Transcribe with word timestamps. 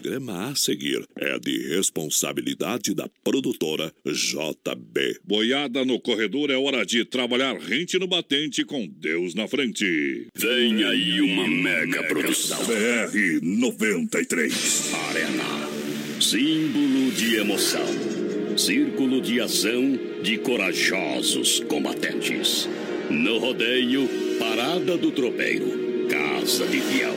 programa 0.00 0.48
a 0.48 0.54
seguir 0.54 1.04
é 1.14 1.38
de 1.38 1.68
responsabilidade 1.68 2.94
da 2.94 3.06
produtora 3.22 3.92
JB. 4.06 5.20
Boiada 5.22 5.84
no 5.84 6.00
corredor 6.00 6.50
é 6.50 6.56
hora 6.56 6.86
de 6.86 7.04
trabalhar 7.04 7.56
rente 7.58 7.98
no 7.98 8.06
batente 8.06 8.64
com 8.64 8.86
Deus 8.86 9.34
na 9.34 9.46
frente. 9.46 10.26
Vem 10.34 10.84
aí 10.84 11.20
uma 11.20 11.46
mega 11.46 12.02
produção. 12.04 12.58
BR 12.64 13.40
93 13.42 14.94
Arena. 14.94 15.68
Símbolo 16.18 17.12
de 17.12 17.36
emoção. 17.36 17.86
Círculo 18.56 19.20
de 19.20 19.40
ação 19.40 19.98
de 20.22 20.38
corajosos 20.38 21.60
combatentes. 21.60 22.68
No 23.10 23.38
rodeio, 23.38 24.08
Parada 24.38 24.96
do 24.96 25.10
Tropeiro. 25.10 26.06
Casa 26.08 26.66
de 26.66 26.80
Fiel. 26.80 27.16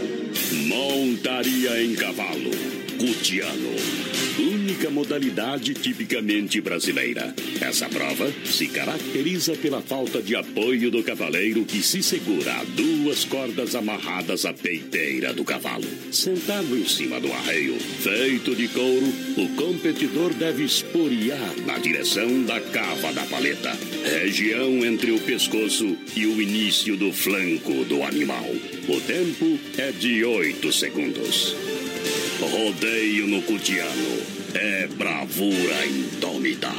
Montaria 0.68 1.84
em 1.84 1.96
cavalo. 1.96 2.73
Cutiano. 2.98 3.76
Única 4.38 4.90
modalidade 4.90 5.74
tipicamente 5.74 6.60
brasileira. 6.62 7.34
Essa 7.62 7.88
prova 7.88 8.32
se 8.46 8.68
caracteriza 8.68 9.56
pela 9.56 9.82
falta 9.82 10.22
de 10.22 10.36
apoio 10.36 10.90
do 10.90 11.04
cavaleiro 11.04 11.66
que 11.66 11.82
se 11.82 12.02
segura 12.02 12.54
a 12.54 12.64
duas 12.64 13.26
cordas 13.26 13.76
amarradas 13.76 14.46
à 14.46 14.54
peiteira 14.54 15.34
do 15.34 15.44
cavalo. 15.44 15.88
Sentado 16.12 16.78
em 16.78 16.88
cima 16.88 17.20
do 17.20 17.32
arreio, 17.32 17.80
feito 17.80 18.56
de 18.56 18.68
couro, 18.68 19.14
o 19.38 19.50
competidor 19.56 20.34
deve 20.34 20.64
esporear 20.64 21.56
na 21.66 21.78
direção 21.78 22.44
da 22.44 22.60
cava 22.60 23.14
da 23.14 23.26
paleta, 23.26 23.78
região 24.04 24.84
entre 24.86 25.12
o 25.12 25.20
pescoço 25.20 25.96
e 26.16 26.26
o 26.26 26.42
início 26.42 26.98
do 26.98 27.12
flanco 27.12 27.86
do 27.86 28.04
animal. 28.04 28.50
O 28.88 29.00
tempo 29.02 29.60
é 29.78 29.92
de 29.92 30.26
8 30.26 30.72
segundos. 30.74 31.73
Rodeio 32.40 33.28
no 33.28 33.42
Cutiano 33.44 34.22
é 34.54 34.88
bravura 34.88 35.86
indômita. 35.86 36.72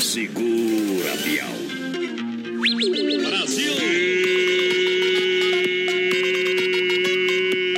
Segura, 0.00 1.16
Bial. 1.24 1.48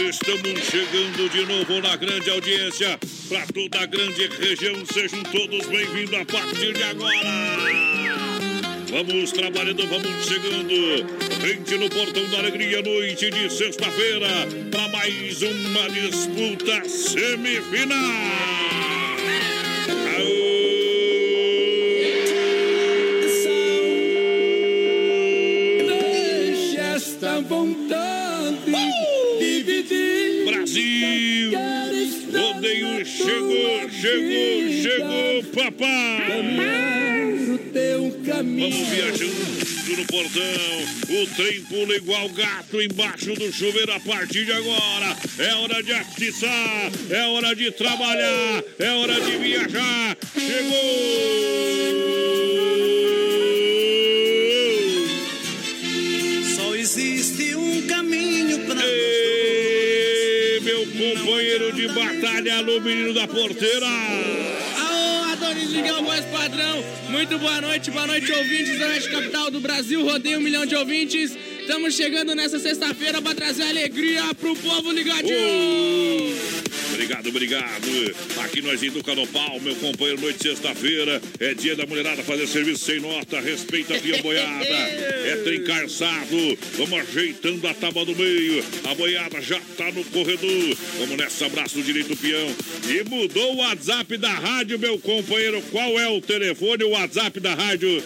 Estamos 0.09 0.61
chegando 0.65 1.29
de 1.31 1.45
novo 1.47 1.81
na 1.81 1.97
grande 1.97 2.31
audiência 2.31 2.99
para 3.29 3.47
toda 3.47 3.81
a 3.81 3.87
grande 3.87 4.29
região. 4.29 4.85
Sejam 4.87 5.23
todos 5.25 5.67
bem-vindos 5.67 6.15
a 6.15 6.25
partir 6.25 6.73
de 6.73 6.83
agora. 6.83 7.98
Vamos 8.91 9.33
trabalhando, 9.33 9.87
vamos 9.87 10.27
chegando. 10.27 10.75
Rente 11.43 11.77
no 11.77 11.91
Portão 11.91 12.27
da 12.31 12.39
Alegria, 12.39 12.81
noite 12.81 13.31
de 13.31 13.53
sexta-feira, 13.53 14.29
para 14.71 14.89
mais 14.89 15.43
uma 15.43 15.91
disputa 15.91 16.89
semifinal. 16.89 17.99
Deixa 25.87 26.81
esta 26.81 27.41
vontade 27.43 28.73
dividir. 29.39 30.47
Brasil! 30.47 31.53
Rodeio 32.33 33.05
chegou, 33.05 33.91
chegou, 33.91 34.83
chegou, 34.83 35.45
papai! 35.55 36.39
o 36.39 37.18
teu 37.73 38.21
caminho. 38.27 38.71
Vamos 38.71 38.89
viajando 38.89 39.69
no 39.97 40.07
portão. 40.07 40.43
O 41.09 41.27
trem 41.35 41.61
pula 41.63 41.97
igual 41.97 42.29
gato 42.31 42.81
embaixo 42.81 43.33
do 43.35 43.53
chuveiro 43.53 43.93
a 43.93 44.01
partir 44.01 44.45
de 44.45 44.53
agora. 44.53 45.17
É 45.39 45.55
hora 45.55 45.83
de 45.83 45.93
atiçar, 45.93 46.93
é 47.11 47.27
hora 47.27 47.55
de 47.55 47.71
trabalhar, 47.73 48.65
é 48.79 48.91
hora 48.91 49.21
de 49.21 49.37
viajar. 49.39 50.17
Chegou! 50.35 50.79
Só 56.57 56.75
existe 56.75 57.55
um 57.55 57.87
caminho 57.87 58.67
pra 58.67 58.83
Ei, 58.85 60.61
meu 60.61 60.87
companheiro 60.87 61.73
de 61.73 61.89
batalha, 61.89 62.57
alô, 62.59 62.81
menino 62.81 63.15
da 63.15 63.27
porteira. 63.27 63.87
Miguel, 65.55 66.03
voz 66.03 66.25
padrão. 66.27 66.85
Muito 67.09 67.39
boa 67.39 67.61
noite, 67.61 67.91
boa 67.91 68.07
noite, 68.07 68.31
ouvintes 68.31 68.79
da 68.79 68.87
Oeste 68.89 69.11
Capital 69.11 69.51
do 69.51 69.61
Brasil. 69.61 70.05
Rodeio 70.05 70.39
um 70.39 70.43
milhão 70.43 70.67
de 70.67 70.77
ouvintes. 70.77 71.35
Estamos 71.61 71.95
chegando 71.95 72.35
nessa 72.35 72.59
sexta-feira 72.59 73.23
para 73.23 73.35
trazer 73.35 73.63
alegria 73.63 74.35
pro 74.35 74.55
povo 74.57 74.93
ligadinho. 74.93 76.58
Obrigado, 76.99 77.29
obrigado. 77.29 78.17
Aqui 78.45 78.61
nós 78.61 78.83
educa 78.83 79.15
no 79.15 79.25
pau, 79.29 79.61
meu 79.61 79.77
companheiro, 79.77 80.21
noite 80.21 80.39
de 80.39 80.49
sexta-feira. 80.49 81.23
É 81.39 81.55
dia 81.55 81.77
da 81.77 81.87
mulherada 81.87 82.25
fazer 82.25 82.49
serviço 82.49 82.85
sem 82.85 82.99
nota. 82.99 83.41
Respeita 83.41 83.95
a 83.95 84.01
pia 84.01 84.21
boiada. 84.21 84.65
É 84.65 85.41
trem 85.45 85.63
calçado. 85.63 86.59
Vamos 86.77 86.99
ajeitando 86.99 87.65
a 87.69 87.73
tábua 87.73 88.05
do 88.05 88.17
meio. 88.17 88.65
A 88.83 88.97
boiada 88.97 89.41
já 89.41 89.61
tá 89.77 89.93
no 89.93 90.03
corredor. 90.07 90.77
Vamos 90.99 91.17
nessa, 91.17 91.47
abraço 91.47 91.81
direito, 91.83 92.17
peão. 92.17 92.53
E 92.89 93.09
mudou 93.09 93.55
o 93.55 93.59
WhatsApp 93.59 94.17
da 94.17 94.33
rádio, 94.33 94.77
meu 94.77 94.99
companheiro. 94.99 95.63
Qual 95.71 96.01
é 96.01 96.09
o 96.09 96.21
telefone, 96.21 96.83
o 96.83 96.91
WhatsApp 96.91 97.39
da 97.39 97.55
rádio? 97.55 98.03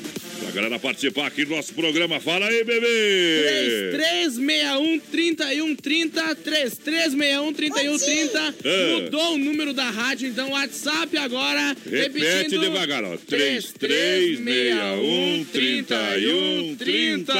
Galera 0.54 0.78
participar 0.78 1.26
aqui 1.28 1.46
do 1.46 1.56
nosso 1.56 1.72
programa. 1.72 2.20
Fala 2.20 2.46
aí, 2.46 2.62
bebê! 2.62 3.88
3361 3.92 4.98
3130 4.98 6.34
3361 6.36 7.52
3130 7.54 8.54
É. 8.64 8.92
Mudou 9.00 9.34
o 9.34 9.38
número 9.38 9.72
da 9.72 9.88
rádio, 9.88 10.28
então 10.28 10.50
WhatsApp 10.50 11.16
agora. 11.16 11.74
Repete 11.90 12.58
devagar, 12.58 13.02
ó. 13.02 13.16
3361 13.16 15.44
3130. 15.46 17.32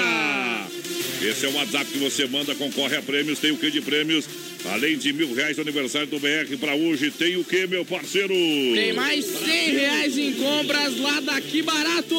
Esse 1.22 1.44
é 1.46 1.48
o 1.50 1.54
WhatsApp 1.54 1.90
que 1.92 1.98
você 1.98 2.26
manda, 2.26 2.54
concorre 2.54 2.96
a 2.96 3.02
prêmios. 3.02 3.38
Tem 3.38 3.50
o 3.52 3.58
que 3.58 3.70
de 3.70 3.82
prêmios? 3.82 4.24
Além 4.70 4.96
de 4.96 5.12
mil 5.12 5.34
reais 5.34 5.56
do 5.56 5.62
aniversário 5.62 6.06
do 6.06 6.18
BR 6.18 6.56
pra 6.58 6.74
hoje, 6.74 7.10
tem 7.10 7.36
o 7.36 7.44
que, 7.44 7.66
meu 7.66 7.84
parceiro? 7.84 8.32
Tem 8.32 8.92
mais 8.92 9.24
100 9.24 9.70
reais 9.72 10.18
em 10.18 10.32
compras 10.34 10.98
lá 10.98 11.20
daqui 11.20 11.62
barato. 11.62 12.14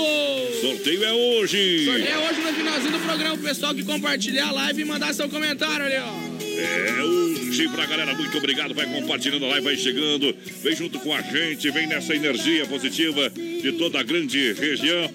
Sorteio 0.62 1.03
é 1.03 1.14
hoje. 1.14 1.86
Sorteio 1.86 2.20
hoje 2.20 2.42
no 2.42 2.53
finalzinho 2.53 2.92
do 2.92 3.00
programa. 3.00 3.36
O 3.36 3.40
pessoal 3.40 3.74
que 3.74 3.84
compartilhar 3.84 4.50
a 4.50 4.52
live 4.52 4.82
e 4.82 4.86
mandar 4.86 5.14
seu 5.14 5.30
comentário 5.30 5.86
ali, 5.86 5.96
ó. 5.98 6.34
É 6.56 7.03
hoje 7.03 7.68
pra 7.70 7.86
galera, 7.86 8.14
muito 8.14 8.38
obrigado. 8.38 8.74
Vai 8.74 8.86
compartilhando 8.86 9.46
a 9.46 9.50
live, 9.50 9.66
vai 9.66 9.78
chegando. 9.78 10.36
Vem 10.62 10.76
junto 10.76 11.00
com 11.00 11.14
a 11.14 11.22
gente, 11.22 11.72
vem 11.72 11.88
nessa 11.88 12.14
energia 12.14 12.66
positiva 12.66 13.30
de 13.30 13.72
toda 13.74 14.00
a 14.00 14.03
grande 14.03 14.53
região. 14.53 15.09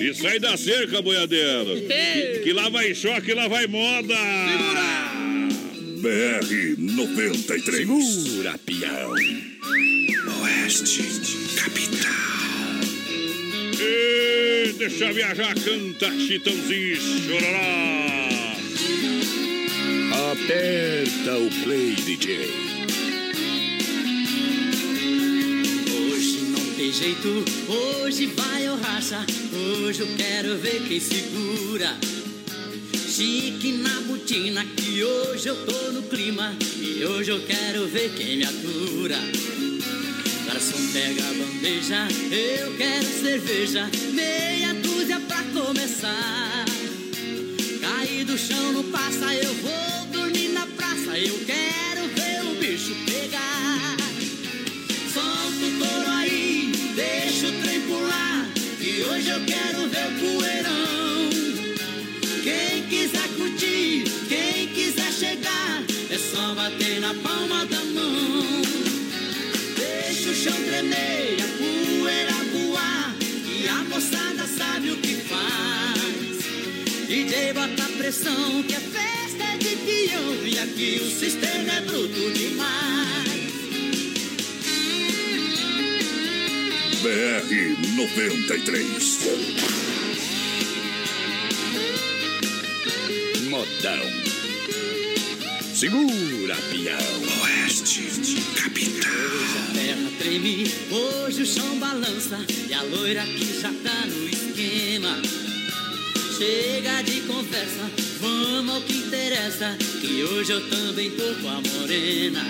E 0.00 0.14
sai 0.14 0.38
da 0.38 0.56
cerca, 0.56 1.02
boiadeiro. 1.02 1.82
Que, 1.86 2.40
que 2.44 2.52
lá 2.52 2.68
vai 2.68 2.94
choque, 2.94 3.34
lá 3.34 3.48
vai 3.48 3.66
moda. 3.66 4.14
BR 6.02 6.74
93 6.78 7.86
Segura, 7.86 8.58
peão. 8.66 9.12
Oeste 10.42 11.04
Capital 11.54 12.10
E 13.78 14.72
deixa 14.72 15.12
viajar, 15.12 15.54
canta 15.54 16.10
Chitãozinho 16.18 16.96
Chororó. 16.96 17.62
Aperta 20.32 21.38
o 21.38 21.48
play, 21.62 21.94
DJ. 21.94 22.50
Hoje 25.88 26.38
não 26.50 26.74
tem 26.74 26.92
jeito, 26.92 27.44
hoje 27.68 28.26
vai 28.26 28.68
o 28.68 28.74
racha. 28.74 29.24
Hoje 29.54 30.00
eu 30.00 30.08
quero 30.16 30.58
ver 30.58 30.82
quem 30.88 30.98
segura. 30.98 31.96
Chique 33.14 33.72
na 33.72 34.00
botina, 34.06 34.64
que 34.64 35.04
hoje 35.04 35.46
eu 35.46 35.66
tô 35.66 35.92
no 35.92 36.02
clima. 36.04 36.56
E 36.78 37.04
hoje 37.04 37.30
eu 37.30 37.42
quero 37.44 37.86
ver 37.86 38.10
quem 38.14 38.38
me 38.38 38.44
atura. 38.44 39.18
Garçom 40.46 40.78
pega 40.94 41.22
a 41.22 41.34
bandeja, 41.34 42.08
eu 42.30 42.74
quero 42.74 43.04
cerveja. 43.04 43.90
Meia 44.14 44.72
dúzia 44.72 45.20
pra 45.20 45.42
começar. 45.52 46.64
Cair 47.82 48.24
do 48.24 48.38
chão 48.38 48.72
não 48.72 48.84
passa, 48.84 49.34
eu 49.34 49.52
vou 49.56 50.06
dormir 50.10 50.48
na 50.48 50.66
praça. 50.68 51.18
Eu 51.18 51.38
quero 51.44 52.08
ver 52.14 52.50
o 52.50 52.54
bicho 52.60 52.96
pegar. 53.04 53.94
Solta 55.12 55.66
o 55.66 55.78
touro 55.78 56.10
aí, 56.12 56.72
deixa 56.96 57.46
o 57.46 57.52
trem 57.60 57.78
pular. 57.82 58.48
Que 58.80 59.02
hoje 59.02 59.28
eu 59.28 59.44
quero 59.44 59.86
ver 59.90 60.06
o 60.06 60.20
penei 70.82 71.36
a 71.40 71.48
poeira 71.58 72.32
voar 72.52 73.14
e 73.46 73.68
a 73.68 73.84
moçada 73.84 74.46
sabe 74.46 74.90
o 74.90 74.96
que 74.96 75.14
faz. 75.16 76.42
DJ 77.06 77.52
bota 77.52 77.76
tá 77.76 77.88
pressão 77.96 78.62
que 78.64 78.74
a 78.74 78.80
festa 78.80 79.44
é 79.44 79.56
de 79.58 79.76
peão 79.76 80.46
e 80.46 80.58
aqui 80.58 81.00
o 81.02 81.10
sistema 81.10 81.72
é 81.72 81.80
bruto 81.82 82.30
demais. 82.32 82.72
BR 87.02 87.52
93 87.96 89.18
Modão 93.50 94.31
Segura, 95.82 96.54
peão. 96.70 97.42
Oeste 97.42 98.04
Capital. 98.54 99.10
A 99.58 99.74
terra 99.74 100.10
treme, 100.16 100.72
hoje 100.88 101.42
o 101.42 101.44
chão 101.44 101.76
balança 101.80 102.38
e 102.68 102.72
a 102.72 102.82
loira 102.84 103.24
que 103.24 103.60
já 103.60 103.72
tá 103.82 104.06
no 104.06 104.28
esquema. 104.28 105.20
Chega 106.38 107.02
de 107.02 107.22
conversa, 107.22 107.90
vamos 108.20 108.76
ao 108.76 108.80
que 108.82 108.92
interessa, 108.92 109.76
que 110.00 110.22
hoje 110.22 110.52
eu 110.52 110.70
também 110.70 111.10
tô 111.10 111.34
com 111.42 111.48
a 111.48 111.60
morena. 111.60 112.44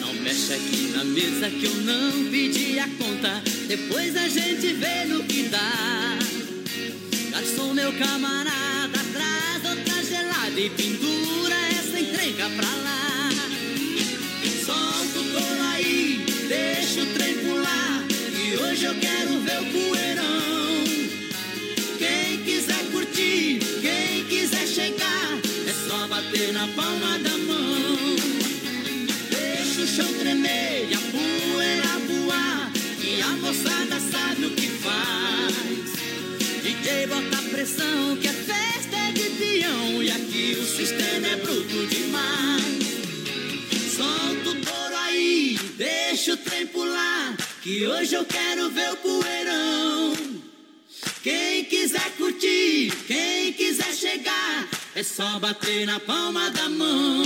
Não 0.00 0.14
mexe 0.14 0.54
aqui 0.54 0.92
na 0.96 1.04
mesa 1.04 1.50
que 1.50 1.66
eu 1.66 1.74
não 1.82 2.30
pedi 2.30 2.78
a 2.78 2.88
conta, 2.96 3.42
depois 3.68 4.16
a 4.16 4.26
gente 4.26 4.72
vê 4.72 5.04
no 5.04 5.22
que 5.22 5.50
dá. 5.50 6.18
Garçom, 7.30 7.74
meu 7.74 7.92
camarada, 7.92 9.00
traz 9.12 9.76
outra 9.76 10.02
gelada 10.02 10.58
e 10.58 10.70
pendura 10.70 11.45
encrenca 12.16 12.48
pra 12.56 12.68
lá. 12.68 13.30
Solta 14.64 15.18
o 15.18 15.24
touro 15.32 15.62
aí, 15.74 16.24
deixa 16.48 17.02
o 17.02 17.06
trem 17.12 17.34
pular. 17.38 18.04
E 18.10 18.56
hoje 18.56 18.84
eu 18.84 18.94
quero 18.94 19.40
ver 19.40 19.60
o 19.60 19.66
poeirão. 19.66 20.84
Quem 21.98 22.42
quiser 22.42 22.84
curtir, 22.90 23.60
quem 23.82 24.24
quiser 24.24 24.66
chegar, 24.66 25.38
é 25.68 25.88
só 25.88 26.08
bater 26.08 26.52
na 26.52 26.66
palma 26.68 27.18
da 27.18 27.36
mão. 27.36 28.16
Deixa 29.30 29.82
o 29.82 29.86
chão 29.86 30.12
tremer 30.14 30.88
e 30.90 30.94
a 30.94 31.00
poeira 31.12 31.98
voar. 32.08 32.72
E 33.02 33.20
a 33.20 33.28
moçada 33.28 34.00
sabe 34.00 34.46
o 34.46 34.50
que 34.50 34.68
faz. 34.68 36.62
DJ 36.62 37.06
bota 37.08 37.42
pressão, 37.50 38.16
que 38.16 38.28
é 38.28 38.32
de 38.32 38.75
peão. 39.36 40.02
E 40.02 40.10
aqui 40.10 40.56
o 40.60 40.66
sistema 40.66 41.26
é 41.28 41.36
bruto 41.36 41.86
demais. 41.86 42.86
Solta 43.96 44.50
o 44.50 44.54
touro 44.54 44.96
aí, 45.04 45.58
deixa 45.76 46.34
o 46.34 46.36
trem 46.36 46.66
pular. 46.66 47.36
Que 47.62 47.86
hoje 47.86 48.14
eu 48.14 48.24
quero 48.24 48.70
ver 48.70 48.92
o 48.92 48.96
poeirão. 48.96 50.14
Quem 51.22 51.64
quiser 51.64 52.10
curtir, 52.16 52.92
quem 53.06 53.52
quiser 53.52 53.92
chegar, 53.92 54.68
é 54.94 55.02
só 55.02 55.38
bater 55.40 55.84
na 55.86 55.98
palma 55.98 56.50
da 56.50 56.68
mão. 56.68 57.24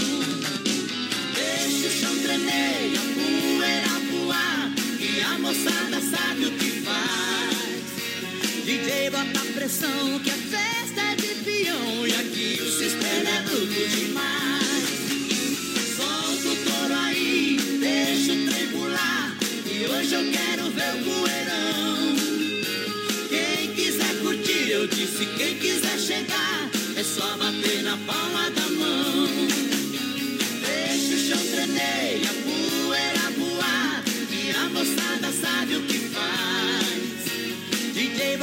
Deixa 1.35 1.87
o 1.87 1.91
chão 1.91 2.19
tremer 2.23 2.97
a 2.97 3.05
poeira 3.15 3.89
voar. 4.11 4.73
E 4.99 5.21
a 5.21 5.39
moçada 5.39 6.01
sabe 6.01 6.47
o 6.47 6.53
que 6.53 6.71
faz. 6.81 7.21
DJ 8.65 9.11
bota 9.11 9.53
pressão, 9.53 10.19
que 10.21 10.31
é 10.31 10.35
de 10.35 10.69
E 12.06 12.12
aqui 12.14 12.62
o 12.62 12.70
sistema 12.70 13.31
é 13.31 13.43
bruto 13.43 13.88
demais. 13.88 14.88
Solta 15.96 16.49
o 16.49 16.56
touro 16.64 16.94
aí, 16.94 17.58
deixa 17.81 18.32
o 18.32 18.46
trem 18.46 18.69
pular. 18.69 19.37
E 19.67 19.87
hoje 19.87 20.14
eu 20.14 20.32
quero 20.32 20.70
ver 20.70 20.94
o 20.94 21.05
poeirão. 21.05 22.17
Quem 23.28 23.75
quiser 23.75 24.14
curtir, 24.20 24.70
eu 24.70 24.87
disse, 24.87 25.26
quem 25.37 25.58
quiser 25.58 25.99
chegar, 25.99 26.70
é 26.96 27.02
só 27.02 27.37
bater 27.37 27.82
na 27.82 27.96
palma 27.99 28.50
da 28.50 28.62
mão. 28.62 28.69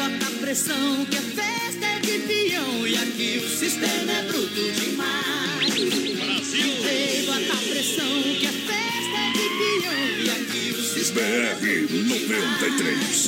Bota 0.07 0.31
pressão, 0.39 1.05
que 1.05 1.17
a 1.17 1.21
festa 1.21 1.85
é 1.85 1.99
de 1.99 2.19
peão. 2.19 2.87
E 2.87 2.95
aqui 2.95 3.41
o 3.43 3.49
sistema 3.49 4.11
é 4.11 4.23
bruto 4.23 4.71
demais. 4.79 5.73
DJ 5.73 7.25
bota 7.25 7.57
pressão, 7.69 8.23
que 8.39 8.45
a 8.45 8.51
festa 8.51 9.17
é 9.17 9.31
de 9.33 9.49
peão. 9.57 9.93
E 10.23 10.29
aqui 10.29 10.71
o 10.71 10.81
sistema 10.81 11.27
é 11.27 11.55
BR 11.55 11.87
bruto 11.87 12.19
demais. 12.19 12.59
93. 12.61 13.27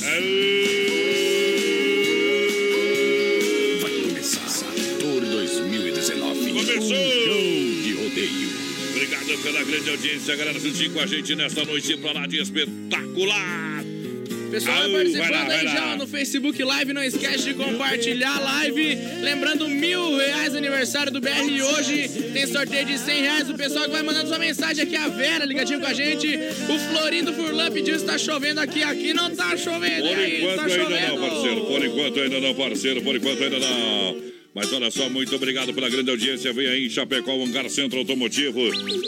Vai 3.81 3.91
começar 3.91 4.71
Tour 4.99 5.21
2019. 5.21 6.53
Começou! 6.53 6.81
Show 6.81 7.43
de 7.83 7.93
rodeio. 7.93 8.49
Obrigado 8.91 9.43
pela 9.43 9.63
grande 9.63 9.89
audiência, 9.89 10.35
galera, 10.35 10.59
juntinho 10.59 10.91
com 10.91 10.99
a 11.01 11.05
gente 11.05 11.35
nesta 11.35 11.65
noite 11.65 11.97
pra 11.97 12.13
lá 12.13 12.25
de 12.25 12.41
espetacular. 12.41 13.68
Pessoal, 14.49 14.77
vai 14.77 14.91
participando 14.91 15.29
vai 15.29 15.47
lá, 15.47 15.53
aí 15.55 15.67
já 15.67 15.95
no 15.95 16.07
Facebook 16.07 16.63
Live. 16.63 16.93
Não 16.93 17.03
esquece 17.03 17.43
de 17.43 17.53
compartilhar 17.53 18.35
a 18.35 18.39
live. 18.39 18.97
Lembrando, 19.21 19.67
mil 19.69 20.17
reais 20.17 20.55
aniversário 20.55 21.11
do 21.11 21.21
BR 21.21 21.49
e 21.49 21.61
hoje. 21.61 22.09
Tem 22.33 22.47
sorteio 22.47 22.85
de 22.85 22.97
100 22.97 23.21
reais. 23.21 23.49
O 23.49 23.53
pessoal 23.53 23.85
que 23.85 23.91
vai 23.91 24.01
mandando 24.01 24.27
sua 24.27 24.39
mensagem 24.39 24.83
aqui, 24.83 24.95
a 24.95 25.07
Vera, 25.07 25.45
ligadinho 25.45 25.79
com 25.79 25.87
a 25.87 25.93
gente. 25.93 26.27
O 26.27 26.79
Florindo 26.91 27.33
Furlan 27.33 27.71
pediu 27.71 27.97
se 27.99 28.05
tá 28.05 28.17
chovendo 28.17 28.59
aqui. 28.59 28.83
Aqui 28.83 29.13
não 29.13 29.35
tá 29.35 29.55
chovendo. 29.55 30.07
Por 30.07 30.17
aí, 30.17 30.41
enquanto 30.41 30.55
tá 30.55 30.63
ainda 30.63 30.83
chovendo. 30.83 31.19
não, 31.19 31.29
parceiro. 31.29 31.65
Por 31.65 31.85
enquanto 31.85 32.19
ainda 32.19 32.39
não, 32.39 32.55
parceiro. 32.55 33.01
Por 33.01 33.15
enquanto 33.15 33.43
ainda 33.43 33.59
não. 33.59 34.28
Mas 34.53 34.73
olha 34.73 34.89
só, 34.89 35.07
muito 35.09 35.35
obrigado 35.35 35.73
pela 35.73 35.89
grande 35.89 36.09
audiência. 36.09 36.51
Vem 36.51 36.67
aí 36.67 36.85
em 36.87 36.89
Chapecó, 36.89 37.31
Hangar 37.31 37.69
Centro 37.69 37.99
Automotivo. 37.99 38.59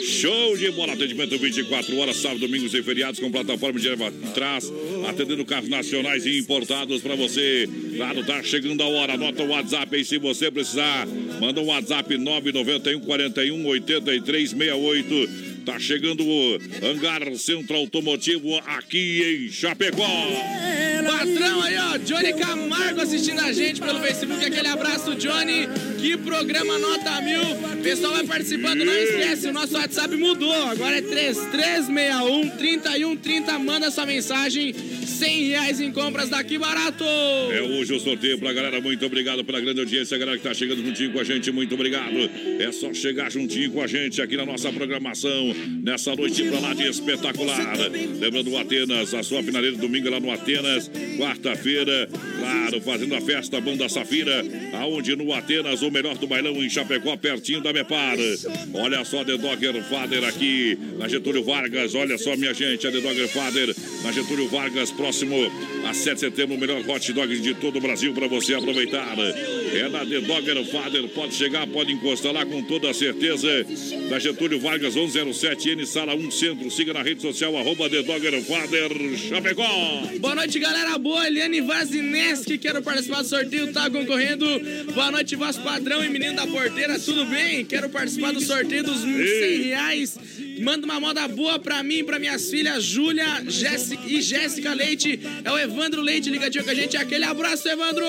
Show 0.04 0.56
de 0.56 0.70
bola, 0.72 0.94
atendimento 0.94 1.38
24 1.38 1.98
horas, 1.98 2.18
sábado, 2.18 2.42
domingos 2.42 2.74
e 2.74 2.84
feriados, 2.84 3.20
com 3.20 3.32
plataforma 3.32 3.80
de 3.80 3.90
atrás, 3.90 4.72
atendendo 5.08 5.44
carros 5.44 5.68
nacionais 5.68 6.26
e 6.26 6.38
importados 6.38 7.02
para 7.02 7.16
você. 7.16 7.68
Claro, 7.98 8.24
tá 8.24 8.44
chegando 8.44 8.84
a 8.84 8.88
hora. 8.88 9.14
Anota 9.14 9.44
o 9.44 9.50
WhatsApp 9.50 9.96
aí 9.96 10.06
se 10.06 10.20
você 10.20 10.52
precisar. 10.52 11.08
Manda 11.40 11.60
um 11.60 11.66
WhatsApp 11.66 12.18
991 12.18 13.00
41 13.02 13.66
83 13.66 14.50
68. 14.52 15.52
Tá 15.66 15.80
chegando 15.80 16.24
o 16.24 16.60
Hangar 16.84 17.36
Centro 17.36 17.78
Automotivo 17.78 18.58
aqui 18.66 19.48
em 19.48 19.52
Chapecó. 19.52 20.91
Patrão 21.04 21.62
aí, 21.62 21.78
ó, 21.78 21.98
Johnny 21.98 22.34
Camargo 22.34 23.02
assistindo 23.02 23.40
a 23.42 23.52
gente 23.52 23.82
pelo 23.82 24.00
Facebook. 24.00 24.44
Aquele 24.44 24.68
abraço, 24.68 25.16
Johnny. 25.16 25.68
Que 26.00 26.18
programa 26.18 26.78
nota 26.78 27.22
mil. 27.22 27.42
Pessoal 27.84 28.14
vai 28.14 28.24
participando, 28.26 28.84
não 28.86 28.94
esquece, 28.94 29.48
o 29.48 29.54
nosso 29.54 29.74
WhatsApp 29.76 30.16
mudou. 30.16 30.54
Agora 30.68 30.98
é 30.98 31.02
3361 31.02 32.50
3130. 32.58 33.60
Manda 33.60 33.92
sua 33.92 34.06
mensagem. 34.06 34.74
100 35.22 35.50
reais 35.50 35.80
em 35.80 35.92
compras 35.92 36.30
daqui 36.30 36.58
barato. 36.58 37.04
É 37.04 37.62
hoje 37.62 37.94
o 37.94 38.00
sorteio 38.00 38.40
pra 38.40 38.52
galera. 38.54 38.82
Muito 38.82 39.06
obrigado 39.06 39.46
pela 39.46 39.62
grande 39.62 39.80
audiência. 39.80 40.16
A 40.16 40.20
galera 40.20 40.36
que 40.36 40.44
tá 40.44 40.52
chegando 40.52 40.84
juntinho 40.84 41.12
com 41.12 41.20
a 41.20 41.24
gente, 41.24 41.52
muito 41.52 41.76
obrigado. 41.76 42.28
É 42.60 42.72
só 42.72 42.92
chegar 42.92 43.32
juntinho 43.32 43.70
com 43.70 43.84
a 43.84 43.86
gente 43.86 44.20
aqui 44.20 44.36
na 44.36 44.48
nossa 44.48 44.74
programação. 44.74 45.54
Nessa 45.84 46.16
noite 46.16 46.44
pra 46.46 46.60
lá 46.60 46.74
de 46.74 46.88
espetacular. 46.88 47.78
Lembrando 48.20 48.50
o 48.50 48.58
Atenas, 48.58 49.14
a 49.14 49.22
sua 49.22 49.44
finaleira 49.44 49.78
domingo 49.78 50.10
lá 50.10 50.20
no 50.20 50.32
Atenas. 50.32 50.90
Quarta-feira, 51.20 52.10
claro, 52.40 52.82
fazendo 52.82 53.14
a 53.14 53.22
festa 53.22 53.62
Banda 53.62 53.88
Safira. 53.88 54.44
Aonde 54.74 55.16
no 55.16 55.32
Atenas, 55.34 55.84
o 55.84 55.92
melhor 55.92 56.18
do 56.18 56.26
bailão 56.26 56.56
em 56.64 56.70
Chapecó, 56.70 57.16
pertinho 57.16 57.62
da 57.62 57.72
Mepar. 57.72 58.18
Olha 58.74 59.06
só, 59.06 59.24
The 59.24 59.38
Dogger 59.38 59.84
Father 59.84 60.24
aqui 60.24 60.76
na 60.98 61.08
Getúlio 61.08 61.44
Vargas. 61.44 61.94
Olha 61.94 62.18
só, 62.18 62.36
minha 62.36 62.56
gente, 62.56 62.88
a 62.88 62.92
The 62.92 63.02
Dogger 63.02 63.28
Father 63.28 63.76
na 64.04 64.12
Getúlio 64.12 64.48
Vargas, 64.48 64.90
próximo 64.90 65.11
a 65.86 65.94
7 65.94 66.14
de 66.14 66.20
setembro, 66.22 66.56
o 66.56 66.60
melhor 66.60 66.82
hot 66.88 67.14
dog 67.14 67.40
de 67.40 67.54
todo 67.56 67.78
o 67.78 67.82
Brasil 67.82 68.14
para 68.14 68.28
você 68.28 68.54
aproveitar. 68.54 69.16
É 69.20 69.90
na 69.90 70.06
The 70.06 70.22
Dogger 70.22 70.66
Father, 70.66 71.08
pode 71.10 71.34
chegar, 71.34 71.68
pode 71.68 71.92
encostar 71.92 72.32
lá 72.32 72.46
com 72.46 72.64
toda 72.64 72.90
a 72.90 72.94
certeza. 72.94 73.48
Na 74.10 74.20
Getúlio 74.20 74.60
Vargas, 74.60 74.96
1107N, 74.96 75.86
sala 75.86 76.16
1 76.16 76.32
Centro. 76.32 76.72
Siga 76.72 76.94
na 76.94 77.02
rede 77.02 77.22
social, 77.22 77.56
arroba 77.58 77.90
The 77.90 78.04
Dogger 78.04 78.42
Father, 78.42 79.18
Chapecó. 79.18 79.68
Boa 80.20 80.36
noite, 80.36 80.60
galera 80.60 80.98
boa. 80.98 81.28
Eliane 81.28 81.62
Vazineski, 81.62 82.58
quero 82.58 82.82
participar 82.82 83.22
do 83.22 83.28
sorteio, 83.28 83.72
tá 83.74 83.90
concorrendo. 83.90 84.46
Boa 84.94 85.12
noite, 85.12 85.36
Voz 85.36 85.58
Padrão 85.58 86.04
e 86.04 86.10
Menino 86.10 86.36
da 86.36 86.48
Porteira, 86.48 86.98
tudo 87.00 87.26
bem? 87.26 87.66
Quero 87.66 87.90
participar 87.90 88.32
do 88.34 88.42
sorteio 88.42 88.84
dos 88.84 89.02
100 89.02 89.62
reais. 89.64 90.18
Manda 90.62 90.86
uma 90.86 91.00
moda 91.00 91.28
boa 91.28 91.58
pra 91.60 91.82
mim, 91.82 92.04
pra 92.04 92.20
minhas 92.20 92.50
filhas, 92.50 92.84
Júlia 92.84 93.26
e 94.08 94.22
Jéssica 94.22 94.74
Leite. 94.74 95.20
É 95.44 95.52
o 95.52 95.58
Evandro 95.58 96.02
Leite 96.02 96.30
ligadinho 96.30 96.64
com 96.64 96.70
a 96.70 96.74
gente. 96.76 96.96
Aquele 96.96 97.26
abraço, 97.26 97.68
Evandro! 97.68 98.06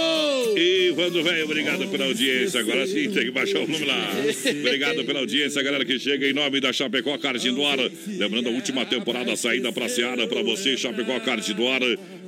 Evandro, 0.56 1.22
velho, 1.22 1.44
obrigado 1.44 1.88
pela 1.88 2.04
audiência. 2.04 2.60
Agora 2.60 2.86
sim, 2.86 3.10
tem 3.10 3.24
que 3.24 3.30
baixar 3.30 3.60
o 3.60 3.66
número 3.66 3.86
lá. 3.86 4.10
Obrigado 4.60 5.04
pela 5.04 5.20
audiência, 5.20 5.62
galera 5.62 5.84
que 5.84 5.98
chega 5.98 6.28
em 6.28 6.32
nome 6.32 6.60
da 6.60 6.72
Chapecó 6.72 7.16
Card 7.18 7.48
Indoor. 7.48 7.90
Lembrando 8.06 8.48
a 8.48 8.52
última 8.52 8.84
temporada, 8.84 9.34
saída 9.36 9.72
pra 9.72 9.88
Seara 9.88 10.26
pra 10.26 10.42
você, 10.42 10.76
Chapecó 10.76 11.18
Card 11.20 11.50
Indoor. 11.50 11.80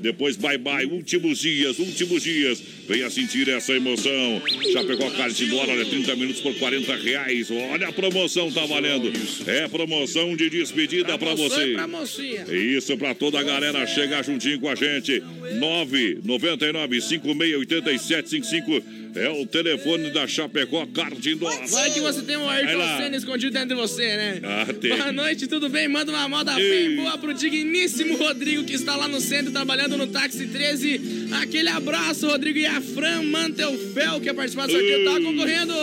Depois, 0.04 0.36
bye 0.36 0.58
bye, 0.58 0.84
últimos 0.84 1.38
dias, 1.38 1.78
últimos 1.78 2.22
dias. 2.22 2.62
Venha 2.86 3.08
sentir 3.08 3.48
essa 3.48 3.72
emoção. 3.72 4.42
Chapecó 4.70 5.08
Carne 5.08 5.32
de 5.32 5.46
Dólar, 5.46 5.70
olha, 5.70 5.86
30 5.86 6.14
minutos 6.14 6.42
por 6.42 6.54
40 6.56 6.94
reais. 6.96 7.50
Olha 7.50 7.88
a 7.88 7.92
promoção, 7.92 8.52
tá 8.52 8.66
valendo. 8.66 9.10
É 9.46 9.66
promoção 9.66 10.36
de 10.36 10.50
despedida 10.50 11.16
pra 11.16 11.34
você. 11.34 11.72
Pra 11.72 11.86
mocinha. 11.86 12.44
Isso 12.54 12.98
pra 12.98 13.14
toda 13.14 13.40
a 13.40 13.42
galera 13.42 13.86
chegar 13.86 14.22
juntinho 14.22 14.60
com 14.60 14.68
a 14.68 14.74
gente. 14.74 15.22
999 15.58 17.00
568755 17.00 19.03
é 19.14 19.28
o 19.28 19.46
telefone 19.46 20.10
da 20.10 20.26
Chapecó 20.26 20.86
Dólar. 20.86 21.66
Vai 21.68 21.90
que 21.90 22.00
você 22.00 22.22
tem 22.22 22.36
um 22.36 22.48
Ayrton. 22.48 22.98
Senna 22.98 23.16
escondido 23.16 23.52
dentro 23.52 23.68
de 23.68 23.74
você, 23.74 24.04
né? 24.16 24.40
Ah, 24.42 24.72
tem. 24.72 24.96
Boa 24.96 25.12
noite, 25.12 25.46
tudo 25.46 25.68
bem? 25.68 25.88
Manda 25.88 26.10
uma 26.10 26.28
moda 26.28 26.60
Ei. 26.60 26.70
bem 26.88 26.96
boa 26.96 27.16
pro 27.18 27.32
digníssimo 27.32 28.16
Rodrigo, 28.16 28.64
que 28.64 28.74
está 28.74 28.96
lá 28.96 29.06
no 29.06 29.20
centro 29.20 29.52
trabalhando 29.52 29.96
no 29.96 30.06
táxi 30.06 30.46
13. 30.46 31.28
Aquele 31.42 31.68
abraço, 31.68 32.26
Rodrigo. 32.26 32.58
E 32.58 32.66
a 32.66 32.80
Fran 32.80 33.22
Mantelfel, 33.22 34.20
que 34.20 34.28
é 34.28 34.32
participar 34.32 34.66
do 34.66 34.72
sorteio, 34.72 35.04
tá 35.04 35.20
concorrendo. 35.20 35.74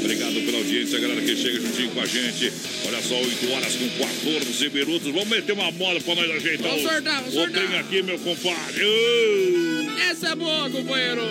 Obrigado 0.00 0.34
pela 0.44 0.58
audiência, 0.58 1.00
galera 1.00 1.20
que 1.22 1.34
chega 1.34 1.60
juntinho 1.60 1.90
com 1.90 2.00
a 2.00 2.06
gente. 2.06 2.52
Olha 2.86 3.00
só, 3.00 3.14
8 3.14 3.52
horas 3.52 3.74
com 3.74 3.88
14 3.88 4.68
minutos. 4.68 5.12
Vamos 5.12 5.28
meter 5.28 5.52
uma 5.52 5.70
moda 5.72 5.98
pra 6.00 6.14
nós 6.14 6.30
ajeitar. 6.30 6.68
Vamos 6.68 6.82
sortar, 6.82 7.20
vamos 7.20 7.34
sortar. 7.34 7.74
aqui, 7.80 8.02
meu 8.02 8.18
compadre. 8.18 8.84
Essa 10.10 10.28
é 10.28 10.34
boa, 10.34 10.68
companheiro. 10.68 11.22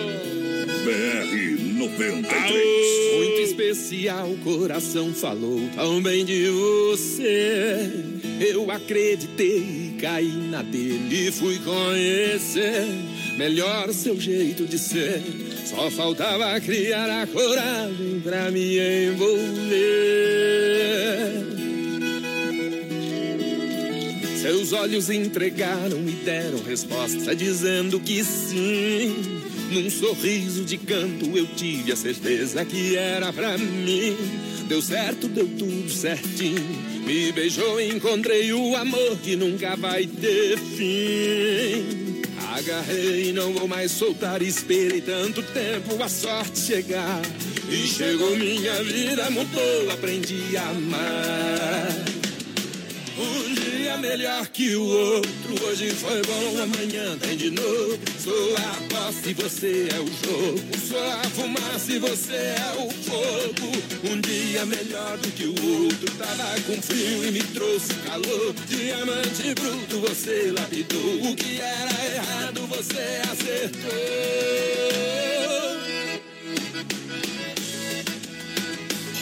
BR 0.84 1.64
93. 1.78 2.28
Aô! 2.32 3.18
Muito 3.18 3.42
especial, 3.42 4.30
o 4.30 4.38
coração 4.38 5.14
falou 5.14 5.62
tão 5.76 6.02
bem 6.02 6.26
de 6.26 6.50
você. 6.50 7.90
Eu 8.40 8.70
acreditei 8.70 9.96
caí 10.04 10.50
na 10.52 10.62
dele 10.62 11.30
e 11.30 11.32
fui 11.32 11.58
conhecer 11.60 12.86
melhor 13.38 13.94
seu 13.94 14.20
jeito 14.20 14.66
de 14.66 14.78
ser. 14.78 15.22
Só 15.66 15.90
faltava 15.90 16.60
criar 16.60 17.10
a 17.22 17.26
coragem 17.26 18.20
pra 18.22 18.52
me 18.52 18.78
envolver. 19.08 19.54
Seus 24.42 24.74
olhos 24.74 25.10
entregaram 25.10 26.00
e 26.06 26.12
deram 26.26 26.62
resposta 26.64 27.34
dizendo 27.34 27.98
que 28.02 28.22
sim. 28.26 29.42
Num 29.72 29.90
sorriso 29.90 30.64
de 30.64 30.78
canto 30.78 31.38
eu 31.38 31.48
tive 31.56 31.92
a 31.92 31.96
certeza 31.96 32.64
que 32.66 32.96
era 32.96 33.32
pra 33.34 33.58
mim. 33.58 34.16
Deu 34.68 34.82
certo, 34.82 35.28
deu 35.28 35.48
tudo 35.48 35.90
certinho. 35.90 36.94
Me 37.06 37.32
beijou 37.32 37.82
e 37.82 37.90
encontrei 37.90 38.54
o 38.54 38.76
amor 38.76 39.18
que 39.18 39.36
nunca 39.36 39.76
vai 39.76 40.08
ter 40.08 40.58
fim. 40.58 42.22
Agarrei 42.54 43.30
e 43.30 43.34
não 43.34 43.52
vou 43.54 43.68
mais 43.68 43.92
soltar. 43.92 44.42
Esperei 44.42 45.02
tanto 45.02 45.42
tempo 45.42 46.02
a 46.02 46.08
sorte 46.08 46.60
chegar. 46.60 47.22
E 47.70 47.88
chegou 47.88 48.38
minha 48.38 48.84
vida, 48.84 49.30
mudou, 49.32 49.92
aprendi 49.92 50.56
a 50.56 50.70
amar. 50.70 52.13
Melhor 54.04 54.46
que 54.50 54.76
o 54.76 54.84
outro. 54.84 55.66
Hoje 55.66 55.90
foi 55.92 56.22
bom, 56.24 56.62
amanhã 56.62 57.18
tem 57.20 57.38
de 57.38 57.50
novo. 57.50 57.98
Sou 58.20 58.54
a 58.58 58.72
aposta 58.72 59.30
e 59.30 59.34
você 59.34 59.88
é 59.94 59.98
o 59.98 60.06
jogo. 60.06 60.78
Sou 60.90 61.02
a 61.02 61.24
fumaça 61.30 61.90
e 61.90 62.00
você 62.00 62.36
é 62.36 62.76
o 62.80 62.92
fogo. 62.92 63.72
Um 64.04 64.20
dia 64.20 64.66
melhor 64.66 65.18
do 65.20 65.32
que 65.32 65.46
o 65.46 65.84
outro. 65.84 66.12
Tava 66.18 66.60
com 66.68 66.82
frio 66.82 67.26
e 67.26 67.32
me 67.32 67.44
trouxe 67.44 67.94
calor. 68.06 68.54
Diamante 68.68 69.56
bruto, 69.56 70.00
você 70.02 70.52
lapidou. 70.52 71.32
O 71.32 71.36
que 71.38 71.62
era 71.62 72.14
errado, 72.14 72.68
você 72.68 73.22
acertou. 73.32 73.90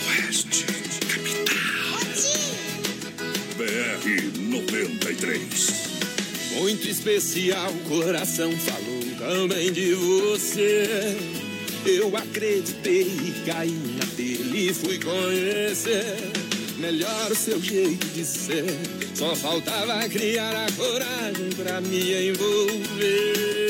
Oeste, 0.08 0.66
BR 3.58 4.31
93. 4.52 5.92
Muito 6.56 6.88
especial, 6.90 7.72
coração 7.88 8.52
falou 8.52 9.02
também 9.18 9.72
de 9.72 9.94
você. 9.94 11.18
Eu 11.86 12.16
acreditei 12.16 13.04
e 13.04 13.34
caí 13.46 13.72
na 13.72 14.06
dele 14.16 14.70
e 14.70 14.74
fui 14.74 15.00
conhecer 15.00 16.16
melhor 16.78 17.32
o 17.32 17.36
seu 17.36 17.62
jeito 17.62 18.06
de 18.08 18.26
ser. 18.26 18.66
Só 19.16 19.36
faltava 19.36 20.08
criar 20.10 20.54
a 20.54 20.72
coragem 20.74 21.50
pra 21.56 21.80
me 21.80 22.30
envolver. 22.30 23.62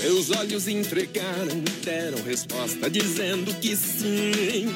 Seus 0.00 0.30
olhos 0.30 0.66
entregaram 0.66 1.62
deram 1.84 2.22
resposta 2.24 2.90
dizendo 2.90 3.54
que 3.60 3.76
sim. 3.76 4.66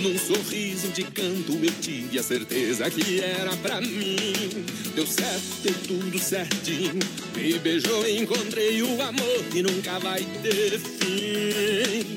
Num 0.00 0.18
sorriso 0.18 0.88
de 0.88 1.04
canto 1.04 1.52
eu 1.62 1.72
tive 1.80 2.18
a 2.18 2.22
certeza 2.22 2.90
que 2.90 3.20
era 3.20 3.56
pra 3.58 3.80
mim. 3.80 4.64
Deu 4.94 5.06
certo, 5.06 5.62
deu 5.62 5.74
tudo 5.86 6.18
certinho. 6.18 6.98
Me 7.36 7.58
beijou 7.58 8.06
e 8.06 8.18
encontrei 8.18 8.82
o 8.82 9.00
amor 9.00 9.44
que 9.50 9.62
nunca 9.62 9.98
vai 9.98 10.26
ter 10.42 10.78
fim. 10.78 12.16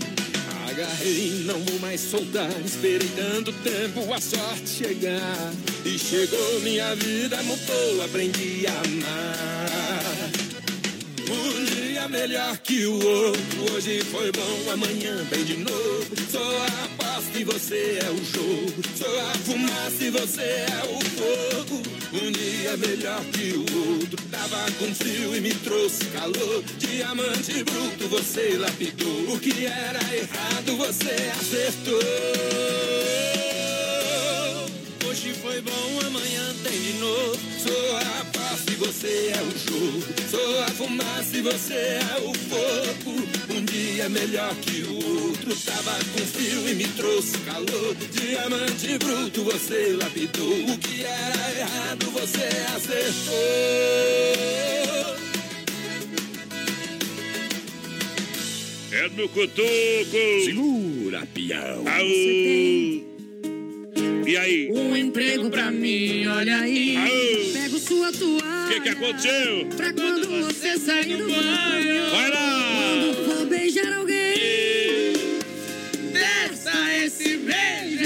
Agarrei, 0.70 1.44
não 1.46 1.60
vou 1.64 1.80
mais 1.80 2.02
soltar. 2.02 2.52
Esperei 2.66 3.10
tanto 3.16 3.54
tempo 3.54 4.14
a 4.14 4.20
sorte 4.20 4.68
chegar. 4.68 5.54
E 5.86 5.98
chegou 5.98 6.60
minha 6.62 6.96
vida, 6.96 7.42
mudou, 7.44 8.04
aprendi 8.04 8.66
a 8.68 8.74
amar. 8.82 10.32
Um 11.30 11.87
dia 12.08 12.10
melhor 12.10 12.58
que 12.58 12.86
o 12.86 12.94
outro. 12.94 13.74
Hoje 13.74 14.02
foi 14.06 14.32
bom, 14.32 14.72
amanhã 14.72 15.16
vem 15.30 15.44
de 15.44 15.58
novo. 15.58 16.08
Sou 16.32 16.62
a 16.62 16.86
aposta 16.86 17.38
e 17.38 17.44
você 17.44 18.00
é 18.02 18.10
o 18.10 18.24
jogo. 18.24 18.82
Sou 18.96 19.20
a 19.20 19.34
fumaça 19.46 20.04
e 20.04 20.10
você 20.10 20.42
é 20.42 20.84
o 20.84 21.00
fogo. 21.18 21.84
Um 22.14 22.32
dia 22.32 22.78
melhor 22.78 23.24
que 23.26 23.54
o 23.54 23.62
outro. 23.90 24.18
Tava 24.32 24.72
com 24.80 24.94
frio 24.96 25.36
e 25.36 25.42
me 25.42 25.54
trouxe 25.54 26.06
calor. 26.06 26.64
Diamante 26.78 27.64
bruto, 27.64 28.08
você 28.10 28.58
lapidou. 28.58 29.34
O 29.34 29.40
que 29.40 29.66
era 29.66 30.00
errado, 30.16 30.78
você 30.78 31.16
acertou. 31.40 33.37
Foi 35.58 35.64
bom, 35.64 36.06
amanhã 36.06 36.54
tem 36.62 36.80
de 36.80 36.94
novo. 37.00 37.40
Sou 37.58 37.98
a 37.98 38.26
paz 38.26 38.64
e 38.68 38.76
você 38.76 39.34
é 39.34 39.42
o 39.42 39.58
jogo. 39.58 40.04
Sou 40.30 40.64
a 40.64 40.68
fumaça 40.68 41.36
e 41.36 41.42
você 41.42 41.74
é 41.74 42.18
o 42.20 42.32
fogo. 42.32 43.28
Um 43.50 43.66
dia 43.66 44.08
melhor 44.08 44.54
que 44.58 44.84
o 44.84 44.94
outro. 44.94 45.56
Tava 45.56 45.98
com 46.14 46.20
frio 46.28 46.70
e 46.70 46.76
me 46.76 46.88
trouxe 46.90 47.40
calor. 47.40 47.96
Diamante 48.12 49.00
bruto, 49.00 49.44
você 49.46 49.98
lapidou. 50.00 50.74
O 50.74 50.78
que 50.78 51.04
era 51.04 51.60
errado, 51.60 52.06
você 52.12 52.48
acertou. 52.76 53.34
É 58.92 59.10
no 59.10 59.28
cutuco. 59.30 60.46
Segura, 60.46 61.28
peão. 61.34 61.84
Aô! 61.88 63.17
E 64.28 64.36
aí? 64.36 64.70
Um 64.70 64.94
emprego 64.94 65.50
pra 65.50 65.72
mim, 65.72 66.28
olha 66.28 66.58
aí. 66.58 66.98
Aô! 66.98 67.54
Pego 67.54 67.80
sua 67.80 68.12
toalha. 68.12 68.66
O 68.66 68.70
que, 68.70 68.82
que 68.82 68.90
aconteceu? 68.90 69.66
Pra 69.78 69.94
quando 69.94 70.28
você 70.44 70.78
sair 70.78 71.16
do 71.16 71.30
banho. 71.30 72.10
Vai 72.12 72.30
lá! 72.30 72.70
Quando 72.76 73.26
for 73.26 73.46
beijar 73.46 73.94
alguém. 73.94 75.14
Desça 76.12 76.94
esse 77.06 77.38
beijo 77.38 77.97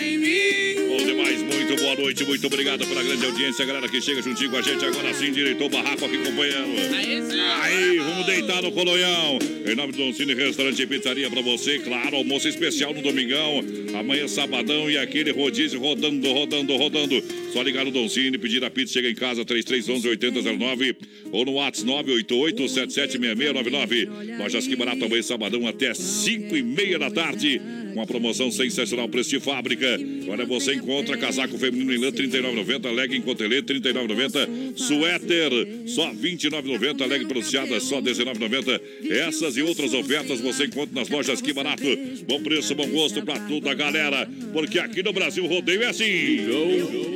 boa 1.92 2.04
noite, 2.04 2.24
muito 2.24 2.48
obrigado 2.48 2.88
pela 2.88 3.04
grande 3.04 3.26
audiência, 3.26 3.66
galera 3.66 3.90
que 3.90 4.00
chega 4.00 4.22
juntinho 4.22 4.50
com 4.50 4.56
a 4.56 4.62
gente 4.62 4.86
agora 4.86 5.14
sim, 5.14 5.30
direitou 5.32 5.68
o 5.68 5.70
barraco 5.70 6.06
aqui 6.06 6.16
acompanhando. 6.16 6.96
Aí 6.96 7.22
sim. 7.22 7.42
Aí, 7.62 8.00
vamos 8.00 8.26
deitar 8.26 8.62
no 8.62 8.72
colonhão. 8.72 9.38
Em 9.66 9.76
nome 9.76 9.92
do 9.92 9.98
Don 9.98 10.14
Cine 10.14 10.34
Restaurante 10.34 10.82
e 10.82 10.88
Pizzaria 10.88 11.30
pra 11.30 11.42
você, 11.42 11.80
claro, 11.80 12.16
almoço 12.16 12.48
especial 12.48 12.94
no 12.94 13.02
domingão. 13.02 13.62
Amanhã, 14.00 14.26
sabadão, 14.28 14.90
e 14.90 14.98
aquele 14.98 15.32
rodízio 15.32 15.82
rodando, 15.82 16.32
rodando, 16.32 16.78
rodando. 16.78 17.22
Só 17.52 17.62
ligar 17.62 17.84
no 17.84 17.92
Don 17.92 18.08
Cine, 18.08 18.38
pedir 18.38 18.64
a 18.64 18.70
pizza, 18.70 18.94
chega 18.94 19.10
em 19.10 19.16
casa, 19.16 19.44
3311-8009 19.44 20.96
ou 21.32 21.44
no 21.44 21.52
WhatsApp 21.54 21.92
988-776699. 21.92 24.38
Lojas 24.38 24.66
que 24.66 24.78
barato 24.78 25.04
amanhã, 25.04 25.22
sabadão, 25.22 25.68
até 25.68 25.94
5 25.94 26.56
e 26.56 26.64
meia 26.64 26.98
da 26.98 27.12
tarde. 27.12 27.60
Uma 27.94 28.06
promoção 28.06 28.52
sensacional, 28.52 29.08
preço 29.10 29.30
de 29.30 29.40
fábrica. 29.40 29.88
Olha, 30.28 30.46
você 30.46 30.74
encontra 30.74 31.18
casaco 31.18 31.58
feminino 31.58 31.94
em 31.94 31.98
lã, 31.98 32.08
R$ 32.08 32.14
39,90. 32.14 32.92
Leg 32.92 33.16
em 33.16 33.22
cotelê, 33.22 33.58
R$ 33.58 33.64
39,90. 33.64 34.78
Suéter, 34.78 35.52
só 35.88 36.10
R$ 36.10 36.18
29,90. 36.22 37.06
Leg 37.06 37.26
pronunciada, 37.26 37.80
só 37.80 38.00
R$ 38.00 38.04
19,90. 38.04 38.82
Essas 39.10 39.58
e 39.58 39.62
outras 39.62 39.94
ofertas 39.94 40.40
você 40.40 40.66
encontra 40.66 41.00
nas 41.00 41.10
lojas 41.10 41.42
Que 41.42 41.54
Barato. 41.54 41.84
Bom 42.28 42.42
preço, 42.42 42.74
bom 42.76 42.88
gosto 42.88 43.22
pra 43.24 43.40
toda 43.40 43.72
a 43.72 43.74
galera. 43.74 44.30
Porque 44.54 44.80
aqui 44.80 45.04
no 45.04 45.14
Brasil, 45.14 45.46
rodeio 45.46 45.84
é 45.84 45.88
assim. 45.88 46.04
Ficou. 46.04 47.11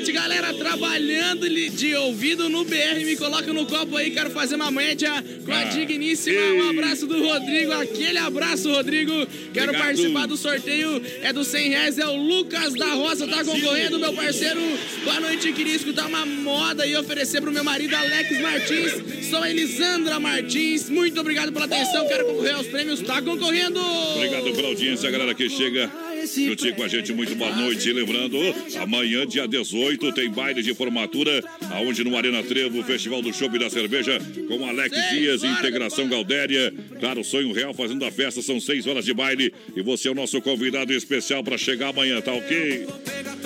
Noite 0.00 0.12
galera. 0.12 0.54
Trabalhando 0.54 1.48
de 1.48 1.94
ouvido 1.94 2.48
no 2.48 2.64
BR. 2.64 3.04
Me 3.04 3.16
coloca 3.16 3.52
no 3.52 3.66
copo 3.66 3.96
aí, 3.96 4.10
quero 4.10 4.30
fazer 4.30 4.54
uma 4.54 4.70
média 4.70 5.10
com 5.44 5.52
a 5.52 5.60
Ah. 5.60 5.64
digníssima. 5.64 6.40
Um 6.40 6.70
abraço 6.70 7.06
do 7.06 7.22
Rodrigo. 7.22 7.72
Aquele 7.72 8.18
abraço, 8.18 8.70
Rodrigo. 8.70 9.12
Quero 9.52 9.66
Obrigado. 9.68 9.76
participar 9.84 10.26
do 10.26 10.36
sorteio. 10.36 11.02
É 11.22 11.32
do 11.32 11.44
100 11.44 11.68
reais. 11.70 11.98
É 11.98 12.06
o 12.06 12.16
Lucas 12.16 12.72
da 12.74 12.94
Rosa. 12.94 13.26
Tá 13.26 13.44
concorrendo, 13.44 13.98
meu 13.98 14.12
parceiro. 14.14 14.60
Boa 15.04 15.20
noite, 15.20 15.52
queria 15.52 15.76
escutar 15.76 16.06
uma 16.06 16.24
moda 16.24 16.86
e 16.86 16.96
oferecer 16.96 17.40
pro 17.42 17.52
meu 17.52 17.62
marido 17.64 17.94
Alex 17.94 18.40
Martins. 18.40 19.26
Sou 19.28 19.42
a 19.42 19.50
Elisandra 19.50 20.18
Martins. 20.18 20.88
Muito 20.88 21.20
obrigado 21.20 21.52
pela 21.52 21.66
atenção. 21.66 22.08
Quero 22.08 22.24
concorrer 22.24 22.54
aos 22.54 22.66
prêmios. 22.66 23.00
Tá 23.02 23.20
concorrendo. 23.20 23.80
Obrigado 23.80 24.52
pela 24.54 24.68
audiência, 24.68 25.10
galera 25.10 25.34
que 25.34 25.48
chega 25.50 25.90
juntinho 26.26 26.74
com 26.74 26.82
a 26.82 26.88
gente. 26.88 27.12
Muito 27.12 27.34
boa 27.34 27.54
noite. 27.54 27.88
E 27.88 27.92
lembrando, 27.92 28.36
amanhã, 28.80 29.26
dia 29.26 29.46
18, 29.46 30.12
tem 30.12 30.30
baile 30.30 30.62
de 30.62 30.74
formatura, 30.74 31.42
aonde 31.70 32.04
no 32.04 32.16
Arena 32.16 32.42
Trevo, 32.42 32.82
Festival 32.82 33.22
do 33.22 33.32
Chopp 33.32 33.56
e 33.56 33.58
da 33.58 33.70
Cerveja, 33.70 34.18
com 34.48 34.66
Alex 34.66 34.96
Dias, 35.10 35.42
horas 35.42 35.46
Integração 35.46 36.08
Galdéria. 36.08 36.72
Claro, 36.98 37.24
Sonho 37.24 37.52
Real 37.52 37.74
fazendo 37.74 38.04
a 38.04 38.10
festa, 38.10 38.42
são 38.42 38.60
seis 38.60 38.86
horas 38.86 39.04
de 39.04 39.14
baile. 39.14 39.52
E 39.74 39.82
você 39.82 40.08
é 40.08 40.10
o 40.10 40.14
nosso 40.14 40.40
convidado 40.40 40.92
especial 40.92 41.42
para 41.42 41.56
chegar 41.56 41.88
amanhã, 41.88 42.20
tá 42.20 42.32
ok? 42.32 42.86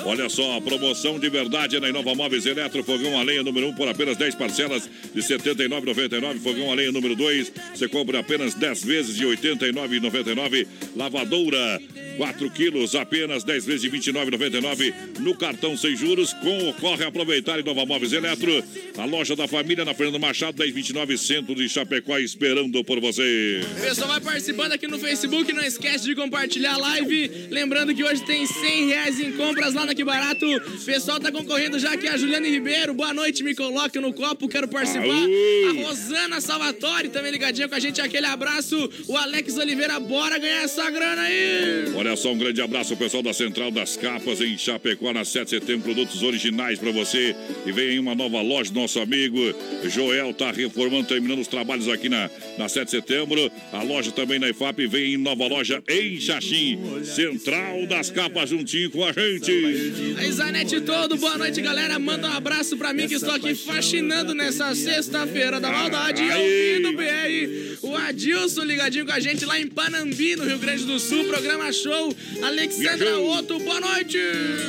Olha 0.07 0.29
só, 0.29 0.61
promoção 0.61 1.19
de 1.19 1.31
verdade 1.31 1.81
na 1.81 1.89
Inova 1.89 2.15
Móveis 2.15 2.45
Eletro, 2.45 2.85
fogão 2.85 3.19
a 3.19 3.23
lenha 3.23 3.43
número 3.43 3.69
1 3.69 3.71
um 3.71 3.75
por 3.75 3.89
apenas 3.89 4.19
10 4.19 4.35
parcelas 4.35 4.89
de 5.15 5.21
R$ 5.21 5.27
79,99. 5.27 6.41
Fogão 6.41 6.71
a 6.71 6.75
lenha 6.75 6.93
número 6.93 7.17
2, 7.17 7.53
você 7.75 7.89
compra 7.89 8.19
apenas 8.19 8.53
10 8.53 8.85
vezes 8.85 9.17
de 9.17 9.25
R$ 9.25 9.35
89,99. 9.35 10.67
Lavadora. 10.95 11.81
4 12.17 12.51
quilos, 12.51 12.95
apenas 12.95 13.45
10 13.45 13.67
vezes 13.67 13.83
de 13.83 13.89
R$ 13.89 13.99
29,99 13.99 14.95
no 15.21 15.35
cartão 15.35 15.77
sem 15.77 15.97
juros. 15.97 16.33
Com 16.35 16.73
corre 16.75 17.05
aproveitar 17.05 17.59
em 17.59 17.63
Nova 17.63 17.85
Móveis 17.85 18.13
Eletro. 18.13 18.63
A 18.97 19.05
loja 19.05 19.35
da 19.35 19.49
família 19.49 19.85
na 19.85 19.95
Fernando 19.95 20.21
Machado, 20.21 20.59
1029, 20.59 21.19
centro 21.19 21.55
de 21.55 21.69
Chapecó, 21.69 22.19
esperando 22.19 22.83
por 22.85 23.01
você. 23.01 23.61
Pessoal, 23.81 24.09
vai 24.09 24.21
participando 24.21 24.73
aqui 24.73 24.87
no 24.87 24.99
Facebook. 24.99 25.53
Não 25.53 25.65
esquece 25.65 26.05
de 26.05 26.15
compartilhar 26.15 26.75
a 26.75 26.79
live. 26.79 27.49
Lembrando 27.51 27.95
que 27.95 28.05
hoje 28.05 28.25
tem 28.25 28.47
100 28.47 28.87
reais 28.87 29.21
em 29.21 29.33
compras 29.33 29.75
lá 29.75 29.85
na 29.85 29.94
Que 29.95 30.03
Barato. 30.03 30.47
Pessoal 30.85 31.21
tá 31.21 31.31
concorrendo 31.31 31.79
já 31.79 31.93
aqui. 31.93 32.09
A 32.09 32.17
Juliane 32.17 32.51
Ribeiro. 32.51 32.93
Boa 32.95 33.15
noite, 33.15 33.45
me 33.45 33.55
coloca 33.55 34.01
no 34.01 34.13
copo. 34.13 34.49
Quero 34.49 34.67
participar. 34.67 35.05
Aô! 35.05 35.69
A 35.69 35.87
Rosana 35.87 36.41
Salvatore 36.41 37.09
também 37.11 37.31
ligadinha 37.31 37.69
com 37.69 37.77
a 37.77 37.79
gente. 37.79 38.01
Aquele 38.01 38.27
abraço. 38.27 38.91
O 39.07 39.17
Alex 39.17 39.57
Oliveira. 39.57 40.01
Bora 40.01 40.37
ganhar 40.39 40.65
essa 40.65 40.91
grana 40.91 41.23
aí. 41.23 41.93
Olha 41.95 42.17
só, 42.17 42.33
um 42.33 42.39
grande 42.39 42.61
abraço 42.61 42.93
ao 42.93 42.97
pessoal 42.97 43.23
da 43.23 43.33
Central 43.33 43.71
das 43.71 43.97
Capas 43.97 44.41
em 44.41 44.59
Chapecó, 44.59 45.13
na 45.13 45.25
7 45.25 45.45
de 45.45 45.51
setembro. 45.51 45.85
Produtos 45.85 46.23
originais 46.23 46.79
para 46.79 46.91
você. 46.91 47.37
E 47.65 47.71
vem 47.71 47.91
aí 47.91 47.99
uma 47.99 48.17
nova 48.17 48.43
loja 48.43 48.73
nosso 48.73 48.99
amigo 48.99 49.39
Joel. 49.85 50.35
Tá 50.35 50.51
reformando, 50.51 51.07
terminando 51.07 51.39
os 51.39 51.49
trabalhos 51.49 51.89
aqui 51.89 52.09
na, 52.09 52.29
na 52.59 52.69
7 52.69 52.87
de 52.87 52.91
setembro. 52.91 53.51
A 53.73 53.83
loja 53.83 54.11
também 54.11 54.41
na 54.41 54.49
IFAP 54.49 54.89
vem 54.89 55.15
em 55.15 55.17
nova 55.17 55.47
loja 55.47 55.81
em 55.89 56.19
Xaxim. 56.19 56.81
Central 57.05 57.87
das 57.87 58.11
Capas 58.11 58.51
juntinho 58.51 58.91
com 58.91 59.05
a 59.05 59.13
gente. 59.13 59.84
A 60.17 60.25
Isanete 60.25 60.81
todo, 60.81 61.17
boa 61.17 61.37
noite, 61.37 61.61
galera. 61.61 61.99
Manda 61.99 62.29
um 62.29 62.33
abraço 62.33 62.75
pra 62.77 62.95
mim 62.95 63.07
que 63.07 63.15
estou 63.15 63.35
aqui 63.35 63.55
faxinando 63.55 64.35
nessa 64.35 64.75
sexta-feira 64.75 65.61
da 65.61 65.71
maldade. 65.71 66.23
E 66.23 66.31
ouvindo 66.31 66.89
o 66.89 66.97
BR. 66.97 67.75
O 67.83 67.95
Adilson 67.95 68.65
ligadinho 68.65 69.05
com 69.05 69.13
a 69.13 69.21
gente 69.21 69.45
lá 69.45 69.61
em 69.61 69.67
Panambi, 69.67 70.37
no 70.37 70.45
Rio 70.45 70.59
Grande 70.59 70.85
do 70.85 70.99
Sul. 70.99 71.25
Programa 71.25 71.71
show. 71.71 72.17
Alexandra. 72.43 73.19
Otto, 73.19 73.59
boa 73.59 73.79
noite. 73.79 74.19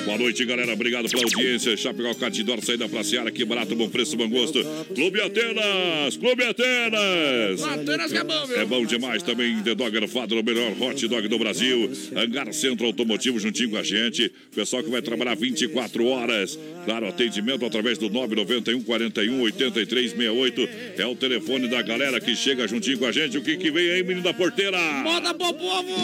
Boa 0.04 0.18
noite, 0.18 0.44
galera. 0.44 0.74
Obrigado 0.74 1.10
pela 1.10 1.24
audiência. 1.24 1.78
Chapecó, 1.78 2.14
Catidor, 2.16 2.62
saída 2.62 2.90
pra 2.90 3.02
Seara. 3.02 3.32
Que 3.32 3.46
barato, 3.46 3.74
bom 3.74 3.88
preço, 3.88 4.18
bom 4.18 4.28
gosto. 4.28 4.62
Clube 4.94 5.22
Atenas! 5.22 6.18
Clube 6.18 6.44
Atenas! 6.44 7.64
Apenas 7.64 8.12
que 8.12 8.18
é 8.18 8.24
bom, 8.24 8.48
viu? 8.48 8.58
É 8.58 8.66
bom 8.66 8.86
demais 8.86 9.24
também. 9.24 9.64
The 9.64 9.76
Dogger 9.76 10.10
Father, 10.10 10.38
o 10.38 10.44
melhor 10.44 10.74
hot 10.82 11.08
dog 11.08 11.26
do 11.30 11.40
Brasil. 11.40 11.90
Hangar 12.16 12.54
Centro 12.54 12.86
Automotivo 12.86 13.40
juntinho 13.40 13.70
com 13.70 13.78
a 13.78 13.84
gente. 13.84 14.30
Pessoal 14.54 14.84
que 14.84 14.90
vai 14.90 15.05
trabalhar 15.06 15.36
24 15.36 16.06
horas. 16.08 16.60
Claro, 16.84 17.08
atendimento 17.08 17.66
através 17.66 17.98
do 17.98 18.10
991 18.10 18.84
41 18.84 19.42
83 19.42 20.12
68. 20.12 20.70
É 20.98 21.06
o 21.06 21.16
telefone 21.16 21.68
da 21.68 21.82
galera 21.82 22.20
que 22.20 22.36
chega 22.36 22.68
juntinho 22.68 22.98
com 22.98 23.06
a 23.06 23.12
gente. 23.12 23.38
O 23.38 23.42
que, 23.42 23.56
que 23.56 23.72
vem 23.72 23.90
aí, 23.92 24.04
menino 24.04 24.24
da 24.24 24.34
porteira? 24.34 24.78
Bota 25.04 25.34
pro 25.34 25.54
povo. 25.54 25.96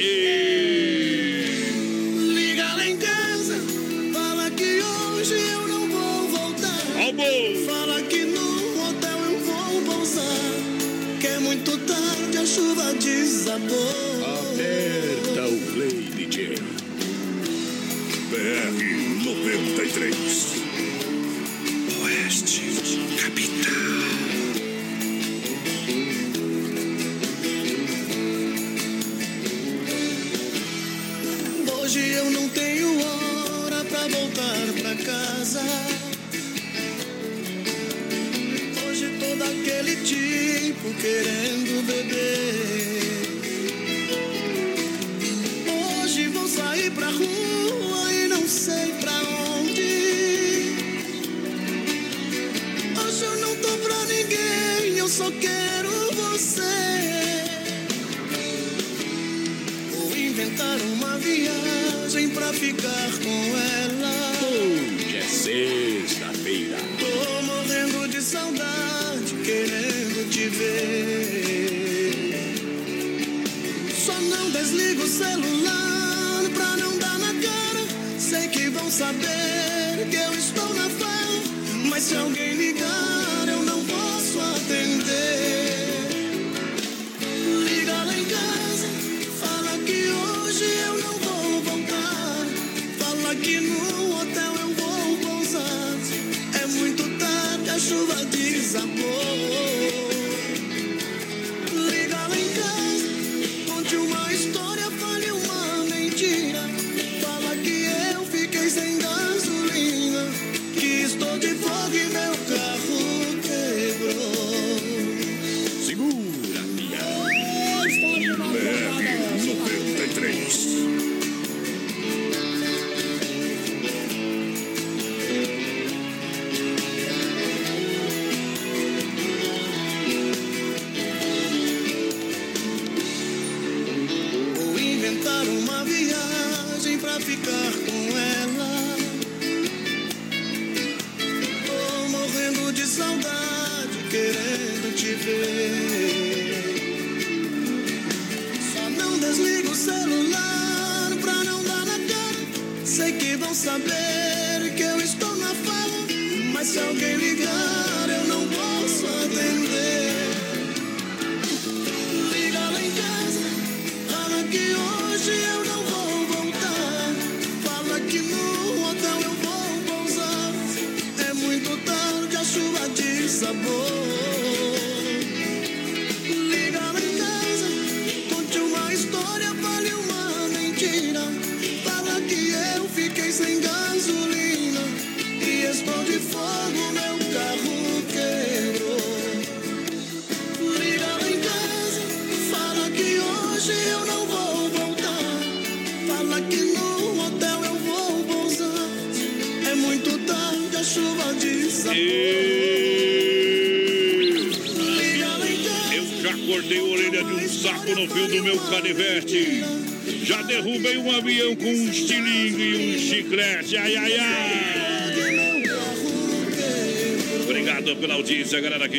E... 0.00 0.28
Liga 2.34 2.64
lá 2.74 2.86
em 2.86 2.96
casa, 2.96 3.56
fala 4.12 4.50
que 4.50 4.80
hoje 4.80 5.34
eu 5.34 5.68
não 5.68 5.88
vou 5.88 6.28
voltar. 6.28 7.02
Almoço! 7.04 7.66
Fala 7.66 8.02
que 8.02 8.24
no 8.24 8.88
hotel 8.88 9.18
eu 9.18 9.38
vou 9.40 9.82
pousar. 9.82 10.24
Que 11.20 11.26
é 11.26 11.38
muito 11.38 11.76
tarde, 11.78 12.38
a 12.38 12.46
chuva 12.46 12.94
desabou. 12.94 14.08
Aperta 14.24 15.48
o 15.48 15.58
play, 15.72 16.26
DJ. 16.26 16.77
BR 18.38 19.24
93. 19.24 20.14
Oeste, 22.04 22.62
capital. 23.20 23.72
Hoje 31.80 32.10
eu 32.10 32.30
não 32.30 32.48
tenho 32.50 33.00
hora 33.00 33.84
pra 33.84 34.06
voltar 34.06 34.66
pra 34.82 34.94
casa. 34.94 35.62
Hoje 38.86 39.18
todo 39.18 39.42
aquele 39.42 39.96
tipo 39.96 40.94
querendo 41.00 41.84
beber. 41.88 43.18
Hoje 46.04 46.28
vou 46.28 46.46
sair 46.46 46.92
pra 46.92 47.08
rua 47.08 47.57
sei 48.68 48.92
pra 49.00 49.16
onde. 49.56 49.92
Hoje 53.00 53.24
eu 53.24 53.36
não 53.38 53.56
tô 53.56 53.72
pra 53.78 54.04
ninguém, 54.04 54.98
eu 54.98 55.08
só 55.08 55.30
quero 55.30 55.90
você. 56.12 56.62
Vou 59.90 60.14
inventar 60.14 60.78
uma 60.92 61.16
viagem 61.18 62.28
pra 62.30 62.52
ficar 62.52 63.17
saber 78.98 80.08
que 80.10 80.16
eu 80.16 80.34
estou 80.34 80.74
na 80.74 80.90
farra. 80.90 81.88
Mas 81.88 82.02
se 82.02 82.16
alguém 82.16 82.54
ligar, 82.54 83.46
eu 83.46 83.62
não 83.62 83.84
posso 83.84 84.40
atender. 84.40 84.97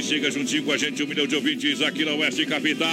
Chega 0.09 0.31
juntinho 0.31 0.63
com 0.63 0.71
a 0.71 0.77
gente. 0.77 1.03
Um 1.03 1.07
milhão 1.07 1.27
de 1.27 1.35
ouvintes 1.35 1.83
aqui 1.83 2.03
na 2.03 2.15
Oeste 2.15 2.43
Capital. 2.43 2.89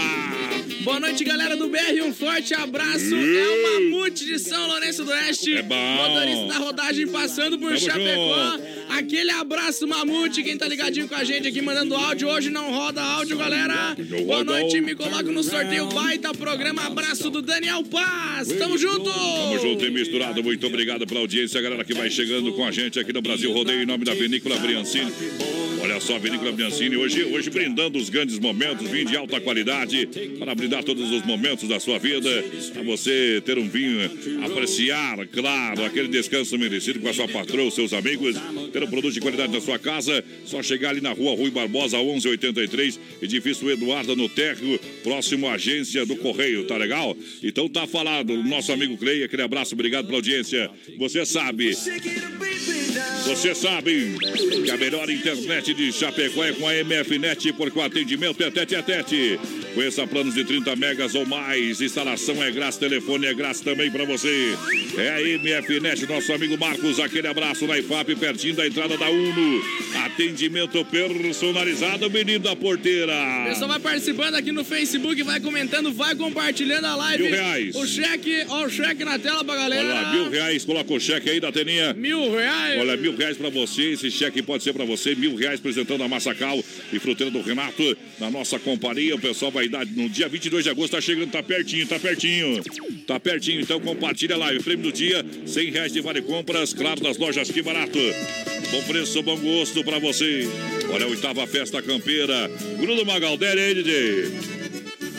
Boa 0.82 1.00
noite, 1.00 1.24
galera 1.24 1.56
do 1.56 1.66
BR. 1.66 2.02
Um 2.04 2.12
forte 2.12 2.52
abraço. 2.52 3.14
É 3.14 3.48
o 3.48 3.90
Mamute 3.90 4.26
de 4.26 4.38
São 4.38 4.66
Lourenço 4.68 5.02
do 5.02 5.10
Oeste. 5.10 5.54
É 5.54 5.62
bom. 5.62 5.74
Motorista 5.74 6.46
da 6.46 6.58
rodagem 6.58 7.06
passando 7.08 7.58
por 7.58 7.70
Tamo 7.70 7.80
Chapecó. 7.80 8.58
Aquele 8.90 9.30
abraço, 9.30 9.88
Mamute. 9.88 10.42
Quem 10.42 10.58
tá 10.58 10.68
ligadinho 10.68 11.08
com 11.08 11.14
a 11.14 11.24
gente 11.24 11.48
aqui 11.48 11.62
mandando 11.62 11.94
áudio. 11.94 12.28
Hoje 12.28 12.50
não 12.50 12.70
roda 12.70 13.02
áudio, 13.02 13.38
galera. 13.38 13.96
Boa 14.26 14.44
noite. 14.44 14.78
Me 14.82 14.94
coloco 14.94 15.32
no 15.32 15.42
sorteio. 15.42 15.86
Baita 15.86 16.34
programa. 16.34 16.82
Abraço 16.82 17.30
do 17.30 17.40
Daniel 17.40 17.82
Paz. 17.84 18.48
Tamo 18.48 18.76
junto. 18.76 19.10
Tamo 19.10 19.58
junto 19.58 19.86
e 19.86 19.90
misturado. 19.90 20.42
Muito 20.42 20.66
obrigado 20.66 21.06
pela 21.06 21.20
audiência, 21.20 21.62
galera 21.62 21.82
que 21.82 21.94
vai 21.94 22.10
chegando 22.10 22.52
com 22.52 22.64
a 22.64 22.70
gente 22.70 23.00
aqui 23.00 23.12
no 23.12 23.22
Brasil 23.22 23.50
Rodeio, 23.54 23.82
em 23.82 23.86
nome 23.86 24.04
da 24.04 24.12
Vinícola 24.12 24.58
Briancini. 24.58 25.10
Só, 26.06 26.20
Vinícola 26.20 26.52
Briancini, 26.52 26.96
hoje, 26.96 27.24
hoje 27.24 27.50
brindando 27.50 27.98
os 27.98 28.08
grandes 28.08 28.38
momentos, 28.38 28.88
vinho 28.88 29.06
de 29.06 29.16
alta 29.16 29.40
qualidade, 29.40 30.08
para 30.38 30.54
brindar 30.54 30.84
todos 30.84 31.10
os 31.10 31.26
momentos 31.26 31.68
da 31.68 31.80
sua 31.80 31.98
vida, 31.98 32.30
para 32.72 32.82
você 32.84 33.42
ter 33.44 33.58
um 33.58 33.68
vinho, 33.68 34.08
apreciar, 34.44 35.26
claro, 35.26 35.84
aquele 35.84 36.06
descanso 36.06 36.56
merecido 36.56 37.00
com 37.00 37.08
a 37.08 37.12
sua 37.12 37.26
patroa, 37.26 37.72
seus 37.72 37.92
amigos, 37.92 38.36
ter 38.72 38.84
um 38.84 38.86
produto 38.86 39.14
de 39.14 39.20
qualidade 39.20 39.52
na 39.52 39.60
sua 39.60 39.80
casa, 39.80 40.24
só 40.44 40.62
chegar 40.62 40.90
ali 40.90 41.00
na 41.00 41.10
rua 41.10 41.34
Rui 41.34 41.50
Barbosa, 41.50 41.98
1183, 41.98 43.00
edifício 43.20 43.68
Eduardo 43.68 44.14
no 44.14 44.28
Térreo, 44.28 44.78
próximo 45.02 45.48
à 45.48 45.54
agência 45.54 46.06
do 46.06 46.14
Correio, 46.14 46.68
tá 46.68 46.76
legal? 46.76 47.16
Então 47.42 47.68
tá 47.68 47.84
falado, 47.84 48.32
nosso 48.44 48.72
amigo 48.72 48.96
Clay, 48.96 49.24
aquele 49.24 49.42
abraço, 49.42 49.74
obrigado 49.74 50.06
pela 50.06 50.18
audiência. 50.18 50.70
Você 50.98 51.26
sabe, 51.26 51.74
você 53.24 53.54
sabe 53.56 54.14
que 54.64 54.70
a 54.70 54.76
melhor 54.76 55.10
internet 55.10 55.74
de 55.74 55.95
Chapecó 55.96 56.44
é 56.44 56.52
com 56.52 56.68
a 56.68 56.74
MFNet, 56.74 57.54
porque 57.54 57.78
o 57.78 57.82
atendimento 57.82 58.42
é 58.42 58.50
tete 58.50 58.76
a 58.76 58.82
tete. 58.82 59.40
Conheça 59.74 60.06
planos 60.06 60.34
de 60.34 60.44
30 60.44 60.76
megas 60.76 61.14
ou 61.14 61.24
mais. 61.24 61.80
Instalação 61.80 62.42
é 62.42 62.50
grátis, 62.50 62.78
telefone 62.78 63.26
é 63.26 63.32
grátis 63.32 63.60
também 63.62 63.90
para 63.90 64.04
você. 64.04 64.54
É 64.98 65.10
a 65.10 65.38
MFNet, 65.38 66.06
nosso 66.06 66.32
amigo 66.32 66.58
Marcos. 66.58 67.00
Aquele 67.00 67.26
abraço 67.28 67.66
na 67.66 67.78
IFAP, 67.78 68.14
pertinho 68.16 68.54
da 68.54 68.66
entrada 68.66 68.96
da 68.98 69.08
UNO. 69.10 69.62
Atendimento 70.04 70.84
personalizado, 70.84 72.10
menino 72.10 72.40
da 72.40 72.54
porteira. 72.54 73.14
O 73.44 73.48
pessoal 73.48 73.68
vai 73.68 73.80
participando 73.80 74.34
aqui 74.34 74.52
no 74.52 74.64
Facebook, 74.64 75.22
vai 75.22 75.40
comentando, 75.40 75.92
vai 75.92 76.14
compartilhando 76.14 76.84
a 76.84 76.96
live. 76.96 77.22
Mil 77.22 77.32
reais. 77.32 77.74
O 77.74 77.86
cheque, 77.86 78.44
ó, 78.48 78.66
o 78.66 78.70
cheque 78.70 79.04
na 79.04 79.18
tela 79.18 79.42
pra 79.42 79.56
galera. 79.56 79.82
Olha 79.82 79.94
lá, 79.94 80.12
mil 80.12 80.30
reais, 80.30 80.64
coloca 80.64 80.92
o 80.92 81.00
cheque 81.00 81.30
aí 81.30 81.40
da 81.40 81.50
Teninha. 81.50 81.94
Mil 81.94 82.32
reais. 82.32 82.80
Olha, 82.80 82.96
mil 82.96 83.16
reais 83.16 83.36
pra 83.36 83.48
você. 83.48 83.92
Esse 83.92 84.10
cheque 84.10 84.42
pode 84.42 84.62
ser 84.62 84.72
pra 84.74 84.84
você. 84.84 85.14
Mil 85.14 85.34
reais 85.36 85.60
apresentando 85.86 86.02
a 86.02 86.08
Massacal 86.08 86.62
e 86.92 86.98
Fruteira 86.98 87.30
do 87.30 87.40
Renato 87.40 87.96
na 88.18 88.30
nossa 88.30 88.58
companhia. 88.58 89.14
O 89.14 89.20
pessoal 89.20 89.50
vai 89.50 89.68
dar 89.68 89.86
no 89.86 90.08
dia 90.08 90.28
22 90.28 90.64
de 90.64 90.70
agosto. 90.70 90.92
Tá 90.92 91.00
chegando, 91.00 91.30
tá 91.30 91.42
pertinho, 91.42 91.86
tá 91.86 91.98
pertinho. 91.98 92.62
Tá 93.06 93.20
pertinho, 93.20 93.60
então 93.60 93.80
compartilha 93.80 94.36
lá. 94.36 94.52
O 94.52 94.62
prêmio 94.62 94.84
do 94.84 94.92
dia, 94.92 95.24
100 95.46 95.70
reais 95.70 95.92
de 95.92 96.00
vale 96.00 96.20
compras. 96.20 96.74
Claro, 96.74 97.00
das 97.00 97.16
lojas 97.16 97.50
Que 97.50 97.62
Barato. 97.62 97.98
Bom 98.70 98.82
preço, 98.82 99.22
bom 99.22 99.38
gosto 99.38 99.84
pra 99.84 99.98
você. 99.98 100.48
Olha 100.90 101.06
a 101.06 101.08
oitava 101.08 101.46
festa 101.46 101.80
campeira. 101.80 102.50
Grudo 102.78 103.06
Magaldéria 103.06 103.62
aí, 103.62 103.74
DJ. 103.74 104.55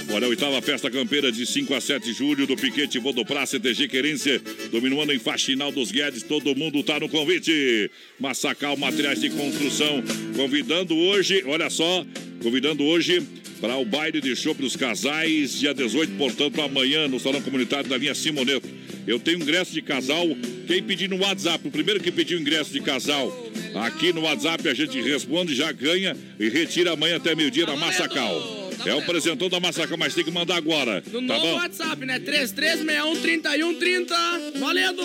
Olha, 0.10 0.26
a 0.26 0.30
oitava 0.30 0.62
festa 0.62 0.90
campeira 0.90 1.32
de 1.32 1.46
5 1.46 1.74
a 1.74 1.82
7 1.82 2.06
de 2.06 2.14
julho 2.14 2.48
do 2.48 2.56
Piquete 2.56 2.98
Vodopra 2.98 3.46
CTG 3.46 3.90
Querência, 3.90 4.42
dominando 4.72 5.12
em 5.12 5.20
Faxinal 5.20 5.70
dos 5.70 5.92
Guedes, 5.92 6.24
todo 6.24 6.56
mundo 6.56 6.82
tá 6.82 6.98
no 6.98 7.10
convite. 7.10 7.92
Massacal 8.18 8.78
Materiais 8.78 9.20
de 9.20 9.30
Construção, 9.30 10.02
convidando 10.36 10.96
hoje, 10.96 11.44
olha 11.46 11.70
só, 11.70 12.06
convidando 12.42 12.86
hoje 12.86 13.22
para 13.60 13.76
o 13.76 13.84
baile 13.84 14.22
de 14.22 14.34
show 14.34 14.54
dos 14.54 14.78
casais, 14.78 15.60
dia 15.60 15.74
18, 15.74 16.14
portanto, 16.14 16.62
amanhã, 16.62 17.08
no 17.08 17.20
Salão 17.20 17.42
Comunitário 17.42 17.90
da 17.90 17.98
linha 17.98 18.16
Simoneto. 18.16 18.68
Eu 19.06 19.20
tenho 19.20 19.42
ingresso 19.42 19.74
de 19.74 19.82
casal, 19.82 20.26
quem 20.68 20.82
pedir 20.82 21.10
no 21.10 21.18
WhatsApp, 21.18 21.68
o 21.68 21.72
primeiro 21.72 22.00
que 22.00 22.12
pedir 22.12 22.36
o 22.36 22.40
ingresso 22.40 22.72
de 22.72 22.80
casal, 22.80 23.32
aqui 23.76 24.14
no 24.14 24.22
WhatsApp 24.22 24.70
a 24.70 24.74
gente 24.74 25.02
responde, 25.02 25.54
já 25.54 25.72
ganha 25.72 26.16
e 26.40 26.48
retira 26.48 26.94
amanhã 26.94 27.18
até 27.18 27.36
meio-dia 27.36 27.66
na 27.66 27.76
Massacal. 27.76 28.67
É 28.86 28.94
o 28.94 29.00
apresentador 29.00 29.50
da 29.50 29.60
Massacal, 29.60 29.98
mas 29.98 30.14
tem 30.14 30.24
que 30.24 30.32
mandar 30.32 30.56
agora. 30.56 31.04
No 31.12 31.28
tá 31.28 31.34
novo 31.34 31.42
bom? 31.42 31.56
WhatsApp, 31.56 32.06
né? 32.06 32.20
3361-3130. 32.20 34.60
Valendo! 34.60 35.02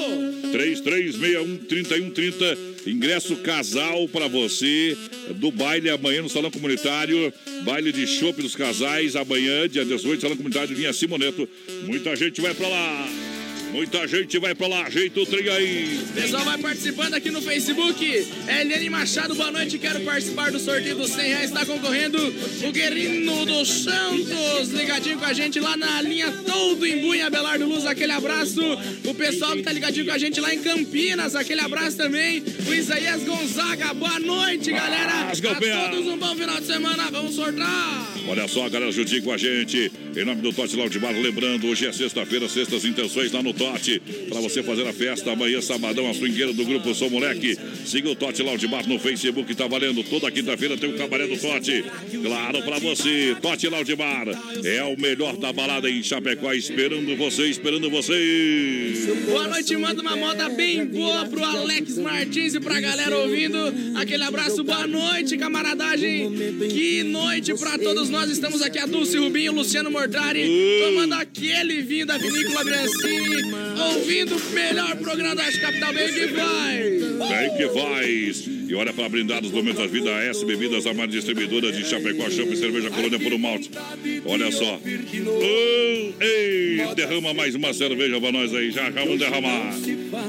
3361-3130. 0.53 2.87
Ingresso 2.87 3.37
casal 3.37 4.07
para 4.09 4.29
você 4.29 4.97
do 5.37 5.51
baile 5.51 5.89
amanhã 5.91 6.23
no 6.23 6.29
Salão 6.29 6.51
Comunitário. 6.51 7.33
Baile 7.65 7.93
de 7.93 8.07
chopp 8.07 8.43
dos 8.43 8.57
casais 8.57 9.17
amanhã, 9.17 9.69
dia 9.69 9.85
18, 9.85 10.21
Salão 10.21 10.37
Comunitário 10.37 10.75
Linha 10.75 10.93
Simoneto. 10.93 11.49
Muita 11.85 12.15
gente 12.17 12.41
vai 12.41 12.55
para 12.55 12.69
lá. 12.69 13.32
Muita 13.73 14.07
gente 14.07 14.39
vai 14.39 14.55
pra 14.55 14.67
lá, 14.67 14.83
ajeita 14.85 15.19
o 15.19 15.25
trem 15.25 15.49
aí. 15.49 15.99
O 16.11 16.13
pessoal 16.13 16.45
vai 16.45 16.59
participando 16.59 17.15
aqui 17.15 17.31
no 17.31 17.41
Facebook. 17.41 18.05
Eliane 18.47 18.91
Machado, 18.91 19.35
boa 19.35 19.51
noite. 19.51 19.79
Quero 19.79 20.01
participar 20.01 20.53
do 20.53 20.61
sorteio 20.61 20.95
dos 20.95 21.11
100 21.11 21.27
reais. 21.27 21.45
Está 21.47 21.65
concorrendo 21.65 22.19
o 22.19 22.71
Guerrino 22.71 23.47
dos 23.47 23.69
Santos. 23.69 24.69
Ligadinho 24.73 25.19
com 25.19 25.25
a 25.25 25.33
gente 25.33 25.59
lá 25.59 25.75
na 25.75 26.03
linha 26.03 26.31
Todo 26.47 26.87
em 26.87 27.01
Bunha, 27.01 27.31
Belardo 27.31 27.65
Luz. 27.65 27.87
Aquele 27.87 28.13
abraço. 28.13 28.61
O 29.07 29.15
pessoal 29.15 29.53
que 29.53 29.63
tá 29.63 29.73
ligadinho 29.73 30.05
com 30.05 30.13
a 30.13 30.19
gente 30.19 30.39
lá 30.39 30.53
em 30.53 30.63
Campinas. 30.63 31.35
Aquele 31.35 31.63
abraço 31.63 31.97
também. 31.97 32.43
O 32.69 32.75
Isaías 32.75 33.23
Gonzaga. 33.23 33.95
Boa 33.95 34.21
noite, 34.21 34.71
galera. 34.71 35.31
As 35.31 35.43
A 35.43 35.91
todos 35.91 36.07
um 36.09 36.19
bom 36.19 36.37
final 36.37 36.61
de 36.61 36.67
semana. 36.67 37.11
Vamos 37.11 37.35
sortar. 37.35 38.13
Olha 38.29 38.47
só, 38.47 38.69
galera, 38.69 38.93
juntinho 38.93 39.23
com 39.23 39.33
a 39.33 39.39
gente. 39.39 39.91
Em 40.15 40.25
nome 40.25 40.43
do 40.43 40.53
Tote 40.53 40.77
Bar, 40.77 41.13
lembrando, 41.13 41.67
hoje 41.67 41.87
é 41.87 41.93
sexta-feira, 41.93 42.49
sextas 42.49 42.85
intenções 42.85 43.33
lá 43.33 43.43
no 43.43 43.53
Tote. 43.63 44.03
Para 44.29 44.41
você 44.41 44.61
fazer 44.61 44.85
a 44.89 44.93
festa 44.93 45.31
amanhã, 45.31 45.61
sabadão, 45.61 46.11
a 46.11 46.15
swingueira 46.15 46.53
do 46.53 46.65
grupo 46.65 46.93
Sou 46.95 47.09
Moleque. 47.09 47.57
Siga 47.87 48.11
o 48.11 48.17
Tote 48.17 48.43
Lounge 48.43 48.67
Bar 48.67 48.89
no 48.89 48.99
Facebook, 48.99 49.55
tá 49.55 49.69
valendo. 49.69 50.03
Toda 50.03 50.31
quinta-feira 50.33 50.77
tem 50.77 50.91
o 50.91 50.95
cabaré 50.95 51.29
do 51.29 51.37
Tote. 51.37 51.85
Claro, 52.25 52.63
para 52.63 52.81
você. 52.81 53.37
Tote 53.41 53.69
Lounge 53.69 53.95
Bar 53.95 54.27
é 54.65 54.83
o 54.83 55.01
melhor 55.01 55.37
da 55.37 55.53
balada 55.53 55.89
em 55.89 56.03
Chapecó, 56.03 56.53
esperando 56.53 57.17
você, 57.17 57.47
esperando 57.47 57.89
você. 57.89 59.23
Boa 59.27 59.47
noite, 59.47 59.77
manda 59.77 60.03
uma 60.03 60.17
moda 60.17 60.49
bem 60.49 60.85
boa 60.85 61.25
pro 61.27 61.45
Alex 61.45 61.99
Martins 61.99 62.55
e 62.55 62.61
pra 62.61 62.81
galera 62.81 63.17
ouvindo. 63.17 63.59
Aquele 63.95 64.25
abraço, 64.25 64.65
boa 64.65 64.89
noite, 64.89 65.39
camaradagem. 65.39 66.33
Que 66.69 67.05
noite 67.05 67.55
pra 67.55 67.79
todos 67.79 68.11
nós. 68.11 68.29
Estamos 68.29 68.61
aqui, 68.61 68.81
a 68.81 68.87
Dulce 68.87 69.17
Rubinho, 69.19 69.53
Luciano 69.53 69.89
Mortari, 69.89 70.45
tomando 70.85 71.15
aquele 71.15 71.81
vinho 71.83 72.07
da 72.07 72.19
Vinícola 72.19 72.65
Brancini. 72.65 73.52
Ouvindo 73.89 74.37
o 74.37 74.51
melhor 74.51 74.97
programa 74.97 75.35
da 75.37 75.53
Capital 75.53 75.93
Bem 75.93 76.13
que 76.13 76.29
faz. 76.29 77.29
Bem 77.29 77.57
que 77.57 77.69
faz. 77.69 78.53
E 78.69 78.75
olha 78.75 78.93
para 78.93 79.09
brindar 79.09 79.43
nos 79.43 79.51
momentos 79.51 79.81
da 79.81 79.87
vida, 79.87 80.11
a 80.15 80.25
S 80.25 80.45
Bebidas, 80.47 80.87
a 80.87 80.95
mais 80.95 81.11
distribuidora 81.11 81.71
de 81.71 81.85
Chapecó, 81.85 82.31
Champ 82.31 82.51
e 82.53 82.57
Cerveja 82.57 82.91
Colônia 82.91 83.19
por 83.19 83.33
um 83.33 83.39
malte. 83.39 83.71
Olha 84.25 84.51
só. 84.51 84.81
Ei, 86.21 86.83
derrama 86.95 87.35
mais 87.35 87.55
uma 87.55 87.75
cerveja 87.75 88.19
para 88.21 88.33
nós 88.33 88.55
aí, 88.55 88.71
já 88.71 88.89
vamos 88.89 89.19
derramar. 89.19 89.75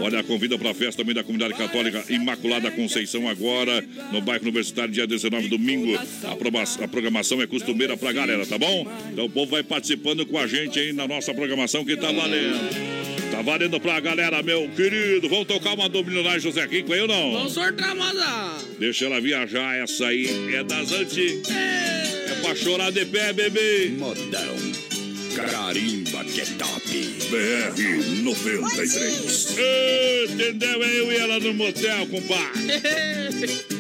Olha, 0.02 0.24
convida 0.24 0.58
para 0.58 0.72
a 0.72 0.74
festa 0.74 1.04
também 1.04 1.16
da 1.16 1.24
Comunidade 1.24 1.54
Católica 1.54 2.04
Imaculada 2.10 2.70
Conceição 2.72 3.30
agora, 3.30 3.82
no 4.12 4.22
bairro 4.22 4.44
Universitário, 4.44 4.92
dia 4.92 5.08
19, 5.08 5.48
domingo. 5.48 5.96
A, 5.96 6.84
a 6.84 6.88
programação 6.88 7.42
é 7.42 7.48
costumeira 7.48 7.96
pra 7.96 8.12
galera, 8.12 8.46
tá 8.46 8.58
bom? 8.58 8.86
Então 9.12 9.26
o 9.26 9.30
povo 9.30 9.52
vai 9.52 9.64
participando 9.64 10.26
com 10.26 10.38
a 10.38 10.48
gente 10.48 10.80
aí 10.80 10.92
na 10.92 11.08
nossa 11.08 11.34
programação 11.34 11.86
que 11.86 11.96
tá 11.96 12.12
valendo. 12.12 13.13
Tá 13.34 13.42
valendo 13.42 13.80
pra 13.80 14.00
galera, 14.00 14.44
meu 14.44 14.70
querido. 14.76 15.28
Vamos 15.28 15.48
tocar 15.48 15.74
uma 15.74 15.90
do 15.90 16.04
milionário 16.04 16.40
José 16.40 16.68
Rico 16.68 16.94
aí 16.94 17.02
ou 17.02 17.08
não? 17.08 17.32
Vamos 17.32 17.54
sortar, 17.54 17.96
moda. 17.96 18.60
Deixa 18.78 19.06
ela 19.06 19.20
viajar, 19.20 19.76
essa 19.76 20.06
aí 20.06 20.54
é 20.54 20.64
das 20.64 20.92
antigas. 20.92 21.50
É, 21.50 22.28
é 22.30 22.36
pra 22.44 22.54
chorar 22.54 22.92
de 22.92 23.04
pé, 23.08 23.34
bebê. 23.34 23.92
Modão. 23.98 24.56
Carimba 25.50 26.24
que 26.26 26.42
é 26.42 26.46
top. 26.46 26.88
BR 27.32 28.22
93. 28.22 29.56
Entendeu? 30.30 30.84
Eu 30.84 31.12
e 31.12 31.16
ela 31.16 31.40
no 31.40 31.56
motel, 31.56 32.06
compadre. 32.06 33.64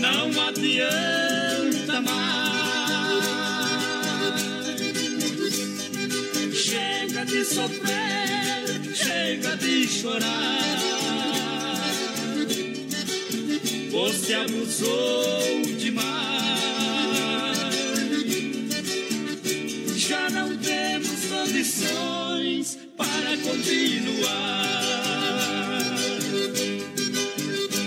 Não 0.00 0.30
adianta 0.48 2.00
mais. 2.00 2.29
De 7.30 7.44
sofrer, 7.44 8.92
chega 8.92 9.56
de 9.56 9.86
chorar. 9.86 10.58
Você 13.92 14.34
abusou 14.34 15.62
demais. 15.78 16.10
Já 19.96 20.28
não 20.30 20.56
temos 20.56 21.24
condições 21.26 22.78
para 22.96 23.36
continuar. 23.44 24.80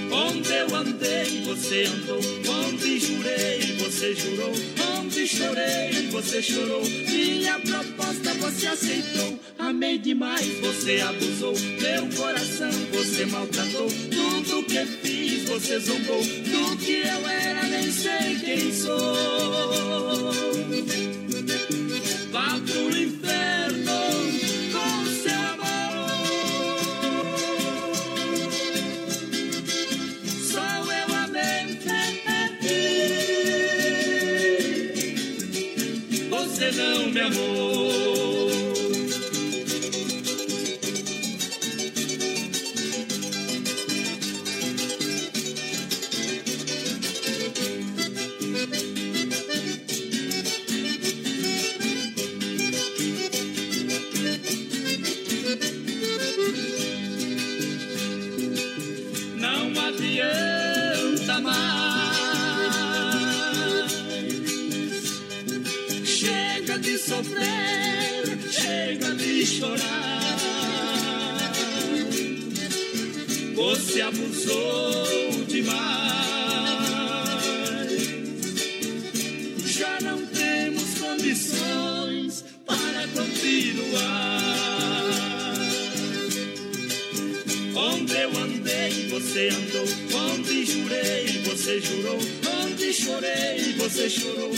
Onde 0.10 0.53
eu 0.53 0.73
andei, 0.73 1.43
você 1.45 1.84
andou. 1.84 2.21
Onde 2.47 2.97
jurei, 2.97 3.75
você 3.77 4.15
jurou. 4.15 4.53
Onde 4.97 5.27
chorei, 5.27 6.08
você 6.12 6.41
chorou. 6.41 6.84
Minha 6.86 7.60
proposta 7.60 7.92
você 8.43 8.67
aceitou. 8.67 9.39
Amei 9.58 9.97
demais, 9.97 10.45
você 10.60 10.99
abusou. 10.99 11.53
Meu 11.58 12.08
coração 12.17 12.69
você 12.91 13.25
maltratou. 13.25 13.88
Tudo 13.88 14.63
que 14.63 14.86
fiz, 14.86 15.47
você 15.47 15.79
zombou. 15.79 16.21
Do 16.21 16.77
que 16.77 16.91
eu 16.91 17.27
era, 17.29 17.63
nem 17.63 17.89
sei 17.89 18.36
quem 18.43 18.73
sou. 18.73 20.34
Vá 22.32 22.60
pro 22.65 22.97
inferno 22.97 24.01
com 24.73 25.06
seu 25.23 25.63
amor. 25.63 26.12
Só 30.51 30.67
eu 30.91 31.15
amei. 31.15 31.63
Você 36.29 36.71
não 36.71 37.10
me 37.10 37.21
amou. 37.21 37.62
Abusou 74.07 75.45
demais. 75.47 75.83
Já 79.65 79.99
não 80.01 80.25
temos 80.27 80.97
condições 80.99 82.43
para 82.65 83.07
continuar. 83.07 84.43
Onde 87.75 88.13
eu 88.13 88.29
andei, 88.37 89.07
você 89.09 89.49
andou. 89.49 89.87
Onde 90.31 90.65
jurei, 90.65 91.41
você 91.45 91.79
jurou. 91.79 92.19
Onde 92.61 92.93
chorei, 92.93 93.73
você 93.77 94.09
chorou. 94.09 94.52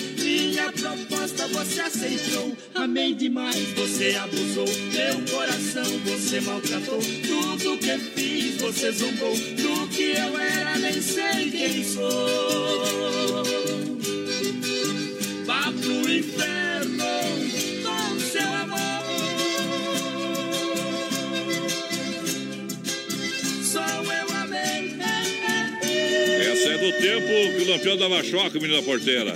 Minha 0.55 0.71
proposta 0.71 1.47
você 1.49 1.81
aceitou. 1.81 2.55
Amei 2.75 3.13
demais, 3.13 3.73
você 3.73 4.15
abusou. 4.15 4.65
Meu 4.93 5.21
coração 5.29 5.83
você 6.05 6.39
maltratou. 6.39 6.99
Tudo 7.27 7.77
que 7.77 7.97
fiz, 7.97 8.61
você 8.61 8.89
zombou. 8.93 9.35
Do 9.35 9.87
que 9.89 10.13
eu 10.13 10.39
era, 10.39 10.77
nem 10.77 11.01
sei 11.01 11.51
quem 11.51 11.83
sou. 11.83 13.43
Vá 15.45 15.73
pro 15.73 16.09
inferno 16.09 16.94
que 27.25 27.61
o 27.63 27.69
Lampião 27.69 27.97
dava 27.97 28.23
choque, 28.23 28.59
menina 28.59 28.81
porteira. 28.83 29.33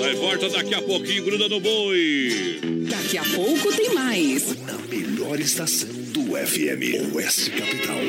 Vai 0.00 0.14
volta 0.14 0.48
daqui 0.48 0.74
a 0.74 0.82
pouquinho, 0.82 1.24
gruda 1.24 1.48
no 1.48 1.60
boi. 1.60 2.60
Daqui 2.88 3.18
a 3.18 3.24
pouco 3.24 3.72
tem 3.76 3.92
mais. 3.94 4.56
Na 4.62 4.78
melhor 4.78 5.38
estação 5.40 5.88
do 6.12 6.36
FM, 6.36 7.14
Oeste 7.14 7.50
Capital. 7.50 8.00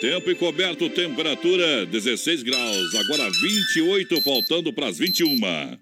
Tempo 0.00 0.30
encoberto, 0.30 0.90
temperatura 0.90 1.86
16 1.86 2.42
graus, 2.42 2.94
agora 2.94 3.30
28, 3.30 4.20
faltando 4.22 4.72
para 4.72 4.88
as 4.88 4.98
21. 4.98 5.81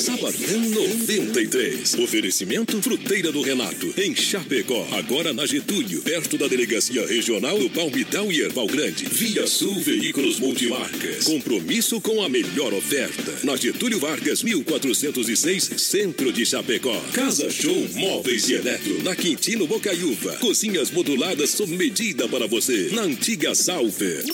Sabadão 0.00 0.60
93. 0.60 1.94
Oferecimento 1.98 2.80
Fruteira 2.80 3.30
do 3.30 3.42
Renato, 3.42 3.92
em 3.98 4.16
Chapecó. 4.16 4.86
Agora 4.92 5.34
na 5.34 5.44
Getúlio, 5.44 6.00
perto 6.00 6.38
da 6.38 6.48
Delegacia 6.48 7.06
Regional 7.06 7.58
do 7.58 7.68
Palmitão 7.68 8.32
e 8.32 8.40
Erval 8.40 8.66
Grande. 8.66 9.04
Via 9.04 9.46
Sul 9.46 9.78
Veículos 9.80 10.40
Multimarcas. 10.40 11.24
Compromisso 11.24 12.00
com 12.00 12.22
a 12.22 12.28
melhor 12.30 12.72
oferta. 12.72 13.40
Na 13.44 13.56
Getúlio 13.56 13.98
Vargas, 13.98 14.42
1406, 14.42 15.70
Centro 15.76 16.32
de 16.32 16.46
Chapecó. 16.46 16.98
Casa 17.12 17.50
Show 17.50 17.88
Móveis 17.94 18.48
e 18.48 18.54
Eletro. 18.54 19.02
Na 19.02 19.14
Quintino 19.14 19.66
Bocaiúva. 19.66 20.36
Cozinhas 20.36 20.90
moduladas 20.90 21.50
sob 21.50 21.76
medida 21.76 22.26
para 22.26 22.46
você. 22.46 22.88
Na 22.92 23.02
antiga 23.02 23.54
Salve. 23.54 24.24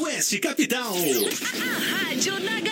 Oeste 0.00 0.38
Capital. 0.38 0.94
A 0.94 1.78
rádio 1.78 2.32
galera. 2.32 2.71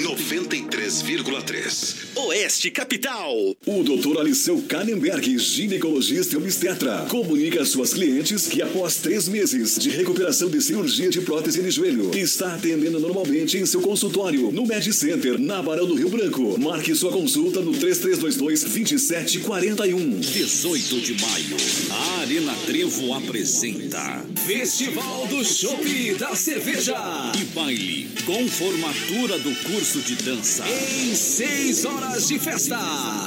93,3. 0.00 2.16
Oeste 2.16 2.70
Capital. 2.70 3.54
O 3.66 3.82
Dr. 3.82 4.18
Aliceu 4.18 4.62
Kannenberg, 4.68 5.38
ginecologista 5.38 6.34
e 6.34 6.38
obstetra, 6.38 7.04
comunica 7.08 7.62
a 7.62 7.66
suas 7.66 7.92
clientes 7.92 8.46
que 8.46 8.62
após 8.62 8.96
três 8.96 9.28
meses 9.28 9.76
de 9.78 9.90
recuperação 9.90 10.48
de 10.48 10.58
cirurgia 10.60 11.10
de 11.10 11.20
prótese 11.20 11.62
de 11.62 11.70
joelho, 11.70 12.10
está 12.16 12.54
atendendo 12.54 12.98
normalmente 12.98 13.58
em 13.58 13.66
seu 13.66 13.82
consultório 13.82 14.50
no 14.50 14.66
Med 14.66 14.90
Center, 14.92 15.38
na 15.38 15.62
Barão 15.62 15.86
do 15.86 15.94
Rio 15.94 16.08
Branco. 16.08 16.58
Marque 16.58 16.94
sua 16.94 17.12
consulta 17.12 17.60
no 17.60 17.72
3322-2741. 17.72 20.20
18 20.20 21.00
de 21.00 21.14
maio, 21.20 21.56
a 21.90 22.20
Arena 22.20 22.54
Trevo 22.66 23.12
apresenta 23.12 24.24
Festival 24.46 25.26
do 25.26 25.44
Chopp 25.44 26.14
da 26.14 26.34
Cerveja 26.34 26.96
e 27.40 27.44
baile 27.54 28.08
com 28.24 28.48
formatura 28.48 29.38
do 29.38 29.54
curso 29.62 29.81
de 29.82 30.14
dança 30.14 30.64
em 30.68 31.12
seis 31.12 31.84
horas 31.84 32.28
de 32.28 32.38
festa. 32.38 32.78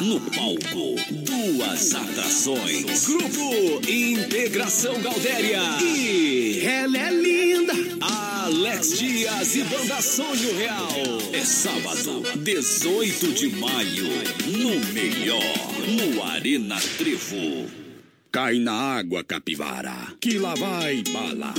No 0.02 0.22
palco, 0.22 0.96
duas 1.12 1.94
atrações. 1.94 3.06
Grupo 3.08 3.82
Integração 3.86 5.02
Galdéria 5.02 5.60
e 5.84 6.62
ela 6.66 6.98
é 6.98 7.12
linda. 7.12 7.74
Alex 8.00 8.98
Dias 8.98 9.56
e 9.58 9.64
Banda 9.66 10.02
Sonho 10.02 10.58
Real. 10.58 10.94
É 11.34 11.44
sábado, 11.44 12.24
18 12.38 13.34
de 13.34 13.50
maio, 13.50 14.08
no 14.48 14.94
melhor, 14.94 15.44
no 15.90 16.24
Arena 16.24 16.78
Trevo. 16.98 17.70
Cai 18.32 18.60
na 18.60 18.72
água, 18.72 19.26
capivara, 19.26 20.14
que 20.22 20.38
lá 20.38 20.56
vai 20.56 21.04
bala. 21.12 21.54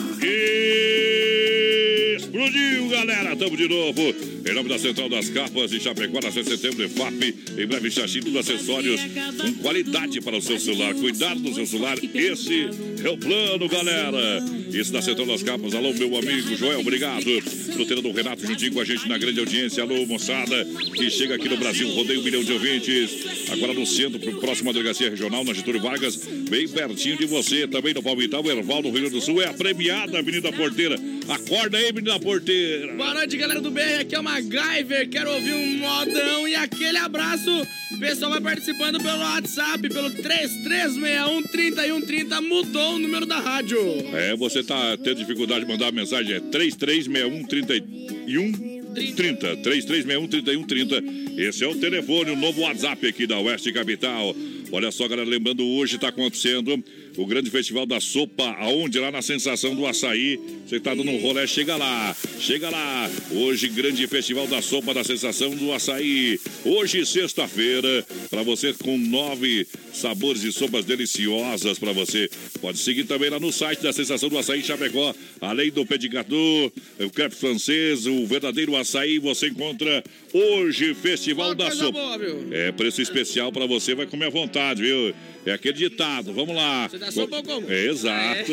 Explodiu, 2.16 2.88
galera! 2.88 3.36
Tamo 3.36 3.54
de 3.54 3.68
novo. 3.68 4.14
Em 4.48 4.54
nome 4.54 4.70
da 4.70 4.78
Central 4.78 5.06
das 5.08 5.28
Capas 5.28 5.70
de 5.70 5.78
Chapecó, 5.78 6.18
na 6.22 6.32
6 6.32 6.46
de 6.46 6.56
setembro, 6.56 6.88
FAP. 6.88 7.34
Em 7.58 7.66
breve, 7.66 7.90
Xaxim, 7.90 8.20
dos 8.20 8.36
acessórios 8.36 9.00
com 9.38 9.52
qualidade 9.56 10.20
para 10.22 10.36
o 10.36 10.40
seu 10.40 10.58
celular. 10.58 10.94
Cuidado 10.94 11.40
do 11.40 11.54
seu 11.54 11.66
celular. 11.66 11.98
Esse 12.14 12.68
é 13.04 13.10
o 13.10 13.18
plano, 13.18 13.68
galera. 13.68 14.42
Isso 14.72 14.92
da 14.92 15.02
Central 15.02 15.26
das 15.26 15.42
Capas. 15.42 15.74
Alô, 15.74 15.92
meu 15.92 16.16
amigo 16.16 16.56
Joel, 16.56 16.80
obrigado. 16.80 17.26
Fruteira 17.74 18.00
do 18.00 18.10
Renato 18.12 18.46
juntinho 18.46 18.72
com 18.72 18.80
a 18.80 18.84
gente 18.84 19.06
na 19.08 19.18
grande 19.18 19.38
audiência. 19.40 19.82
Alô, 19.82 20.06
moçada, 20.06 20.64
que 20.94 21.10
chega 21.10 21.34
aqui 21.34 21.48
no 21.48 21.56
Brasil, 21.56 21.88
rodeio 21.90 22.20
um 22.20 22.22
milhão 22.22 22.42
de 22.42 22.52
ouvintes. 22.52 23.50
Agora 23.50 23.74
no 23.74 23.84
centro, 23.84 24.18
próximo 24.40 24.70
à 24.70 24.72
delegacia 24.72 25.10
regional, 25.10 25.44
na 25.44 25.52
Getúlio 25.52 25.80
Vargas, 25.80 26.16
bem 26.48 26.66
pertinho 26.66 27.18
de 27.18 27.26
você. 27.26 27.66
Também 27.66 27.92
no 27.92 28.02
Palmital, 28.02 28.44
Erval, 28.46 28.82
no 28.82 28.90
Rio 28.90 29.00
Grande 29.00 29.14
do 29.16 29.20
Sul. 29.20 29.42
É 29.42 29.46
a 29.46 29.52
premiada 29.54 30.18
Avenida 30.18 30.50
Porteira. 30.52 30.98
Acorda 31.28 31.76
aí, 31.76 31.92
menina 32.06 32.20
porteira. 32.20 32.94
Boa 32.94 33.14
noite, 33.14 33.36
galera 33.36 33.60
do 33.60 33.68
BR. 33.70 34.00
Aqui 34.00 34.14
é 34.14 34.20
o 34.20 34.22
MacGyver. 34.22 35.10
Quero 35.10 35.32
ouvir 35.32 35.52
um 35.52 35.78
modão 35.78 36.46
e 36.46 36.54
aquele 36.54 36.98
abraço. 36.98 37.50
O 37.92 37.98
pessoal 37.98 38.30
vai 38.30 38.40
participando 38.40 39.02
pelo 39.02 39.18
WhatsApp, 39.18 39.88
pelo 39.88 40.08
3361-3130. 40.10 42.40
Mudou 42.42 42.94
o 42.94 43.00
número 43.00 43.26
da 43.26 43.40
rádio. 43.40 43.80
É, 44.14 44.36
você 44.36 44.62
tá 44.62 44.96
tendo 44.96 45.16
dificuldade 45.16 45.64
de 45.64 45.70
mandar 45.70 45.88
a 45.88 45.92
mensagem, 45.92 46.36
é 46.36 46.40
3361-3130. 46.40 48.76
30, 49.14 49.56
3361-3130. 49.58 51.38
Esse 51.38 51.62
é 51.64 51.66
o 51.66 51.74
telefone, 51.74 52.30
o 52.30 52.36
novo 52.36 52.62
WhatsApp 52.62 53.06
aqui 53.06 53.26
da 53.26 53.38
Oeste 53.38 53.70
Capital. 53.72 54.34
Olha 54.72 54.90
só, 54.90 55.06
galera, 55.06 55.28
lembrando, 55.28 55.62
hoje 55.64 55.96
está 55.96 56.08
acontecendo 56.08 56.82
o 57.16 57.26
grande 57.26 57.50
festival 57.50 57.86
da 57.86 58.00
sopa, 58.00 58.44
aonde? 58.58 58.98
Lá 58.98 59.10
na 59.10 59.22
Sensação 59.22 59.74
do 59.74 59.86
Açaí. 59.86 60.38
Você 60.66 60.76
está 60.76 60.94
dando 60.94 61.10
um 61.10 61.18
rolé, 61.18 61.46
chega 61.46 61.76
lá, 61.76 62.14
chega 62.38 62.68
lá. 62.68 63.10
Hoje, 63.30 63.68
grande 63.68 64.06
festival 64.06 64.46
da 64.46 64.60
sopa 64.60 64.92
da 64.92 65.02
Sensação 65.02 65.50
do 65.50 65.72
Açaí. 65.72 66.38
Hoje, 66.64 67.04
sexta-feira, 67.06 68.04
para 68.28 68.42
você 68.42 68.72
com 68.74 68.98
nove 68.98 69.66
sabores 69.92 70.42
e 70.42 70.52
sopas 70.52 70.84
deliciosas 70.84 71.78
para 71.78 71.92
você. 71.92 72.28
Pode 72.60 72.78
seguir 72.78 73.04
também 73.04 73.30
lá 73.30 73.40
no 73.40 73.52
site 73.52 73.82
da 73.82 73.92
Sensação 73.92 74.28
do 74.28 74.38
Açaí 74.38 74.62
Chapecó. 74.62 75.14
Além 75.40 75.70
do 75.70 75.86
pedigatô, 75.86 76.72
o 77.00 77.10
crepe 77.10 77.34
francês, 77.34 78.06
o 78.06 78.26
verdadeiro 78.26 78.76
açaí, 78.76 79.18
você 79.18 79.48
encontra 79.48 80.04
hoje 80.32 80.94
Festival 80.94 81.54
da 81.54 81.70
Sopa. 81.70 81.92
Boa? 81.92 82.18
É 82.50 82.72
preço 82.72 83.00
especial 83.00 83.52
para 83.52 83.66
você, 83.66 83.94
vai 83.94 84.06
comer 84.06 84.26
à 84.26 84.30
vontade, 84.30 84.82
viu? 84.82 85.14
É 85.46 85.52
aquele 85.52 85.78
ditado, 85.78 86.32
vamos 86.32 86.56
lá. 86.56 86.88
Dá 87.06 87.12
sopa 87.12 87.36
ou 87.36 87.42
como? 87.44 87.70
É, 87.70 87.86
exato. 87.86 88.52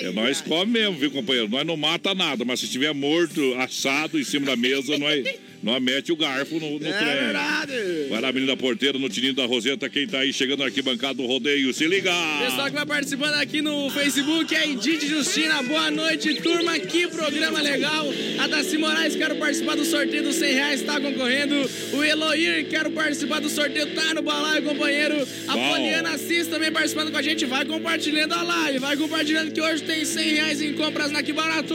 É, 0.00 0.10
nós 0.14 0.40
come 0.40 0.72
mesmo, 0.72 0.96
viu, 0.96 1.10
companheiro? 1.10 1.48
Nós 1.48 1.66
não 1.66 1.76
mata 1.76 2.14
nada, 2.14 2.44
mas 2.44 2.60
se 2.60 2.66
estiver 2.66 2.94
morto, 2.94 3.54
assado 3.58 4.18
em 4.18 4.22
cima 4.22 4.46
da 4.46 4.56
mesa, 4.56 4.96
nós, 4.96 5.24
nós 5.64 5.82
mete 5.82 6.12
o 6.12 6.16
garfo 6.16 6.60
no, 6.60 6.78
no 6.78 6.86
É 6.86 6.92
trem. 6.92 7.14
verdade. 7.24 7.72
Vai 8.10 8.20
lá, 8.20 8.30
menina 8.32 8.56
porteira, 8.56 8.98
no 8.98 9.08
Tininho 9.08 9.32
da 9.34 9.46
Roseta, 9.46 9.88
quem 9.88 10.06
tá 10.06 10.18
aí 10.20 10.32
chegando 10.32 10.58
na 10.60 10.66
arquibancada 10.66 11.14
do 11.14 11.26
rodeio, 11.26 11.72
se 11.72 11.86
liga! 11.86 12.12
Pessoal 12.44 12.66
que 12.66 12.74
vai 12.74 12.86
participando 12.86 13.34
aqui 13.34 13.62
no 13.62 13.88
Facebook 13.90 14.54
é 14.54 14.68
Edith 14.68 15.06
Justina. 15.06 15.62
Boa 15.62 15.90
noite, 15.90 16.34
turma. 16.42 16.78
Que 16.78 17.08
programa 17.08 17.60
legal. 17.62 18.06
A 18.38 18.46
Daci 18.46 18.76
Moraes, 18.76 19.16
quero 19.16 19.36
participar 19.36 19.74
do 19.76 19.84
sorteio 19.84 20.22
dos 20.22 20.36
100 20.36 20.52
reais, 20.52 20.82
tá 20.82 21.00
concorrendo. 21.00 21.54
O 21.94 22.04
Eloir, 22.04 22.66
quero 22.68 22.90
participar 22.90 23.40
do 23.40 23.48
sorteio, 23.48 23.94
tá 23.94 24.12
no 24.14 24.22
balaio, 24.22 24.62
companheiro. 24.64 25.26
A 25.48 25.54
Bom. 25.54 25.74
Poliana 25.76 26.10
Assis 26.10 26.46
também 26.46 26.70
participando 26.70 27.10
com 27.10 27.16
a 27.16 27.22
gente. 27.22 27.46
Vai 27.46 27.64
compartilhando 27.64 28.34
a 28.34 28.42
live, 28.42 28.78
vai 28.80 28.96
compartilhando 28.96 29.50
que 29.52 29.60
hoje 29.62 29.82
tem 29.82 30.04
100 30.04 30.34
reais 30.34 30.60
em 30.60 30.74
compras 30.74 31.10
na 31.10 31.22
Que 31.22 31.32
Barato. 31.32 31.74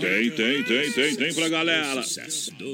Tem, 0.00 0.30
tem, 0.30 0.62
tem, 0.64 0.92
tem, 0.92 1.14
tem 1.16 1.34
pra 1.34 1.48
galera. 1.48 2.02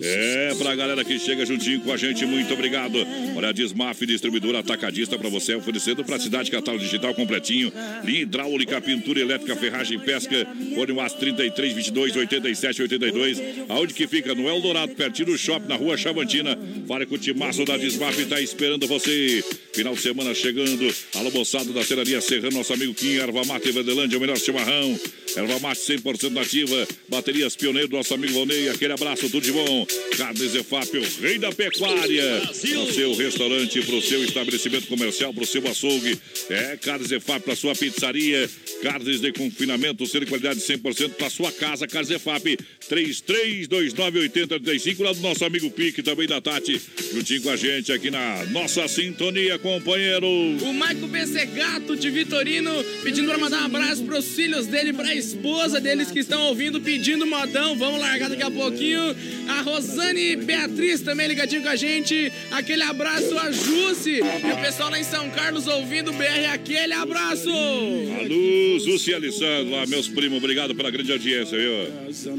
É, 0.03 0.54
pra 0.55 0.75
galera 0.75 1.05
que 1.05 1.19
chega 1.19 1.45
juntinho 1.45 1.81
com 1.81 1.93
a 1.93 1.97
gente, 1.97 2.25
muito 2.27 2.53
obrigado. 2.53 2.99
Olha, 3.37 3.49
a 3.49 3.53
Desmaf, 3.53 4.05
distribuidora 4.07 4.61
atacadista 4.61 5.19
pra 5.19 5.29
você, 5.29 5.55
oferecendo 5.55 6.05
cidade 6.25 6.51
catálogo 6.51 6.83
digital 6.83 7.15
completinho. 7.15 7.73
Linha 8.03 8.23
hidráulica, 8.23 8.81
pintura 8.81 9.21
elétrica, 9.21 9.55
ferragem, 9.57 9.99
pesca. 9.99 10.47
Fone 10.75 10.93
o 10.93 11.11
33 11.11 11.73
22 11.73 12.17
87 12.17 12.83
82. 12.83 13.43
Aonde 13.69 13.95
que 13.95 14.07
fica? 14.07 14.35
No 14.35 14.49
Eldorado, 14.49 14.95
pertinho 14.95 15.33
do 15.33 15.39
shopping, 15.39 15.69
na 15.69 15.77
rua 15.77 15.97
Chavantina. 15.97 16.59
Fale 16.87 17.07
com 17.07 17.15
o 17.15 17.19
Timaço 17.19 17.65
da 17.65 17.77
Desmaf, 17.77 18.25
tá 18.27 18.41
esperando 18.41 18.87
você. 18.87 19.45
Final 19.73 19.95
de 19.95 20.01
semana 20.01 20.35
chegando. 20.35 20.95
Alô, 21.15 21.31
moçada 21.31 21.73
da 21.73 21.83
Serraria 21.85 22.21
Serrano, 22.21 22.59
nosso 22.59 22.73
amigo 22.73 22.95
Kim, 22.95 23.17
Erva 23.17 23.45
Mate 23.45 23.71
Verdelândia, 23.71 24.17
o 24.17 24.21
melhor 24.21 24.39
chimarrão. 24.39 24.99
Erva 25.37 25.59
Mate 25.59 25.81
100% 25.81 26.31
nativa. 26.31 26.89
Baterias 27.09 27.57
Pioneiro, 27.57 27.91
nosso 27.91 28.15
amigo 28.15 28.33
Vonei. 28.33 28.69
Aquele 28.69 28.93
abraço, 28.93 29.29
tudo 29.29 29.43
de 29.43 29.53
bom. 29.53 29.87
Carne 30.17 30.44
Carnes 30.45 30.55
EFAP, 30.55 30.99
o 30.99 31.23
rei 31.23 31.39
da 31.39 31.51
pecuária. 31.53 32.43
Pro 32.43 32.93
seu 32.93 33.15
restaurante, 33.15 33.81
pro 33.81 34.03
seu 34.03 34.23
estabelecimento 34.23 34.87
comercial, 34.89 35.33
pro 35.33 35.47
seu 35.47 35.67
açougue. 35.67 36.19
É 36.51 36.77
Carnes 36.77 37.11
EFAP 37.11 37.45
pra 37.45 37.57
sua 37.57 37.75
pizzaria. 37.75 38.51
Carnes 38.83 39.21
de 39.21 39.33
confinamento, 39.33 40.07
ser 40.07 40.21
de 40.21 40.27
qualidade 40.27 40.61
100% 40.61 41.15
pra 41.15 41.31
sua 41.31 41.51
casa. 41.51 41.87
Carnes 41.87 42.11
EFAP, 42.11 42.59
33298035, 42.91 45.03
lá 45.03 45.15
do 45.15 45.21
nosso 45.21 45.43
amigo 45.45 45.71
Pique, 45.71 46.03
também 46.03 46.27
da 46.27 46.43
Tati, 46.43 46.81
juntinho 47.13 47.43
com 47.43 47.51
a 47.51 47.57
gente 47.57 47.91
aqui 47.91 48.11
na 48.11 48.45
nossa 48.47 48.87
sintonia, 48.87 49.59
companheiro. 49.59 50.27
O 50.27 50.75
Maico 50.75 51.07
BC 51.07 51.47
Gato 51.47 51.97
de 51.97 52.11
Vitorino 52.11 52.85
pedindo 53.03 53.29
pra 53.29 53.39
mandar 53.39 53.63
um 53.63 53.67
abraço 53.67 54.05
pros 54.05 54.35
filhos 54.35 54.67
dele, 54.67 54.93
pra 54.93 55.15
esposa 55.15 55.81
deles 55.81 56.11
que 56.11 56.19
estão 56.19 56.49
ouvindo, 56.49 56.83
pedindo 56.83 57.27
modão. 57.27 57.75
Vamos 57.77 57.99
largar 57.99 58.29
daqui 58.29 58.43
a 58.43 58.51
pouquinho. 58.51 59.17
A 59.49 59.63
Rosane 59.63 60.34
Beatriz 60.37 61.01
também 61.01 61.29
ligadinho 61.29 61.63
com 61.63 61.69
a 61.69 61.77
gente. 61.77 62.33
Aquele 62.51 62.83
abraço 62.83 63.37
a 63.39 63.51
Jusce. 63.51 64.21
E 64.21 64.53
o 64.53 64.63
pessoal 64.63 64.91
lá 64.91 64.99
em 64.99 65.05
São 65.05 65.29
Carlos 65.31 65.67
ouvindo 65.67 66.11
o 66.11 66.15
BR, 66.15 66.47
aquele 66.53 66.93
abraço. 66.93 67.51
Alô, 67.51 68.79
Zúcia 68.79 69.13
e 69.13 69.15
Alessandro, 69.15 69.71
lá, 69.71 69.87
meus 69.87 70.09
primos, 70.09 70.39
obrigado 70.39 70.75
pela 70.75 70.91
grande 70.91 71.13
audiência, 71.13 71.57
viu? 71.57 71.73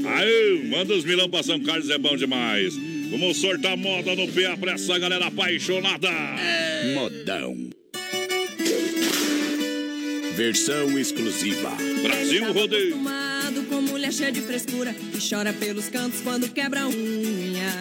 Aí, 0.08 0.68
manda 0.68 0.94
os 0.94 1.04
milão 1.04 1.28
pra 1.28 1.42
São 1.42 1.60
Carlos, 1.60 1.90
é 1.90 1.98
bom 1.98 2.16
demais. 2.16 2.74
Vamos 3.10 3.36
sortar 3.36 3.76
moda 3.76 4.14
no 4.14 4.26
PA 4.28 4.56
pra 4.58 4.72
essa 4.72 4.98
galera 4.98 5.26
apaixonada. 5.26 6.10
Modão. 6.94 7.70
Versão 10.34 10.98
exclusiva. 10.98 11.70
Brasil 12.02 12.52
Rodeio. 12.52 12.96
Com 14.06 14.12
mulher 14.12 14.12
cheia 14.12 14.32
de 14.32 14.40
frescura 14.40 14.92
que 14.92 15.18
chora 15.28 15.52
pelos 15.52 15.88
cantos 15.88 16.20
quando 16.20 16.48
quebra 16.48 16.86
unha 16.86 17.72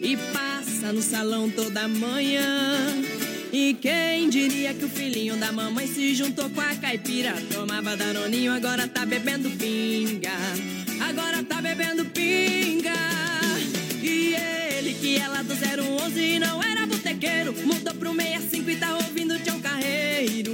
e 0.00 0.16
passa 0.32 0.92
no 0.92 1.02
salão 1.02 1.50
toda 1.50 1.88
manhã. 1.88 3.02
E 3.52 3.74
quem 3.74 4.28
diria 4.28 4.74
que 4.74 4.84
o 4.84 4.88
filhinho 4.88 5.36
da 5.36 5.50
mamãe 5.50 5.86
se 5.86 6.14
juntou 6.14 6.48
com 6.50 6.60
a 6.60 6.74
caipira? 6.76 7.34
Tomava 7.52 7.96
danoninho, 7.96 8.52
agora 8.52 8.86
tá 8.86 9.04
bebendo 9.04 9.50
pinga. 9.50 10.32
Agora 11.08 11.42
tá 11.42 11.60
bebendo 11.60 12.04
pinga. 12.04 12.94
E 14.02 14.34
ele 14.34 14.94
que 14.94 15.18
é 15.18 15.26
lá 15.26 15.42
do 15.42 15.54
011 15.54 16.20
e 16.20 16.38
não 16.38 16.62
era 16.62 16.86
botequeiro, 16.86 17.54
mudou 17.64 17.94
pro 17.94 18.14
65 18.14 18.70
e 18.70 18.76
tá 18.76 18.94
ouvindo 18.96 19.38
Tião 19.40 19.60
Carreiro. 19.60 20.52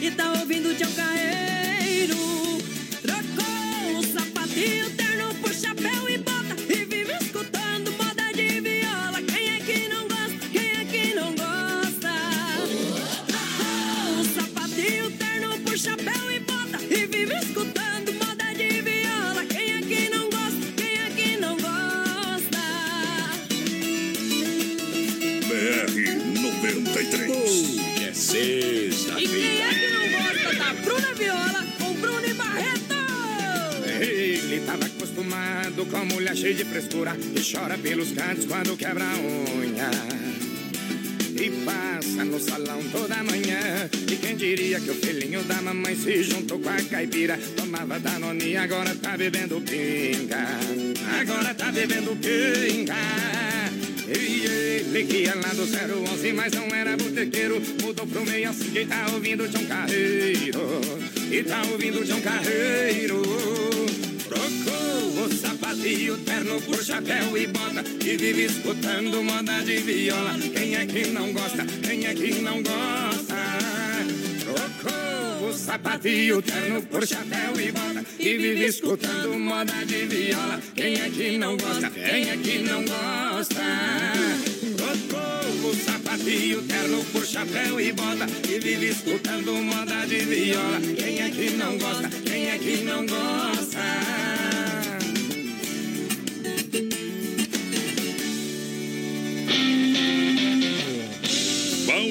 E 0.00 0.10
tá 0.10 0.32
ouvindo 0.32 0.76
Tião 0.76 0.92
Carreiro. 0.92 1.34
Acostumado 35.24 35.86
com 35.86 36.04
mulher 36.04 36.36
cheia 36.36 36.54
de 36.54 36.64
frescura 36.64 37.16
e 37.16 37.40
chora 37.40 37.78
pelos 37.78 38.12
cantos 38.12 38.44
quando 38.44 38.76
quebra 38.76 39.04
a 39.04 39.16
unha. 39.16 39.90
E 41.40 41.50
passa 41.64 42.24
no 42.24 42.38
salão 42.38 42.82
toda 42.92 43.22
manhã. 43.22 43.88
E 44.10 44.16
quem 44.16 44.36
diria 44.36 44.80
que 44.80 44.90
o 44.90 44.94
filhinho 44.94 45.42
da 45.44 45.60
mamãe 45.62 45.96
se 45.96 46.22
juntou 46.22 46.58
com 46.58 46.68
a 46.68 46.76
caipira? 46.82 47.38
Tomava 47.56 47.98
danoninha, 47.98 48.62
agora 48.62 48.94
tá 48.94 49.16
bebendo 49.16 49.60
pinga. 49.60 50.46
Agora 51.20 51.54
tá 51.54 51.72
bebendo 51.72 52.16
pinga. 52.16 52.94
E 54.06 54.46
ele 54.46 55.04
que 55.04 55.16
ia 55.22 55.34
lá 55.34 55.48
do 55.54 55.64
011, 55.64 56.32
mas 56.34 56.52
não 56.52 56.66
era 56.66 56.94
botequeiro 56.94 57.60
Mudou 57.82 58.06
pro 58.06 58.24
meio 58.26 58.50
assim 58.50 58.70
e 58.76 58.84
tá 58.84 59.06
ouvindo 59.14 59.48
John 59.48 59.64
Carreiro 59.64 60.60
E 61.30 61.42
tá 61.42 61.62
ouvindo 61.72 62.04
John 62.04 62.20
Carreiro 62.20 63.63
e 65.86 66.10
o 66.10 66.16
terno 66.18 66.60
por 66.62 66.82
chapéu 66.82 67.36
e 67.36 67.46
bota 67.46 67.84
E 68.02 68.16
vive 68.16 68.44
escutando 68.46 69.22
moda 69.22 69.62
de 69.62 69.76
viola 69.78 70.34
Quem 70.38 70.76
é 70.76 70.86
que 70.86 71.08
não 71.08 71.32
gosta? 71.32 71.64
Quem 71.82 72.06
é 72.06 72.14
que 72.14 72.40
não 72.40 72.62
gosta? 72.62 73.34
O 75.46 75.52
sapato 75.52 76.08
e 76.08 76.32
o 76.32 76.40
terno 76.40 76.82
por 76.82 77.06
chapéu 77.06 77.60
e 77.60 77.70
bota 77.70 78.04
E 78.18 78.36
vive 78.38 78.64
escutando 78.64 79.38
moda 79.38 79.84
de 79.84 80.06
viola 80.06 80.60
Quem 80.74 80.94
é 80.94 81.10
que 81.10 81.36
não 81.36 81.56
gosta? 81.56 81.90
Quem 81.90 82.30
é 82.30 82.36
que 82.36 82.58
não 82.58 82.84
gosta? 82.84 83.62
O 85.64 85.74
sapato 85.74 86.28
e 86.28 86.54
o 86.54 86.62
terno 86.62 87.04
por 87.12 87.26
chapéu 87.26 87.78
e 87.78 87.92
bota 87.92 88.26
E 88.48 88.58
vive 88.58 88.88
escutando 88.88 89.52
moda 89.52 90.06
de 90.06 90.18
viola 90.20 90.80
Quem 90.96 91.20
é 91.20 91.30
que 91.30 91.50
não 91.50 91.76
gosta? 91.76 92.08
Quem 92.24 92.48
é 92.48 92.58
que 92.58 92.76
não 92.84 93.04
gosta? 93.06 93.63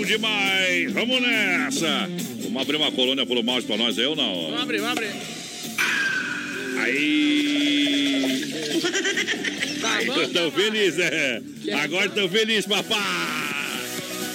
Bom 0.03 0.07
demais, 0.07 0.91
vamos 0.91 1.21
nessa. 1.21 2.09
Vamos 2.41 2.61
abrir 2.61 2.75
uma 2.75 2.91
colônia 2.91 3.25
pelo 3.25 3.41
mouse 3.41 3.65
pra 3.65 3.77
nós, 3.77 3.97
eu 3.97 4.13
não? 4.17 4.47
Vamos 4.47 4.61
abrir, 4.61 4.79
vamos 4.79 4.97
abrir. 4.97 5.11
Aí. 6.81 8.43
Tá 9.79 10.03
bom, 10.05 10.19
Aí, 10.19 10.27
tão 10.27 10.51
feliz, 10.51 10.99
é. 10.99 11.41
Agora 11.81 12.09
tão 12.09 12.27
feliz, 12.27 12.65
papai. 12.65 13.52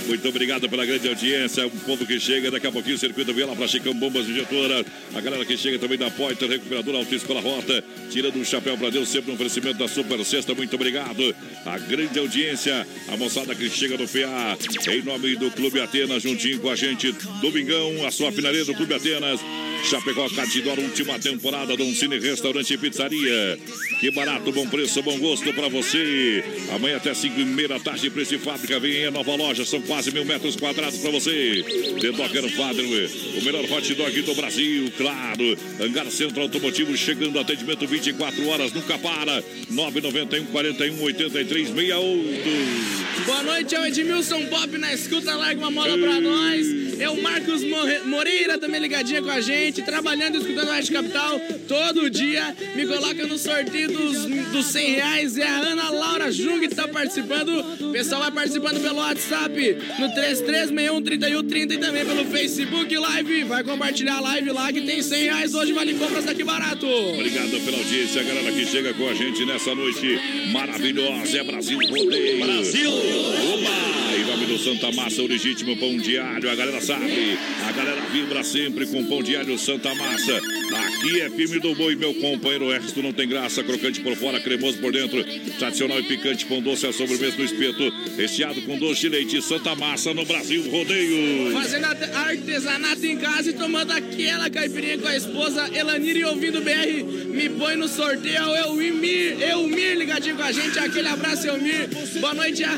Muito 0.09 0.27
obrigado 0.27 0.67
pela 0.71 0.87
grande 0.87 1.07
audiência, 1.07 1.67
o 1.67 1.71
povo 1.71 2.07
que 2.07 2.19
chega, 2.19 2.51
daqui 2.51 2.67
a 2.67 2.73
pouquinho 2.73 2.97
o 2.97 2.99
circuito 2.99 3.35
Viola 3.35 3.55
para 3.55 3.69
Chicão 3.69 3.93
Bombas 3.93 4.27
Injetora, 4.27 4.83
a 5.15 5.21
galera 5.21 5.45
que 5.45 5.55
chega 5.55 5.79
também 5.79 5.99
da 5.99 6.11
Poiter, 6.11 6.49
Recuperadora 6.49 6.97
Autoescola 6.97 7.43
Rota, 7.43 7.85
tirando 8.11 8.37
um 8.37 8.45
chapéu 8.45 8.79
para 8.79 8.89
Deus, 8.89 9.11
sempre 9.11 9.31
um 9.31 9.35
oferecimento 9.35 9.77
da 9.77 9.87
Super 9.87 10.25
Sexta, 10.25 10.55
muito 10.55 10.75
obrigado. 10.75 11.37
A 11.67 11.79
grande 11.79 12.19
audiência, 12.19 12.87
a 13.09 13.17
moçada 13.19 13.55
que 13.55 13.69
chega 13.69 13.99
no 13.99 14.09
FEA, 14.09 14.57
em 14.95 15.03
nome 15.03 15.37
do 15.37 15.51
Clube 15.51 15.79
Atenas, 15.79 16.23
juntinho 16.23 16.59
com 16.59 16.71
a 16.71 16.75
gente, 16.75 17.13
Domingão, 17.43 18.07
a 18.07 18.11
sua 18.11 18.33
finaleira 18.33 18.65
do 18.65 18.75
Clube 18.75 18.95
Atenas. 18.95 19.39
Chapecó 19.85 20.29
Catidor, 20.29 20.79
última 20.79 21.19
temporada 21.19 21.77
do 21.77 21.85
Cine 21.95 22.19
Restaurante 22.19 22.75
e 22.75 22.79
Pizzaria. 22.79 23.59
Que 24.01 24.11
barato, 24.11 24.53
bom 24.53 24.67
preço, 24.69 25.03
bom 25.03 25.19
gosto 25.19 25.53
pra 25.53 25.69
você. 25.69 26.45
Amanhã 26.75 26.97
até 26.97 27.15
5 27.15 27.41
e 27.41 27.45
meia 27.45 27.69
da 27.69 27.81
tarde, 27.81 28.11
preço 28.11 28.37
de 28.37 28.45
fábrica. 28.45 28.79
Vem 28.79 29.07
a 29.07 29.11
nova 29.11 29.35
loja, 29.35 29.65
são 29.65 29.81
quase 29.83 30.11
mil 30.11 30.25
metros 30.25 30.57
quadrados 30.57 30.99
pra 30.99 31.11
você. 31.11 31.65
The 32.01 32.13
Dogger 32.13 32.51
Father, 32.51 32.85
o 32.85 33.45
melhor 33.45 33.65
hot 33.71 33.95
dog 33.95 34.23
do 34.23 34.35
Brasil, 34.35 34.93
claro. 34.97 35.57
Hangar 35.81 36.11
Centro 36.11 36.43
Automotivo, 36.43 36.97
chegando 36.97 37.39
atendimento 37.39 37.87
24 37.87 38.47
horas, 38.49 38.73
nunca 38.73 38.99
para. 38.99 39.43
991 39.71 40.47
41 40.47 41.03
83 41.03 41.69
68. 41.69 43.08
Boa 43.29 43.43
noite, 43.43 43.75
é 43.75 43.81
o 43.81 43.85
Edmilson 43.85 44.47
Pop 44.47 44.79
na 44.79 44.95
escuta, 44.95 45.37
larga 45.37 45.61
uma 45.61 45.71
moda 45.71 45.99
pra 45.99 46.19
nós. 46.19 46.67
É 46.99 47.11
o 47.11 47.23
Marcos 47.23 47.63
Moreira 48.07 48.57
também 48.57 48.81
ligadinha 48.81 49.23
com 49.23 49.31
a 49.31 49.39
gente, 49.39 49.83
trabalhando 49.83 50.37
e 50.37 50.39
escutando 50.39 50.71
a 50.71 50.77
Rádio 50.77 50.95
Capital 50.95 51.39
todo 51.69 52.09
dia. 52.09 52.57
Me 52.75 52.87
coloca 52.87 53.27
no 53.27 53.37
sorteio 53.37 53.93
dos, 53.93 54.25
dos 54.51 54.67
100 54.67 54.93
reais. 54.93 55.37
É 55.37 55.47
a 55.47 55.59
Ana 55.59 55.91
Laura 55.91 56.33
Jung 56.33 56.67
que 56.67 56.75
tá 56.75 56.89
participando. 56.89 57.51
O 57.81 57.93
pessoal 57.93 58.23
vai 58.23 58.31
participando 58.31 58.81
pelo 58.81 58.97
WhatsApp 58.97 59.77
no 59.99 60.09
33613130 60.09 61.73
e 61.73 61.79
também 61.79 62.07
pelo 62.07 62.25
Facebook 62.25 62.97
Live. 62.97 63.45
Vai 63.45 63.63
compartilhar 63.63 64.17
a 64.17 64.21
live 64.21 64.51
lá 64.53 64.73
que 64.73 64.81
tem 64.81 65.03
100 65.03 65.23
reais 65.25 65.55
hoje, 65.55 65.75
vale 65.75 65.93
compras 65.95 66.25
daqui 66.25 66.43
barato. 66.43 66.87
Obrigado 66.87 67.63
pela 67.63 67.77
audiência, 67.77 68.23
galera 68.23 68.51
que 68.53 68.65
chega 68.65 68.95
com 68.95 69.07
a 69.07 69.13
gente 69.13 69.45
nessa 69.45 69.75
noite 69.75 70.19
maravilhosa. 70.51 71.39
É 71.39 71.45
Brasil 71.45 71.79
Rodeio. 71.79 72.39
Brasil! 72.41 73.18
Oba! 73.19 73.89
Em 74.17 74.25
nome 74.25 74.47
do 74.47 74.59
Santa 74.59 74.91
Massa, 74.93 75.23
o 75.23 75.27
legítimo 75.27 75.77
pão 75.77 75.97
diário. 75.99 76.51
A 76.51 76.55
galera 76.55 76.81
sabe. 76.81 77.39
A 77.67 77.73
galera 77.73 78.01
vibra 78.13 78.43
sempre 78.43 78.87
com 78.87 79.05
pão 79.07 79.23
diário 79.23 79.59
Santa 79.59 79.95
Massa. 79.95 80.41
Aqui 80.75 81.21
é 81.21 81.31
firme 81.31 81.59
do 81.61 81.75
boi, 81.75 81.95
meu 81.95 82.13
companheiro. 82.15 82.67
O 82.67 82.71
resto 82.73 83.03
não 83.03 83.13
tem 83.13 83.29
graça. 83.29 83.63
Crocante 83.63 84.01
por 84.01 84.15
fora, 84.17 84.41
cremoso 84.41 84.79
por 84.79 84.93
dentro. 84.93 85.23
Tradicional 85.59 86.01
e 86.01 86.03
picante, 86.05 86.45
pão 86.47 86.61
doce 86.61 86.87
a 86.87 86.93
sobremesa 86.93 87.37
no 87.39 87.45
espeto. 87.45 87.93
Recheado 88.17 88.61
com 88.63 88.79
doce 88.79 89.03
de 89.03 89.09
leite. 89.09 89.43
Santa 89.43 89.75
Massa 89.75 90.13
no 90.15 90.25
Brasil 90.25 90.69
Rodeio. 90.71 91.53
Fazendo 91.53 91.85
arte- 91.85 92.11
artesanato 92.13 93.07
em 93.07 93.17
casa 93.19 93.51
e 93.51 93.53
tomando 93.53 93.93
aquela 93.93 94.51
caipirinha 94.51 94.99
com 94.99 95.09
a 95.09 95.17
esposa 95.17 95.69
Elanir 95.75 96.17
e 96.17 96.25
ouvindo 96.25 96.61
BR. 96.61 97.05
Me 97.29 97.49
põe 97.51 97.77
no 97.77 97.89
sorteio. 97.89 98.55
Elmir, 98.57 99.41
Elmir 99.43 99.97
ligadinho 99.97 100.37
com 100.37 100.43
a 100.43 100.53
gente. 100.53 100.79
Aquele 100.79 101.09
abraço, 101.09 101.47
Elmir. 101.47 101.89
Boa 102.21 102.35
noite, 102.35 102.65
a 102.65 102.75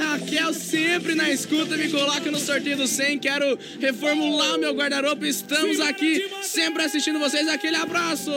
sempre 0.53 1.15
na 1.15 1.31
escuta. 1.31 1.77
Me 1.77 1.89
coloca 1.89 2.31
no 2.31 2.39
sorteio 2.39 2.77
do 2.77 2.87
100. 2.87 3.19
Quero 3.19 3.59
reformular 3.81 4.57
o 4.57 4.59
meu 4.59 4.73
guarda-roupa. 4.73 5.27
Estamos 5.27 5.81
aqui 5.81 6.25
sempre 6.43 6.83
assistindo 6.83 7.19
vocês. 7.19 7.49
Aquele 7.49 7.77
abraço. 7.77 8.31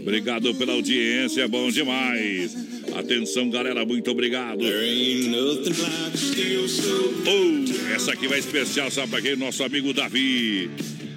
Obrigado 0.00 0.54
pela 0.54 0.72
audiência, 0.72 1.42
é 1.42 1.48
bom 1.48 1.70
demais. 1.70 2.56
Atenção, 2.96 3.50
galera, 3.50 3.84
muito 3.84 4.10
obrigado. 4.10 4.64
Oh, 7.26 7.94
essa 7.94 8.12
aqui 8.12 8.26
vai 8.26 8.38
especial, 8.38 8.90
sabe 8.90 9.08
pra 9.10 9.20
quem? 9.20 9.36
Nosso 9.36 9.62
amigo 9.62 9.92
Davi. 9.92 10.70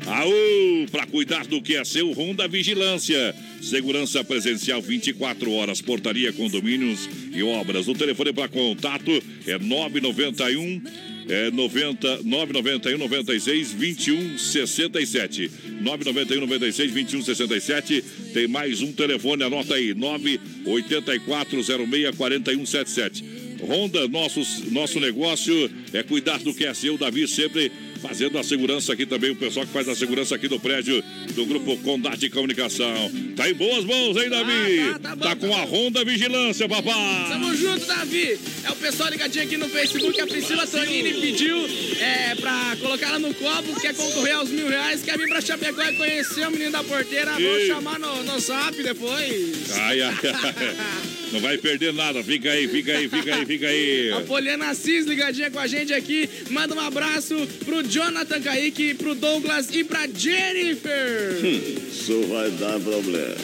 Aô, 0.05 0.87
pra 0.91 1.05
cuidar 1.05 1.45
do 1.45 1.61
que 1.61 1.75
é 1.75 1.85
seu, 1.85 2.11
Honda 2.11 2.47
Vigilância. 2.47 3.35
Segurança 3.61 4.23
presencial 4.23 4.81
24 4.81 5.51
horas, 5.51 5.81
portaria, 5.81 6.33
condomínios 6.33 7.07
e 7.31 7.43
obras. 7.43 7.87
O 7.87 7.93
telefone 7.93 8.33
para 8.33 8.47
contato 8.47 9.11
é 9.45 9.57
991 9.59 10.81
é 11.29 11.51
90 11.51 12.23
991 12.23 12.97
96 12.97 13.71
21 13.73 14.37
67. 14.37 15.51
991 15.81 16.41
96 16.41 16.91
21 16.91 17.21
67. 17.21 18.03
Tem 18.33 18.47
mais 18.47 18.81
um 18.81 18.91
telefone, 18.91 19.43
anota 19.43 19.75
aí: 19.75 19.93
984 19.93 21.63
06 21.63 22.15
41 22.15 22.65
77. 22.65 23.23
Honda, 23.61 24.07
nosso, 24.07 24.41
nosso 24.71 24.99
negócio 24.99 25.69
é 25.93 26.01
cuidar 26.01 26.39
do 26.39 26.53
que 26.53 26.65
é 26.65 26.73
seu. 26.73 26.97
Davi 26.97 27.27
sempre 27.27 27.71
fazendo 28.01 28.37
a 28.37 28.43
segurança 28.43 28.93
aqui 28.93 29.05
também. 29.05 29.31
O 29.31 29.35
pessoal 29.35 29.65
que 29.65 29.71
faz 29.71 29.87
a 29.87 29.95
segurança 29.95 30.35
aqui 30.35 30.47
do 30.47 30.59
prédio 30.59 31.03
do 31.33 31.45
Grupo 31.45 31.77
Condade 31.77 32.29
Comunicação. 32.29 33.11
Tá 33.35 33.49
em 33.49 33.53
boas 33.53 33.85
mãos, 33.85 34.17
hein, 34.17 34.29
Davi? 34.29 35.17
tá, 35.19 35.35
com 35.35 35.53
a 35.53 35.63
Honda 35.63 36.03
Vigilância, 36.03 36.67
papai. 36.67 37.29
Tamo 37.29 37.55
junto, 37.55 37.85
Davi. 37.85 38.39
É 38.63 38.71
o 38.71 38.75
pessoal 38.75 39.09
ligadinho 39.09 39.43
aqui 39.45 39.57
no 39.57 39.69
Facebook. 39.69 40.19
A 40.19 40.27
Priscila 40.27 40.65
Tonini 40.67 41.13
pediu 41.13 41.57
é, 41.99 42.35
pra 42.35 42.75
colocar 42.81 43.07
ela 43.09 43.19
no 43.19 43.33
copo. 43.33 43.79
Quer 43.79 43.93
concorrer 43.93 44.35
aos 44.35 44.49
mil 44.49 44.67
reais. 44.67 45.01
Quer 45.03 45.17
vir 45.17 45.27
pra 45.27 45.41
Chapecó 45.41 45.83
e 45.83 45.93
conhecer 45.93 46.47
o 46.47 46.51
menino 46.51 46.71
da 46.71 46.83
porteira. 46.83 47.31
Vou 47.33 47.59
Ih. 47.59 47.67
chamar 47.67 47.99
no, 47.99 48.23
no 48.23 48.39
zap 48.39 48.81
depois. 48.81 49.71
Ai, 49.77 50.01
ai, 50.01 50.13
ai. 50.23 51.01
Não 51.31 51.39
vai 51.39 51.57
perder 51.57 51.93
nada. 51.93 52.23
Fica 52.23 52.51
aí, 52.51 52.67
fica 52.67 52.97
aí, 52.97 53.07
fica 53.07 53.35
aí, 53.35 53.45
fica 53.45 53.67
aí. 53.67 54.11
A 54.17 54.21
Poliana 54.21 54.69
Assis 54.69 55.05
ligadinha 55.05 55.49
com 55.49 55.59
a 55.59 55.67
gente 55.67 55.93
aqui. 55.93 56.29
Manda 56.49 56.75
um 56.75 56.79
abraço 56.79 57.35
pro 57.65 57.83
Jonathan 57.83 58.41
Kaique, 58.41 58.93
pro 58.95 59.15
Douglas 59.15 59.69
e 59.73 59.83
pra 59.83 60.07
Jennifer. 60.07 61.39
Isso 61.91 62.21
vai 62.27 62.49
dar 62.51 62.79
problema. 62.79 63.35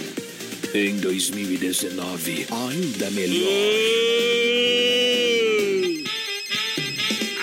Em 0.73 0.97
2019, 0.97 2.45
ainda 2.51 3.09
melhor. 3.11 3.47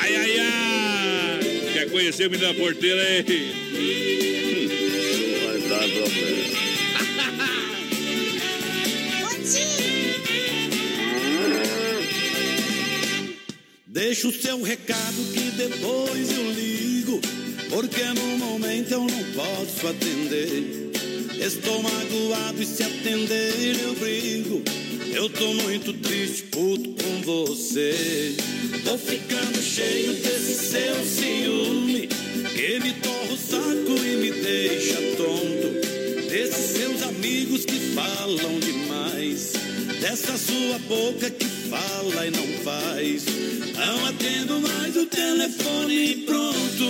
Ai, 0.01 0.17
ai, 0.17 0.39
ai. 0.39 1.73
Quer 1.73 1.91
conhecer 1.91 2.27
o 2.27 2.31
menino 2.31 2.53
da 2.53 2.55
porteira 2.55 3.03
aí? 3.03 4.34
Deixa 14.07 14.29
o 14.29 14.33
seu 14.33 14.61
recado 14.61 15.17
que 15.33 15.51
depois 15.53 16.31
eu 16.31 16.53
ligo, 16.53 17.23
porque 17.71 18.03
no 18.03 18.37
momento 18.37 18.93
eu 18.93 19.01
não 19.01 19.25
posso 19.33 19.89
atender. 19.89 20.91
Estou 21.41 21.83
magoado 21.83 22.63
e 22.63 22.67
se 22.67 22.83
atender 22.83 23.81
eu 23.83 23.95
brigo. 23.95 24.63
Eu 25.11 25.31
tô 25.31 25.55
muito 25.55 25.95
triste, 25.95 26.43
puto 26.51 27.03
com 27.03 27.23
você. 27.23 28.37
Tô 28.85 28.99
ficando 28.99 29.63
cheio 29.63 30.13
desse 30.13 30.55
seu 30.55 31.03
ciúme, 31.03 32.07
que 32.55 32.81
me 32.81 32.93
torra 33.01 33.33
o 33.33 33.39
saco 33.39 34.05
e 34.05 34.17
me 34.17 34.33
deixa 34.33 35.01
tonto. 35.17 36.29
Desses 36.29 36.77
seus 36.77 37.03
amigos 37.05 37.65
que 37.65 37.95
falam 37.95 38.61
demais, 38.61 39.55
dessa 39.99 40.37
sua 40.37 40.79
boca 40.81 41.31
que 41.31 41.54
fala 41.75 42.27
e 42.27 42.31
não 42.31 42.47
faz. 42.63 43.25
Não 43.75 44.07
atendo 44.07 44.61
mais 44.61 44.97
o 44.97 45.07
telefone 45.07 46.05
e 46.05 46.17
pronto. 46.25 46.89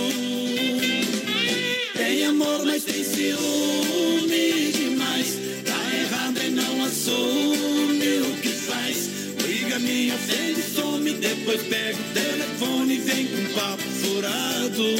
Tem 1.97 2.25
amor, 2.25 2.65
mas 2.65 2.83
tem 2.83 3.03
ciúme 3.03 4.71
demais. 4.71 5.39
Tá 5.65 5.95
errado 5.97 6.39
e 6.45 6.49
não 6.51 6.85
assume 6.85 8.19
o 8.19 8.41
que 8.41 8.49
faz. 8.49 9.09
Briga 9.41 9.79
me 9.79 10.11
ofende, 10.11 10.61
some, 10.61 11.13
depois 11.13 11.61
pega 11.63 11.97
o 11.97 12.13
telefone 12.13 12.95
e 12.95 12.99
vem 12.99 13.25
com 13.27 13.59
papo 13.59 13.83
furado. 13.83 14.95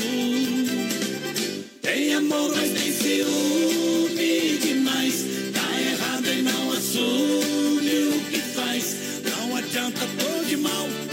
Tem 1.81 2.13
amor, 2.15 2.55
mas 2.55 2.71
tem 2.71 2.91
ciúme 2.91 4.54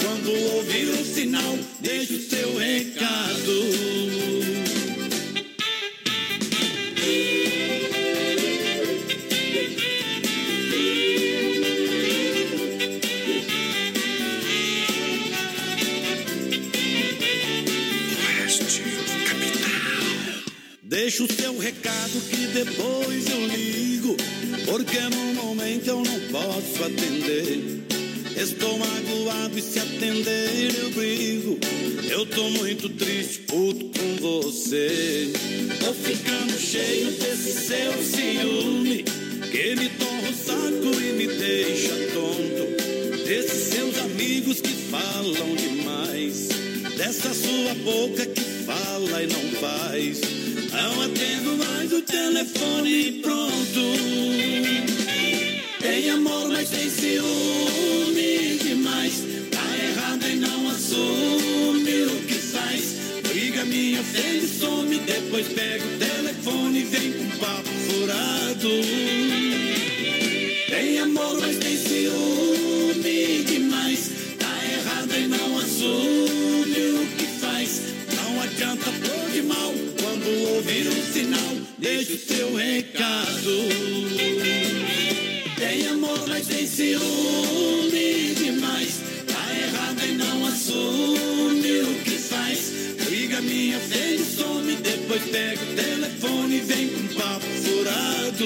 Quando 0.00 0.30
ouvir 0.54 0.88
o 0.88 1.04
sinal, 1.04 1.58
deixa 1.80 2.14
o 2.14 2.20
seu 2.20 2.56
recado. 2.56 4.02
Deixa 20.82 21.24
o 21.24 21.32
seu 21.32 21.58
recado 21.58 22.20
que 22.30 22.46
depois 22.48 23.30
eu 23.30 23.46
ligo, 23.46 24.16
porque 24.66 25.00
no 25.00 25.34
momento 25.34 25.88
eu 25.88 26.02
não 26.02 26.20
posso 26.30 26.84
atender. 26.84 27.81
Estou 28.36 28.78
magoado 28.78 29.58
e 29.58 29.62
se 29.62 29.78
atender 29.78 30.74
eu 30.78 30.90
brigo. 30.90 31.58
Eu 32.10 32.26
tô 32.26 32.48
muito 32.50 32.88
triste, 32.88 33.40
puto 33.40 33.86
com 33.98 34.16
você. 34.20 35.30
Tô 35.78 35.92
ficando 35.92 36.58
cheio 36.58 37.10
desse 37.12 37.52
seu 37.52 37.92
ciúme, 38.02 39.04
que 39.50 39.74
me 39.76 39.88
torra 39.90 40.30
o 40.30 40.34
saco 40.34 41.00
e 41.00 41.12
me 41.12 41.26
deixa 41.26 41.94
tonto. 42.14 43.26
Desses 43.26 43.74
seus 43.74 43.98
amigos 43.98 44.60
que 44.60 44.74
falam 44.90 45.54
demais, 45.56 46.48
dessa 46.96 47.32
sua 47.34 47.74
boca 47.84 48.26
que 48.26 48.40
fala 48.64 49.22
e 49.22 49.26
não 49.26 49.60
faz. 49.60 50.20
Não 50.72 51.02
atendo 51.02 51.56
mais 51.64 51.92
o 51.92 52.02
telefone 52.02 53.20
pronto. 53.22 54.91
Tem 55.82 56.08
amor, 56.10 56.48
mas 56.48 56.70
tem 56.70 56.88
ciúme 56.88 58.56
demais. 58.62 59.24
Tá 59.50 59.64
errado 59.84 60.24
e 60.28 60.36
não 60.36 60.70
assume 60.70 62.04
o 62.04 62.22
que 62.24 62.34
faz. 62.34 62.98
Briga 63.28 63.64
me 63.64 63.98
ofende, 63.98 64.46
some, 64.46 64.96
depois 64.98 65.48
pega 65.48 65.84
o 65.84 65.98
telefone 65.98 66.78
e 66.78 66.84
vem 66.84 67.12
com 67.14 67.26
papo 67.36 67.68
furado. 67.68 68.68
Tem 70.70 71.00
amor, 71.00 71.40
mas 71.40 71.58
tem 71.58 71.76
ciúme 71.76 73.42
demais. 73.42 74.10
Tá 74.38 74.64
errado 74.64 75.12
e 75.16 75.26
não 75.26 75.58
assume 75.58 76.92
o 76.92 77.06
que 77.18 77.26
faz. 77.40 77.80
Não 78.14 78.40
adianta 78.40 78.84
pôr 78.84 79.30
de 79.32 79.42
mal 79.42 79.74
quando 80.00 80.28
ouvir 80.54 80.86
um 80.86 81.02
sinal. 81.12 81.56
Deixa 81.76 82.12
o 82.12 82.18
seu 82.18 82.54
recado. 82.54 84.61
Tem 85.72 85.88
amor, 85.88 86.28
mas 86.28 86.46
tem 86.48 86.66
ciúme 86.66 88.34
demais. 88.36 89.00
Tá 89.26 89.42
errado 89.58 90.04
e 90.06 90.12
não 90.12 90.46
assume 90.46 91.80
o 91.80 91.94
que 92.04 92.18
faz. 92.18 92.72
Liga 93.08 93.40
minha 93.40 93.80
filha, 93.80 94.22
some, 94.22 94.76
depois 94.76 95.22
pega 95.30 95.62
o 95.62 95.74
telefone 95.74 96.56
e 96.56 96.60
vem 96.60 96.88
com 96.88 97.14
papo 97.14 97.46
furado. 97.46 98.44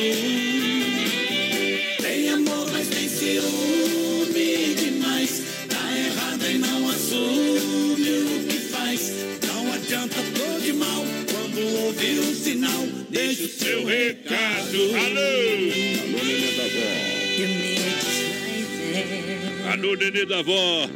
Tem 2.00 2.28
amor, 2.28 2.70
mas 2.70 2.86
tem 2.90 3.08
ciúme 3.08 4.76
demais. 4.76 5.42
Tá 5.68 5.98
errado 5.98 6.48
e 6.48 6.58
não 6.58 6.88
assume 6.90 8.18
o 8.20 8.46
que 8.46 8.58
faz. 8.70 9.12
Não 9.48 9.72
adianta 9.72 10.14
flor 10.14 10.60
de 10.60 10.72
mal 10.74 11.04
quando 11.32 11.86
ouvir 11.86 12.20
o 12.20 12.34
sinal. 12.36 12.86
Deixa 13.10 13.42
o 13.42 13.48
seu 13.48 13.84
recado. 13.84 14.76
Alô! 14.94 15.46
Alô, 16.06 16.22
minha 16.22 16.46
é 16.46 16.56
da 16.56 16.62
voz. 16.62 17.15
Alô, 19.72 19.94
Nenê 19.94 20.24
da 20.24 20.40
Vó. 20.40 20.88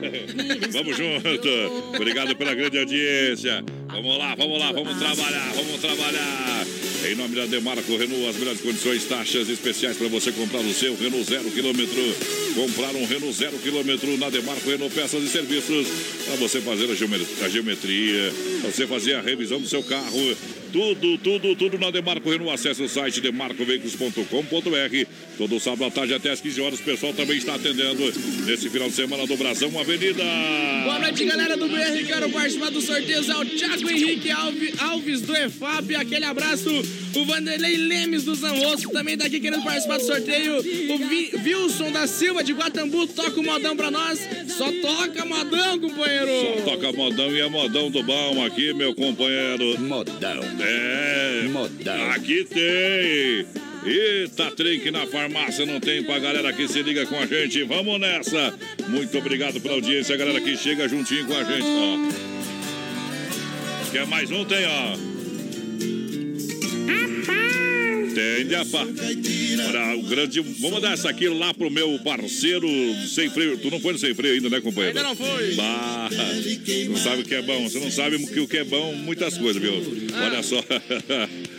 Vamos 0.70 0.96
junto. 0.96 1.48
Obrigado 1.94 2.34
pela 2.34 2.54
grande 2.54 2.78
audiência. 2.78 3.62
Vamos 3.88 4.16
lá, 4.16 4.34
vamos 4.34 4.58
lá, 4.58 4.72
vamos 4.72 4.96
trabalhar, 4.98 5.52
vamos 5.54 5.80
trabalhar. 5.80 6.66
Em 7.10 7.14
nome 7.14 7.34
da 7.34 7.46
Demarco 7.46 7.96
Renault, 7.96 8.28
as 8.28 8.36
melhores 8.36 8.60
condições, 8.60 9.04
taxas 9.04 9.48
especiais 9.48 9.96
para 9.96 10.08
você 10.08 10.32
comprar 10.32 10.60
o 10.60 10.72
seu 10.72 10.96
Renault 10.96 11.24
zero 11.24 11.50
quilômetro. 11.50 12.16
Comprar 12.54 12.94
um 12.94 13.04
Renault 13.04 13.36
zero 13.36 13.58
quilômetro 13.58 14.16
na 14.16 14.30
Demarco 14.30 14.70
Renault 14.70 14.94
Peças 14.94 15.22
e 15.22 15.28
Serviços. 15.28 15.86
Para 16.26 16.36
você 16.36 16.60
fazer 16.60 16.84
a 16.84 17.44
a 17.44 17.48
geometria, 17.48 18.32
para 18.62 18.70
você 18.70 18.86
fazer 18.86 19.14
a 19.14 19.20
revisão 19.20 19.60
do 19.60 19.68
seu 19.68 19.82
carro. 19.82 20.36
Tudo, 20.72 21.18
tudo, 21.18 21.56
tudo 21.56 21.78
na 21.78 21.90
Demarco 21.90 22.30
Renault. 22.30 22.52
Acesse 22.52 22.82
o 22.82 22.88
site 22.88 23.20
demarcoveículos.com.br. 23.20 25.06
Todo 25.36 25.58
sábado 25.58 25.84
à 25.84 25.90
tarde 25.90 26.14
até 26.14 26.30
às 26.30 26.40
15 26.40 26.60
horas. 26.60 26.80
O 26.80 26.82
pessoal 26.82 27.12
também 27.12 27.38
está 27.38 27.54
atendendo 27.54 28.04
nesse 28.44 28.70
final 28.70 28.88
de 28.88 28.94
semana 28.94 29.26
do 29.26 29.36
Brasão 29.36 29.76
Avenida. 29.78 30.22
Boa 30.84 30.98
noite, 30.98 31.24
galera 31.24 31.56
do 31.56 31.68
BR. 31.68 32.06
Quero 32.06 32.30
participar 32.30 32.70
do 32.70 32.80
sorteio. 32.80 33.18
É 33.30 33.36
o 33.36 33.44
Thiago 33.44 33.90
Henrique 33.90 34.30
Alves, 34.30 34.80
Alves 34.80 35.20
do 35.22 35.36
EFAP. 35.36 35.94
Aquele 35.96 36.24
abraço. 36.24 36.70
O 37.16 37.24
Vanderlei 37.24 37.76
Lemes 37.76 38.24
do 38.24 38.34
Zanrosso 38.34 38.88
também 38.90 39.18
tá 39.18 39.26
aqui 39.26 39.40
querendo 39.40 39.64
participar 39.64 39.98
do 39.98 40.04
sorteio. 40.04 40.58
O 40.58 40.98
Vi, 40.98 41.32
Wilson 41.44 41.90
da 41.90 42.06
Silva 42.06 42.44
de 42.44 42.52
Guatambu 42.52 43.06
toca 43.08 43.40
o 43.40 43.42
modão 43.42 43.76
pra 43.76 43.90
nós. 43.90 44.20
Só 44.56 44.70
toca 44.70 45.24
modão, 45.24 45.78
companheiro. 45.80 46.30
Só 46.58 46.70
toca 46.70 46.92
modão 46.92 47.30
e 47.30 47.40
é 47.40 47.48
modão 47.48 47.90
do 47.90 48.02
bom 48.02 48.44
aqui, 48.44 48.72
meu 48.72 48.94
companheiro. 48.94 49.80
Modão. 49.80 50.59
É. 50.62 51.48
Modão. 51.48 52.10
Aqui 52.10 52.44
tem. 52.44 53.46
Eita, 53.82 54.50
trem 54.50 54.78
que 54.80 54.90
na 54.90 55.06
farmácia 55.06 55.64
não 55.64 55.80
tem 55.80 56.02
pra 56.02 56.18
galera 56.18 56.52
que 56.52 56.68
se 56.68 56.82
liga 56.82 57.06
com 57.06 57.16
a 57.16 57.26
gente. 57.26 57.62
Vamos 57.64 57.98
nessa. 57.98 58.54
Muito 58.88 59.16
obrigado 59.16 59.60
pela 59.60 59.74
audiência, 59.74 60.16
galera 60.16 60.40
que 60.40 60.56
chega 60.56 60.88
juntinho 60.88 61.26
com 61.26 61.34
a 61.34 61.44
gente, 61.44 61.64
ó. 61.64 61.98
Quer 63.90 64.06
mais 64.06 64.30
um? 64.30 64.44
Tem, 64.44 64.66
ó. 64.66 64.96
Tem 67.26 67.69
de 68.10 68.54
apa. 68.54 68.86
Olha, 69.68 69.96
o 69.96 70.02
grande. 70.02 70.40
Vou 70.40 70.70
mandar 70.70 70.92
essa 70.92 71.08
aqui 71.10 71.28
lá 71.28 71.52
pro 71.54 71.70
meu 71.70 71.98
parceiro 72.00 72.68
sem 73.06 73.30
freio. 73.30 73.58
Tu 73.58 73.70
não 73.70 73.80
foi 73.80 73.92
no 73.92 73.98
sem 73.98 74.14
freio 74.14 74.34
ainda, 74.34 74.48
né, 74.48 74.60
companheiro? 74.60 74.96
Ainda 74.96 75.08
não 75.08 75.16
foi. 75.16 75.54
Bah, 75.54 76.08
não 76.88 76.96
sabe 76.96 77.22
o 77.22 77.24
que 77.24 77.34
é 77.34 77.42
bom. 77.42 77.68
Você 77.68 77.78
não 77.80 77.90
sabe 77.90 78.16
o 78.16 78.48
que 78.48 78.56
é 78.56 78.64
bom, 78.64 78.94
muitas 78.94 79.36
coisas, 79.38 79.60
viu? 79.60 79.72
Olha 80.14 80.42
só. 80.42 80.62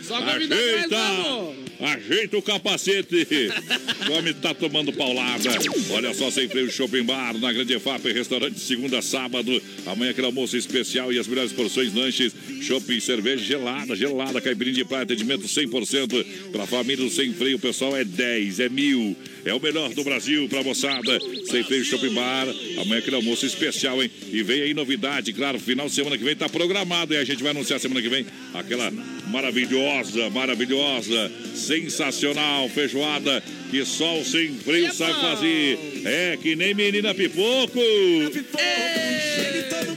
Só 0.02 0.20
convidar 0.20 0.56
vamos. 0.88 1.61
Ajeita 1.82 2.38
o 2.38 2.42
capacete. 2.42 3.26
O 4.08 4.14
homem 4.14 4.34
tá 4.34 4.52
tomando 4.52 4.92
paulada. 4.92 5.48
Olha 5.90 6.12
só, 6.12 6.28
sem 6.30 6.48
freio 6.48 6.70
Shopping 6.70 7.04
Bar, 7.04 7.38
na 7.38 7.52
Grande 7.52 7.74
EFAP, 7.74 8.12
restaurante 8.12 8.58
segunda 8.58 8.98
a 8.98 9.02
sábado. 9.02 9.62
Amanhã 9.86 10.10
aquele 10.10 10.26
almoço 10.26 10.56
especial 10.56 11.12
e 11.12 11.18
as 11.20 11.28
melhores 11.28 11.52
porções 11.52 11.94
lanches. 11.94 12.34
Shopping, 12.62 12.98
cerveja 12.98 13.44
gelada, 13.44 13.94
gelada, 13.94 14.40
caipirinha 14.40 14.74
de 14.74 14.84
praia, 14.84 15.04
atendimento 15.04 15.44
100%. 15.44 16.50
Pra 16.50 16.66
família 16.66 17.04
do 17.04 17.10
Sem 17.10 17.32
Freio, 17.32 17.60
pessoal 17.60 17.96
é 17.96 18.04
10, 18.04 18.58
é 18.58 18.68
mil. 18.68 19.16
É 19.44 19.54
o 19.54 19.60
melhor 19.60 19.92
do 19.94 20.04
Brasil 20.04 20.48
pra 20.48 20.62
moçada. 20.62 21.18
Sem 21.48 21.62
Freio 21.62 21.84
Shopping 21.84 22.12
Bar. 22.12 22.48
Amanhã 22.78 22.98
aquele 22.98 23.16
almoço 23.16 23.46
especial, 23.46 24.02
hein? 24.02 24.10
E 24.32 24.42
vem 24.42 24.62
aí 24.62 24.74
novidade, 24.74 25.32
claro, 25.32 25.60
final 25.60 25.86
de 25.86 25.94
semana 25.94 26.18
que 26.18 26.24
vem 26.24 26.34
tá 26.34 26.48
programado. 26.48 27.14
E 27.14 27.16
a 27.16 27.24
gente 27.24 27.42
vai 27.42 27.52
anunciar 27.52 27.78
semana 27.78 28.02
que 28.02 28.08
vem 28.08 28.26
aquela 28.52 28.90
maravilhosa, 29.28 30.28
maravilhosa, 30.30 31.32
sensacional 31.72 32.68
feijoada 32.68 33.42
que 33.72 33.86
só 33.86 34.18
o 34.18 34.22
sem 34.22 34.52
freio 34.52 34.92
sabe 34.92 35.18
fazer. 35.18 35.78
É 36.04 36.36
que 36.36 36.54
nem 36.54 36.74
menina 36.74 37.14
pipoco. 37.14 37.80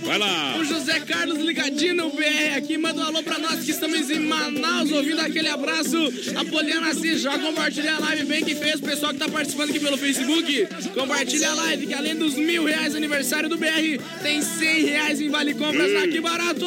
Vai 0.06 0.18
lá. 0.18 0.58
O 0.58 0.64
José 0.64 1.02
Carlos 1.02 1.40
ligadinho 1.40 1.94
no 1.96 2.10
BR 2.10 2.56
aqui, 2.56 2.78
manda 2.78 3.02
um 3.02 3.04
alô 3.04 3.22
pra 3.22 3.38
nós 3.38 3.66
que 3.66 3.72
estamos 3.72 4.10
em 4.10 4.20
Manaus, 4.20 4.94
ouvindo 4.94 5.20
aquele 5.20 5.50
abraço. 5.50 5.98
A 6.38 6.46
Poliana 6.46 6.92
Assis, 6.92 7.20
já 7.20 7.38
compartilha 7.38 7.96
a 7.96 8.00
live 8.00 8.24
bem 8.24 8.46
que 8.46 8.56
fez. 8.56 8.76
O 8.76 8.84
pessoal 8.84 9.12
que 9.12 9.20
tá 9.20 9.28
participando 9.28 9.72
aqui 9.72 9.80
pelo 9.82 9.98
Facebook, 9.98 10.68
compartilha 10.94 11.50
a 11.50 11.56
live, 11.56 11.88
que 11.88 11.94
além 11.94 12.16
dos 12.16 12.36
mil 12.36 12.64
reais 12.64 12.96
aniversário 12.96 13.50
do 13.50 13.58
BR, 13.58 14.00
tem 14.24 14.42
cem 14.42 14.86
reais 14.86 15.20
em 15.20 15.28
Vale 15.28 15.54
Compras 15.54 15.94
aqui 16.02 16.22
barato. 16.22 16.66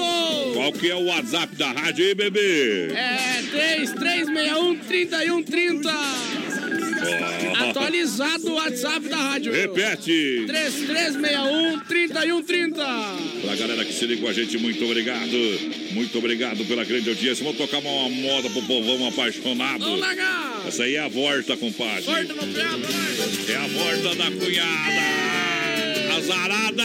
Qual 0.53 0.73
que 0.75 0.91
é 0.91 0.95
o 0.95 1.05
WhatsApp 1.05 1.57
da 1.57 1.73
rádio 1.73 2.05
aí, 2.05 2.15
bebê? 2.15 2.93
É 2.93 3.43
3361 3.51 4.79
3130. 4.81 6.68
Atualizado 7.68 8.49
o 8.49 8.55
WhatsApp 8.55 9.09
da 9.09 9.16
rádio. 9.16 9.53
Repete. 9.53 10.44
3361 10.46 11.80
3130. 11.80 12.84
Pra 13.42 13.57
galera 13.57 13.84
que 13.84 13.92
se 13.92 14.07
liga 14.07 14.22
com 14.22 14.28
a 14.28 14.32
gente, 14.32 14.59
muito 14.59 14.84
obrigado. 14.84 15.36
Muito 15.92 16.18
obrigado 16.18 16.64
pela 16.64 16.84
grande 16.84 17.09
audiência. 17.09 17.44
Vamos 17.44 17.59
tocar 17.59 17.78
uma 17.78 18.09
moda 18.09 18.51
pro 18.51 18.62
povão 18.62 19.09
apaixonado. 19.09 19.80
Vamos 19.80 20.01
largar. 20.01 20.62
Essa 20.66 20.84
aí 20.84 20.96
é 20.96 21.01
a 21.01 21.09
volta, 21.09 21.57
compadre. 21.57 22.05
Corta 22.05 22.34
no 22.34 22.53
pé, 22.53 23.53
É 23.53 23.57
a 23.57 23.66
volta 23.66 24.14
da 24.16 24.30
cunhada. 24.30 25.47
Azarada. 26.17 26.85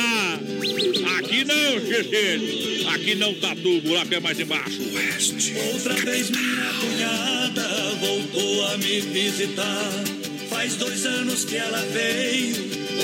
Aqui 1.17 1.43
não, 1.43 1.79
gente. 1.79 2.87
Aqui 2.87 3.15
não 3.15 3.33
tá 3.35 3.55
tudo. 3.55 3.77
O 3.77 3.81
buraco 3.81 4.13
é 4.13 4.19
mais 4.19 4.39
embaixo. 4.39 4.81
Oeste. 4.93 5.53
Outra 5.73 5.93
vez 5.95 6.29
minha 6.29 6.73
cunhada 6.79 7.67
voltou 7.99 8.65
a 8.67 8.77
me 8.77 9.01
visitar. 9.01 9.91
Faz 10.49 10.75
dois 10.75 11.05
anos 11.05 11.45
que 11.45 11.57
ela 11.57 11.81
veio, 11.91 12.55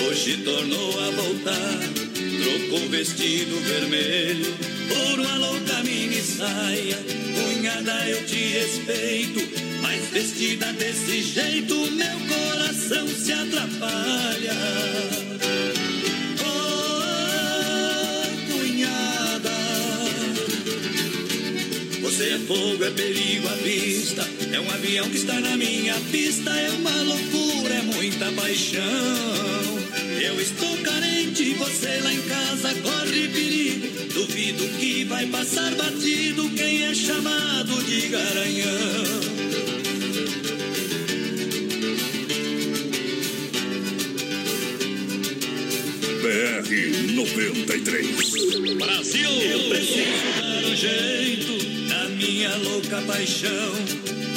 hoje 0.08 0.38
tornou 0.38 1.00
a 1.00 1.10
voltar. 1.10 1.80
Trocou 2.14 2.86
o 2.86 2.90
vestido 2.90 3.60
vermelho 3.62 4.54
por 4.88 5.20
uma 5.20 5.36
louca 5.36 5.84
mini 5.84 6.22
saia. 6.22 6.98
Cunhada, 7.34 8.08
eu 8.08 8.26
te 8.26 8.36
respeito, 8.36 9.42
mas 9.82 10.06
vestida 10.12 10.72
desse 10.74 11.24
jeito, 11.24 11.76
meu 11.92 12.20
coração 12.28 13.08
se 13.08 13.34
atrapalha. 13.34 14.54
Você 22.10 22.30
é 22.30 22.40
fogo, 22.40 22.84
é 22.84 22.90
perigo 22.90 23.48
à 23.48 23.54
vista. 23.54 24.28
É 24.52 24.60
um 24.60 24.72
avião 24.72 25.08
que 25.12 25.18
está 25.18 25.40
na 25.40 25.56
minha 25.56 25.94
pista. 26.12 26.50
É 26.50 26.72
uma 26.72 27.04
loucura, 27.04 27.76
é 27.76 27.82
muita 27.84 28.32
paixão. 28.32 28.82
Eu 30.20 30.42
estou 30.42 30.76
carente, 30.78 31.54
você 31.54 32.00
lá 32.02 32.12
em 32.12 32.22
casa 32.24 32.74
corre 32.82 33.28
perigo. 33.28 34.12
Duvido 34.12 34.68
que 34.80 35.04
vai 35.04 35.28
passar 35.28 35.70
batido 35.76 36.50
quem 36.58 36.88
é 36.88 36.96
chamado 36.96 37.84
de 37.84 38.08
garanhão. 38.08 39.39
BR 46.30 47.16
93. 47.16 48.78
Brasil! 48.78 49.30
Eu 49.32 49.70
preciso 49.70 50.30
dar 50.40 50.64
um 50.64 50.76
jeito 50.76 51.88
na 51.88 52.04
minha 52.10 52.56
louca 52.58 53.02
paixão. 53.02 53.74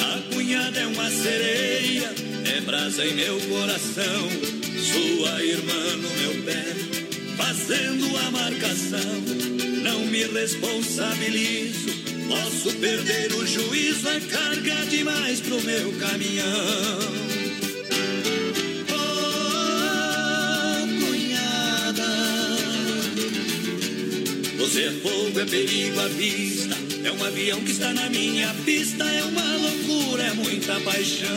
A 0.00 0.34
cunhada 0.34 0.80
é 0.80 0.86
uma 0.86 1.10
sereia, 1.10 2.10
é 2.46 2.62
brasa 2.62 3.04
em 3.04 3.12
meu 3.12 3.38
coração. 3.40 4.30
Sua 4.80 5.44
irmã 5.44 5.96
no 5.98 6.08
meu 6.14 6.42
pé, 6.44 6.64
fazendo 7.36 8.16
a 8.16 8.30
marcação. 8.30 9.20
Não 9.82 10.06
me 10.06 10.24
responsabilizo, 10.24 11.90
posso 12.26 12.74
perder 12.76 13.34
o 13.34 13.46
juízo. 13.46 14.08
É 14.08 14.18
carga 14.18 14.86
demais 14.86 15.40
pro 15.40 15.60
meu 15.60 15.92
caminhão. 15.98 17.31
É 24.74 24.90
fogo, 25.02 25.38
é 25.38 25.44
perigo 25.44 26.00
à 26.00 26.08
vista. 26.08 26.74
É 27.04 27.12
um 27.12 27.22
avião 27.22 27.60
que 27.60 27.72
está 27.72 27.92
na 27.92 28.08
minha 28.08 28.54
pista. 28.64 29.04
É 29.04 29.22
uma 29.22 29.56
loucura, 29.56 30.22
é 30.22 30.32
muita 30.32 30.80
paixão. 30.80 31.28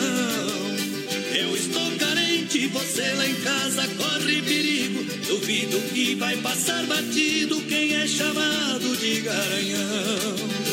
Eu 1.38 1.54
estou 1.54 1.92
carente, 1.98 2.68
você 2.68 3.02
lá 3.14 3.28
em 3.28 3.36
casa 3.36 3.88
corre 3.98 4.42
perigo. 4.42 5.04
Duvido 5.28 5.78
que 5.94 6.16
vai 6.16 6.38
passar 6.38 6.86
batido 6.86 7.62
quem 7.64 7.96
é 7.96 8.08
chamado 8.08 8.96
de 8.96 9.20
garanhão. 9.20 10.65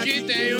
Que 0.00 0.22
tem. 0.22 0.52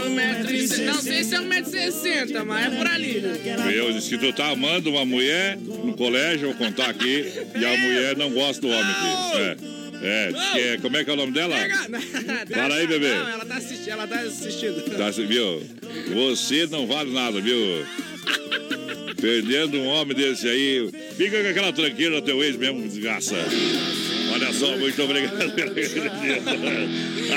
Não 0.85 1.01
sei 1.01 1.25
se 1.25 1.35
é 1.35 1.41
um 1.41 1.45
metro 1.45 1.71
e 1.71 1.91
sessenta, 1.91 2.45
mas 2.45 2.73
é 2.73 2.77
por 2.77 2.87
ali. 2.87 3.23
Meu, 3.67 4.01
se 4.01 4.19
tu 4.19 4.33
tá 4.33 4.51
amando 4.51 4.91
uma 4.91 5.05
mulher 5.05 5.57
no 5.57 5.95
colégio, 5.95 6.49
eu 6.49 6.55
vou 6.55 6.67
contar 6.67 6.91
aqui, 6.91 7.33
e 7.55 7.65
a 7.65 7.77
mulher 7.77 8.17
não 8.17 8.31
gosta 8.31 8.61
do 8.61 8.69
homem 8.69 8.91
aqui. 8.91 9.37
É. 9.39 9.83
É, 10.05 10.33
é, 10.57 10.79
como 10.79 10.97
é 10.97 11.05
que 11.05 11.11
é 11.11 11.13
o 11.13 11.17
nome 11.17 11.33
dela? 11.33 11.55
Fala 12.53 12.75
aí, 12.75 12.89
bebê. 12.89 13.11
Não, 13.11 13.29
ela 13.29 13.45
tá 13.45 13.55
assistindo. 13.55 13.91
Ela 13.91 14.09
tá 14.09 14.19
assistindo. 14.19 14.97
Tá, 14.97 15.11
viu? 15.11 15.63
Você 16.13 16.67
não 16.67 16.89
vale 16.89 17.13
nada, 17.13 17.41
viu? 17.41 17.87
Perdendo 19.21 19.79
um 19.79 19.87
homem 19.87 20.17
desse 20.17 20.49
aí. 20.49 20.91
Fica 21.17 21.41
com 21.41 21.49
aquela 21.49 21.73
tranqueira 21.73 22.21
do 22.21 22.23
teu 22.23 22.43
ex 22.43 22.57
mesmo, 22.57 22.83
desgraça. 22.83 23.37
Olha 24.33 24.53
só, 24.53 24.77
muito 24.77 25.01
obrigado 25.01 25.53
pela 25.53 25.73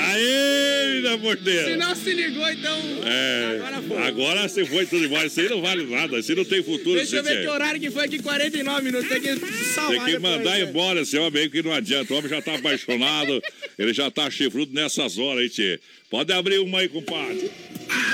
Aê, 0.08 0.75
porteira. 1.18 1.70
Se 1.70 1.76
não 1.76 1.94
se 1.94 2.12
ligou, 2.12 2.48
então. 2.50 2.78
É, 3.04 3.56
Agora 3.56 3.82
foi. 3.82 3.98
agora 3.98 4.48
você 4.48 4.64
foi 4.64 4.86
tudo 4.86 5.04
embora. 5.04 5.26
Isso 5.26 5.40
aí 5.40 5.48
não 5.48 5.60
vale 5.60 5.84
nada. 5.84 6.18
Isso 6.18 6.32
aí 6.32 6.36
não 6.36 6.44
tem 6.44 6.62
futuro. 6.62 6.96
Deixa 6.96 7.16
eu 7.16 7.24
ver 7.24 7.42
que 7.42 7.48
horário 7.48 7.80
que 7.80 7.90
foi 7.90 8.04
aqui, 8.04 8.22
49 8.22 8.82
minutos. 8.82 9.08
Tem 9.08 9.20
que 9.20 9.36
salvar. 9.74 10.04
Tem 10.04 10.14
que 10.14 10.18
mandar 10.18 10.58
né? 10.58 10.62
embora 10.62 11.00
esse 11.00 11.16
homem 11.18 11.42
aí, 11.42 11.50
que 11.50 11.62
não 11.62 11.72
adianta. 11.72 12.12
O 12.12 12.18
homem 12.18 12.30
já 12.30 12.42
tá 12.42 12.54
apaixonado, 12.54 13.42
ele 13.78 13.92
já 13.92 14.10
tá 14.10 14.30
chifrudo 14.30 14.72
nessas 14.72 15.18
horas 15.18 15.42
aí, 15.42 15.50
tchê. 15.50 15.80
Pode 16.10 16.32
abrir 16.32 16.60
uma 16.60 16.78
aí, 16.78 16.88
compadre. 16.88 17.50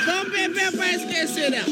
Vamos 0.05 0.32
beber 0.32 0.72
pra 0.72 0.93
esquecer 0.93 1.51
dela. 1.51 1.66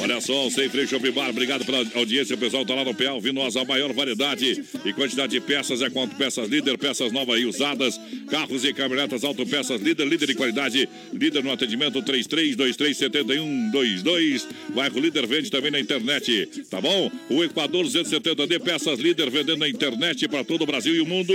Olha 0.00 0.20
só, 0.20 0.46
o 0.46 0.50
Sem 0.50 0.68
Freio 0.68 0.86
Shopping 0.86 1.10
Bar, 1.10 1.30
obrigado 1.30 1.64
pela 1.64 1.78
audiência. 1.94 2.34
O 2.34 2.38
pessoal 2.38 2.66
tá 2.66 2.74
lá 2.74 2.84
no 2.84 2.94
PA 2.94 3.12
ouvindo 3.12 3.34
nós. 3.34 3.56
A 3.56 3.64
maior 3.64 3.92
variedade 3.92 4.62
e 4.84 4.92
quantidade 4.92 5.32
de 5.32 5.40
peças 5.40 5.82
é 5.82 5.90
quanto 5.90 6.14
peças 6.16 6.48
líder, 6.48 6.78
peças 6.78 7.10
novas 7.12 7.40
e 7.40 7.46
usadas, 7.46 7.98
carros 8.28 8.64
e 8.64 8.72
caminhonetas, 8.72 9.24
autopeças 9.24 9.80
líder, 9.80 10.06
líder 10.06 10.26
de 10.26 10.34
qualidade, 10.34 10.88
líder 11.12 11.42
no 11.42 11.50
atendimento 11.50 12.00
33237122. 12.02 14.46
Bairro 14.74 15.00
Líder 15.00 15.26
vende 15.26 15.50
também 15.50 15.70
na 15.70 15.80
internet, 15.80 16.46
tá 16.70 16.78
bom? 16.80 17.10
O 17.30 17.42
Equador 17.42 17.84
270D, 17.86 18.60
peças 18.60 19.00
líder 19.00 19.30
vendendo 19.30 19.58
na 19.58 19.68
internet 19.68 20.28
para 20.28 20.44
todo 20.44 20.62
o 20.62 20.66
Brasil 20.66 20.94
e 20.94 21.00
o 21.00 21.06
mundo. 21.06 21.32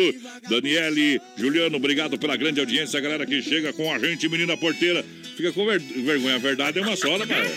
Daniele, 0.50 1.20
Juliano, 1.36 1.76
obrigado 1.78 2.18
pela 2.18 2.38
grande 2.38 2.60
audiência, 2.60 3.00
a 3.00 3.02
galera 3.02 3.26
que 3.26 3.42
chega 3.42 3.74
com 3.74 3.92
a 3.92 3.98
gente, 4.00 4.11
menina 4.30 4.58
porteira. 4.58 5.04
Fica 5.36 5.52
com 5.54 5.66
ver- 5.66 5.80
vergonha, 5.80 6.36
a 6.36 6.40
verdade 6.40 6.80
é 6.80 6.82
uma 6.82 6.96
só, 6.96 7.18
né, 7.18 7.26
cara? 7.26 7.50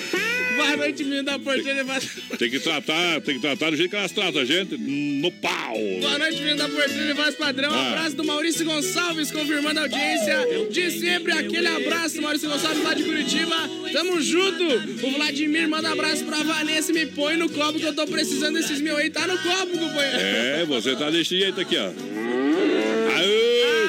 Boa 0.57 0.77
noite, 0.77 1.03
menino 1.03 1.25
da 1.25 1.37
porteira. 1.37 1.85
Tem 2.39 2.49
que 2.49 2.61
tratar, 2.61 3.21
tem 3.23 3.35
que 3.35 3.41
tratar 3.41 3.71
do 3.71 3.77
jeito 3.77 3.91
que 3.91 3.97
elas 3.97 4.13
tratam 4.13 4.41
a 4.41 4.45
gente, 4.45 4.77
no 4.77 5.31
pau. 5.33 5.75
Boa 6.01 6.17
noite, 6.19 6.37
menino 6.39 6.57
da 6.59 6.69
porteira 6.69 7.11
e 7.11 7.13
voz 7.13 7.35
padrão. 7.35 7.73
Ah. 7.73 7.89
Abraço 7.89 8.15
do 8.17 8.25
Maurício 8.25 8.65
Gonçalves, 8.65 9.33
confirmando 9.33 9.81
a 9.81 9.83
audiência 9.83 10.37
de 10.71 10.91
sempre. 10.93 11.33
Aquele 11.33 11.67
abraço, 11.67 12.23
Maurício 12.23 12.49
Gonçalves, 12.49 12.85
lá 12.85 12.95
de 12.95 13.03
Curitiba. 13.03 13.57
Tamo 13.93 14.21
junto. 14.23 14.65
O 15.07 15.11
Vladimir 15.11 15.69
manda 15.69 15.91
abraço 15.91 16.25
pra 16.25 16.43
Vanessa 16.45 16.93
e 16.93 16.95
me 16.95 17.07
põe 17.07 17.37
no 17.37 17.49
copo 17.49 17.79
que 17.81 17.85
eu 17.87 17.93
tô 17.95 18.07
precisando 18.07 18.55
desses 18.55 18.81
mil 18.81 18.97
aí. 18.97 19.11
Tá 19.11 19.27
no 19.27 19.37
copo, 19.37 19.77
companheiro. 19.77 20.19
É, 20.21 20.65
você 20.67 20.95
tá 20.95 21.11
desse 21.11 21.37
jeito 21.37 21.61
aqui, 21.61 21.77
ó. 21.77 21.91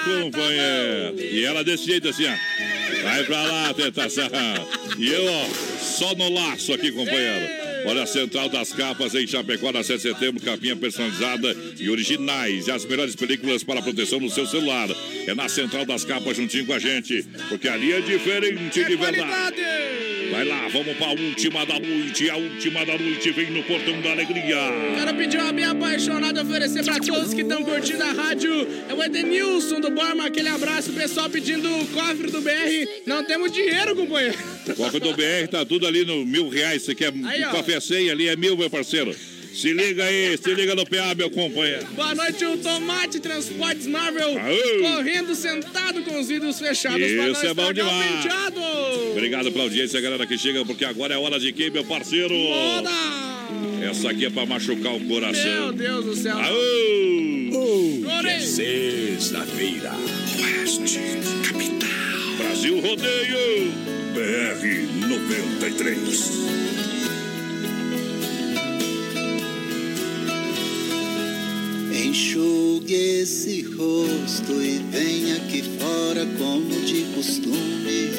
Companheiro. 0.06 1.20
E 1.20 1.44
ela 1.44 1.64
desse 1.64 1.86
jeito 1.86 2.08
assim, 2.08 2.26
ó. 2.28 3.04
Vai 3.04 3.24
pra 3.24 3.44
lá, 3.44 3.74
tentação. 3.74 4.30
E 4.98 5.08
eu, 5.12 5.26
ó, 5.26 5.46
só 5.80 6.16
no 6.16 6.30
laço 6.30 6.74
aqui, 6.74 6.92
companheiro. 6.92 7.65
Olha 7.86 8.04
a 8.04 8.06
Central 8.08 8.50
das 8.50 8.74
Capas 8.74 9.14
em 9.14 9.28
Chapecó, 9.28 9.72
na 9.72 9.84
7 9.84 9.98
de 9.98 10.02
setembro, 10.10 10.42
capinha 10.44 10.76
personalizada 10.76 11.56
e 11.80 11.90
originais. 11.90 12.68
E 12.68 12.72
as 12.72 12.84
melhores 12.86 13.16
películas 13.16 13.64
para 13.64 13.82
proteção 13.82 14.20
no 14.20 14.30
seu 14.30 14.46
celular. 14.48 14.90
É 15.28 15.36
na 15.36 15.48
Central 15.48 15.86
das 15.86 16.04
Capas 16.04 16.38
juntinho 16.38 16.66
com 16.66 16.74
a 16.74 16.80
gente, 16.80 17.24
porque 17.48 17.68
ali 17.68 17.92
é 17.94 18.02
diferente 18.02 18.84
de 18.84 18.96
verdade. 18.96 19.62
Vai 20.32 20.44
lá, 20.44 20.68
vamos 20.70 20.98
pra 20.98 21.10
última 21.10 21.66
da 21.66 21.80
noite. 21.80 22.30
A 22.30 22.36
última 22.36 22.84
da 22.84 22.98
noite 22.98 23.32
vem 23.32 23.52
no 23.52 23.62
Portão 23.64 24.02
da 24.02 24.12
Alegria. 24.12 24.58
Quero 24.96 25.16
pedir 25.16 25.38
uma 25.40 25.54
bem 25.54 25.66
apaixonada 25.66 26.42
oferecer 26.42 26.84
pra 26.84 27.00
todos 27.00 27.34
que 27.34 27.42
estão 27.42 27.64
curtindo 27.64 28.02
a 28.04 28.12
rádio. 28.12 28.68
É 28.90 28.94
o 28.94 29.04
Edenilson 29.04 29.80
do 29.80 29.92
Borma, 29.92 30.26
aquele 30.26 30.50
abraço. 30.50 30.92
Pessoal 30.94 31.30
pedindo 31.30 31.70
o 31.70 31.86
cofre 31.88 32.32
do 32.32 32.42
BR. 32.42 32.52
Não 33.06 33.24
temos 33.24 33.52
dinheiro, 33.52 33.96
companheiro. 33.96 34.38
Cofre 34.76 35.00
do 35.00 35.14
BR 35.14 35.48
tá 35.50 35.64
tudo 35.64 35.86
ali 35.86 36.04
no 36.04 36.26
mil 36.26 36.50
reais. 36.50 36.82
Você 36.82 36.96
quer 36.96 37.14
Aí, 37.24 37.44
ó. 37.44 37.52
café 37.52 37.75
100 37.80 38.10
ali 38.12 38.28
é 38.28 38.36
mil, 38.36 38.56
meu 38.58 38.70
parceiro. 38.70 39.16
Se 39.54 39.72
liga 39.72 40.04
aí, 40.04 40.38
se 40.38 40.54
liga 40.54 40.76
no 40.76 40.86
PA, 40.86 41.16
meu 41.16 41.30
companheiro. 41.30 41.86
Boa 41.96 42.14
noite, 42.14 42.44
o 42.44 42.58
Tomate 42.58 43.22
Transportes 43.22 43.88
Marvel. 43.88 44.38
Aê. 44.38 44.80
Correndo 44.82 45.34
sentado 45.34 46.02
com 46.04 46.20
os 46.20 46.28
vidros 46.28 46.60
fechados 46.60 47.00
Isso 47.00 47.46
é 47.46 47.54
bom 47.54 47.72
demais. 47.72 48.16
penteado. 48.24 48.60
Obrigado 49.12 49.50
pela 49.54 49.64
audiência, 49.64 50.02
galera 50.02 50.28
que 50.28 50.38
chega, 50.38 50.66
porque 50.66 50.84
agora 50.84 51.14
é 51.14 51.18
hora 51.18 51.40
de 51.40 51.54
quem, 51.54 51.70
meu 51.70 51.86
parceiro? 51.86 52.34
Moda! 52.34 52.90
Essa 53.90 54.10
aqui 54.10 54.26
é 54.26 54.30
pra 54.30 54.46
machucar 54.46 54.94
o 54.94 55.00
Meu 55.00 55.08
coração. 55.08 55.72
Deus 55.74 56.04
do 56.04 56.16
céu. 56.18 56.38
Aô! 56.38 58.02
Chorei. 58.04 58.40
Sexta-feira, 58.42 59.92
Oeste, 60.42 61.00
capital. 61.48 62.36
Brasil 62.38 62.80
Rodeio. 62.82 63.72
BR 64.14 65.08
93. 65.08 66.85
Enxugue 72.86 72.94
esse 72.94 73.62
rosto 73.64 74.62
e 74.62 74.78
venha 74.92 75.38
aqui 75.38 75.64
fora 75.80 76.24
como 76.38 76.70
de 76.86 77.02
costume. 77.16 78.12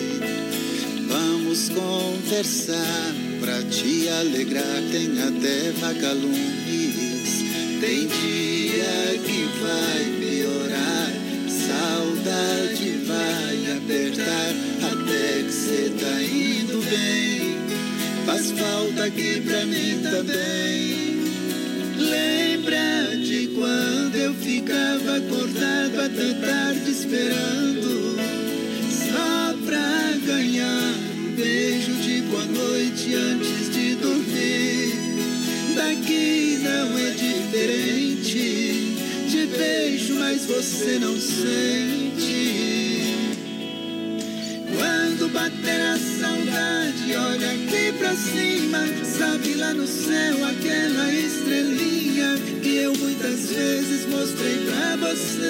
Vamos 1.06 1.68
conversar 1.68 3.14
pra 3.40 3.62
te 3.62 4.08
alegrar. 4.08 4.82
Tem 4.90 5.22
até 5.22 5.70
vagalumes. 5.70 7.44
Tem 7.80 8.08
dia 8.08 9.18
que 9.24 9.48
vai 9.62 10.04
piorar. 10.18 11.12
Saudade 11.48 12.90
vai 13.06 13.76
apertar 13.76 14.52
até 14.82 15.44
que 15.44 15.52
cê 15.52 15.92
tá 16.00 16.22
indo 16.22 16.82
bem. 16.90 17.56
Faz 18.26 18.50
falta 18.50 19.04
aqui 19.04 19.40
pra 19.42 19.64
mim 19.64 20.02
também. 20.02 20.85
Ficava 24.66 25.16
acordado 25.16 26.00
até 26.00 26.34
tarde 26.44 26.90
esperando 26.90 28.16
Só 28.90 29.54
pra 29.64 30.12
ganhar 30.26 30.94
um 31.16 31.34
beijo 31.36 31.92
de 31.94 32.22
boa 32.22 32.44
noite 32.46 33.14
antes 33.14 33.70
de 33.72 33.94
dormir 33.94 34.92
Daqui 35.76 36.58
não 36.62 36.98
é 36.98 37.10
diferente 37.10 38.96
Te 39.30 39.46
beijo, 39.56 40.16
mas 40.16 40.44
você 40.46 40.98
não 40.98 41.16
sente 41.16 42.56
quando 44.76 45.32
bater 45.32 45.80
a 45.80 45.96
saudade, 45.96 47.16
olha 47.16 47.50
aqui 47.50 47.92
pra 47.98 48.14
cima. 48.14 48.84
Sabe 49.04 49.54
lá 49.54 49.72
no 49.72 49.86
céu 49.86 50.44
aquela 50.44 51.10
estrelinha 51.12 51.95
vezes 53.50 54.06
mostrei 54.06 54.58
pra 54.66 54.96
você. 54.96 55.46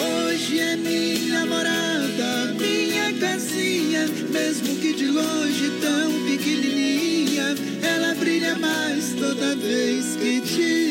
Hoje 0.00 0.60
é 0.60 0.76
minha 0.76 1.40
namorada, 1.40 2.54
minha 2.58 3.12
casinha, 3.14 4.06
mesmo 4.30 4.76
que 4.76 4.92
de 4.94 5.06
longe 5.06 5.70
tão 5.80 6.12
pequenininha, 6.26 7.54
ela 7.82 8.14
brilha 8.14 8.54
mais 8.56 9.14
toda 9.18 9.56
vez 9.56 10.16
que 10.16 10.40
te 10.40 10.87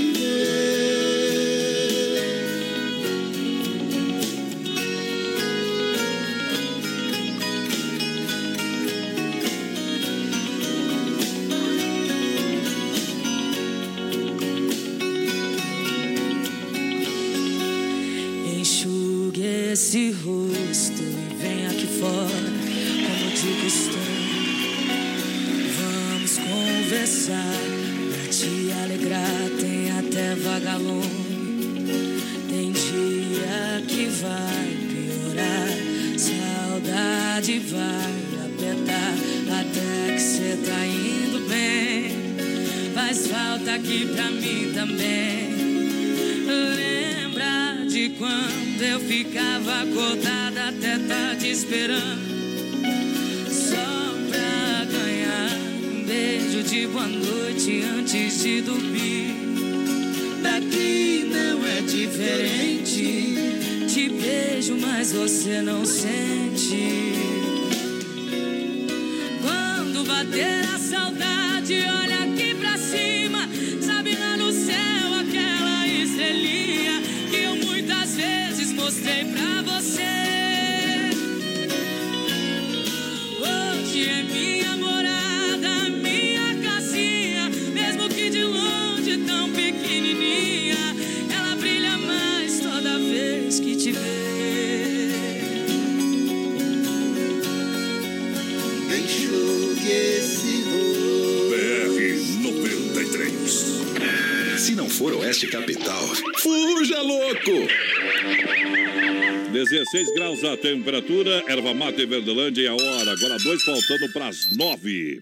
16 109.70 110.13
graus 110.13 110.43
a 110.43 110.55
temperatura, 110.55 111.43
erva 111.47 111.74
mate 111.74 112.05
Verdelândia 112.05 112.63
e 112.63 112.68
a 112.68 112.74
hora. 112.74 113.11
Agora 113.11 113.38
dois 113.39 113.61
faltando 113.63 114.11
para 114.13 114.28
as 114.28 114.55
nove. 114.55 115.22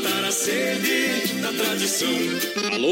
Matar 0.01 0.25
a 0.25 0.31
sede 0.31 1.33
da 1.41 1.53
tradição. 1.53 2.09
Alô, 2.73 2.91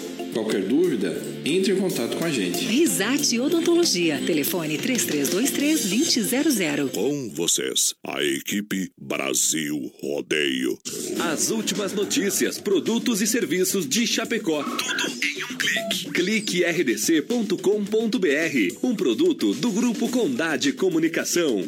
Qualquer 0.33 0.61
dúvida, 0.61 1.21
entre 1.43 1.73
em 1.73 1.75
contato 1.75 2.15
com 2.17 2.23
a 2.25 2.29
gente. 2.29 2.63
Risate 2.65 3.39
Odontologia. 3.39 4.21
Telefone 4.25 4.77
3323-2000. 4.77 6.91
Com 6.91 7.29
vocês, 7.29 7.95
a 8.03 8.21
equipe 8.23 8.91
Brasil 8.97 9.91
Rodeio. 10.01 10.77
As 11.19 11.51
últimas 11.51 11.91
notícias, 11.93 12.57
produtos 12.59 13.21
e 13.21 13.27
serviços 13.27 13.87
de 13.87 14.07
Chapecó. 14.07 14.63
Tudo 14.63 15.11
em 15.23 15.43
um 15.43 15.57
clique. 15.57 16.11
Clique 16.11 16.63
rdc.com.br. 16.63 17.57
Um 18.83 18.95
produto 18.95 19.53
do 19.55 19.71
Grupo 19.71 20.07
Condade 20.09 20.71
Comunicação. 20.73 21.67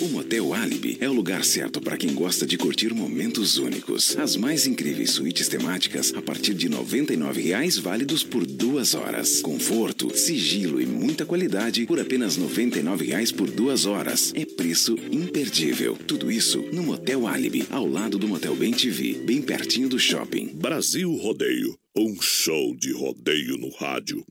O 0.00 0.08
Motel 0.08 0.54
Alibi 0.54 0.96
é 0.98 1.10
o 1.10 1.12
lugar 1.12 1.44
certo 1.44 1.78
para 1.78 1.94
quem 1.94 2.14
gosta 2.14 2.46
de 2.46 2.56
curtir 2.56 2.94
momentos 2.94 3.58
únicos. 3.58 4.16
As 4.16 4.34
mais 4.34 4.66
incríveis 4.66 5.10
suítes 5.10 5.46
temáticas 5.46 6.14
a 6.16 6.22
partir 6.22 6.54
de 6.54 6.68
R$ 6.68 6.76
99,00 6.76 7.78
válidos 7.82 8.24
por 8.24 8.46
duas 8.46 8.94
horas. 8.94 9.42
Conforto, 9.42 10.16
sigilo 10.16 10.80
e 10.80 10.86
muita 10.86 11.26
qualidade 11.26 11.84
por 11.84 12.00
apenas 12.00 12.36
R$ 12.38 12.44
99,00 12.44 13.34
por 13.34 13.50
duas 13.50 13.84
horas. 13.84 14.32
É 14.34 14.46
preço 14.46 14.96
imperdível. 15.12 15.98
Tudo 16.06 16.32
isso 16.32 16.62
no 16.72 16.82
Motel 16.82 17.26
Alibi, 17.26 17.66
ao 17.70 17.86
lado 17.86 18.16
do 18.16 18.26
Motel 18.26 18.56
Bem 18.56 18.72
TV, 18.72 19.20
bem 19.26 19.42
pertinho 19.42 19.90
do 19.90 19.98
shopping. 19.98 20.46
Brasil 20.54 21.14
Rodeio, 21.16 21.76
um 21.94 22.16
show 22.22 22.74
de 22.74 22.90
rodeio 22.92 23.58
no 23.58 23.68
rádio. 23.68 24.24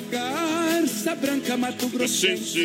A 0.00 0.02
garça 0.02 1.14
branca 1.14 1.58
Mato 1.58 1.86
Grossense. 1.88 2.58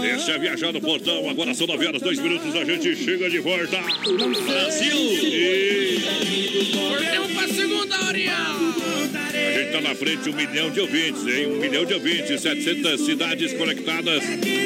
Deixa 0.00 0.38
viajar 0.38 0.72
no 0.72 0.80
portão, 0.80 1.28
agora 1.28 1.52
são 1.52 1.66
9 1.66 1.86
horas, 1.86 2.00
2 2.00 2.18
minutos, 2.18 2.56
a 2.56 2.64
gente 2.64 2.96
chega 2.96 3.28
de 3.28 3.38
volta. 3.38 3.76
Brasil! 4.46 4.96
Voltemos 6.72 7.32
pra 7.32 7.48
segunda 7.48 8.06
horinha. 8.06 8.97
A 9.68 9.70
gente 9.70 9.82
tá 9.82 9.88
na 9.88 9.94
frente, 9.94 10.30
um 10.30 10.32
milhão 10.32 10.70
de 10.70 10.80
ouvintes, 10.80 11.26
hein? 11.26 11.46
Um 11.48 11.58
milhão 11.58 11.84
de 11.84 11.92
ouvintes, 11.92 12.40
700 12.40 13.04
cidades 13.04 13.52
conectadas 13.52 14.22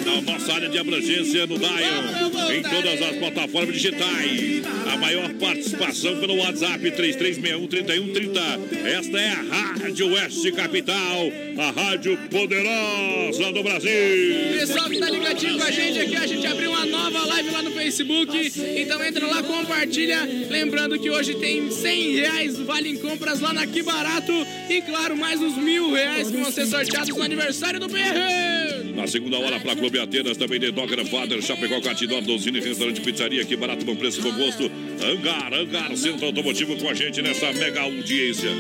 na 0.07 0.21
nossa 0.21 0.53
área 0.53 0.69
de 0.69 0.79
abrangência 0.79 1.45
no 1.45 1.59
Dial, 1.59 2.53
em 2.55 2.63
todas 2.63 3.03
as 3.03 3.17
plataformas 3.17 3.75
digitais. 3.75 4.63
A 4.93 4.97
maior 4.97 5.33
participação 5.35 6.21
pelo 6.21 6.37
WhatsApp 6.37 6.89
3361-3130. 6.93 8.87
Esta 8.87 9.21
é 9.21 9.31
a 9.31 9.43
Rádio 9.83 10.13
Oeste 10.13 10.53
Capital, 10.53 11.33
a 11.59 11.71
rádio 11.71 12.17
poderosa 12.31 13.53
do 13.53 13.63
Brasil. 13.63 13.91
Pessoal 14.53 14.89
que 14.89 14.99
tá 15.01 15.11
ligadinho 15.11 15.59
com 15.59 15.65
a 15.65 15.71
gente 15.71 15.99
aqui, 15.99 16.17
a 16.17 16.27
gente 16.27 16.47
abriu 16.47 16.71
uma 16.71 16.87
nova 16.87 17.27
live 17.27 17.51
lá 17.51 17.63
no 17.63 17.73
Facebook. 17.73 18.53
Então 18.77 19.05
entra 19.05 19.27
lá, 19.27 19.43
compartilha. 19.43 20.29
Lembrando 20.49 20.97
que 20.99 21.11
hoje 21.11 21.35
tem 21.35 21.71
100 21.71 22.15
reais 22.15 22.59
vale 22.59 22.91
em 22.91 22.97
compras 22.99 23.41
lá 23.41 23.53
na 23.53 23.67
Que 23.67 23.83
Barato. 23.83 24.33
E 24.69 24.81
claro, 24.93 25.17
mais 25.17 25.41
uns 25.41 25.57
mil 25.57 25.91
reais 25.91 26.31
que 26.31 26.37
vão 26.37 26.53
ser 26.53 26.67
sorteados 26.67 27.17
no 27.17 27.23
aniversário 27.23 27.81
do 27.81 27.89
BR. 27.89 28.93
Na 28.95 29.07
segunda 29.07 29.39
hora, 29.39 29.59
para 29.59 29.75
Clube 29.75 29.99
Atenas, 29.99 30.37
também 30.37 30.61
The 30.61 30.71
Dogger 30.71 31.07
Father, 31.07 31.41
Chapecó, 31.41 31.81
Catidor, 31.81 32.21
Donzini, 32.21 32.61
Restaurante 32.61 33.01
Pizzaria, 33.01 33.41
aqui 33.41 33.57
barato, 33.57 33.87
bom 33.87 33.97
preço, 33.97 34.21
bom 34.21 34.33
gosto. 34.33 34.71
Hangar, 35.03 35.55
Hangar, 35.55 35.97
Centro 35.97 36.27
Automotivo 36.27 36.77
com 36.77 36.91
a 36.91 36.95
gente 36.95 37.23
nessa 37.23 37.51
mega 37.55 37.81
audiência. 37.81 38.51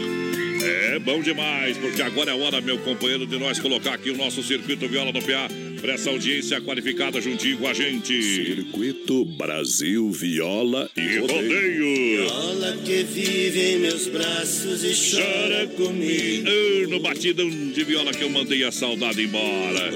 É 0.94 0.98
bom 1.00 1.20
demais, 1.20 1.76
porque 1.76 2.00
agora 2.00 2.30
é 2.30 2.34
hora, 2.34 2.62
meu 2.62 2.78
companheiro, 2.78 3.26
de 3.26 3.38
nós 3.38 3.58
colocar 3.58 3.92
aqui 3.92 4.10
o 4.10 4.16
nosso 4.16 4.42
circuito 4.42 4.88
Viola 4.88 5.12
no 5.12 5.20
PA 5.20 5.48
para 5.82 5.94
essa 5.94 6.10
audiência 6.10 6.60
qualificada 6.60 7.20
juntinho 7.20 7.58
com 7.58 7.66
a 7.66 7.74
gente. 7.74 8.22
Circuito 8.22 9.24
Brasil 9.24 10.12
Viola 10.12 10.88
e, 10.96 11.00
e 11.00 11.18
rodeio. 11.18 11.42
rodeio. 11.42 12.28
Viola 12.28 12.76
que 12.84 13.02
vive 13.02 13.60
em 13.60 13.78
meus 13.80 14.06
braços 14.06 14.84
e 14.84 15.16
chora 15.16 15.66
comigo. 15.66 16.48
No 16.88 17.00
batidão 17.00 17.50
de 17.50 17.82
viola 17.82 18.12
que 18.12 18.22
eu 18.22 18.30
mandei 18.30 18.62
a 18.62 18.70
saudade 18.70 19.22
embora. 19.22 19.90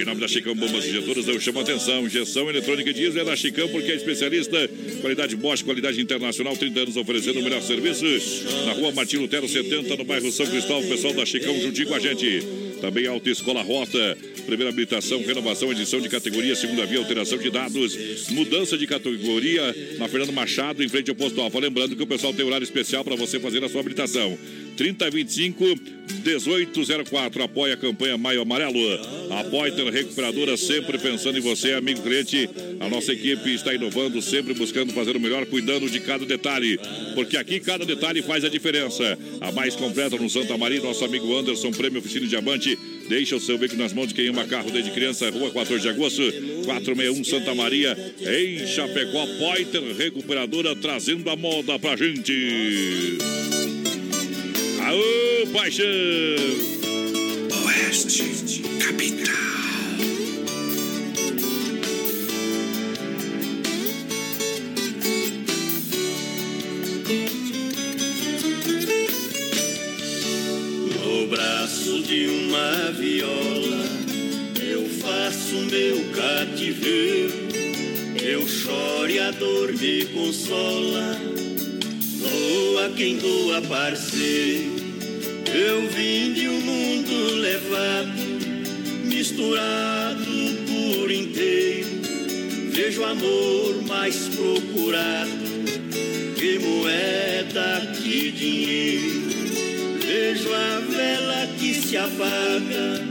Em 0.00 0.04
nome 0.04 0.20
da 0.20 0.28
Chicão 0.28 0.54
Bombas 0.54 0.86
Injetoras, 0.86 1.26
eu 1.26 1.40
chamo 1.40 1.58
a 1.58 1.62
atenção. 1.62 2.06
Injeção 2.06 2.48
eletrônica 2.48 2.90
e 2.90 2.94
diesel 2.94 3.22
é 3.22 3.24
da 3.24 3.34
Chicão, 3.34 3.68
porque 3.68 3.90
é 3.90 3.96
especialista. 3.96 4.70
Qualidade 5.00 5.34
Bosch, 5.34 5.64
qualidade 5.64 6.00
internacional, 6.00 6.56
30 6.56 6.80
anos 6.80 6.96
oferecendo 6.96 7.40
o 7.40 7.42
melhor 7.42 7.62
serviço. 7.62 8.04
Na 8.64 8.74
rua 8.74 8.92
Martin 8.92 9.16
Lutero 9.16 9.48
70, 9.48 9.96
no 9.96 10.04
bairro 10.04 10.30
São 10.30 10.46
Cristóvão. 10.46 10.88
Pessoal 10.88 11.12
da 11.14 11.26
Chicão 11.26 11.58
juntinho 11.60 11.88
com 11.88 11.94
a 11.96 11.98
gente. 11.98 12.71
Também 12.82 13.06
Autoescola 13.06 13.62
Rota, 13.62 14.18
primeira 14.44 14.70
habilitação, 14.70 15.22
renovação, 15.22 15.70
edição 15.70 16.00
de 16.00 16.08
categoria, 16.08 16.56
segunda 16.56 16.84
via, 16.84 16.98
alteração 16.98 17.38
de 17.38 17.48
dados, 17.48 18.28
mudança 18.30 18.76
de 18.76 18.88
categoria 18.88 19.62
na 19.98 20.08
Fernando 20.08 20.32
Machado, 20.32 20.82
em 20.82 20.88
frente 20.88 21.08
ao 21.08 21.14
posto 21.14 21.40
Alfa. 21.40 21.60
Lembrando 21.60 21.94
que 21.94 22.02
o 22.02 22.06
pessoal 22.08 22.34
tem 22.34 22.44
horário 22.44 22.64
especial 22.64 23.04
para 23.04 23.14
você 23.14 23.38
fazer 23.38 23.62
a 23.62 23.68
sua 23.68 23.82
habilitação. 23.82 24.36
3025 24.76 26.02
1804. 26.24 27.42
Apoia 27.42 27.74
a 27.74 27.76
campanha 27.76 28.18
Maio 28.18 28.42
Amarelo. 28.42 28.78
A 29.30 29.44
Poiter 29.44 29.86
Recuperadora, 29.90 30.56
sempre 30.56 30.98
pensando 30.98 31.38
em 31.38 31.40
você, 31.40 31.72
amigo 31.72 32.02
cliente. 32.02 32.48
A 32.80 32.88
nossa 32.88 33.12
equipe 33.12 33.54
está 33.54 33.74
inovando, 33.74 34.20
sempre 34.20 34.54
buscando 34.54 34.92
fazer 34.92 35.16
o 35.16 35.20
melhor, 35.20 35.46
cuidando 35.46 35.88
de 35.88 36.00
cada 36.00 36.24
detalhe. 36.24 36.78
Porque 37.14 37.36
aqui 37.36 37.60
cada 37.60 37.84
detalhe 37.84 38.22
faz 38.22 38.44
a 38.44 38.48
diferença. 38.48 39.18
A 39.40 39.50
mais 39.52 39.74
completa 39.74 40.16
no 40.16 40.28
Santa 40.28 40.56
Maria, 40.56 40.80
nosso 40.80 41.04
amigo 41.04 41.34
Anderson, 41.36 41.70
Prêmio 41.70 42.00
Oficina 42.00 42.26
Diamante. 42.26 42.78
Deixa 43.08 43.36
o 43.36 43.40
seu 43.40 43.58
veículo 43.58 43.82
nas 43.82 43.92
mãos 43.92 44.08
de 44.08 44.14
quem 44.14 44.28
ama 44.28 44.44
carro 44.44 44.70
desde 44.70 44.90
criança. 44.90 45.30
Rua 45.30 45.50
14 45.50 45.82
de 45.82 45.88
agosto, 45.88 46.22
461 46.64 47.24
Santa 47.24 47.54
Maria, 47.54 47.96
em 48.20 48.66
Chapecó. 48.66 49.26
Poiter 49.38 49.82
Recuperadora 49.96 50.76
trazendo 50.76 51.28
a 51.30 51.36
moda 51.36 51.78
pra 51.78 51.96
gente. 51.96 53.18
Aô, 54.92 55.46
paixão! 55.54 55.86
Oeste 57.64 58.60
Capital. 58.78 59.34
No 71.00 71.26
braço 71.28 72.02
de 72.02 72.26
uma 72.26 72.92
viola, 72.92 73.86
eu 74.60 74.86
faço 75.00 75.54
meu 75.70 76.04
cativeiro. 76.12 77.32
Eu 78.22 78.46
choro 78.46 79.10
e 79.10 79.18
a 79.18 79.30
dor 79.30 79.72
me 79.72 80.04
consola. 80.04 81.18
Doa 82.18 82.90
quem 82.94 83.16
doa, 83.16 83.62
parceiro. 83.62 84.81
Eu 85.54 85.86
vim 85.88 86.32
de 86.32 86.48
um 86.48 86.60
mundo 86.60 87.34
levado, 87.34 88.12
misturado 89.04 90.24
por 90.66 91.10
inteiro. 91.10 91.88
Vejo 92.70 93.04
amor 93.04 93.82
mais 93.86 94.16
procurado 94.28 95.42
que 96.36 96.58
moeda, 96.58 97.92
que 98.02 98.32
dinheiro. 98.32 99.22
Vejo 100.06 100.54
a 100.54 100.80
vela 100.80 101.46
que 101.58 101.74
se 101.74 101.98
apaga, 101.98 103.04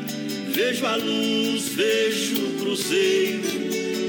vejo 0.49 0.85
a 0.87 0.95
luz, 0.95 1.69
vejo 1.75 2.35
o 2.37 2.59
cruzeiro, 2.59 3.43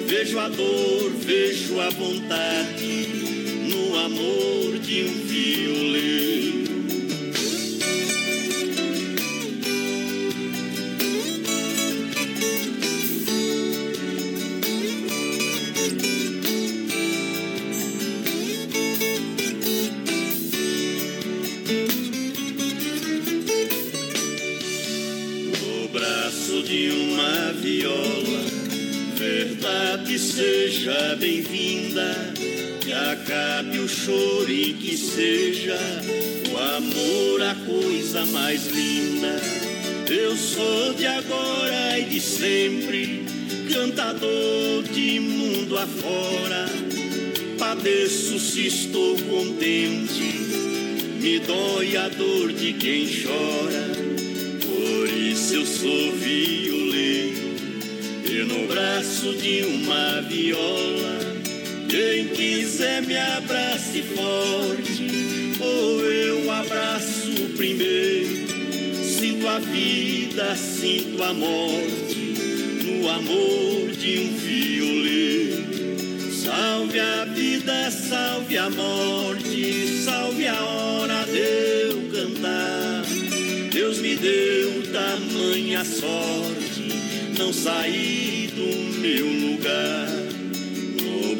vejo 0.07 0.39
a 0.39 0.49
dor, 0.49 1.13
vejo 1.21 1.79
a 1.81 1.91
vontade 1.91 3.09
no 3.69 3.99
amor 3.99 4.79
de 4.79 5.05
um 5.05 5.27
violeiro. 5.27 6.42
Que 33.33 33.35
acabe 33.35 33.79
o 33.79 33.89
choro 33.89 34.51
e 34.51 34.75
que 34.75 34.95
seja 34.95 35.79
o 36.53 36.59
amor 36.77 37.43
a 37.43 37.55
coisa 37.65 38.27
mais 38.27 38.67
linda. 38.67 39.41
Eu 40.11 40.37
sou 40.37 40.93
de 40.93 41.07
agora 41.07 41.99
e 41.99 42.05
de 42.05 42.21
sempre, 42.21 43.25
cantador 43.73 44.83
de 44.83 45.19
mundo 45.19 45.79
afora. 45.79 46.69
Padeço 47.59 48.39
se 48.39 48.67
estou 48.67 49.17
contente, 49.17 50.35
me 51.19 51.39
dói 51.39 51.97
a 51.97 52.11
dor 52.11 52.53
de 52.53 52.75
quem 52.75 53.07
chora. 53.07 53.89
Por 54.61 55.09
isso 55.09 55.55
eu 55.55 55.65
sou 55.65 56.13
violeiro 56.17 57.55
e 58.29 58.45
no 58.45 58.67
braço 58.67 59.33
de 59.37 59.63
uma 59.63 60.21
viola. 60.21 61.12
Quem 61.93 62.29
quiser 62.29 63.03
me 63.03 63.15
abrace 63.19 64.01
forte, 64.17 65.59
ou 65.61 66.01
eu 66.01 66.51
abraço 66.51 67.31
primeiro. 67.55 68.47
Sinto 69.05 69.47
a 69.47 69.59
vida, 69.59 70.57
sinto 70.57 71.23
a 71.23 71.35
morte, 71.35 72.35
no 72.83 73.11
amor 73.11 73.91
de 73.91 74.21
um 74.21 74.37
violeiro. 74.39 76.33
Salve 76.33 76.99
a 76.99 77.27
vida, 77.27 77.91
salve 77.91 78.57
a 78.57 78.71
morte, 78.71 80.03
salve 80.03 80.47
a 80.47 80.65
hora 80.65 81.27
de 81.27 81.37
eu 81.37 82.11
cantar. 82.11 83.05
Deus 83.71 83.99
me 83.99 84.17
deu 84.17 84.83
tamanha 84.91 85.85
sorte, 85.85 86.89
não 87.39 87.53
saí 87.53 88.51
do 88.57 88.99
meu 88.99 89.27
lugar, 89.27 90.22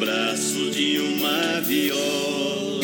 braço 0.03 0.69
de 0.71 0.99
uma 0.99 1.61
viola. 1.61 2.83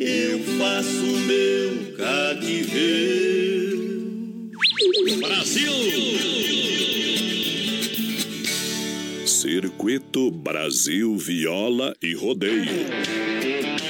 Eu 0.00 0.40
faço 0.58 1.06
meu 1.26 1.94
cativeiro. 1.96 3.30
Brasil! 5.20 5.72
Circuito 9.24 10.32
Brasil 10.32 11.16
Viola 11.16 11.94
e 12.02 12.14
Rodeio. 12.14 13.31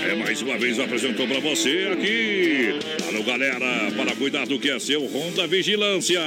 É 0.04 0.14
mais 0.14 0.42
uma 0.42 0.58
vez 0.58 0.80
apresentou 0.80 1.26
pra 1.28 1.38
você 1.38 1.88
aqui. 1.92 2.74
Alô, 3.08 3.22
galera, 3.22 3.90
para 3.96 4.16
cuidar 4.16 4.46
do 4.46 4.58
que 4.58 4.68
é 4.68 4.78
seu 4.78 5.04
Honda 5.06 5.46
Vigilância. 5.46 6.20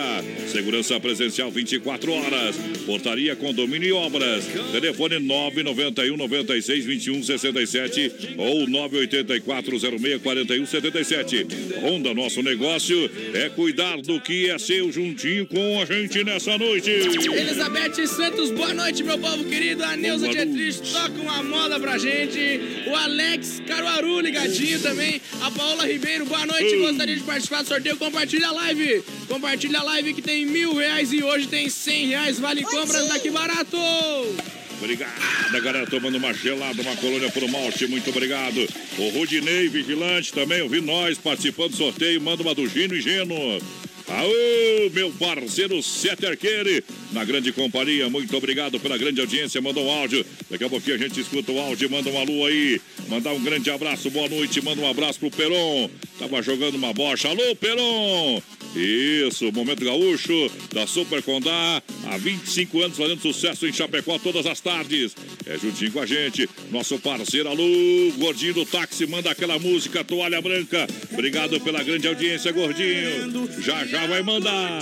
Segurança 0.48 1.00
presencial 1.00 1.52
24 1.52 2.12
horas. 2.14 2.56
Portaria, 2.86 3.36
condomínio 3.36 3.90
e 3.90 3.92
obras. 3.92 4.46
Telefone 4.72 5.20
991 5.20 6.16
96 6.16 6.86
21 6.86 7.24
67 7.24 8.36
ou 8.38 8.68
984 8.68 9.80
06 9.80 10.22
41 10.22 10.66
77. 10.66 11.48
Honda, 11.82 12.14
nosso 12.14 12.42
negócio 12.42 13.10
é 13.34 13.50
cuidar 13.50 13.98
do 14.02 14.22
que 14.22 14.50
é 14.50 14.58
seu 14.58 14.92
juntinho 14.92 15.46
com 15.48 15.82
a 15.82 15.86
gente 15.86 16.24
nessa 16.24 16.58
noite. 16.58 16.90
Elizabeth 16.90 18.08
Santos, 18.08 18.52
boa 18.52 18.74
noite, 18.74 19.04
meu 19.04 19.18
povo 19.18 19.44
querido. 19.46 19.84
A 19.84 19.98
Neuza 19.98 20.30
Dietrich 20.30 20.82
toca 20.94 21.22
uma 21.22 21.44
moda 21.44 21.80
pra 21.80 21.98
gente. 21.98 22.62
O 22.88 22.96
Alex 22.96 23.62
Caruaru 23.66 24.20
ligadinho 24.20 24.80
também. 24.80 25.22
A 25.42 25.52
Paola 25.52 25.86
Ribeiro, 25.86 26.26
boa 26.26 26.46
noite. 26.46 26.78
Gostaria 26.78 27.16
de 27.16 27.24
participar 27.24 27.62
do 27.64 27.68
sorteio. 27.68 27.98
Compartilha 27.98 28.48
a 28.48 28.52
live. 28.52 29.04
Compartilha 29.28 29.80
a 29.80 29.84
live 29.84 30.14
que 30.14 30.22
tem 30.22 30.46
mil 30.46 30.76
reais 30.76 31.12
e 31.12 31.24
hoje 31.24 31.48
tem 31.48 31.70
cem 31.70 32.08
reais. 32.08 32.40
Vale 32.40 32.64
compras 32.64 33.08
daqui 33.08 33.30
barato. 33.30 33.78
Obrigado, 34.78 35.64
galera, 35.64 35.88
tomando 35.88 36.18
uma 36.18 36.34
gelada, 36.34 36.82
uma 36.82 36.96
colônia 36.98 37.32
por 37.32 37.48
malte, 37.48 37.88
muito 37.88 38.10
obrigado. 38.10 38.68
O 38.98 39.10
Rudinei 39.10 39.70
Vigilante 39.70 40.34
também 40.34 40.62
ouvindo 40.62 40.86
nós, 40.86 41.18
participando 41.18 41.72
do 41.72 41.78
sorteio, 41.78 42.22
manda 42.22 42.44
uma 42.44 42.54
do 42.54 42.68
Gino 42.68 42.94
e 42.94 43.02
Geno. 43.02 43.36
Aô, 44.08 44.90
meu 44.92 45.12
parceiro 45.14 45.82
Sete 45.82 46.28
Arqueire, 46.28 46.84
na 47.12 47.26
grande 47.26 47.52
companhia, 47.52 48.08
muito 48.08 48.38
obrigado 48.38 48.80
pela 48.80 49.00
grande 49.00 49.20
audiência, 49.20 49.60
mandou 49.60 49.86
um 49.86 49.92
áudio. 49.92 50.24
Daqui 50.50 50.64
a 50.64 50.70
pouquinho 50.70 50.96
a 50.96 51.00
gente 51.00 51.20
escuta 51.20 51.52
o 51.52 51.60
áudio, 51.60 51.90
manda 51.90 52.10
uma 52.12 52.24
lua 52.24 52.50
aí. 52.50 52.80
Mandar 53.08 53.34
um 53.34 53.44
grande 53.44 53.72
abraço, 53.72 54.12
boa 54.12 54.30
noite, 54.30 54.62
manda 54.64 54.80
um 54.80 54.90
abraço 54.90 55.20
pro 55.20 55.32
Peron. 55.32 55.90
Tava 56.20 56.42
jogando 56.44 56.76
uma 56.76 56.94
bocha. 56.94 57.30
Alô, 57.30 57.56
Peron! 57.56 58.42
Isso, 58.76 59.52
Momento 59.54 59.86
Gaúcho, 59.86 60.52
da 60.74 60.86
Super 60.86 61.24
Condá, 61.24 61.82
há 62.06 62.18
25 62.18 62.82
anos 62.82 62.98
fazendo 62.98 63.22
sucesso 63.22 63.66
em 63.66 63.72
Chapecó 63.72 64.20
todas 64.20 64.46
as 64.46 64.60
tardes. 64.60 65.16
É 65.46 65.58
juntinho 65.58 65.92
com 65.94 66.02
a 66.02 66.06
gente, 66.06 66.50
nosso 66.72 67.00
parceiro 67.00 67.48
Alô, 67.48 67.64
Gordinho 68.18 68.54
do 68.54 68.66
Táxi, 68.66 69.08
manda 69.08 69.32
aquela 69.32 69.58
música, 69.58 70.04
Toalha 70.04 70.42
Branca. 70.42 70.88
Obrigado 71.14 71.60
pela 71.62 71.82
grande 71.84 72.08
audiência, 72.08 72.52
Gordinho. 72.52 73.50
Já, 73.62 73.86
já 73.86 74.06
vai 74.08 74.22
mandar. 74.22 74.82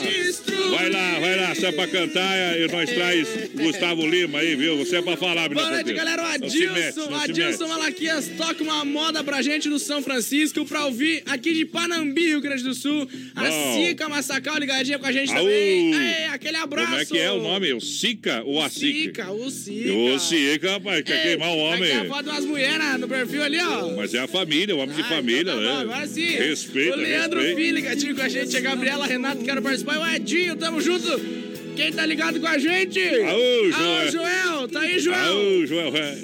Vai 0.71 0.89
lá, 0.89 1.19
vai 1.19 1.39
lá, 1.39 1.55
se 1.55 1.65
é 1.65 1.71
pra 1.71 1.87
cantar, 1.87 2.59
e 2.59 2.67
nós 2.71 2.89
traz 2.89 3.27
Gustavo 3.53 4.07
Lima 4.07 4.39
aí, 4.39 4.55
viu? 4.55 4.77
Você 4.77 4.97
é 4.97 5.01
pra 5.01 5.15
falar, 5.15 5.49
Boa 5.49 5.69
noite, 5.69 5.93
galera. 5.93 6.23
O 6.23 6.25
Adilson, 6.25 7.09
o 7.11 7.15
Adilson 7.15 7.67
Malaquias 7.67 8.27
toca 8.37 8.63
uma 8.63 8.83
moda 8.83 9.23
pra 9.23 9.41
gente 9.41 9.69
do 9.69 9.77
São 9.77 10.01
Francisco 10.01 10.65
pra 10.65 10.85
ouvir 10.85 11.21
aqui 11.27 11.53
de 11.53 11.65
Panambi, 11.65 12.27
Rio 12.29 12.41
Grande 12.41 12.63
do 12.63 12.73
Sul. 12.73 13.07
A 13.35 13.43
Bom. 13.43 13.82
Sica 13.87 14.09
Massacal 14.09 14.57
ligadinha 14.57 14.99
com 14.99 15.05
a 15.05 15.11
gente 15.11 15.31
Aú. 15.31 15.37
também. 15.39 15.93
Aê, 15.95 16.25
aquele 16.27 16.57
abraço. 16.57 16.87
Como 16.89 17.01
é 17.01 17.05
que 17.05 17.17
é 17.19 17.31
o 17.31 17.41
nome? 17.41 17.73
O 17.73 17.81
Sica 17.81 18.43
ou 18.45 18.61
a 18.61 18.69
Sica? 18.69 19.23
Sica, 19.23 19.31
o 19.31 19.49
Sica. 19.49 19.93
O 19.93 20.19
Sica, 20.19 20.71
rapaz, 20.71 21.01
quer 21.03 21.23
queimar 21.23 21.49
o 21.49 21.57
homem. 21.57 21.83
Aqui 21.91 21.91
é 21.91 21.99
a 22.01 22.05
foto 22.05 22.23
de 22.23 22.29
umas 22.29 22.45
mulheres 22.45 22.99
no 22.99 23.07
perfil 23.07 23.43
ali, 23.43 23.59
ó. 23.59 23.95
Mas 23.95 24.13
é 24.13 24.19
a 24.19 24.27
família, 24.27 24.75
o 24.75 24.79
homem 24.79 24.95
de 24.95 25.01
Ah, 25.01 25.05
família, 25.05 25.41
então 25.41 25.55
tá 25.55 25.61
né? 25.61 25.69
bom, 25.71 25.79
Agora 25.91 26.07
sim. 26.07 26.25
Respeita, 26.25 26.95
O 26.95 26.99
Leandro 26.99 27.39
respeita. 27.39 27.61
Filho 27.61 27.75
ligadinho 27.75 28.15
com 28.15 28.21
a 28.21 28.29
gente. 28.29 28.57
A 28.57 28.59
Gabriela 28.61 29.05
Renato, 29.07 29.43
quero 29.43 29.61
participar. 29.61 29.95
E 29.95 29.97
o 29.97 30.15
Edinho, 30.15 30.55
tamo 30.55 30.81
junto. 30.81 31.43
Quem 31.75 31.91
tá 31.91 32.05
ligado 32.05 32.39
com 32.39 32.47
a 32.47 32.57
gente? 32.57 32.99
Aô, 32.99 33.71
Joel. 33.71 34.01
Aô, 34.01 34.11
Joel. 34.11 34.67
Tá 34.67 34.79
aí, 34.81 34.99
Joel. 34.99 35.19
Aô, 35.25 35.65
Joel, 35.65 35.93
é. 35.97 36.17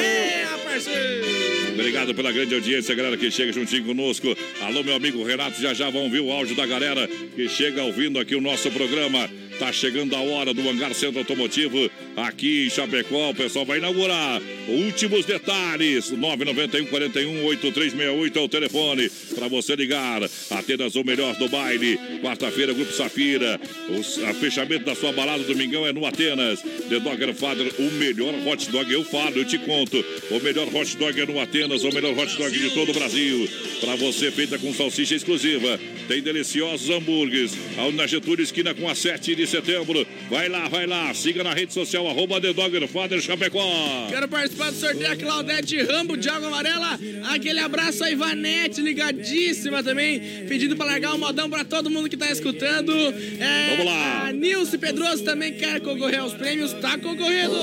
É, 0.00 0.46
parceiro. 0.64 1.63
Obrigado 1.74 2.14
pela 2.14 2.30
grande 2.30 2.54
audiência, 2.54 2.94
galera 2.94 3.16
que 3.16 3.28
chega 3.32 3.52
juntinho 3.52 3.84
conosco. 3.84 4.28
Alô, 4.60 4.84
meu 4.84 4.94
amigo 4.94 5.24
Renato, 5.24 5.60
já 5.60 5.74
já 5.74 5.90
vão 5.90 6.04
ouvir 6.04 6.20
o 6.20 6.30
áudio 6.30 6.54
da 6.54 6.64
galera 6.64 7.08
que 7.08 7.48
chega 7.48 7.82
ouvindo 7.82 8.20
aqui 8.20 8.36
o 8.36 8.40
nosso 8.40 8.70
programa. 8.70 9.28
Tá 9.58 9.72
chegando 9.72 10.16
a 10.16 10.20
hora 10.20 10.52
do 10.52 10.68
Hangar 10.68 10.92
Centro 10.94 11.20
Automotivo 11.20 11.90
aqui 12.16 12.66
em 12.66 12.70
Chapecó. 12.70 13.30
O 13.30 13.34
pessoal 13.34 13.64
vai 13.64 13.78
inaugurar. 13.78 14.40
Últimos 14.68 15.24
detalhes: 15.24 16.10
991 16.10 16.86
41 16.86 17.44
8368 17.44 18.38
é 18.38 18.42
o 18.42 18.48
telefone 18.48 19.10
para 19.34 19.48
você 19.48 19.76
ligar. 19.76 20.22
Apenas 20.50 20.96
o 20.96 21.04
melhor 21.04 21.36
do 21.36 21.48
baile. 21.48 21.98
Quarta-feira, 22.20 22.72
Grupo 22.72 22.92
Safira. 22.92 23.60
O 23.88 24.34
fechamento 24.34 24.84
da 24.84 24.94
sua 24.94 25.12
balada 25.12 25.44
domingão 25.44 25.86
é 25.86 25.92
no 25.92 26.04
Atenas. 26.04 26.60
The 26.88 27.00
Dogger 27.00 27.34
Father, 27.34 27.72
o 27.78 27.90
melhor 27.92 28.34
hot 28.46 28.70
dog. 28.70 28.92
Eu 28.92 29.04
falo, 29.04 29.36
eu 29.36 29.44
te 29.44 29.58
conto. 29.58 30.04
O 30.30 30.40
melhor 30.40 30.66
hot 30.74 30.96
dog 30.96 31.20
é 31.20 31.26
no 31.26 31.40
Atenas, 31.40 31.84
o 31.84 31.92
melhor 31.92 32.18
hot 32.18 32.36
dog 32.36 32.58
de 32.58 32.70
todo 32.70 32.90
o 32.90 32.94
Brasil. 32.94 33.48
Para 33.80 33.96
você, 33.96 34.30
feita 34.30 34.58
com 34.58 34.74
salsicha 34.74 35.14
exclusiva. 35.14 35.78
Tem 36.08 36.20
deliciosos 36.20 36.90
hambúrgueres. 36.90 37.52
Na 37.94 38.06
Getúlio, 38.06 38.42
esquina 38.42 38.74
com 38.74 38.88
a 38.88 38.94
7 38.94 39.34
de 39.34 39.43
setembro. 39.46 40.06
Vai 40.28 40.48
lá, 40.48 40.68
vai 40.68 40.86
lá. 40.86 41.12
Siga 41.14 41.42
na 41.44 41.52
rede 41.52 41.72
social, 41.72 42.06
arroba 42.08 42.40
The 42.40 42.52
Dogger 42.52 42.86
Father 42.88 43.20
Chapecó. 43.20 44.06
Quero 44.08 44.28
participar 44.28 44.70
do 44.70 44.76
sorteio 44.78 45.12
a 45.12 45.16
Claudete 45.16 45.82
Rambo 45.82 46.16
de 46.16 46.28
Água 46.28 46.48
Amarela. 46.48 46.98
Aquele 47.30 47.60
abraço 47.60 48.04
a 48.04 48.10
Ivanete, 48.10 48.80
ligadíssima 48.80 49.82
também. 49.82 50.20
Pedindo 50.48 50.76
pra 50.76 50.86
largar 50.86 51.14
o 51.14 51.18
modão 51.18 51.48
pra 51.48 51.64
todo 51.64 51.90
mundo 51.90 52.08
que 52.08 52.16
tá 52.16 52.30
escutando. 52.30 52.92
É, 52.92 53.70
Vamos 53.70 53.86
lá. 53.86 54.26
A 54.26 54.32
Nilce 54.32 54.78
Pedroso 54.78 55.24
também 55.24 55.54
quer 55.54 55.80
concorrer 55.80 56.20
aos 56.20 56.34
prêmios. 56.34 56.72
Tá 56.74 56.98
concorrendo. 56.98 57.54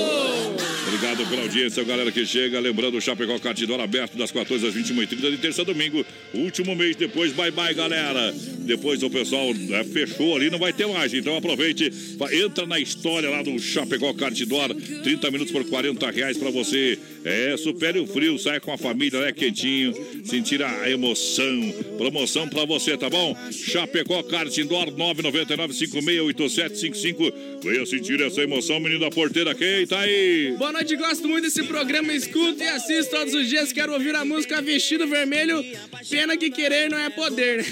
Obrigado 0.86 1.26
pela 1.28 1.42
audiência, 1.42 1.82
galera 1.84 2.10
que 2.10 2.24
chega. 2.26 2.60
Lembrando, 2.60 2.96
o 2.96 3.00
Chapecó 3.00 3.38
Cartidor 3.38 3.80
aberto 3.80 4.16
das 4.16 4.30
14 4.30 4.66
às 4.66 4.74
21h30 4.74 5.30
de 5.30 5.38
terça 5.38 5.62
a 5.62 5.64
domingo. 5.64 6.04
Último 6.34 6.74
mês 6.74 6.96
depois, 6.96 7.32
bye 7.32 7.50
bye, 7.50 7.74
galera. 7.74 8.34
Depois 8.64 9.02
o 9.02 9.10
pessoal 9.10 9.48
é, 9.50 9.84
fechou 9.84 10.36
ali, 10.36 10.50
não 10.50 10.58
vai 10.58 10.72
ter 10.72 10.86
mais. 10.86 11.12
Então 11.12 11.36
aproveite, 11.36 11.92
entra 12.32 12.66
na 12.66 12.78
história 12.78 13.28
lá 13.28 13.42
do 13.42 13.58
Chapecó 13.58 14.12
Cartidor. 14.14 14.74
30 14.74 15.30
minutos 15.30 15.52
por 15.52 15.64
40 15.64 16.10
reais 16.10 16.36
pra 16.36 16.50
você. 16.50 16.98
É, 17.24 17.56
supere 17.56 17.98
o 17.98 18.06
frio, 18.06 18.38
saia 18.38 18.60
com 18.60 18.72
a 18.72 18.78
família, 18.78 19.20
né, 19.20 19.32
quentinho. 19.32 19.94
Sentir 20.24 20.62
a 20.62 20.90
emoção. 20.90 21.72
Promoção 21.96 22.48
pra 22.48 22.64
você, 22.64 22.96
tá 22.96 23.08
bom? 23.08 23.36
Chapecó 23.50 24.22
Cartidor 24.22 24.90
999 24.96 25.72
568755. 25.74 27.32
Venha 27.62 27.86
sentir 27.86 28.20
essa 28.20 28.42
emoção, 28.42 28.80
menino 28.80 29.00
da 29.00 29.10
porteira. 29.10 29.54
Quem 29.54 29.86
tá 29.86 30.00
aí? 30.00 30.54
Boa 30.58 30.72
noite, 30.72 30.96
gosto 30.96 31.28
muito 31.28 31.44
desse 31.44 31.62
programa. 31.64 32.12
Escuto 32.12 32.62
e 32.62 32.68
assisto 32.68 33.10
todos 33.12 33.34
os 33.34 33.48
dias. 33.48 33.72
Quero 33.72 33.92
ouvir 33.92 34.14
a 34.14 34.24
música 34.24 34.60
Vestido 34.60 35.06
Vermelho. 35.06 35.64
Pena 36.10 36.36
que 36.36 36.50
querer 36.50 36.90
não 36.90 36.98
é 36.98 37.10
poder. 37.10 37.64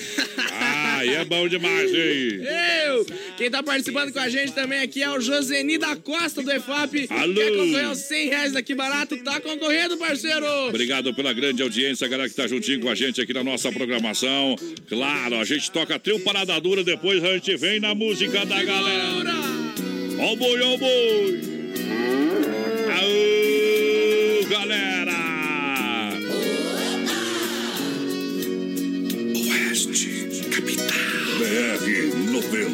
Ah, 0.52 0.89
e 1.04 1.14
é 1.14 1.24
bom 1.24 1.48
demais, 1.48 1.90
hein? 1.92 2.40
Eu! 2.86 3.06
Quem 3.36 3.50
tá 3.50 3.62
participando 3.62 4.12
com 4.12 4.18
a 4.18 4.28
gente 4.28 4.52
também 4.52 4.80
aqui 4.80 5.02
é 5.02 5.10
o 5.10 5.20
Joseni 5.20 5.78
da 5.78 5.96
Costa 5.96 6.42
do 6.42 6.50
EFAP. 6.50 7.06
Alô! 7.10 7.34
Quer 7.34 7.50
concorrer 7.50 7.84
aos 7.86 7.98
100 7.98 8.28
reais 8.28 8.52
daqui 8.52 8.74
barato? 8.74 9.16
Tá 9.18 9.40
concorrendo, 9.40 9.96
parceiro! 9.96 10.46
Obrigado 10.68 11.14
pela 11.14 11.32
grande 11.32 11.62
audiência, 11.62 12.08
galera 12.08 12.28
que 12.28 12.34
tá 12.34 12.46
juntinho 12.46 12.80
com 12.80 12.88
a 12.88 12.94
gente 12.94 13.20
aqui 13.20 13.32
na 13.32 13.44
nossa 13.44 13.70
programação. 13.72 14.56
Claro, 14.88 15.36
a 15.36 15.44
gente 15.44 15.70
toca 15.70 15.98
trio 15.98 16.20
parada 16.20 16.58
dura, 16.60 16.84
depois 16.84 17.22
a 17.24 17.34
gente 17.34 17.56
vem 17.56 17.80
na 17.80 17.94
música 17.94 18.44
da 18.44 18.62
galera. 18.62 19.34
Ó 20.18 20.32
o 20.32 20.36
boi, 20.36 20.60
ó 20.60 20.74
o 20.74 20.78
boi! 20.78 21.59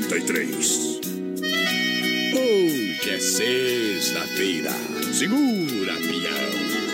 93. 0.08 1.00
Hoje 2.32 3.10
é 3.10 3.18
sexta-feira. 3.18 4.70
Segura, 5.12 5.94
peão. 5.94 6.85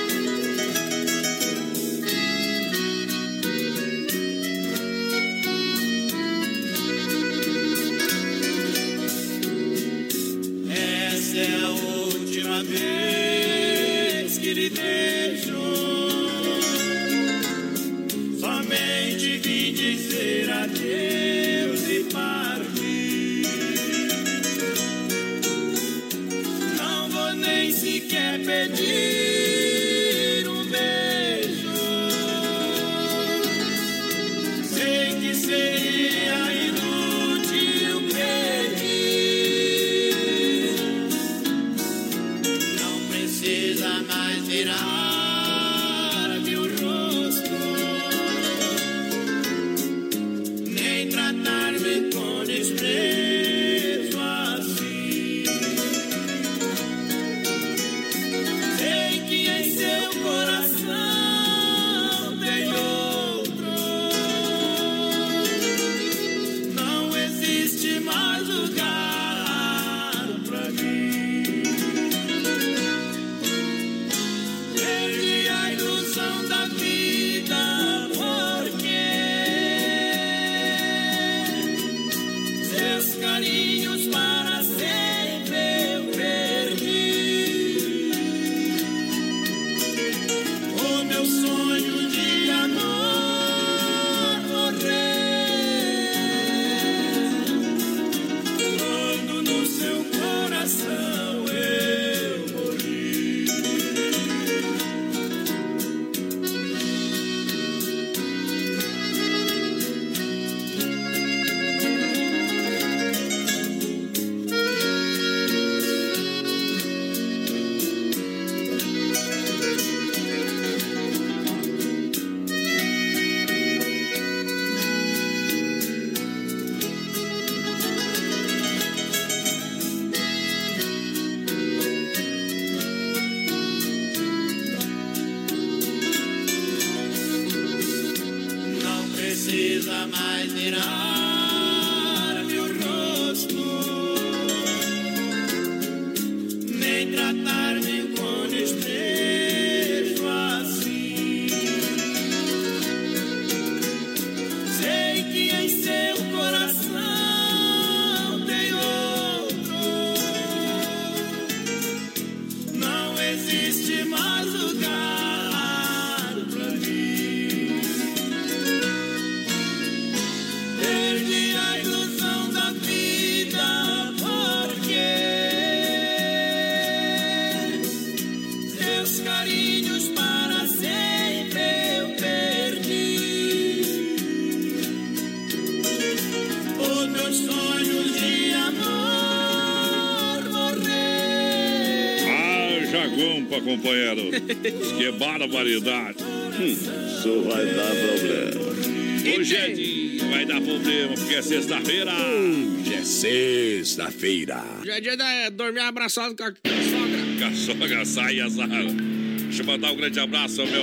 que 194.98 195.04
é 195.04 195.12
barbaridade. 195.12 196.18
Isso 196.60 197.42
vai 197.42 197.66
dar 197.66 197.90
problema. 197.94 199.38
Hoje 199.38 199.56
é 199.56 199.68
dia, 199.70 200.24
vai 200.24 200.44
dar 200.44 200.60
problema, 200.60 201.14
porque 201.14 201.34
é 201.34 201.42
sexta-feira. 201.42 202.12
Hoje 202.12 202.94
é 202.94 203.02
sexta-feira. 203.02 204.62
Já 204.84 204.96
é 204.96 205.00
dia 205.00 205.16
de 205.16 205.50
dormir 205.50 205.80
abraçado 205.80 206.34
com 206.36 206.44
a, 206.44 206.50
com 206.50 206.56
a 206.68 206.82
sogra. 206.82 207.18
Com 207.38 207.44
a 207.44 207.54
sogra 207.54 208.04
sai 208.04 208.40
azar. 208.40 208.68
Deixa 208.68 209.62
eu 209.62 209.66
mandar 209.66 209.92
um 209.92 209.96
grande 209.96 210.18
abraço 210.18 210.60
ao 210.60 210.66
meu 210.66 210.82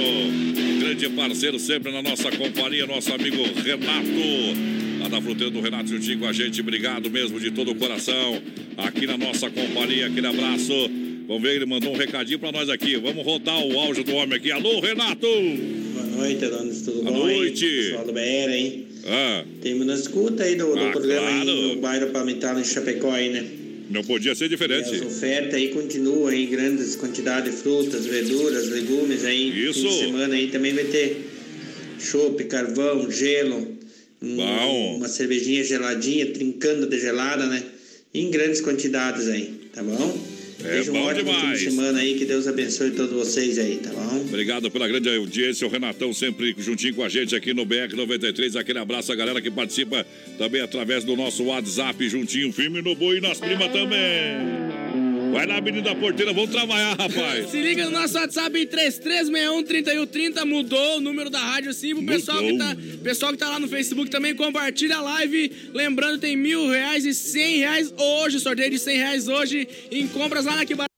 grande 0.80 1.10
parceiro, 1.10 1.60
sempre 1.60 1.92
na 1.92 2.02
nossa 2.02 2.32
companhia, 2.32 2.86
nosso 2.86 3.14
amigo 3.14 3.38
Renato. 3.62 5.00
Lá 5.00 5.08
da 5.08 5.22
fruteira 5.22 5.52
do 5.52 5.62
Renato 5.62 5.88
juntinho 5.88 6.20
com 6.20 6.28
a 6.28 6.34
gente. 6.34 6.62
Obrigado 6.62 7.10
mesmo 7.10 7.40
de 7.40 7.52
todo 7.52 7.72
o 7.72 7.76
coração. 7.76 8.42
Aqui 8.78 9.06
na 9.06 9.18
nossa 9.18 9.50
companhia, 9.50 10.08
aquele 10.08 10.28
abraço. 10.28 10.74
Vamos 11.30 11.44
ver, 11.44 11.58
ele 11.58 11.66
mandou 11.68 11.94
um 11.94 11.96
recadinho 11.96 12.40
pra 12.40 12.52
nós 12.52 12.70
aqui. 12.70 12.98
Vamos 12.98 13.24
rodar 13.24 13.64
o 13.64 13.78
áudio 13.80 14.04
do 14.04 14.14
homem 14.16 14.36
aqui. 14.36 14.52
Alô, 14.52 14.80
Renato! 14.80 15.28
Boa 15.28 16.06
noite, 16.08 16.44
Adonis, 16.44 16.82
tudo 16.82 17.04
Boa 17.04 17.12
bom? 17.12 17.28
noite. 17.28 17.66
Aí? 17.66 17.84
Pessoal 17.84 18.06
do 18.06 18.14
BR, 18.14 18.20
hein? 18.52 18.88
Ah, 19.06 19.44
Temos 19.62 19.86
na 19.86 19.94
escuta 19.94 20.42
aí 20.44 20.56
do, 20.56 20.76
do 20.76 20.80
Ah, 20.88 20.92
programa 20.92 21.28
claro. 21.30 21.52
aí 21.52 21.76
no 21.76 21.76
bairro 21.82 22.08
Palmital, 22.10 22.60
em 22.60 22.64
Chapecó 22.64 23.12
aí, 23.12 23.30
né? 23.30 23.46
não 23.92 24.04
podia 24.04 24.34
ser 24.34 24.50
diferente. 24.50 24.90
E 24.92 24.96
as 24.96 25.02
ofertas 25.02 25.54
aí 25.54 25.68
continuam 25.70 26.26
aí, 26.28 26.48
grandes 26.48 26.96
quantidades 26.96 27.52
de 27.56 27.58
frutas, 27.62 28.08
verduras, 28.08 28.68
legumes 28.70 29.24
aí. 29.24 29.68
Isso. 29.68 29.82
Fim 29.84 29.88
de 29.88 30.00
semana 30.00 30.34
aí 30.34 30.48
também 30.48 30.74
vai 30.74 30.86
ter 30.86 31.28
chopp, 32.00 32.44
carvão, 32.46 33.10
gelo. 33.12 33.78
um-. 34.20 34.96
Uma 34.98 35.08
cervejinha 35.08 35.64
geladinha, 35.64 36.26
trincando 36.26 36.88
de 36.88 37.00
gelada, 37.00 37.46
né? 37.46 37.62
Em 38.16 38.32
grandes 38.32 38.62
quantidades 38.62 39.28
aí, 39.28 39.54
tá 39.74 39.84
bom? 39.84 40.29
É 40.64 40.64
Desejo 40.64 40.92
um 40.92 40.94
bom 40.96 41.06
ótimo 41.06 41.32
demais. 41.32 41.60
fim 41.60 41.66
de 41.66 41.72
semana 41.72 42.00
aí, 42.00 42.16
que 42.16 42.26
Deus 42.26 42.48
abençoe 42.48 42.92
todos 42.92 43.14
vocês 43.14 43.58
aí, 43.58 43.78
tá 43.78 43.92
bom? 43.92 44.22
Obrigado 44.22 44.70
pela 44.70 44.88
grande 44.88 45.10
audiência, 45.10 45.66
o 45.66 45.70
Renatão 45.70 46.14
sempre 46.14 46.54
juntinho 46.58 46.96
com 46.96 47.04
a 47.04 47.10
gente 47.10 47.36
aqui 47.36 47.54
no 47.54 47.66
BR 47.66 47.96
93. 47.96 48.56
Aquele 48.56 48.80
abraço 48.80 49.12
a 49.12 49.16
galera 49.16 49.42
que 49.42 49.50
participa 49.50 50.06
também 50.38 50.62
através 50.62 51.04
do 51.04 51.16
nosso 51.16 51.44
WhatsApp, 51.46 52.08
juntinho, 52.10 52.52
firme 52.52 52.82
no 52.82 52.96
boi 52.96 53.18
e 53.18 53.22
nas 53.22 53.40
primas 53.40 53.72
também. 53.72 54.79
Vai 55.32 55.46
lá, 55.46 55.62
menino 55.62 55.84
da 55.84 55.94
porteira, 55.94 56.34
vamos 56.34 56.50
trabalhar, 56.50 56.96
rapaz. 56.98 57.52
Se 57.52 57.62
liga 57.62 57.86
no 57.86 57.92
nosso 57.92 58.18
WhatsApp 58.18 58.60
em 58.60 58.66
3361-3130. 58.66 60.44
Mudou 60.46 60.98
o 60.98 61.02
número 61.02 61.30
da 61.30 61.40
rádio 61.40 61.72
sim. 61.72 61.94
O 61.94 62.06
pessoal 62.06 62.40
que, 62.40 62.58
tá, 62.58 62.76
pessoal 63.04 63.32
que 63.32 63.38
tá 63.38 63.48
lá 63.50 63.60
no 63.60 63.68
Facebook 63.68 64.10
também 64.10 64.36
compartilha 64.36 64.98
a 64.98 65.02
live. 65.02 65.70
Lembrando, 65.74 66.18
tem 66.20 66.36
mil 66.36 66.68
reais 66.70 67.06
e 67.06 67.14
cem 67.14 67.60
reais 67.60 67.94
hoje. 67.96 68.40
Sorteio 68.40 68.72
de 68.72 68.80
cem 68.80 68.98
reais 68.98 69.28
hoje 69.28 69.68
em 69.92 70.08
compras 70.08 70.46
lá 70.46 70.56
na 70.56 70.66
Que 70.66 70.74
Barato. 70.76 70.90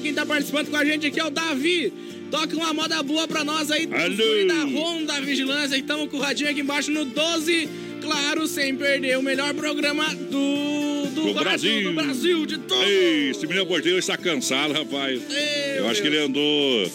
Quem 0.00 0.14
tá 0.14 0.24
participando 0.24 0.70
com 0.70 0.76
a 0.76 0.84
gente 0.84 1.06
aqui 1.06 1.18
é 1.18 1.24
o 1.24 1.30
Davi. 1.30 1.92
Toca 2.30 2.54
uma 2.54 2.72
moda 2.72 3.02
boa 3.02 3.26
pra 3.26 3.42
nós 3.42 3.70
aí. 3.70 3.88
Alô. 3.92 4.16
Fui 4.16 4.46
da 4.46 4.64
Honda 4.64 5.20
Vigilância. 5.20 5.76
Estamos 5.76 6.08
com 6.08 6.18
o 6.18 6.20
radinho 6.20 6.50
aqui 6.50 6.60
embaixo 6.60 6.92
no 6.92 7.04
12. 7.04 7.68
Claro, 8.00 8.46
sem 8.46 8.76
perder 8.76 9.18
o 9.18 9.22
melhor 9.22 9.52
programa 9.54 10.14
do, 10.14 10.89
do, 11.10 11.24
Do 11.32 11.34
Brasil. 11.34 11.82
do 11.84 11.92
Brasil, 11.92 12.46
de 12.46 12.58
todo. 12.58 12.82
Ei, 12.82 13.30
esse 13.30 13.46
menino 13.46 13.66
porteiro 13.66 13.98
está 13.98 14.16
cansado, 14.16 14.72
rapaz. 14.72 15.20
Eu 15.76 15.88
acho 15.88 16.00
que 16.00 16.08
ele 16.08 16.18
andou, 16.18 16.90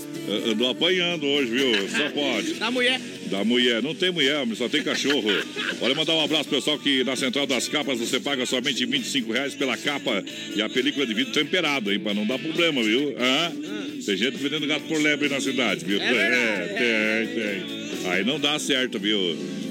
andou 0.52 0.70
apanhando 0.70 1.26
hoje, 1.26 1.52
viu? 1.52 1.90
Só 1.90 2.10
pode. 2.12 2.54
Da 2.54 2.72
mulher. 2.72 3.00
Da 3.30 3.44
mulher, 3.44 3.82
não 3.82 3.96
tem 3.96 4.12
mulher, 4.12 4.46
só 4.56 4.70
tem 4.70 4.84
cachorro. 4.84 5.28
Olha, 5.82 5.96
mandar 5.96 6.14
um 6.14 6.24
abraço 6.24 6.48
pessoal 6.48 6.78
que 6.78 7.04
na 7.04 7.16
Central 7.16 7.48
das 7.48 7.68
Capas 7.68 7.98
você 8.00 8.20
paga 8.20 8.46
somente 8.46 8.86
25 8.86 9.32
reais 9.34 9.56
pela 9.56 9.76
capa 9.76 10.24
e 10.56 10.62
a 10.62 10.70
película 10.70 11.08
de 11.08 11.14
vidro 11.16 11.34
temperado, 11.34 11.92
hein? 11.92 12.00
Pra 12.00 12.14
não 12.14 12.26
dar 12.26 12.38
problema, 12.38 12.84
viu? 12.84 13.16
Hã? 13.18 13.52
Tem 14.06 14.16
gente 14.16 14.38
vendendo 14.38 14.68
gato 14.68 14.84
por 14.88 15.02
lebre 15.02 15.28
na 15.28 15.42
cidade, 15.42 15.84
viu? 15.84 16.00
É, 16.00 17.26
tem, 17.26 17.36
tem. 17.36 18.12
Aí 18.12 18.24
não 18.24 18.40
dá 18.40 18.60
certo, 18.60 19.00
viu? 19.00 19.18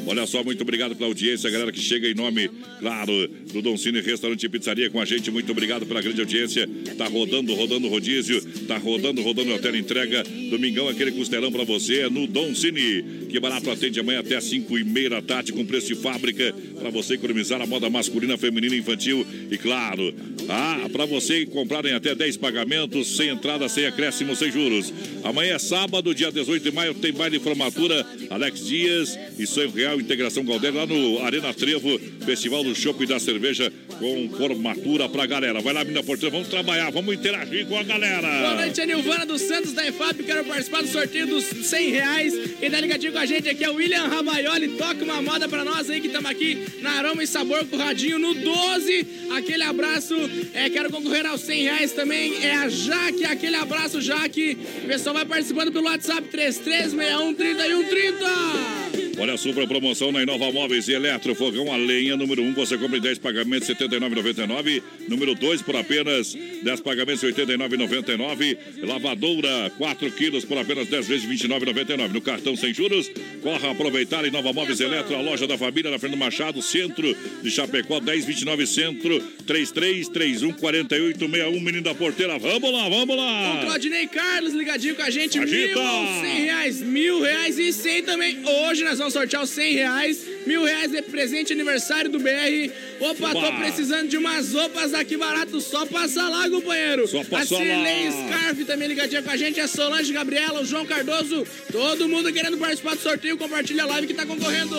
Olha 0.06 0.26
só, 0.26 0.44
muito 0.44 0.60
obrigado 0.62 0.94
pela 0.94 1.09
audiência, 1.09 1.51
galera 1.51 1.72
que 1.72 1.81
chega 1.81 2.09
em 2.09 2.14
nome, 2.14 2.51
claro, 2.78 3.28
do 3.52 3.62
Don 3.62 3.76
Cine 3.76 4.01
Restaurante 4.01 4.44
e 4.44 4.48
Pizzaria 4.48 4.90
com 4.90 5.01
a 5.01 5.05
gente. 5.05 5.31
Muito 5.31 5.51
obrigado 5.51 5.86
pela 5.86 6.02
grande 6.02 6.20
audiência. 6.20 6.68
Tá 6.97 7.06
rodando, 7.06 7.55
rodando 7.55 7.86
o 7.86 7.90
rodízio, 7.90 8.40
tá 8.66 8.76
rodando, 8.76 9.22
rodando 9.22 9.55
a 9.55 9.59
tela 9.59 9.78
entrega. 9.78 10.22
Domingão, 10.51 10.89
aquele 10.89 11.12
costelão 11.12 11.51
pra 11.51 11.64
você 11.64 12.01
é 12.01 12.10
no 12.10 12.26
Don 12.26 12.55
Cine. 12.55 13.24
Que 13.28 13.40
barato 13.40 13.70
atende 13.70 13.98
amanhã 13.98 14.20
até 14.20 14.36
às 14.36 14.44
5 14.44 14.78
e 14.78 14.85
meia 14.85 15.10
da 15.10 15.22
tarde 15.22 15.52
com 15.52 15.64
preço 15.64 15.89
de 15.89 15.94
fábrica 15.97 16.55
para 16.78 16.90
você 16.90 17.14
economizar 17.14 17.60
a 17.60 17.66
moda 17.66 17.89
masculina, 17.89 18.36
feminina, 18.36 18.76
infantil 18.76 19.26
e 19.51 19.56
claro, 19.56 20.14
ah, 20.48 20.89
para 20.93 21.06
você 21.06 21.47
comprarem 21.47 21.94
até 21.94 22.14
10 22.14 22.36
pagamentos 22.36 23.16
sem 23.16 23.31
entrada, 23.31 23.68
sem 23.68 23.86
acréscimo, 23.86 24.36
sem 24.36 24.52
juros. 24.52 24.93
Amanhã 25.24 25.55
é 25.55 25.59
sábado, 25.59 26.14
dia 26.14 26.31
18 26.31 26.62
de 26.62 26.70
maio, 26.70 26.94
tem 26.94 27.12
baile 27.12 27.39
de 27.39 27.44
formatura 27.44 28.06
Alex 28.31 28.66
Dias 28.66 29.18
e 29.39 29.47
Sonho 29.47 29.70
Real 29.70 29.94
Integração 30.01 30.45
Galdério 30.45 30.79
lá 30.79 30.87
no 30.87 31.23
Arena 31.25 31.53
Trevo, 31.53 31.99
Festival 32.25 32.65
do 32.65 32.75
Chopp 32.75 33.03
e 33.03 33.07
da 33.07 33.19
Cerveja 33.19 33.73
com 33.99 34.29
formatura 34.37 35.09
pra 35.09 35.27
galera. 35.27 35.61
Vai 35.61 35.73
lá, 35.73 35.85
menina 35.85 36.03
porteira, 36.03 36.33
vamos 36.33 36.49
trabalhar, 36.49 36.91
vamos 36.91 37.15
interagir 37.15 37.66
com 37.66 37.79
a 37.79 37.83
galera. 37.83 38.29
Boa 38.29 38.55
noite, 38.57 38.81
a 38.81 38.87
Nilvana 38.87 39.27
dos 39.27 39.43
Santos 39.43 39.73
da 39.73 39.87
EFAP. 39.87 40.23
Quero 40.23 40.45
participar 40.45 40.83
do 40.83 40.89
sorteio 40.89 41.27
dos 41.27 41.45
100 41.45 41.91
reais. 41.91 42.35
Quem 42.59 42.71
tá 42.71 42.81
ligadinho 42.81 43.12
com 43.12 43.19
a 43.19 43.27
gente 43.27 43.49
aqui 43.49 43.65
é 43.65 43.71
o 43.71 43.75
William 43.75 44.07
Rabaioli. 44.07 44.69
Toca 44.77 45.05
uma 45.05 45.23
moda 45.23 45.49
pra 45.49 45.65
nós 45.65 45.89
aí 45.91 46.01
que 46.01 46.09
estamos 46.09 46.31
aqui 46.31 46.59
na 46.81 46.93
Aroma 46.93 47.23
e 47.23 47.27
Sabor 47.27 47.65
com 47.66 47.77
o 47.77 47.79
Radinho 47.79 48.19
no 48.19 48.35
12. 48.35 49.07
Aquele 49.31 49.62
abraço. 49.62 50.15
É, 50.53 50.69
quero 50.71 50.91
concorrer 50.91 51.27
aos 51.27 51.41
100 51.43 51.62
reais 51.62 51.93
também. 51.93 52.45
É 52.45 52.57
a 52.57 52.69
Jaque. 52.69 53.25
Aquele 53.25 53.57
abraço, 53.57 54.01
Jaque. 54.01 54.59
O 54.85 54.87
pessoal 54.87 55.15
vai 55.15 55.25
participando 55.25 55.73
pelo 55.73 55.87
WhatsApp 55.87 56.29
3361 56.29 57.35
3130. 57.35 59.03
Olha 59.16 59.35
a 59.35 59.39
super 59.39 59.66
promoção 59.69 60.11
na 60.11 60.23
Inova 60.23 60.51
Móveis 60.51 60.89
e 60.89 60.93
Eletro, 60.93 61.35
fogão 61.36 61.73
a 61.73 61.77
lenha, 61.77 62.16
número 62.16 62.43
1, 62.43 62.49
um, 62.49 62.53
você 62.53 62.77
compra 62.77 62.99
em 62.99 63.01
10 63.01 63.19
pagamentos, 63.19 63.69
R$ 63.69 63.74
79,99. 63.77 64.82
Número 65.09 65.35
2, 65.36 65.62
por 65.62 65.77
apenas 65.77 66.35
10 66.35 66.81
pagamentos, 66.81 67.23
R$ 67.23 67.32
89,99. 67.32 68.59
Lavadora, 68.82 69.70
4 69.78 70.11
quilos, 70.12 70.45
por 70.45 70.59
apenas 70.59 70.89
10 70.89 71.07
vezes, 71.07 71.28
R$ 71.28 71.36
29,99. 71.36 72.12
No 72.12 72.20
cartão 72.20 72.57
sem 72.57 72.74
juros, 72.74 73.09
corra 73.41 73.70
aproveitar 73.70 74.24
Inova 74.24 74.53
Móveis 74.53 74.81
e 74.81 74.85
Eletro, 74.85 75.15
a 75.15 75.20
loja 75.20 75.47
da 75.47 75.57
família, 75.57 75.91
na 75.93 75.99
Fernando 75.99 76.19
Machado, 76.19 76.61
centro 76.61 77.16
de 77.43 77.51
Chapecó, 77.51 78.01
1029 78.01 78.66
Centro, 78.66 79.20
3331 79.47 80.53
4861, 80.55 81.61
menino 81.61 81.85
da 81.85 81.95
porteira. 81.95 82.36
Vamos 82.39 82.73
lá, 82.73 82.89
vamos 82.89 83.15
O 83.15 83.19
lá! 83.19 83.61
Claudinei 83.62 84.09
Carlos 84.09 84.55
ligadinho 84.55 84.97
com 84.97 85.03
a 85.03 85.11
gente. 85.11 85.39
Agita! 85.39 85.78
Mil, 85.78 86.20
cem 86.20 86.45
reais, 86.45 86.82
mil 86.82 87.20
reais 87.20 87.59
e 87.59 87.73
cem 87.73 88.03
também. 88.03 88.43
Hoje 88.45 88.82
nós 88.82 88.99
vamos 88.99 89.03
sortear 89.10 89.43
os 89.43 89.51
cem 89.51 89.74
reais. 89.74 90.24
Mil 90.47 90.62
reais 90.64 90.93
é 90.94 91.02
presente 91.02 91.52
aniversário 91.52 92.10
do 92.10 92.18
BR. 92.18 92.70
Opa, 93.01 93.32
tô 93.32 93.52
precisando 93.59 94.09
de 94.09 94.16
umas 94.16 94.52
roupas 94.52 94.93
aqui 94.94 95.16
barato. 95.16 95.60
Só 95.60 95.86
passa 95.86 96.28
lá, 96.28 96.48
companheiro. 96.48 97.06
Só 97.09 97.24
passa 97.24 97.55
a 97.55 97.59
Cirlei. 97.59 98.10
Scarf 98.10 98.64
também 98.64 98.89
ligadinha 98.89 99.22
com 99.22 99.31
a 99.31 99.36
gente. 99.36 99.60
A 99.60 99.68
Solange 99.68 100.12
Gabriela, 100.12 100.60
o 100.60 100.64
João 100.64 100.86
Cardoso. 100.86 101.47
Todo 101.70 102.09
mundo 102.09 102.32
querendo 102.32 102.59
participar 102.59 102.94
do 102.94 103.01
sorteio. 103.01 103.36
Compartilha 103.36 103.85
a 103.85 103.86
live 103.86 104.06
que 104.06 104.14
tá 104.14 104.26
concorrendo. 104.26 104.76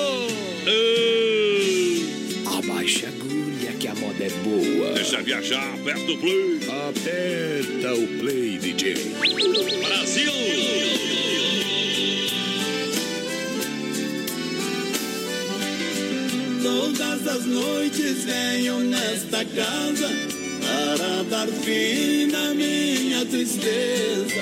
Abaixa 2.58 3.08
a 3.08 3.10
agulha 3.10 3.72
que 3.80 3.88
a 3.88 3.96
moda 3.96 4.24
é 4.24 4.30
boa. 4.30 4.94
Deixa 4.94 5.22
viajar, 5.22 5.74
aperta 5.74 6.12
o 6.12 6.18
play. 6.18 6.60
Aperta 6.90 7.94
o 7.94 8.08
play, 8.20 8.58
DJ. 8.58 8.96
Brasil! 9.84 10.32
Quantas 16.66 17.46
noites 17.46 18.24
venho 18.24 18.80
nesta 18.80 19.46
casa 19.46 20.10
para 20.62 21.24
dar 21.30 21.48
fim 21.48 22.26
na 22.26 22.56
minha 22.56 23.24
tristeza. 23.24 24.42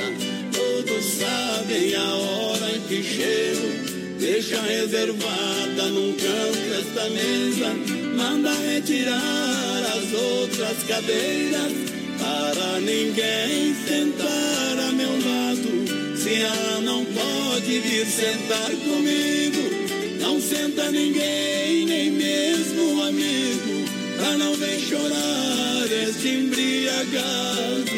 Todos 0.54 1.04
sabem 1.04 1.94
a 1.94 2.16
hora 2.16 2.76
em 2.78 2.80
que 2.88 3.04
chego. 3.04 4.18
Deixa 4.20 4.62
reservada 4.62 5.90
num 5.90 6.14
canto 6.14 6.74
esta 6.80 7.10
mesa. 7.10 7.76
Manda 8.16 8.54
retirar 8.54 9.84
as 9.94 10.14
outras 10.14 10.82
cadeiras 10.88 11.74
para 12.20 12.80
ninguém 12.80 13.76
sentar 13.86 14.80
a 14.88 14.91
meu 14.94 15.12
lado. 15.12 16.18
Se 16.18 16.36
ela 16.36 16.80
não 16.84 17.04
pode 17.04 17.80
vir 17.80 18.06
sentar 18.06 18.72
comigo, 18.72 19.82
não 20.24 20.40
senta 20.40 20.90
ninguém, 20.90 21.86
nem 21.86 22.10
mesmo 22.12 22.94
um 22.94 23.04
amigo, 23.04 23.86
pra 24.16 24.38
não 24.38 24.56
ver 24.56 24.80
chorar 24.80 25.86
este 25.91 26.30
embriagado. 26.30 27.91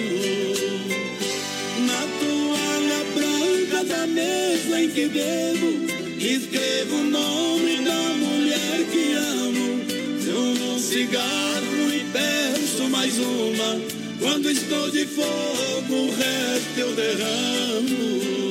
Na 1.86 2.02
toalha 2.20 3.06
branca 3.14 3.84
da 3.84 4.08
mesa 4.08 4.82
em 4.82 4.90
que 4.90 5.08
bebo, 5.08 5.86
escrevo 6.20 6.96
o 6.96 7.04
nome 7.04 7.78
da 7.84 8.02
mulher 8.18 8.86
que 8.92 9.14
amo. 9.14 9.86
Fumo 10.26 10.74
um 10.74 10.80
cigarro 10.80 11.94
e 11.94 12.04
peço 12.12 12.90
mais 12.90 13.16
uma. 13.20 13.80
Quando 14.20 14.50
estou 14.50 14.90
de 14.90 15.06
fogo, 15.06 15.94
o 15.94 16.10
resto 16.10 16.80
eu 16.80 16.92
derramo. 16.96 18.45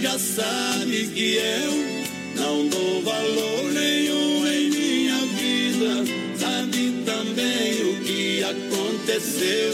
Já 0.00 0.18
sabe 0.18 1.06
que 1.14 1.36
eu 1.36 1.72
não 2.36 2.68
dou 2.68 3.02
valor 3.02 3.72
nenhum 3.72 4.46
em 4.46 4.70
minha 4.70 5.18
vida. 5.26 6.04
Sabe 6.38 7.02
também 7.06 7.82
o 7.82 8.04
que 8.04 8.44
aconteceu, 8.44 9.72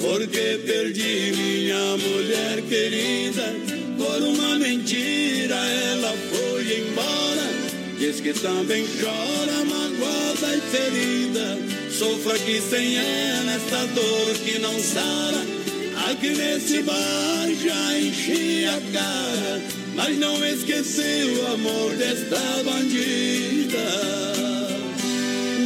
porque 0.00 0.60
perdi 0.64 1.32
minha 1.36 1.96
mulher 1.96 2.62
querida. 2.68 3.54
Por 3.98 4.22
uma 4.22 4.58
mentira 4.58 5.56
ela 5.56 6.14
foi 6.30 6.78
embora. 6.78 7.98
Diz 7.98 8.20
que 8.20 8.32
também 8.34 8.84
chora, 9.00 9.64
magoada 9.64 10.56
e 10.56 10.60
ferida. 10.70 11.58
Sofro 11.90 12.32
aqui 12.32 12.60
sem 12.60 12.96
ela 12.96 13.54
essa 13.54 13.86
dor 13.86 14.34
que 14.44 14.58
não 14.60 14.78
sara. 14.78 15.63
Aqui 16.10 16.30
nesse 16.30 16.82
bar 16.82 17.48
já 17.62 17.98
enchi 17.98 18.66
a 18.66 18.78
cara, 18.92 19.62
mas 19.94 20.18
não 20.18 20.44
esqueci 20.44 21.24
o 21.38 21.46
amor 21.54 21.96
desta 21.96 22.36
bandida. 22.62 23.78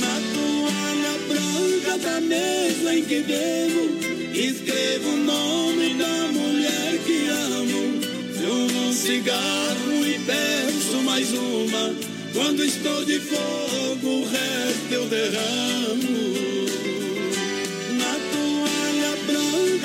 Na 0.01 0.21
toalha 0.33 1.19
branca 1.29 1.99
da 1.99 2.21
mesa 2.21 2.95
em 2.95 3.03
que 3.03 3.21
bebo, 3.21 3.99
escrevo 4.33 5.09
o 5.11 5.17
nome 5.17 5.95
da 5.95 6.33
mulher 6.33 6.99
que 7.05 7.29
amo. 7.29 8.01
Fumo 8.35 8.89
um 8.89 8.93
cigarro 8.93 10.07
e 10.07 10.21
peço 10.21 11.03
mais 11.03 11.33
uma. 11.33 11.95
Quando 12.33 12.65
estou 12.65 13.05
de 13.05 13.19
fogo, 13.19 14.09
o 14.09 14.25
resto 14.25 14.93
eu 14.93 15.07
derramo. 15.07 16.58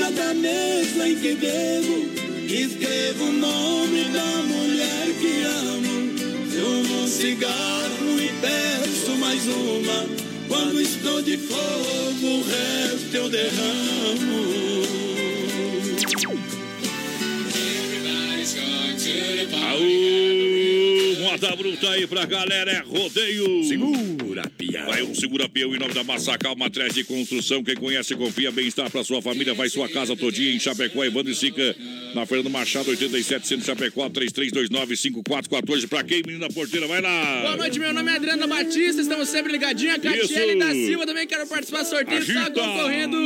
Branca 0.04 0.12
da 0.12 0.34
mesa 0.34 1.08
em 1.08 1.16
que 1.16 1.36
bebo, 1.36 2.10
escrevo 2.46 3.26
o 3.26 3.32
nome 3.32 4.04
da 4.06 4.26
mulher 4.44 5.08
que 5.20 5.44
amo. 5.44 6.14
Fumo 6.50 7.04
um 7.04 7.08
cigarro 7.08 8.20
e 8.20 8.30
peço 8.42 9.12
mais 9.18 9.46
uma. 9.48 10.06
Quando 10.48 10.82
estou 10.82 11.22
de 11.22 11.38
fogo, 11.38 12.28
o 12.28 12.44
resto 12.44 13.16
eu 13.16 13.30
derramo. 13.30 14.93
Moda 21.44 21.58
bruta 21.58 21.90
aí 21.90 22.08
pra 22.08 22.26
galera, 22.26 22.72
é 22.72 22.80
rodeio. 22.80 23.66
Segura, 23.66 24.44
pião. 24.58 24.86
Vai 24.86 25.04
um 25.04 25.14
segura 25.14 25.50
pião 25.50 25.76
em 25.76 25.78
nome 25.78 25.94
da 25.94 26.02
Massacal, 26.02 26.56
matriz 26.56 26.94
de 26.94 27.04
construção. 27.04 27.62
Quem 27.62 27.76
conhece, 27.76 28.16
confia, 28.16 28.50
bem-estar 28.50 28.90
pra 28.90 29.04
sua 29.04 29.22
família. 29.22 29.54
Vai 29.54 29.68
sua 29.68 29.90
casa 29.90 30.16
todinha 30.16 30.56
em 30.56 30.60
Chapecó, 30.60 31.04
Evandro 31.04 31.34
e 31.34 31.36
Sica. 31.36 31.76
Na 32.16 32.26
Fernando 32.26 32.50
Machado, 32.50 32.92
87, 32.92 33.46
Centro 33.46 33.66
Chapecó, 33.66 34.10
3329-5414. 34.10 35.90
Pra 35.90 36.02
quem, 36.02 36.24
menina 36.26 36.48
porteira? 36.48 36.88
Vai 36.88 37.02
lá. 37.02 37.42
Boa 37.42 37.58
noite, 37.58 37.78
meu 37.78 37.94
nome 37.94 38.10
é 38.10 38.16
Adriana 38.16 38.48
Batista, 38.48 39.02
estamos 39.02 39.28
sempre 39.28 39.52
ligadinhos. 39.52 39.96
A 39.96 40.00
Catiele 40.00 40.58
da 40.58 40.72
Silva 40.72 41.06
também 41.06 41.28
quero 41.28 41.46
participar 41.46 41.84
do 41.84 41.90
sorteio, 41.90 42.22
está 42.22 42.52
concorrendo. 42.52 43.18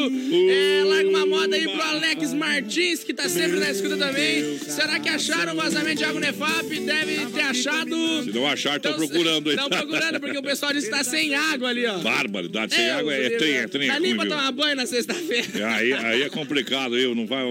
É, 0.50 0.84
larga 0.86 1.10
uma 1.10 1.26
moda 1.28 1.56
aí 1.56 1.66
pro 1.66 1.82
Alex 1.84 2.34
Martins, 2.34 3.04
que 3.04 3.14
tá 3.14 3.30
sempre 3.30 3.60
na 3.60 3.70
escuta 3.70 3.96
também. 3.96 4.58
Será 4.58 5.00
que 5.00 5.08
acharam 5.08 5.54
o 5.54 5.56
vazamento 5.56 5.98
de 5.98 6.04
água 6.04 6.20
Nefap? 6.20 6.80
Deve 6.80 7.28
ter 7.28 7.42
achado. 7.42 8.07
Se 8.24 8.32
não 8.32 8.48
achar, 8.48 8.78
estão 8.78 8.94
procurando 8.94 9.50
aí. 9.50 9.56
Estão 9.56 9.70
procurando, 9.70 10.20
porque 10.20 10.38
o 10.38 10.44
pessoal 10.44 10.74
disse 10.74 10.88
que 10.88 10.92
tá 10.96 11.04
sem 11.04 11.36
água 11.36 11.70
ali, 11.70 11.86
ó. 11.86 11.98
Barbaridade, 12.00 12.74
sem 12.74 12.90
água 12.90 13.14
é 13.14 13.30
Deus 13.30 13.42
trem, 13.42 13.54
é 13.56 13.68
trem. 13.68 13.88
Tá 13.88 13.96
é 13.96 14.00
nem 14.00 14.16
pra 14.16 14.26
tomar 14.26 14.52
banho 14.52 14.76
na 14.76 14.86
sexta-feira. 14.86 15.48
Aí, 15.76 15.94
aí 15.94 16.22
é 16.24 16.30
complicado, 16.30 16.98
eu 16.98 17.14
não 17.16 17.26
vai. 17.26 17.44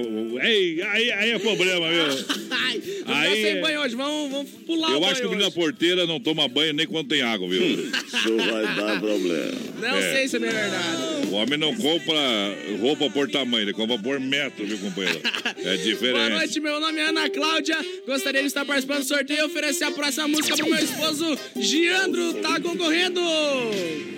Ei, 0.42 0.82
aí, 0.82 1.12
aí 1.12 1.30
é 1.30 1.38
problema, 1.38 1.88
viu? 1.88 2.26
Ai, 2.50 2.82
não 2.98 3.04
tá 3.04 3.18
Aí- 3.20 3.42
sem 3.42 3.60
banho 3.60 3.80
hoje, 3.80 3.94
vamos, 3.94 4.30
vamos 4.30 4.50
pular 4.66 4.90
o 4.90 4.92
Eu 4.94 5.04
acho 5.04 5.20
que 5.20 5.26
o 5.26 5.30
menino 5.30 5.48
da 5.48 5.54
porteira 5.54 6.06
não 6.06 6.18
toma 6.20 6.48
banho 6.48 6.72
nem 6.72 6.86
quando 6.86 7.08
tem 7.08 7.22
água, 7.22 7.48
viu? 7.48 7.62
Isso 7.62 8.36
vai 8.36 8.62
dar 8.76 9.00
problema. 9.00 9.52
Não 9.80 9.96
É. 9.96 10.12
sei 10.14 10.28
se 10.28 10.38
não 10.38 10.48
é 10.48 10.52
verdade. 10.52 11.26
O 11.28 11.32
homem 11.34 11.58
não 11.58 11.74
compra 11.74 12.16
roupa 12.80 13.10
por 13.10 13.28
tamanho, 13.30 13.64
ele 13.64 13.72
compra 13.72 13.98
por 13.98 14.18
metro, 14.20 14.64
viu, 14.66 14.78
companheiro? 14.78 15.20
É 15.44 15.52
Boa 15.62 15.76
diferente. 15.76 16.30
noite, 16.30 16.60
meu 16.60 16.80
nome 16.80 16.98
é 16.98 17.08
Ana 17.08 17.28
Cláudia. 17.30 17.76
Gostaria 18.06 18.40
de 18.40 18.46
estar 18.46 18.64
participando 18.64 19.00
do 19.00 19.04
sorteio 19.06 19.40
e 19.40 19.42
oferecer 19.42 19.84
a 19.84 19.90
próxima 19.90 20.28
música 20.36 20.56
pro 20.56 20.68
meu 20.68 20.84
esposo 20.84 21.38
Giandro. 21.56 22.34
Tá 22.34 22.60
concorrendo! 22.60 23.20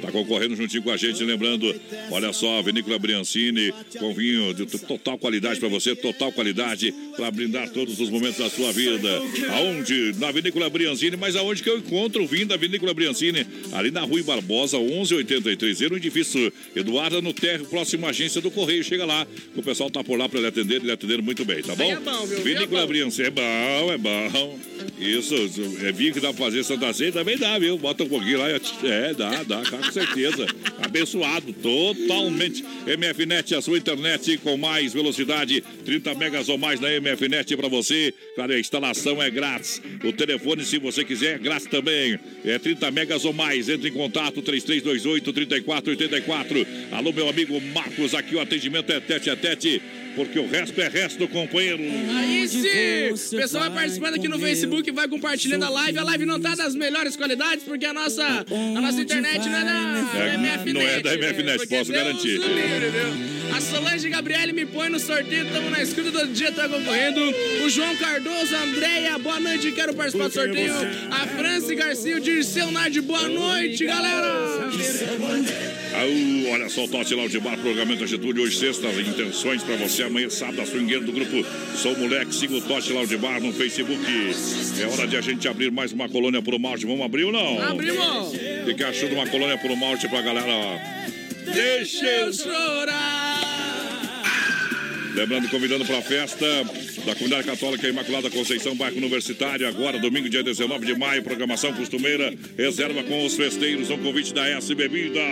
Tá 0.03 0.13
concorrendo 0.13 0.57
juntinho 0.57 0.83
com 0.83 0.91
a 0.91 0.97
gente, 0.97 1.23
lembrando, 1.23 1.75
olha 2.11 2.33
só, 2.33 2.63
Vinícola 2.63 2.99
Briancini, 2.99 3.73
com 3.99 4.15
vinho 4.15 4.55
de 4.55 4.67
total 4.67 5.19
qualidade 5.19 5.61
pra 5.61 5.69
você, 5.69 5.95
total 5.95 6.33
qualidade 6.33 6.93
pra 7.17 7.31
brindar 7.31 7.69
todos 7.71 7.99
os 8.01 8.09
momentos 8.09 8.39
da 8.39 8.49
sua 8.49 8.73
vida. 8.73 9.09
Aonde? 9.51 10.15
Na 10.19 10.31
Vinícola 10.31 10.71
Briancini, 10.71 11.17
mas 11.17 11.37
aonde 11.37 11.63
que 11.63 11.69
eu 11.69 11.79
encontro 11.79 12.23
o 12.23 12.27
vinho 12.27 12.47
da 12.47 12.57
Vinícola 12.57 12.95
Briancini? 12.95 13.47
Ali 13.73 13.91
na 13.91 14.03
Rui 14.03 14.23
Barbosa, 14.23 14.79
1183, 14.79 15.81
no 15.81 15.97
edifício 15.97 16.53
Eduarda 16.75 17.21
no 17.21 17.33
Terra, 17.33 17.65
próximo 17.65 18.07
à 18.07 18.11
agência 18.11 18.41
do 18.41 18.51
Correio. 18.51 18.83
Chega 18.83 19.05
lá, 19.05 19.27
o 19.57 19.63
pessoal 19.63 19.91
tá 19.91 20.03
por 20.03 20.19
lá 20.19 20.29
pra 20.29 20.39
ele 20.39 20.49
atender, 20.49 20.81
ele 20.81 20.93
atender 20.93 21.21
muito 21.21 21.45
bem, 21.45 21.63
tá 21.63 21.75
bom? 21.75 21.91
É 21.91 21.97
bom, 21.97 22.27
viu? 22.27 22.39
É 22.39 22.41
Vinícola 22.41 22.81
bom. 22.83 22.87
Briancini, 22.87 23.29
é 23.29 23.31
bom, 23.31 23.93
é 23.93 23.99
bom. 23.99 24.59
Isso, 24.99 25.35
é 25.83 25.93
vinho 25.93 26.08
que 26.13 26.21
dá 26.21 26.33
pra 26.33 26.45
fazer 26.47 26.65
Santa 26.65 26.93
Ceia, 26.93 27.13
também 27.13 27.37
dá, 27.37 27.59
viu? 27.59 27.77
Bota 27.79 28.05
um 28.05 28.09
pouquinho 28.09 28.39
lá, 28.39 28.51
e- 28.51 28.61
é, 28.87 29.15
dá, 29.15 29.43
dá, 29.43 29.63
com 29.69 29.83
certeza. 29.91 30.47
Abençoado, 30.83 31.53
totalmente. 31.53 32.65
MFNet, 32.87 33.55
a 33.55 33.63
sua 33.63 33.79
internet 33.79 34.39
com 34.39 34.57
mais 34.57 34.93
velocidade, 34.93 35.63
30 35.85 36.15
megas 36.15 36.49
ou 36.49 36.59
mais 36.59 36.81
na 36.81 36.89
MFNet 36.91 37.57
pra 37.57 37.69
você. 37.69 38.13
Claro, 38.35 38.53
a 38.53 38.59
instalação 38.59 39.23
é 39.23 39.31
grátis. 39.31 39.81
O 40.05 40.13
telefone, 40.13 40.65
se 40.65 40.79
você 40.79 41.05
quiser, 41.05 41.37
é 41.37 41.39
grátis 41.39 41.67
também. 41.67 42.19
É 42.45 42.59
30 42.59 42.91
megas 42.91 43.25
ou 43.25 43.33
mais. 43.33 43.69
Entre 43.69 43.89
em 43.89 43.93
contato, 43.93 44.43
3328-3484. 44.43 46.67
Alô, 46.93 47.13
meu 47.13 47.29
amigo 47.29 47.61
Marcos, 47.75 48.15
aqui 48.15 48.35
o 48.35 48.41
atendimento 48.41 48.91
é 48.93 49.01
tete 49.01 49.31
a 49.31 49.37
tete, 49.37 49.81
porque 50.19 50.37
o 50.41 50.49
resto 50.49 50.81
é 50.81 50.89
resto, 50.89 51.29
companheiro. 51.29 51.81
Aí 52.17 52.49
sim! 52.49 53.37
O 53.37 53.41
pessoal 53.41 53.65
vai 53.65 53.71
participando 53.83 54.15
aqui 54.15 54.27
no 54.27 54.37
Facebook, 54.37 54.91
vai 54.91 55.07
compartilhando 55.07 55.63
a 55.65 55.69
live. 55.71 55.97
A 55.99 56.03
live 56.03 56.27
não 56.27 56.41
tá 56.41 56.57
das 56.57 56.75
melhores 56.75 57.15
qualidades, 57.15 57.63
porque 57.63 57.87
a 57.87 57.93
nossa, 57.95 58.25
a 58.77 58.81
nossa 58.81 59.01
internet 59.01 59.49
não 59.49 59.59
é 59.59 59.65
da 59.65 60.19
É, 60.19 60.37
MFNet. 60.37 60.73
não 60.73 60.81
é 60.83 61.01
da 61.01 61.11
né? 61.11 61.17
MFNet, 61.17 61.57
Porque 61.59 61.77
posso 61.79 61.93
Deus 61.93 62.05
garantir. 62.05 62.39
livre, 62.39 62.91
viu? 62.91 63.57
A 63.57 63.61
Solange 63.61 64.09
Gabriele 64.09 64.53
me 64.53 64.67
põe 64.67 64.89
no 64.91 64.99
sorteio, 64.99 65.47
estamos 65.47 65.71
na 65.71 65.83
escuta 65.83 66.11
do 66.11 66.27
dia, 66.33 66.51
tá 66.53 66.69
concorrendo. 66.69 67.21
O 67.65 67.71
João 67.71 67.95
Cardoso, 67.97 68.55
Andréia, 68.57 69.17
boa 69.19 69.39
noite, 69.41 69.71
quero 69.73 69.95
participar 69.95 70.29
do 70.29 70.35
sorteio. 70.35 70.75
A 71.11 71.27
Franci 71.29 71.75
Garcia, 71.77 72.17
o 72.17 72.21
Dirceu 72.21 72.71
Nardi, 72.73 73.01
boa 73.01 73.29
noite, 73.29 73.85
galera! 73.87 74.69
Au, 75.95 76.53
olha 76.53 76.69
só 76.69 76.85
o 76.85 76.89
Tote 76.89 77.15
Lounge 77.15 77.39
Bar, 77.41 77.57
programamento 77.59 78.07
Getúlio, 78.07 78.43
hoje 78.45 78.59
sexta, 78.59 78.87
intenções 78.89 79.63
pra 79.63 79.77
você, 79.77 80.08
amanhã 80.09 80.29
sábado, 80.29 80.61
a 80.61 80.67
swingueira 80.67 81.05
do 81.05 81.13
grupo 81.13 81.45
Sou 81.77 81.97
Moleque, 81.97 82.35
siga 82.35 82.57
o 82.57 82.61
Tote 82.61 82.93
Lounge 82.93 83.17
Bar 83.17 83.41
no 83.41 83.53
Facebook. 83.53 84.05
É 84.81 84.87
hora 84.87 85.07
de 85.07 85.17
a 85.17 85.21
gente 85.21 85.47
abrir 85.47 85.71
mais 85.71 85.93
uma 85.93 86.09
colônia 86.09 86.43
pro 86.43 86.59
malte, 86.59 86.87
vamos 86.87 87.05
abrir 87.05 87.25
ou 87.25 87.33
não? 87.33 87.63
Abrimos! 87.63 88.29
O 88.29 88.65
que, 88.65 88.75
que 88.75 88.85
achou 88.85 89.09
de 89.09 89.15
uma 89.15 89.27
colônia 89.27 89.57
pro 89.59 89.77
malte 89.77 90.09
pra 90.09 90.21
galera? 90.21 90.81
Deixa 91.55 92.07
eu 92.07 92.33
chorar! 92.33 93.58
Lembrando, 95.15 95.49
convidando 95.49 95.85
para 95.85 95.99
a 95.99 96.03
festa 96.03 96.47
da 97.05 97.15
Comunidade 97.15 97.45
Católica 97.47 97.89
Imaculada 97.89 98.31
Conceição, 98.31 98.75
bairro 98.77 98.97
Universitário, 98.99 99.67
agora, 99.67 99.99
domingo, 99.99 100.29
dia 100.29 100.43
19 100.43 100.87
de 100.87 100.95
maio, 100.95 101.23
programação 101.23 101.73
costumeira, 101.73 102.33
reserva 102.57 103.03
com 103.03 103.25
os 103.27 103.35
festeiros, 103.35 103.91
um 103.91 103.99
convite 103.99 104.33
da 104.33 104.47
S 104.49 104.73
Bebidas. 104.75 105.23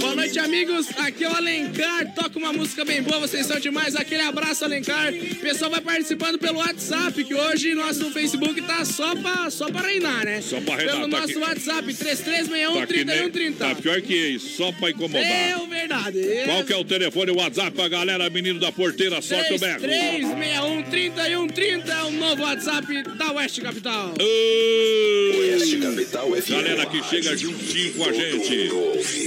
Boa 0.00 0.16
noite, 0.16 0.38
amigos. 0.38 0.86
Aqui 0.98 1.24
é 1.24 1.28
o 1.28 1.36
Alencar. 1.36 2.12
Toca 2.14 2.38
uma 2.38 2.52
música 2.52 2.84
bem 2.84 3.02
boa, 3.02 3.20
vocês 3.20 3.46
são 3.46 3.60
demais. 3.60 3.94
Aquele 3.94 4.22
abraço, 4.22 4.64
Alencar. 4.64 5.12
O 5.12 5.36
pessoal 5.36 5.70
vai 5.70 5.80
participando 5.80 6.38
pelo 6.38 6.58
WhatsApp, 6.58 7.22
que 7.22 7.34
hoje 7.34 7.74
nosso 7.74 8.10
Facebook 8.10 8.60
tá 8.62 8.84
só 8.84 9.14
pra, 9.14 9.48
só 9.50 9.70
pra 9.70 9.82
reinar, 9.82 10.24
né? 10.24 10.40
Só 10.40 10.60
pra 10.60 10.76
reinar. 10.76 10.96
Pelo 10.96 11.08
tá 11.10 11.18
nosso 11.20 11.30
aqui- 11.32 11.38
WhatsApp, 11.38 11.94
3361 11.94 12.80
Tá, 12.80 12.86
que 12.86 12.92
nem- 13.04 13.04
3130. 13.06 13.64
tá 13.68 13.74
pior 13.76 14.00
que 14.00 14.14
isso, 14.14 14.56
só 14.56 14.72
para 14.72 14.90
incomodar. 14.90 15.22
É 15.22 15.56
verdade. 15.68 16.18
Qual 16.46 16.64
que 16.64 16.72
é 16.72 16.76
o 16.76 16.84
telefone, 16.84 17.30
o 17.30 17.36
WhatsApp 17.36 17.70
pra 17.72 17.88
galera, 17.88 18.28
menino 18.30 18.58
da 18.58 18.72
porteira, 18.72 19.09
sorte 19.22 19.54
o 19.54 19.58
beco. 19.58 19.80
3361 19.80 20.82
3130 20.84 21.92
é 21.92 22.02
o 22.04 22.10
novo 22.10 22.42
WhatsApp 22.42 23.02
da 23.16 23.32
Oeste 23.32 23.60
Capital. 23.60 24.14
Oeste 24.18 25.78
Capital 25.78 26.30
Galera 26.48 26.86
que 26.86 27.02
chega 27.04 27.36
juntinho 27.36 27.94
com 27.94 28.04
a 28.04 28.12
gente. 28.12 28.70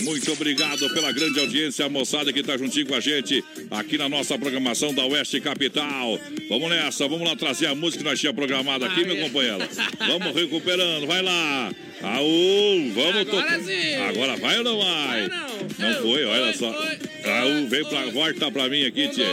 Muito 0.03 0.31
obrigado 0.31 0.89
pela 0.93 1.11
grande 1.11 1.39
audiência, 1.39 1.85
a 1.85 1.89
moçada 1.89 2.31
que 2.31 2.43
tá 2.43 2.57
juntinho 2.57 2.88
com 2.88 2.95
a 2.95 2.99
gente 2.99 3.43
aqui 3.72 3.97
na 3.97 4.07
nossa 4.10 4.38
programação 4.38 4.93
da 4.93 5.05
Oeste 5.05 5.39
Capital. 5.39 6.19
Vamos 6.49 6.69
nessa, 6.69 7.07
vamos 7.07 7.27
lá 7.27 7.35
trazer 7.35 7.68
a 7.68 7.76
música 7.76 8.03
que 8.03 8.10
nós 8.10 8.19
tínhamos 8.19 8.38
programada 8.38 8.85
aqui, 8.85 9.05
meu 9.05 9.18
companheiro. 9.18 9.60
Vamos 9.99 10.35
recuperando, 10.35 11.07
vai 11.07 11.22
lá. 11.22 11.72
Aú, 12.03 12.91
vamos 12.93 13.09
Agora 13.21 13.25
tocar. 13.25 13.59
sim. 13.61 13.95
Agora 13.95 14.35
vai 14.38 14.57
ou 14.57 14.63
não 14.63 14.77
vai? 14.80 15.30
Não 15.80 16.01
foi, 16.01 16.25
olha 16.25 16.53
só. 16.53 16.67
Aú, 16.69 17.67
vem 17.69 17.85
pra, 17.85 18.05
volta 18.07 18.51
pra 18.51 18.67
mim 18.69 18.85
aqui, 18.85 19.07
tia. 19.07 19.25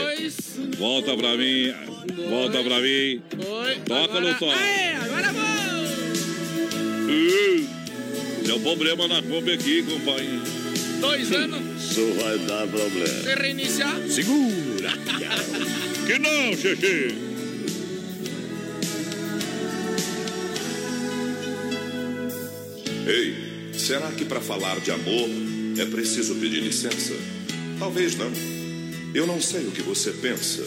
Volta 0.77 1.15
pra 1.17 1.35
mim, 1.35 1.73
volta 2.29 2.63
pra 2.63 2.79
mim. 2.79 3.21
Toca 3.85 4.03
agora- 4.17 4.21
no 4.21 4.33
toca. 4.39 4.57
Aê, 4.57 4.95
agora 4.95 5.31
Uh, 7.13 7.67
Deu 8.45 8.59
problema 8.61 9.07
na 9.07 9.21
Kombi 9.21 9.51
aqui, 9.51 9.83
companheiro. 9.83 10.41
Dois 11.01 11.31
anos. 11.33 11.61
Isso 11.91 12.13
vai 12.21 12.37
dar 12.39 12.67
problema. 12.67 13.07
Se 13.07 13.35
reiniciar. 13.35 13.97
Segura. 14.07 14.91
que 16.07 16.19
não, 16.19 16.53
Xexi. 16.55 17.30
Ei, 23.07 23.73
será 23.73 24.11
que 24.11 24.25
para 24.25 24.39
falar 24.39 24.79
de 24.79 24.91
amor 24.91 25.29
é 25.77 25.85
preciso 25.85 26.35
pedir 26.35 26.61
licença? 26.61 27.13
Talvez 27.79 28.15
não. 28.15 28.31
Eu 29.13 29.25
não 29.25 29.41
sei 29.41 29.61
o 29.67 29.71
que 29.71 29.81
você 29.81 30.11
pensa, 30.11 30.63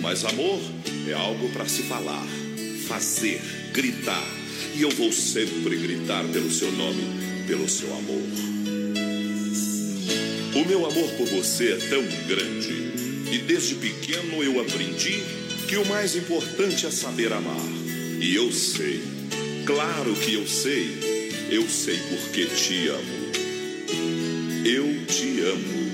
mas 0.00 0.24
amor 0.24 0.60
é 1.08 1.12
algo 1.12 1.48
para 1.50 1.66
se 1.66 1.82
falar, 1.84 2.26
fazer, 2.86 3.40
gritar. 3.72 4.26
E 4.74 4.82
eu 4.82 4.90
vou 4.90 5.12
sempre 5.12 5.76
gritar 5.76 6.24
pelo 6.32 6.50
seu 6.50 6.70
nome, 6.72 7.02
pelo 7.46 7.68
seu 7.68 7.88
amor. 7.96 8.22
O 10.54 10.64
meu 10.66 10.84
amor 10.84 11.10
por 11.12 11.26
você 11.28 11.72
é 11.72 11.76
tão 11.76 12.02
grande 12.26 12.78
e 13.32 13.38
desde 13.46 13.76
pequeno 13.76 14.42
eu 14.42 14.60
aprendi 14.60 15.22
que 15.68 15.76
o 15.76 15.86
mais 15.86 16.16
importante 16.16 16.86
é 16.86 16.90
saber 16.90 17.32
amar. 17.32 17.56
E 18.20 18.34
eu 18.34 18.50
sei, 18.50 19.00
claro 19.64 20.14
que 20.14 20.34
eu 20.34 20.46
sei, 20.46 21.17
eu 21.50 21.68
sei 21.68 21.98
porque 22.08 22.46
te 22.46 22.88
amo. 22.88 23.32
Eu 24.64 25.06
te 25.06 25.40
amo. 25.40 25.88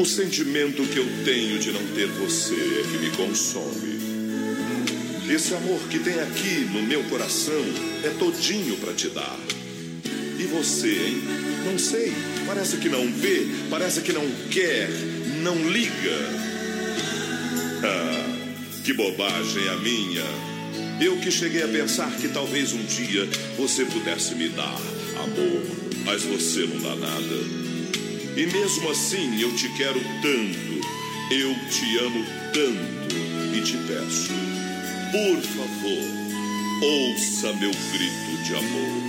O 0.00 0.04
sentimento 0.04 0.82
que 0.84 0.98
eu 0.98 1.06
tenho 1.24 1.58
de 1.58 1.72
não 1.72 1.86
ter 1.94 2.06
você 2.06 2.54
é 2.54 2.82
que 2.90 2.98
me 2.98 3.10
consome. 3.16 3.98
Esse 5.28 5.54
amor 5.54 5.80
que 5.90 5.98
tem 5.98 6.18
aqui 6.20 6.68
no 6.72 6.82
meu 6.82 7.04
coração 7.04 7.62
é 8.04 8.08
todinho 8.18 8.76
para 8.78 8.94
te 8.94 9.08
dar. 9.08 9.38
E 10.38 10.44
você, 10.44 10.88
hein? 10.88 11.22
Não 11.64 11.78
sei. 11.78 12.12
Parece 12.46 12.78
que 12.78 12.88
não 12.88 13.12
vê, 13.12 13.46
parece 13.68 14.00
que 14.00 14.12
não 14.12 14.26
quer, 14.50 14.88
não 15.42 15.54
liga. 15.70 16.16
Ah, 17.84 18.82
que 18.82 18.92
bobagem 18.92 19.68
a 19.68 19.76
minha. 19.76 20.57
Eu 21.00 21.16
que 21.18 21.30
cheguei 21.30 21.62
a 21.62 21.68
pensar 21.68 22.10
que 22.16 22.28
talvez 22.28 22.72
um 22.72 22.82
dia 22.84 23.28
você 23.56 23.84
pudesse 23.84 24.34
me 24.34 24.48
dar 24.48 24.76
amor, 25.22 25.62
mas 26.04 26.24
você 26.24 26.66
não 26.66 26.80
dá 26.80 26.96
nada. 26.96 27.58
E 28.36 28.46
mesmo 28.46 28.90
assim 28.90 29.40
eu 29.40 29.54
te 29.54 29.68
quero 29.76 30.00
tanto, 30.00 31.32
eu 31.32 31.54
te 31.70 31.98
amo 31.98 32.24
tanto 32.52 33.16
e 33.56 33.60
te 33.60 33.76
peço, 33.86 34.32
por 35.12 35.40
favor, 35.42 36.82
ouça 36.82 37.52
meu 37.54 37.70
grito 37.70 38.42
de 38.44 38.54
amor. 38.56 39.07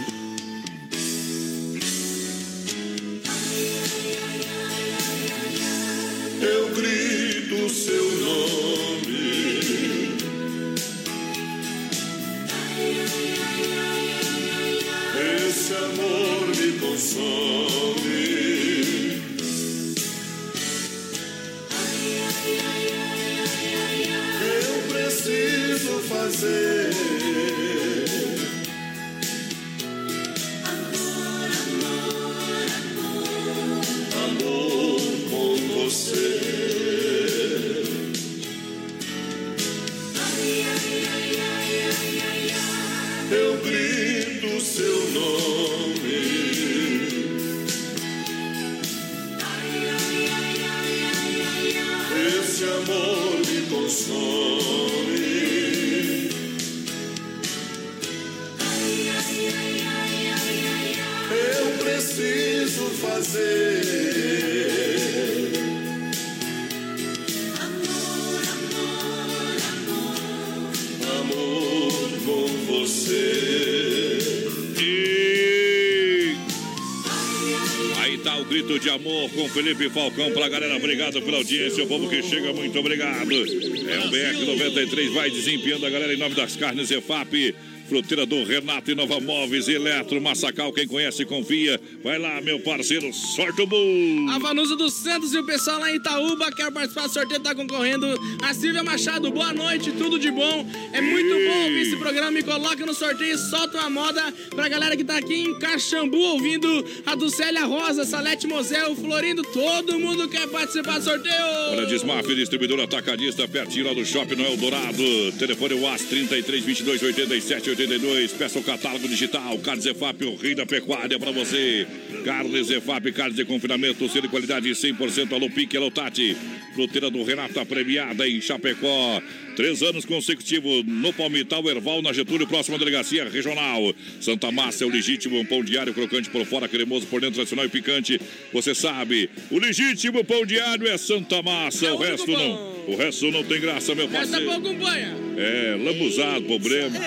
Felipe 79.50 79.90
Falcão 79.90 80.32
pra 80.32 80.48
galera. 80.48 80.76
Obrigado 80.76 81.22
pela 81.22 81.38
audiência, 81.38 81.84
o 81.84 81.88
povo 81.88 82.10
que 82.10 82.22
chega, 82.22 82.54
muito 82.54 82.78
obrigado. 82.80 83.32
É 83.32 84.00
o 84.06 84.10
BR 84.10 84.46
93, 84.46 85.14
vai 85.14 85.30
desempenhando 85.30 85.86
a 85.86 85.90
galera 85.90 86.14
em 86.14 86.18
nome 86.18 86.36
das 86.36 86.56
carnes 86.56 86.92
EFAP. 86.92 87.56
Fruteira 87.90 88.24
do 88.24 88.44
Renato 88.44 88.92
Inova 88.92 89.20
Móveis, 89.20 89.68
Eletro, 89.68 90.22
Massacal, 90.22 90.72
quem 90.72 90.88
conhece 90.88 91.26
confia. 91.26 91.82
Vai 92.04 92.20
lá, 92.20 92.40
meu 92.40 92.60
parceiro, 92.60 93.12
sorte 93.12 93.62
o 93.62 93.66
bull. 93.66 94.30
A 94.30 94.38
Vanusa 94.38 94.76
dos 94.76 94.94
Santos 94.94 95.34
e 95.34 95.40
o 95.40 95.44
pessoal 95.44 95.80
lá 95.80 95.92
em 95.92 95.96
Itaúba 95.96 96.52
quer 96.52 96.72
participar 96.72 97.08
do 97.08 97.14
sorteio, 97.14 97.40
tá 97.40 97.56
concorrendo. 97.56 98.06
A 98.44 98.54
Silvia 98.54 98.84
Machado, 98.84 99.32
boa 99.32 99.52
noite, 99.54 99.92
tudo 99.94 100.20
de 100.20 100.30
bom. 100.30 100.70
É 100.94 101.02
muito 101.02 101.30
bom 101.30 101.64
ouvir 101.64 101.82
esse 101.82 101.98
programa. 101.98 102.30
Me 102.30 102.44
coloca 102.44 102.86
no 102.86 102.94
sorteio, 102.94 103.36
solta 103.40 103.80
uma 103.80 103.90
moda 103.90 104.32
pra 104.52 104.70
galera 104.70 104.96
que 104.96 105.04
tá 105.04 105.18
aqui 105.18 105.34
em 105.34 105.58
Caxambu 105.58 106.16
ouvindo 106.16 106.86
a 107.08 107.16
do 107.16 107.28
Célia 107.32 107.66
Rosa, 107.66 108.06
Salete 108.06 108.46
Mosel, 108.46 108.96
Florindo. 108.96 109.42
Todo 109.42 109.98
mundo 109.98 110.30
quer 110.30 110.48
participar 110.48 111.00
do 111.00 111.06
sorteio. 111.06 111.36
Olha, 111.72 111.88
Desmaf, 111.88 112.28
distribuidor 112.36 112.80
atacadista, 112.82 113.48
pertinho 113.48 113.88
lá 113.88 113.94
do 113.96 114.06
Shopping 114.06 114.36
Noel 114.36 114.58
Dourado. 114.58 115.32
Telefone 115.40 115.74
WhatsApp 115.74 116.10
33 116.10 116.64
22 116.64 117.02
87 117.02 117.79
82. 117.80 118.34
Peça 118.34 118.60
o 118.60 118.64
catálogo 118.64 119.08
digital. 119.08 119.58
Carnes 119.60 119.86
Zefap, 119.86 120.22
o 120.26 120.36
rei 120.36 120.54
da 120.54 120.66
pecuária 120.66 121.18
para 121.18 121.32
você. 121.32 121.88
Carnes 122.26 122.68
Zefap, 122.68 123.10
carnes 123.14 123.38
de 123.38 123.46
confinamento, 123.46 124.08
selo 124.10 124.24
de 124.24 124.28
qualidade 124.28 124.70
100%. 124.70 125.32
Alô 125.32 125.50
Pique, 125.50 125.78
alô 125.78 125.90
Tati. 125.90 126.36
Fruteira 126.76 127.10
do 127.10 127.24
Renato, 127.24 127.58
a 127.60 127.66
premiada 127.66 128.28
em 128.28 128.42
Chapecó. 128.42 129.22
Três 129.56 129.82
anos 129.82 130.06
consecutivos 130.06 130.84
no 130.86 131.12
Palmital, 131.14 131.68
Erval, 131.70 132.02
na 132.02 132.14
Getúlio, 132.14 132.48
próxima 132.48 132.78
delegacia 132.78 133.30
regional. 133.30 133.94
Santa 134.20 134.52
Massa 134.52 134.84
é 134.84 134.88
o 134.88 134.90
legítimo, 134.90 135.40
um 135.40 135.46
pão 135.46 135.64
diário 135.64 135.94
crocante 135.94 136.30
por 136.30 136.46
fora, 136.46 136.68
cremoso 136.68 137.08
por 137.08 137.20
dentro, 137.20 137.36
tradicional 137.36 137.66
e 137.66 137.70
picante. 137.70 138.20
Você 138.54 138.76
sabe, 138.76 139.30
o 139.52 139.58
legítimo 139.58 140.24
pão 140.24 140.46
diário 140.46 140.88
é 140.88 140.98
Santa 140.98 141.42
Massa, 141.42 141.88
É 141.88 141.92
o 141.92 141.98
resto 141.98 142.32
não. 142.32 142.80
O 142.88 142.96
resto 142.96 143.30
não 143.32 143.44
tem 143.44 143.60
graça, 143.60 143.94
meu 143.96 144.06
Essa 144.06 144.18
parceiro. 144.18 144.46
pouco 144.46 144.74
banha. 144.76 145.16
É, 145.38 145.78
lambuzado, 145.82 146.46
problema. 146.46 146.98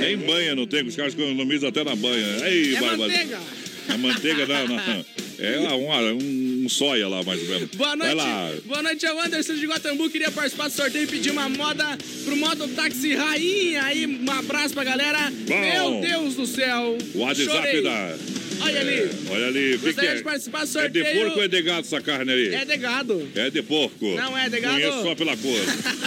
Nem 0.00 0.16
banha 0.18 0.54
não 0.54 0.66
tem, 0.66 0.84
os 0.84 0.96
caras 0.96 1.14
economizam 1.14 1.68
até 1.68 1.84
na 1.84 1.94
banha. 1.96 2.48
Ei, 2.48 2.74
É 2.76 2.80
barbaridade. 2.80 3.30
manteiga. 3.30 3.40
A 3.88 3.98
manteiga 3.98 4.46
não, 4.46 4.68
não. 4.68 5.04
É 5.38 5.58
um, 5.74 6.64
um, 6.64 6.68
soia 6.68 7.06
lá, 7.08 7.22
mais 7.22 7.40
ou 7.42 7.48
menos. 7.48 7.70
Boa 7.74 7.96
Vai 7.96 8.14
noite. 8.14 8.14
lá. 8.16 8.52
Boa 8.64 8.82
noite, 8.82 9.04
é 9.04 9.12
o 9.12 9.20
Anderson 9.20 9.54
de 9.54 9.66
Guatambu. 9.66 10.08
Queria 10.08 10.30
participar 10.30 10.68
do 10.68 10.74
sorteio 10.74 11.04
e 11.04 11.06
pedir 11.06 11.30
uma 11.30 11.48
moda 11.48 11.98
pro 12.24 12.36
Moto 12.36 12.66
Táxi 12.68 13.14
Rainha. 13.14 13.82
Aí, 13.84 14.06
um 14.06 14.30
abraço 14.30 14.72
pra 14.74 14.84
galera. 14.84 15.30
Bom. 15.46 15.60
Meu 15.60 16.00
Deus 16.00 16.34
do 16.34 16.46
céu. 16.46 16.96
O 17.14 17.18
WhatsApp 17.18 17.50
Chorei. 17.50 17.82
da. 17.82 18.16
Olha 18.60 18.80
ali. 18.80 19.10
Olha 19.30 19.46
ali. 19.46 19.74
O 19.74 19.78
que, 19.80 19.94
que 19.94 20.06
é? 20.06 20.14
de 20.16 20.22
participar 20.22 20.58
do 20.58 20.78
É 20.78 20.88
de 20.88 20.98
sorteio. 21.02 21.22
porco 21.24 21.38
ou 21.38 21.44
é 21.44 21.48
de 21.48 21.62
gado 21.62 21.80
essa 21.80 22.00
carne 22.00 22.32
ali? 22.32 22.54
É 22.54 22.64
de 22.64 22.76
gado. 22.76 23.28
É 23.34 23.50
de 23.50 23.62
porco. 23.62 24.06
Não 24.14 24.36
é 24.38 24.48
de 24.48 24.60
gado? 24.60 24.74
Conheço 24.74 25.02
só 25.02 25.14
pela 25.14 25.36
cor. 25.36 25.60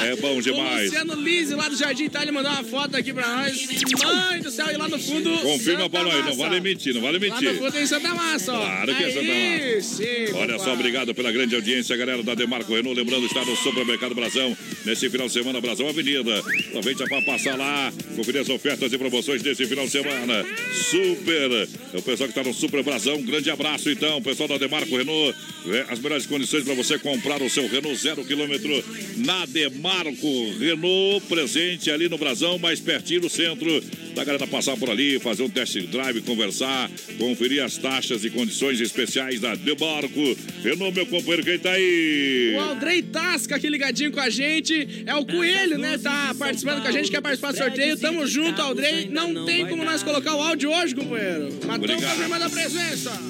É 0.06 0.16
bom 0.16 0.38
O 0.38 0.42
demais. 0.42 0.86
Luciano 0.92 1.16
Lise, 1.16 1.56
lá 1.56 1.68
do 1.70 1.76
Jardim 1.76 2.06
Itália, 2.06 2.32
mandou 2.32 2.52
uma 2.52 2.64
foto 2.64 2.96
aqui 2.96 3.14
pra 3.14 3.28
nós. 3.28 3.68
Mãe 4.04 4.42
do 4.42 4.52
céu, 4.52 4.68
e 4.72 4.78
lá 4.78 4.88
no 4.88 5.00
fundo. 5.00 5.30
Confirma 5.40 5.80
Santa 5.84 5.90
pra 5.90 6.04
nós, 6.04 6.14
não 6.16 6.24
Massa. 6.26 6.38
vale 6.38 6.60
mentir, 6.62 6.94
não 6.94 7.02
vale 7.02 7.18
Lá 7.18 7.36
no 7.36 7.42
mentir. 7.42 7.58
fundo 7.58 7.72
tem 7.72 7.86
Santa 7.88 8.14
Massa, 8.14 8.54
ó. 8.54 8.60
Claro 8.60 8.96
que 8.96 9.04
é 9.04 9.08
Santa 9.12 9.20
Aí, 9.32 9.76
Massa. 9.76 9.88
Sim, 9.98 10.34
Olha 10.36 10.60
só, 10.60 10.74
obrigado 10.74 11.14
pela 11.16 11.32
grande 11.32 11.56
audiência, 11.56 11.96
galera 11.98 12.22
da 12.24 12.36
Demarco 12.36 12.74
Renault. 12.76 12.98
Lembrando, 13.00 13.26
está 13.26 13.44
no 13.44 13.56
Supermercado 13.56 14.14
Brasão, 14.16 14.56
nesse 14.86 15.10
final 15.10 15.28
de 15.28 15.34
semana, 15.34 15.60
Brasão 15.62 15.88
Avenida. 15.90 16.40
Aproveita 16.68 17.06
para 17.06 17.22
passar 17.24 17.58
lá, 17.58 17.92
conferir 18.16 18.42
as 18.42 18.50
ofertas 18.50 18.92
e 18.94 18.98
promoções 18.98 19.42
desse 19.42 19.66
final 19.66 19.86
de 19.86 19.92
semana. 19.92 20.46
Super! 20.90 21.68
É 21.94 21.98
o 21.98 22.02
pessoal 22.02 22.30
que 22.30 22.36
está 22.38 22.44
no 22.44 22.54
Super 22.54 22.84
Brasão. 22.84 23.16
Um 23.16 23.26
grande 23.26 23.50
abraço, 23.50 23.90
então, 23.90 24.22
pessoal 24.22 24.48
da 24.48 24.58
Demarco 24.58 24.96
Renault. 24.96 25.36
É, 25.68 25.86
as 25.90 26.00
melhores 26.00 26.26
condições 26.28 26.64
para 26.64 26.76
você 26.76 27.00
comprar 27.00 27.42
o 27.42 27.50
seu 27.50 27.68
Renault 27.68 27.98
zero 28.00 28.24
quilômetro 28.24 28.84
na 29.18 29.46
Demarco 29.48 30.58
Renault, 30.60 31.26
presente 31.28 31.90
ali 31.90 32.08
no 32.08 32.18
Brasão, 32.18 32.60
mais 32.60 32.80
pertinho 32.80 33.22
do 33.22 33.30
centro. 33.30 33.68
Da 34.18 34.24
galera 34.24 34.48
passar 34.48 34.76
por 34.76 34.90
ali, 34.90 35.20
fazer 35.20 35.44
um 35.44 35.50
test 35.50 35.78
drive, 35.78 36.24
conversar, 36.24 36.90
conferir 37.20 37.64
as 37.64 37.78
taxas 37.78 38.26
e 38.26 38.32
condições 38.32 38.82
especiais 38.82 39.40
da 39.40 39.54
Demarco. 39.54 40.36
Renault, 40.64 40.96
meu 40.96 41.06
companheiro, 41.06 41.44
quem 41.44 41.60
tá 41.60 41.74
aí? 41.74 42.56
O 42.56 42.62
Aldrei 42.62 43.04
Tasca 43.04 43.58
aqui 43.58 43.70
ligadinho 43.70 44.12
com 44.12 44.20
a 44.20 44.28
gente. 44.28 45.04
É 45.06 45.14
o 45.14 45.24
Coelho, 45.24 45.78
né? 45.78 46.00
Tá 46.00 46.34
participando 46.34 46.82
com 46.82 46.88
a 46.88 46.92
gente, 46.92 47.12
quer 47.12 47.22
participar 47.22 47.52
do 47.52 47.60
sorteio. 47.60 47.96
Tamo 47.96 48.26
junto, 48.26 48.60
Aldrei. 48.60 49.08
Não 49.08 49.46
tem 49.46 49.68
como 49.68 49.86
nós 49.86 50.02
colocar 50.02 50.34
o 50.34 50.42
áudio 50.42 50.72
hoje, 50.72 50.96
companheiro. 50.96 51.50
Mas 51.52 51.62
tamo 51.62 51.76
Obrigado. 51.76 52.10
confirmando 52.10 52.44
a 52.44 52.50
presença. 52.50 53.22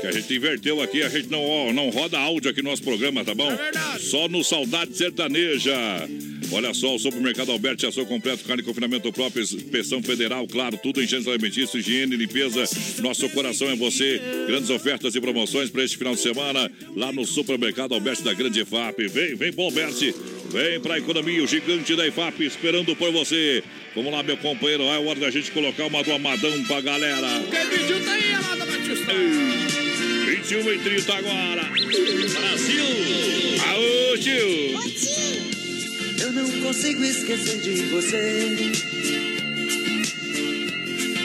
Que 0.00 0.06
a 0.06 0.12
gente 0.12 0.32
inverteu 0.32 0.80
aqui, 0.80 1.02
a 1.02 1.08
gente 1.08 1.28
não, 1.28 1.72
não 1.72 1.90
roda 1.90 2.20
áudio 2.20 2.52
aqui 2.52 2.62
no 2.62 2.70
nosso 2.70 2.84
programa, 2.84 3.24
tá 3.24 3.34
bom? 3.34 3.50
É 3.50 3.56
verdade. 3.56 4.04
Só 4.04 4.28
no 4.28 4.44
Saudade 4.44 4.96
Sertaneja. 4.96 5.74
Olha 6.52 6.72
só, 6.72 6.94
o 6.94 6.98
Supermercado 6.98 7.50
Alberti, 7.50 7.86
ação 7.86 8.04
completo, 8.04 8.44
carne 8.44 8.62
e 8.62 8.64
confinamento 8.64 9.12
próprio, 9.12 9.42
inspeção 9.42 10.02
federal, 10.02 10.46
claro, 10.46 10.78
tudo 10.82 11.02
em 11.02 11.06
gênero 11.06 11.30
alimentício, 11.30 11.78
higiene, 11.78 12.16
limpeza. 12.16 12.64
Nosso 13.02 13.28
coração 13.30 13.68
é 13.68 13.76
você. 13.76 14.20
Grandes 14.46 14.70
ofertas 14.70 15.14
e 15.14 15.20
promoções 15.20 15.70
para 15.70 15.84
este 15.84 15.96
final 15.96 16.14
de 16.14 16.20
semana, 16.20 16.70
lá 16.94 17.12
no 17.12 17.24
Supermercado 17.24 17.94
Alberti 17.94 18.22
da 18.22 18.32
Grande 18.32 18.60
EFAP. 18.60 19.08
Vem, 19.08 19.34
vem 19.34 19.52
pro 19.52 19.64
Alberti. 19.64 20.14
Vem 20.50 20.80
pra 20.80 20.98
economia, 20.98 21.42
o 21.42 21.46
gigante 21.46 21.94
da 21.96 22.06
EFAP, 22.06 22.44
esperando 22.44 22.94
por 22.94 23.10
você. 23.12 23.62
Vamos 23.94 24.12
lá, 24.12 24.22
meu 24.22 24.36
companheiro, 24.36 24.84
é 24.84 24.98
hora 24.98 25.18
da 25.18 25.30
gente 25.30 25.50
colocar 25.50 25.86
uma 25.86 26.02
do 26.02 26.12
Amadão 26.12 26.62
pra 26.64 26.80
galera. 26.80 27.42
Quem 27.50 27.66
pediu 27.66 28.04
tá 28.04 28.12
aí, 28.12 28.32
Amada 28.32 28.66
Batista. 28.66 29.12
21 30.26 30.72
e 30.72 30.78
30 30.78 31.14
agora. 31.14 31.62
Brasil! 31.64 32.84
Aô, 33.66 34.18
tio! 34.18 35.55
Eu 36.18 36.32
não 36.32 36.50
consigo 36.62 37.04
esquecer 37.04 37.58
de 37.58 37.82
você. 37.84 38.72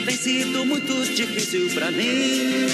Tem 0.04 0.16
sido 0.16 0.64
muito 0.66 0.94
difícil 1.14 1.70
pra 1.70 1.90
mim. 1.90 2.66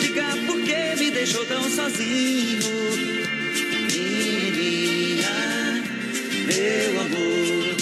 Diga 0.00 0.36
por 0.46 0.62
que 0.62 0.96
me 0.98 1.10
deixou 1.10 1.44
tão 1.46 1.62
sozinho. 1.68 2.60
Menininha, 3.92 5.82
meu 6.46 7.00
amor. 7.00 7.76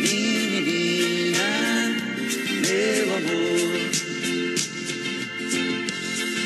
Menininha, 0.00 1.38
meu 2.66 3.16
amor. 3.16 3.80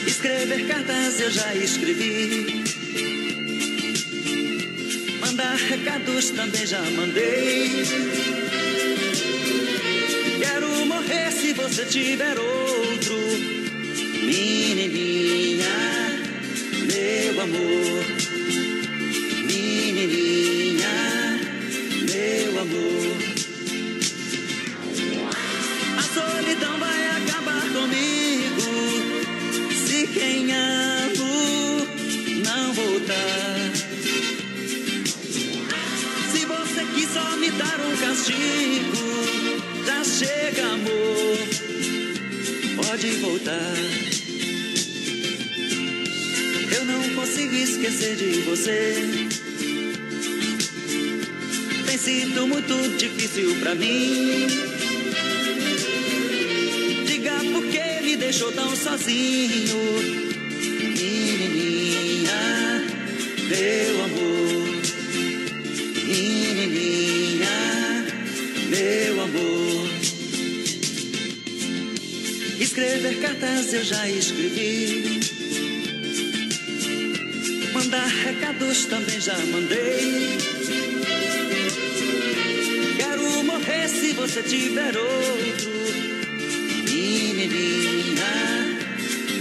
Escrever 0.06 0.66
cartas 0.66 1.20
eu 1.20 1.30
já 1.30 1.54
escrevi. 1.54 2.67
Mandar 5.38 5.54
recados 5.54 6.30
também 6.30 6.66
já 6.66 6.80
mandei. 6.80 7.84
Quero 10.40 10.84
morrer 10.86 11.30
se 11.30 11.52
você 11.52 11.84
tiver 11.84 12.36
outro. 12.36 13.14
Menininha, 14.24 15.68
meu 16.92 17.40
amor. 17.40 18.04
Menininha, 19.46 20.88
meu 22.10 22.60
amor. 22.60 23.16
A 25.98 26.02
solidão 26.02 26.78
vai 26.80 26.97
me 37.50 37.56
dar 37.56 37.80
um 37.80 37.96
castigo, 37.96 38.96
já 39.86 40.04
chega, 40.04 40.66
amor. 40.66 41.38
Pode 42.76 43.10
voltar. 43.16 43.74
Eu 46.76 46.84
não 46.84 47.14
consigo 47.14 47.54
esquecer 47.54 48.16
de 48.16 48.40
você. 48.42 49.04
Tem 51.86 51.98
sido 51.98 52.46
muito 52.46 52.98
difícil 52.98 53.56
pra 53.60 53.74
mim. 53.74 54.46
Diga 57.06 57.38
por 57.52 57.64
que 57.66 58.02
me 58.02 58.16
deixou 58.16 58.52
tão 58.52 58.76
sozinho. 58.76 59.78
Menininha, 60.98 62.32
meu 63.48 63.97
Escrever 72.78 73.18
cartas 73.18 73.74
eu 73.74 73.82
já 73.82 74.08
escrevi. 74.08 75.18
Mandar 77.72 78.06
recados 78.06 78.84
também 78.84 79.20
já 79.20 79.36
mandei. 79.46 80.38
Quero 82.96 83.42
morrer 83.42 83.88
se 83.88 84.12
você 84.12 84.44
tiver 84.44 84.96
outro. 84.96 85.70
Menininha, 86.84 88.24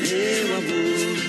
meu 0.01 0.55
amor. 0.57 1.26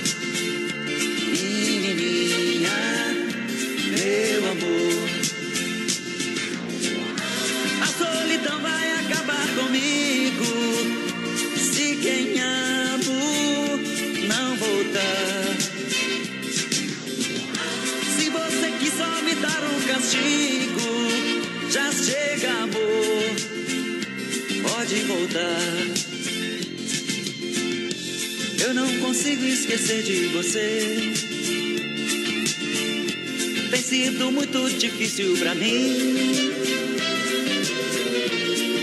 Voltar. 25.29 25.59
Eu 28.67 28.75
não 28.75 28.89
consigo 29.01 29.45
esquecer 29.45 30.03
de 30.03 30.27
você. 30.27 31.13
Tem 33.71 33.81
sido 33.81 34.33
muito 34.33 34.71
difícil 34.79 35.37
pra 35.37 35.55
mim. 35.55 35.97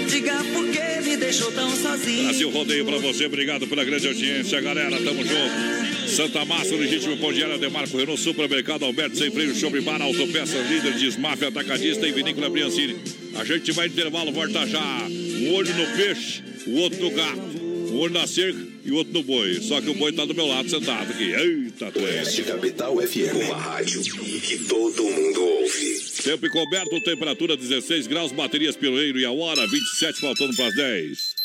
Diga 0.09 0.43
por 0.53 0.69
que 0.69 1.09
me 1.09 1.17
deixou 1.17 1.51
tão 1.51 1.75
sozinho. 1.75 2.23
Brasil 2.23 2.49
Rodeio 2.51 2.85
pra 2.85 2.97
você, 2.97 3.25
obrigado 3.25 3.67
pela 3.67 3.83
grande 3.83 4.07
audiência, 4.07 4.61
galera. 4.61 4.97
Tamo 5.01 5.23
junto. 5.23 6.09
Santa 6.15 6.45
Massa, 6.45 6.75
legítimo 6.75 7.17
pão 7.17 7.33
diário, 7.33 7.57
Demarco 7.57 7.97
Renault, 7.97 8.21
Supermercado 8.21 8.85
Alberto, 8.85 9.17
Sem 9.17 9.31
Freio, 9.31 9.55
Shopping 9.55 9.81
Bar, 9.81 10.01
Autopeças, 10.01 10.69
líder 10.69 10.93
de 10.93 11.07
Smaf, 11.07 11.43
Atacadista 11.43 12.07
e 12.07 12.11
Vinícola 12.11 12.49
Briancini. 12.49 12.95
A 13.33 13.43
gente 13.43 13.71
vai 13.71 13.87
intervalo, 13.87 14.31
volta 14.31 14.65
já. 14.65 15.07
Um 15.35 15.53
olho 15.53 15.73
no 15.75 15.97
peixe, 15.97 16.41
o 16.67 16.75
outro 16.77 16.99
no 17.01 17.11
gato. 17.11 17.65
Um 17.91 17.99
olho 17.99 18.13
na 18.13 18.25
cerca 18.25 18.59
e 18.83 18.91
o 18.91 18.95
outro 18.95 19.13
no 19.13 19.23
boi. 19.23 19.61
Só 19.61 19.81
que 19.81 19.89
o 19.89 19.93
boi 19.93 20.11
tá 20.11 20.25
do 20.25 20.33
meu 20.33 20.47
lado, 20.47 20.69
sentado 20.69 21.11
aqui. 21.11 21.31
Eita, 21.31 21.91
Oeste 21.99 22.43
Capital 22.43 22.95
FM, 23.01 23.45
uma 23.45 23.57
rádio 23.57 24.01
que 24.01 24.57
todo 24.59 25.03
mundo 25.03 25.43
ouve. 25.43 26.05
Tempo 26.23 26.45
encoberto, 26.47 27.01
temperatura 27.01 27.55
16 27.55 28.07
graus, 28.07 28.31
baterias 28.31 28.75
pioneiro 28.75 29.19
e 29.19 29.25
a 29.25 29.31
hora 29.31 29.67
27, 29.67 30.19
faltando 30.19 30.55
para 30.55 30.67
as 30.67 30.75
10. 30.75 31.44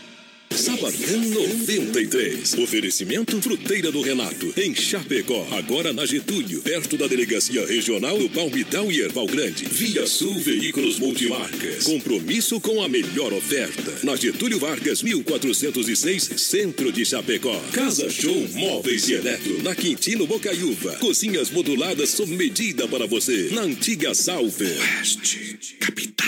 Sabadão 0.55 1.21
93. 1.21 2.53
Oferecimento 2.59 3.41
Fruteira 3.41 3.91
do 3.91 4.01
Renato, 4.01 4.53
em 4.57 4.75
Chapecó. 4.75 5.47
Agora 5.51 5.93
na 5.93 6.05
Getúlio, 6.05 6.61
perto 6.61 6.97
da 6.97 7.07
Delegacia 7.07 7.65
Regional 7.65 8.17
do 8.17 8.29
Palmital 8.29 8.91
e 8.91 8.99
Erval 8.99 9.27
Grande. 9.27 9.65
Via 9.65 10.05
Sul 10.05 10.33
Veículos 10.39 10.99
Multimarcas. 10.99 11.85
Compromisso 11.85 12.59
com 12.59 12.83
a 12.83 12.89
melhor 12.89 13.31
oferta. 13.33 13.99
Na 14.03 14.15
Getúlio 14.15 14.59
Vargas, 14.59 15.01
1406, 15.01 16.23
Centro 16.37 16.91
de 16.91 17.05
Chapecó. 17.05 17.57
Casa 17.71 18.09
Show 18.09 18.47
Móveis 18.53 19.07
e 19.07 19.13
Eletro, 19.13 19.63
na 19.63 19.73
Quintino 19.73 20.27
Bocaiúva. 20.27 20.95
Cozinhas 20.97 21.49
moduladas 21.49 22.09
sob 22.09 22.35
medida 22.35 22.87
para 22.87 23.07
você. 23.07 23.49
Na 23.51 23.61
antiga 23.61 24.13
Salve. 24.13 24.65
Oeste, 24.65 25.77
capital. 25.79 26.27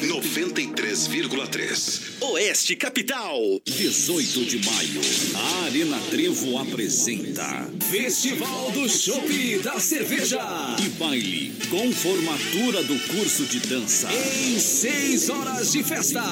93,3. 0.00 2.00
Oeste 2.20 2.76
Capital. 2.76 3.40
18 3.64 4.44
de 4.44 4.58
maio. 4.64 5.00
A 5.34 5.64
Arena 5.64 5.98
Trevo 6.10 6.58
apresenta 6.58 7.66
Festival 7.90 8.70
do 8.72 8.86
Chopp 8.88 9.58
da 9.62 9.78
Cerveja 9.80 10.38
e 10.84 10.88
baile 10.90 11.52
com 11.70 11.90
formatura 11.92 12.82
do 12.82 12.98
curso 13.08 13.44
de 13.44 13.58
dança 13.60 14.08
em 14.12 14.58
seis 14.58 15.30
horas 15.30 15.72
de 15.72 15.82
festa. 15.82 16.22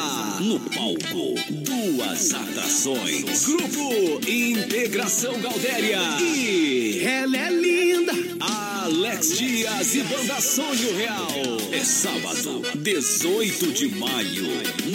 No 0.41 0.61
palco, 0.61 1.35
duas 1.51 2.35
atrações. 2.35 3.45
Grupo 3.45 4.21
Integração 4.29 5.41
Galdéria 5.41 6.01
e 6.21 7.01
ela 7.03 7.37
é 7.37 7.51
linda. 7.51 8.13
Alex 8.41 9.39
Dias 9.39 9.95
e 9.95 10.03
Banda 10.03 10.41
Sonho 10.41 10.95
Real. 10.97 11.31
É 11.73 11.83
sábado, 11.83 12.63
18 12.77 13.54
de 13.63 13.87
maio, 13.87 14.49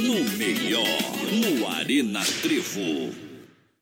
no 0.03 0.37
melhor, 0.37 0.85
no 1.31 1.67
Arena 1.69 2.21
Trevo. 2.41 3.28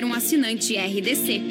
um 0.00 0.14
assinante 0.14 0.74
RDC. 0.74 1.42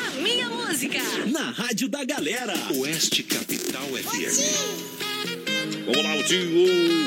A 0.00 0.22
minha 0.22 0.48
música. 0.48 0.98
Na 1.30 1.50
Rádio 1.50 1.88
da 1.90 2.02
Galera. 2.04 2.54
Oeste 2.74 3.22
Capital 3.22 3.84
FM. 3.88 5.03
Vamos 5.86 6.02
lá, 6.02 6.16
o 6.16 6.22
tio 6.22 6.48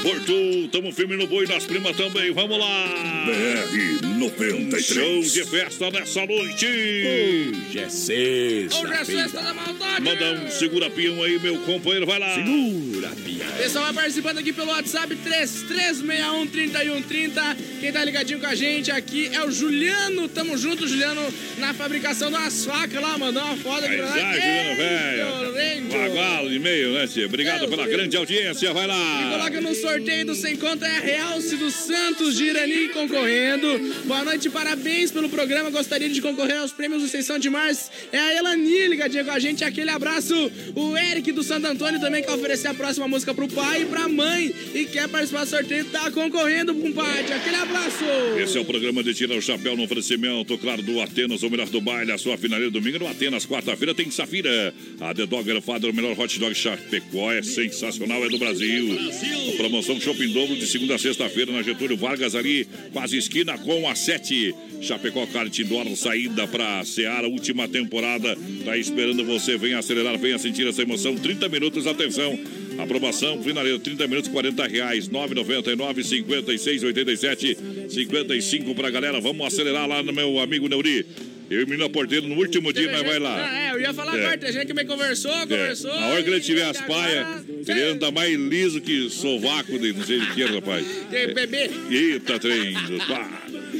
voltou. 0.03 0.67
Tamo 0.71 0.91
firme 0.91 1.15
no 1.15 1.25
boi 1.27 1.45
das 1.47 1.65
primas 1.65 1.95
também. 1.95 2.31
Vamos 2.31 2.57
lá. 2.59 3.23
BR 3.25 4.05
93. 4.19 4.85
Show 4.85 5.21
de 5.21 5.43
festa 5.45 5.89
nessa 5.91 6.25
noite. 6.25 6.65
Hoje 6.65 7.79
é 7.79 7.89
sexta. 7.89 8.79
Hoje 8.81 8.93
é 8.93 9.03
sexta 9.03 9.41
da 9.41 9.53
maldade. 9.53 10.01
Manda 10.01 10.31
um 10.33 10.49
segura 10.51 10.89
peão 10.89 11.21
aí, 11.23 11.39
meu 11.39 11.57
companheiro, 11.59 12.05
vai 12.05 12.19
lá. 12.19 12.33
Segura 12.35 13.09
peão. 13.25 13.47
Pessoal 13.57 13.85
vai 13.85 13.93
participando 13.93 14.37
aqui 14.37 14.53
pelo 14.53 14.69
WhatsApp 14.69 15.15
33613130. 15.15 17.57
Quem 17.79 17.91
tá 17.91 18.03
ligadinho 18.05 18.39
com 18.39 18.45
a 18.47 18.55
gente 18.55 18.91
aqui 18.91 19.29
é 19.33 19.43
o 19.43 19.51
Juliano. 19.51 20.27
Tamo 20.29 20.55
junto, 20.57 20.87
Juliano, 20.87 21.21
na 21.57 21.73
fabricação 21.73 22.29
de 22.29 22.35
umas 22.37 22.63
facas 22.65 23.01
lá. 23.01 23.17
Mandou 23.17 23.41
uma 23.43 23.57
foto 23.57 23.85
aqui 23.85 23.97
pra. 23.97 24.05
Vai, 24.05 24.39
Juliano, 24.39 25.51
velho. 25.53 25.87
Bagualo 25.87 26.53
e 26.53 26.59
meio, 26.59 26.91
né, 26.93 27.07
tia? 27.07 27.25
Obrigado 27.25 27.61
Meu 27.61 27.69
pela 27.69 27.83
Deus. 27.83 27.95
grande 27.95 28.17
audiência, 28.17 28.66
vai 28.73 28.85
E 28.85 28.87
lá. 28.87 29.29
coloca 29.37 29.61
no 29.61 29.75
sorteio 29.75 30.25
do 30.25 30.35
Sem 30.35 30.55
Conta 30.57 30.85
é 30.85 30.97
a 30.97 30.99
Realce 30.99 31.55
dos 31.55 31.73
Santos 31.73 32.35
de 32.35 32.45
Irani 32.45 32.89
concorrendo. 32.89 33.67
Boa 34.05 34.23
noite, 34.23 34.49
parabéns 34.49 35.11
pelo 35.11 35.29
programa. 35.29 35.69
Gostaria 35.69 36.09
de 36.09 36.21
concorrer 36.21 36.57
aos 36.57 36.71
prêmios 36.71 37.01
do 37.01 37.07
Sessão 37.07 37.37
de 37.39 37.49
Mars. 37.49 37.89
É 38.11 38.17
a 38.17 38.35
Elani 38.37 38.87
ligadinha 38.87 39.23
com 39.23 39.31
a 39.31 39.39
gente. 39.39 39.63
Aquele 39.63 39.89
abraço. 39.89 40.33
O 40.75 40.97
Eric 40.97 41.31
do 41.31 41.43
Santo 41.43 41.67
Antônio 41.67 41.99
também 41.99 42.23
quer 42.23 42.31
oferecer 42.31 42.67
a 42.67 42.73
próxima 42.73 43.07
música 43.07 43.33
pro 43.33 43.47
pai 43.47 43.83
e 43.83 43.85
pra 43.85 44.07
mãe. 44.07 44.53
E 44.73 44.85
quer 44.85 45.07
participar 45.07 45.43
do 45.45 45.49
sorteio. 45.49 45.85
Tá 45.85 46.09
concorrendo, 46.11 46.73
compadre. 46.75 47.33
Aquele 47.33 47.55
abraço. 47.55 48.03
Esse 48.41 48.57
é 48.57 48.61
o 48.61 48.65
programa 48.65 49.03
de 49.03 49.13
Tira 49.13 49.35
o 49.35 49.41
Chapéu 49.41 49.75
no 49.75 49.83
oferecimento, 49.83 50.57
claro, 50.57 50.81
do 50.81 51.01
Atenas, 51.01 51.43
o 51.43 51.49
melhor 51.49 51.67
do 51.69 51.81
baile. 51.81 52.11
A 52.11 52.17
sua 52.17 52.37
finaleira 52.37 52.71
domingo 52.71 52.99
no 52.99 53.07
Atenas, 53.07 53.45
quarta-feira 53.45 53.93
tem 53.93 54.09
Safira. 54.11 54.73
A 54.99 55.13
The 55.13 55.25
Dogger 55.25 55.61
Father, 55.61 55.89
o 55.89 55.93
melhor 55.93 56.17
hot 56.19 56.39
dog 56.39 56.53
Chapecó, 56.55 57.31
é 57.31 57.41
sensacional, 57.43 58.23
é 58.25 58.29
do 58.29 58.37
Brasil. 58.37 58.56
A 58.57 59.57
promoção 59.57 59.99
Shopping 59.99 60.33
Dobro 60.33 60.55
de 60.55 60.65
segunda 60.65 60.95
a 60.95 60.97
sexta-feira 60.97 61.51
na 61.51 61.61
Getúlio 61.61 61.95
Vargas, 61.95 62.33
ali, 62.33 62.67
quase 62.91 63.17
esquina 63.17 63.57
com 63.57 63.87
a 63.87 63.93
7. 63.93 64.55
Chapecó 64.81 65.25
Kart 65.27 65.57
Indoor, 65.59 65.95
saída 65.95 66.47
pra 66.47 66.83
Seara, 66.83 67.27
última 67.27 67.67
temporada. 67.67 68.35
Tá 68.65 68.77
esperando 68.77 69.23
você, 69.23 69.57
venha 69.57 69.79
acelerar, 69.79 70.17
venha 70.17 70.37
sentir 70.37 70.67
essa 70.67 70.81
emoção. 70.81 71.15
30 71.15 71.49
minutos, 71.49 71.85
atenção. 71.85 72.37
Aprovação, 72.77 73.41
finaleira, 73.41 73.79
30 73.79 74.07
minutos, 74.07 74.31
40 74.31 74.67
reais, 74.67 75.07
9,99, 75.09 76.03
56, 76.03 76.83
87, 76.83 77.57
55 77.89 78.75
pra 78.75 78.89
galera. 78.89 79.19
Vamos 79.19 79.45
acelerar 79.45 79.87
lá 79.87 80.03
no 80.03 80.13
meu 80.13 80.39
amigo 80.39 80.67
Neuri. 80.67 81.05
Eu 81.49 81.61
e 81.61 81.63
o 81.63 81.67
menino 81.67 81.89
porteiro 81.89 82.27
no 82.27 82.35
último 82.35 82.73
dia, 82.73 82.91
mas 82.91 83.03
vai 83.03 83.19
lá. 83.19 83.35
Ah, 83.49 83.59
é, 83.59 83.71
eu 83.71 83.79
ia 83.79 83.93
falar 83.93 84.15
É. 84.17 84.19
agora. 84.21 84.37
Tem 84.37 84.51
gente 84.51 84.67
que 84.67 84.73
me 84.73 84.85
conversou, 84.85 85.31
conversou. 85.31 85.91
É. 85.91 86.03
A 86.03 86.07
hora 86.07 86.23
que 86.23 86.29
ele 86.29 86.41
tiver 86.41 86.63
as 86.63 86.81
paias, 86.81 87.27
ele 87.67 87.83
anda 87.83 88.11
mais 88.11 88.33
liso 88.37 88.81
que 88.81 89.09
sovaco 89.09 89.77
de 89.79 89.93
não 89.93 90.03
sei 90.05 90.19
de 90.19 90.33
que, 90.33 90.43
rapaz. 90.43 90.85
Tem 91.09 91.33
bebê. 91.33 91.69
Eita, 91.89 92.37
trem. 92.39 92.73
pá. 93.07 93.29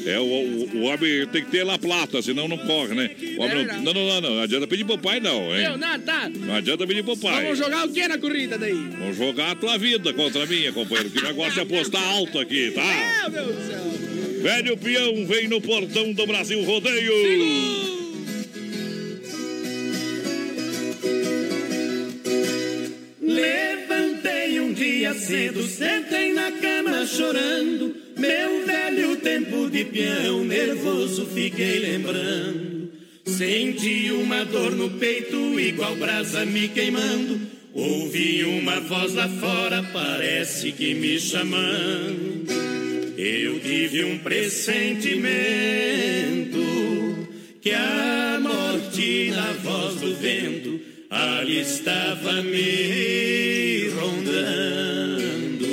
É, 0.05 0.17
o, 0.19 0.23
o, 0.23 0.77
o 0.77 0.81
homem 0.83 1.27
tem 1.27 1.43
que 1.43 1.51
ter 1.51 1.63
lá 1.63 1.77
plata, 1.77 2.21
senão 2.21 2.47
não 2.47 2.57
corre, 2.57 2.95
né? 2.95 3.09
O 3.37 3.41
homem 3.41 3.65
não, 3.65 3.75
não, 3.81 3.93
não, 3.93 3.93
não, 3.93 4.21
não, 4.21 4.35
não 4.35 4.41
adianta 4.41 4.65
pedir 4.67 4.85
pro 4.85 4.97
pai, 4.97 5.19
não, 5.19 5.53
hein? 5.53 5.63
Meu, 5.63 5.77
não, 5.77 5.99
tá. 5.99 6.29
Não 6.33 6.55
adianta 6.55 6.87
pedir 6.87 7.03
pro 7.03 7.17
pai. 7.17 7.43
Vamos 7.43 7.57
jogar 7.59 7.85
o 7.85 7.91
que 7.91 8.07
na 8.07 8.17
corrida 8.17 8.57
daí? 8.57 8.73
Vamos 8.73 9.17
jogar 9.17 9.51
a 9.51 9.55
tua 9.55 9.77
vida 9.77 10.13
contra 10.13 10.43
a 10.43 10.45
minha, 10.45 10.71
companheiro, 10.71 11.09
que 11.09 11.21
negócio 11.21 11.53
de 11.53 11.59
apostar 11.61 12.01
alto 12.03 12.39
aqui, 12.39 12.71
tá? 12.71 13.21
Meu 13.23 13.31
Deus 13.31 13.55
do 13.55 13.67
céu. 13.67 13.96
Velho 14.47 14.77
peão 14.77 15.25
vem 15.25 15.49
no 15.49 15.59
portão 15.59 16.13
do 16.13 16.25
Brasil 16.25 16.63
Rodeio. 16.63 17.11
Levantei 23.21 24.61
um 24.61 24.71
dia 24.71 25.13
cedo, 25.15 25.67
sentei 25.67 26.31
na 26.31 26.49
cama 26.53 27.05
chorando. 27.05 27.93
Meu 28.17 28.65
velho 28.65 29.17
tempo 29.17 29.69
de 29.69 29.83
peão, 29.83 30.45
nervoso 30.45 31.25
fiquei 31.25 31.79
lembrando. 31.79 32.89
Senti 33.25 34.11
uma 34.11 34.45
dor 34.45 34.71
no 34.71 34.91
peito, 34.91 35.59
igual 35.59 35.93
brasa 35.97 36.45
me 36.45 36.69
queimando. 36.69 37.37
Ouvi 37.73 38.45
uma 38.45 38.79
voz 38.79 39.13
lá 39.13 39.27
fora, 39.27 39.83
parece 39.91 40.71
que 40.71 40.93
me 40.93 41.19
chamando. 41.19 42.36
Eu 43.17 43.59
tive 43.59 44.03
um 44.03 44.19
pressentimento 44.19 45.17
que 47.59 47.71
a 47.71 48.39
morte 48.39 49.31
na 49.31 49.53
voz 49.53 49.95
do 49.95 50.13
vento 50.13 50.79
ali 51.09 51.61
estava 51.61 52.43
me 52.43 53.89
rondando. 53.89 55.67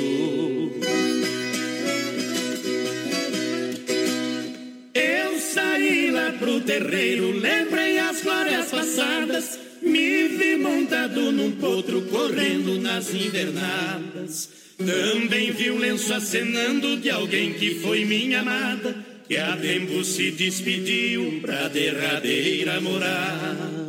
Eu 4.95 5.39
saí 5.39 6.09
lá 6.09 6.33
pro 6.39 6.61
terreiro, 6.61 7.29
lembrei 7.29 7.99
as 7.99 8.23
glórias 8.23 8.71
passadas, 8.71 9.59
me 9.83 10.29
vi 10.29 10.55
montado 10.57 11.31
num 11.31 11.51
potro 11.51 12.01
correndo 12.07 12.81
nas 12.81 13.13
invernadas. 13.13 14.64
Também 14.77 15.51
vi 15.51 15.69
o 15.69 15.77
lenço 15.77 16.13
acenando 16.13 16.97
de 16.97 17.09
alguém 17.09 17.53
que 17.53 17.75
foi 17.75 18.03
minha 18.03 18.41
amada, 18.41 18.95
que 19.27 19.37
há 19.37 19.55
tempo 19.55 20.03
se 20.03 20.31
despediu 20.31 21.39
pra 21.41 21.69
derradeira 21.69 22.81
morada. 22.81 23.87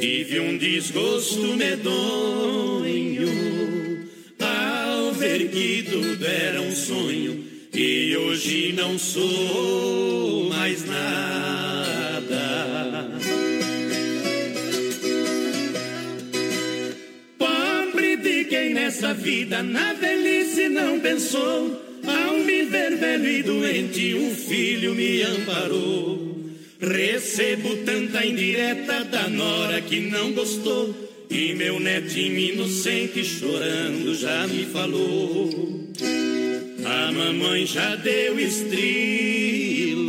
Tive 0.00 0.40
um 0.40 0.58
desgosto 0.58 1.56
medonho 1.56 3.28
ao 4.38 5.12
ver 5.12 5.50
que 5.50 5.82
tudo 5.82 6.26
era 6.26 6.60
um 6.60 6.74
sonho 6.74 7.44
e 7.72 8.16
hoje 8.16 8.72
não 8.72 8.98
sou 8.98 10.48
mais 10.48 10.84
nada. 10.84 11.79
Nessa 18.72 19.14
vida 19.14 19.62
na 19.62 19.92
velhice 19.92 20.68
não 20.68 21.00
pensou. 21.00 21.88
Ao 22.06 22.38
me 22.38 22.64
ver 22.64 22.96
velho 22.96 23.28
e 23.28 23.42
doente, 23.42 24.14
um 24.14 24.34
filho 24.34 24.94
me 24.94 25.22
amparou. 25.22 26.30
Recebo 26.80 27.76
tanta 27.84 28.24
indireta 28.24 29.04
da 29.04 29.28
nora 29.28 29.80
que 29.80 30.00
não 30.00 30.32
gostou. 30.32 30.94
E 31.28 31.54
meu 31.54 31.78
netinho 31.78 32.38
inocente 32.38 33.22
chorando 33.22 34.14
já 34.14 34.46
me 34.46 34.64
falou. 34.64 35.50
A 36.84 37.12
mamãe 37.12 37.66
já 37.66 37.94
deu 37.96 38.40
estrilo. 38.40 40.00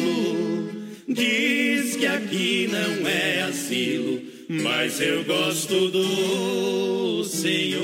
Diz 1.07 1.97
que 1.97 2.05
aqui 2.07 2.69
não 2.71 3.07
é 3.07 3.41
asilo, 3.41 4.21
mas 4.51 4.99
eu 4.99 5.23
gosto 5.23 5.87
do 5.89 7.23
Senhor. 7.23 7.81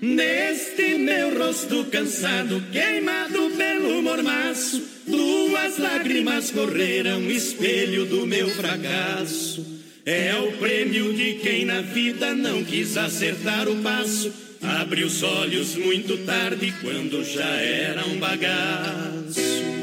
Neste 0.00 0.98
meu 0.98 1.36
rosto 1.36 1.84
cansado, 1.86 2.62
queimado 2.70 3.50
pelo 3.56 4.00
mormaço, 4.02 4.80
duas 5.04 5.78
lágrimas 5.78 6.52
correram, 6.52 7.28
espelho 7.28 8.06
do 8.06 8.24
meu 8.24 8.48
fracasso. 8.50 9.66
É 10.06 10.32
o 10.36 10.52
prêmio 10.58 11.12
de 11.12 11.40
quem 11.42 11.64
na 11.64 11.80
vida 11.80 12.34
não 12.34 12.62
quis 12.62 12.96
acertar 12.96 13.68
o 13.68 13.82
passo. 13.82 14.32
Abre 14.62 15.02
os 15.02 15.24
olhos 15.24 15.74
muito 15.74 16.18
tarde, 16.18 16.72
quando 16.80 17.24
já 17.24 17.50
era 17.56 18.06
um 18.06 18.16
bagaço. 18.18 19.81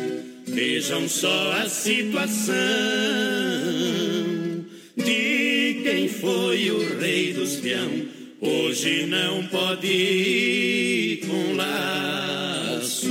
Vejam 0.51 1.07
só 1.07 1.51
a 1.53 1.69
situação 1.69 2.55
de 4.95 5.81
quem 5.83 6.07
foi 6.07 6.71
o 6.71 6.99
rei 6.99 7.33
dos 7.33 7.57
peão. 7.57 8.07
Hoje 8.41 9.05
não 9.05 9.45
pode 9.47 9.87
ir 9.87 11.17
com 11.27 11.53
laço. 11.55 13.09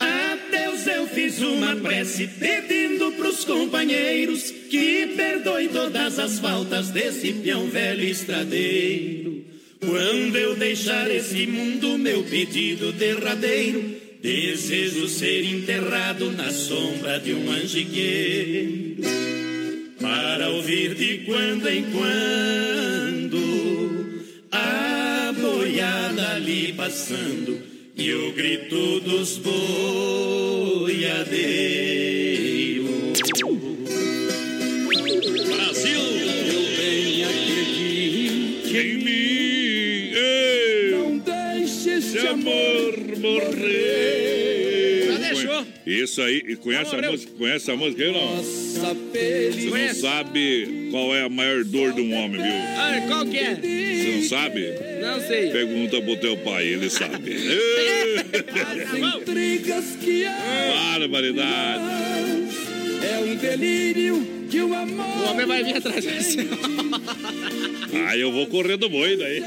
A 0.00 0.38
Deus 0.50 0.86
eu 0.86 1.06
fiz 1.08 1.38
uma 1.40 1.76
prece 1.76 2.26
pedindo 2.26 3.12
pros 3.12 3.44
companheiros 3.44 4.50
que 4.50 5.08
perdoe 5.16 5.68
todas 5.68 6.18
as 6.18 6.38
faltas 6.38 6.90
desse 6.90 7.32
peão 7.34 7.66
velho 7.68 8.04
estradeiro. 8.04 9.51
Quando 9.84 10.36
eu 10.36 10.54
deixar 10.54 11.10
esse 11.10 11.44
mundo, 11.44 11.98
meu 11.98 12.22
pedido 12.22 12.92
derradeiro, 12.92 13.96
desejo 14.22 15.08
ser 15.08 15.44
enterrado 15.44 16.30
na 16.30 16.52
sombra 16.52 17.18
de 17.18 17.34
um 17.34 17.46
manjigueiro 17.46 19.02
para 20.00 20.50
ouvir 20.50 20.94
de 20.94 21.18
quando 21.26 21.68
em 21.68 21.82
quando 21.90 23.42
a 24.52 25.34
boiada 25.36 26.28
ali 26.36 26.72
passando 26.74 27.60
e 27.96 28.14
o 28.14 28.32
grito 28.34 29.00
dos 29.00 29.38
boiadeiros. 29.38 31.81
Morrer. 42.42 43.52
Já 45.06 45.16
deixou. 45.18 45.66
Isso 45.86 46.22
aí, 46.22 46.42
e 46.48 46.56
conhece 46.56 46.94
a 46.94 47.10
música? 47.10 47.32
Conhece 47.38 47.70
a 47.70 47.76
música 47.76 48.02
aí 48.04 48.12
não? 48.12 48.36
Nossa 48.36 48.94
Você 48.94 49.70
não 49.70 49.94
sabe 49.94 50.88
qual 50.90 51.14
é 51.14 51.22
a 51.22 51.28
maior 51.28 51.64
dor 51.64 51.92
de 51.92 52.00
um 52.00 52.12
homem, 52.14 52.42
viu? 52.42 52.52
Ah, 52.52 53.02
qual 53.08 53.26
que 53.26 53.38
é? 53.38 53.54
Você 53.54 54.12
não 54.16 54.22
sabe? 54.28 54.66
Não 55.00 55.20
sei. 55.26 55.50
Pergunta 55.50 56.00
pro 56.00 56.16
teu 56.16 56.36
pai, 56.38 56.66
ele 56.66 56.90
sabe. 56.90 57.32
As 58.32 58.98
intrigas 59.20 59.84
que 60.00 60.24
há 60.24 60.96
Barbaridade. 60.98 61.82
é 63.02 63.18
um 63.18 63.34
delírio 63.36 64.26
que 64.50 64.60
o 64.60 64.70
O 64.70 64.74
amor 64.74 65.28
homem 65.30 65.46
vai 65.46 65.64
vir 65.64 65.76
atrás 65.76 66.02
de 66.04 66.10
você. 66.10 66.46
Aí 68.08 68.20
eu 68.20 68.32
vou 68.32 68.46
correr 68.46 68.76
do 68.76 68.88
boi 68.88 69.16
daí. 69.16 69.42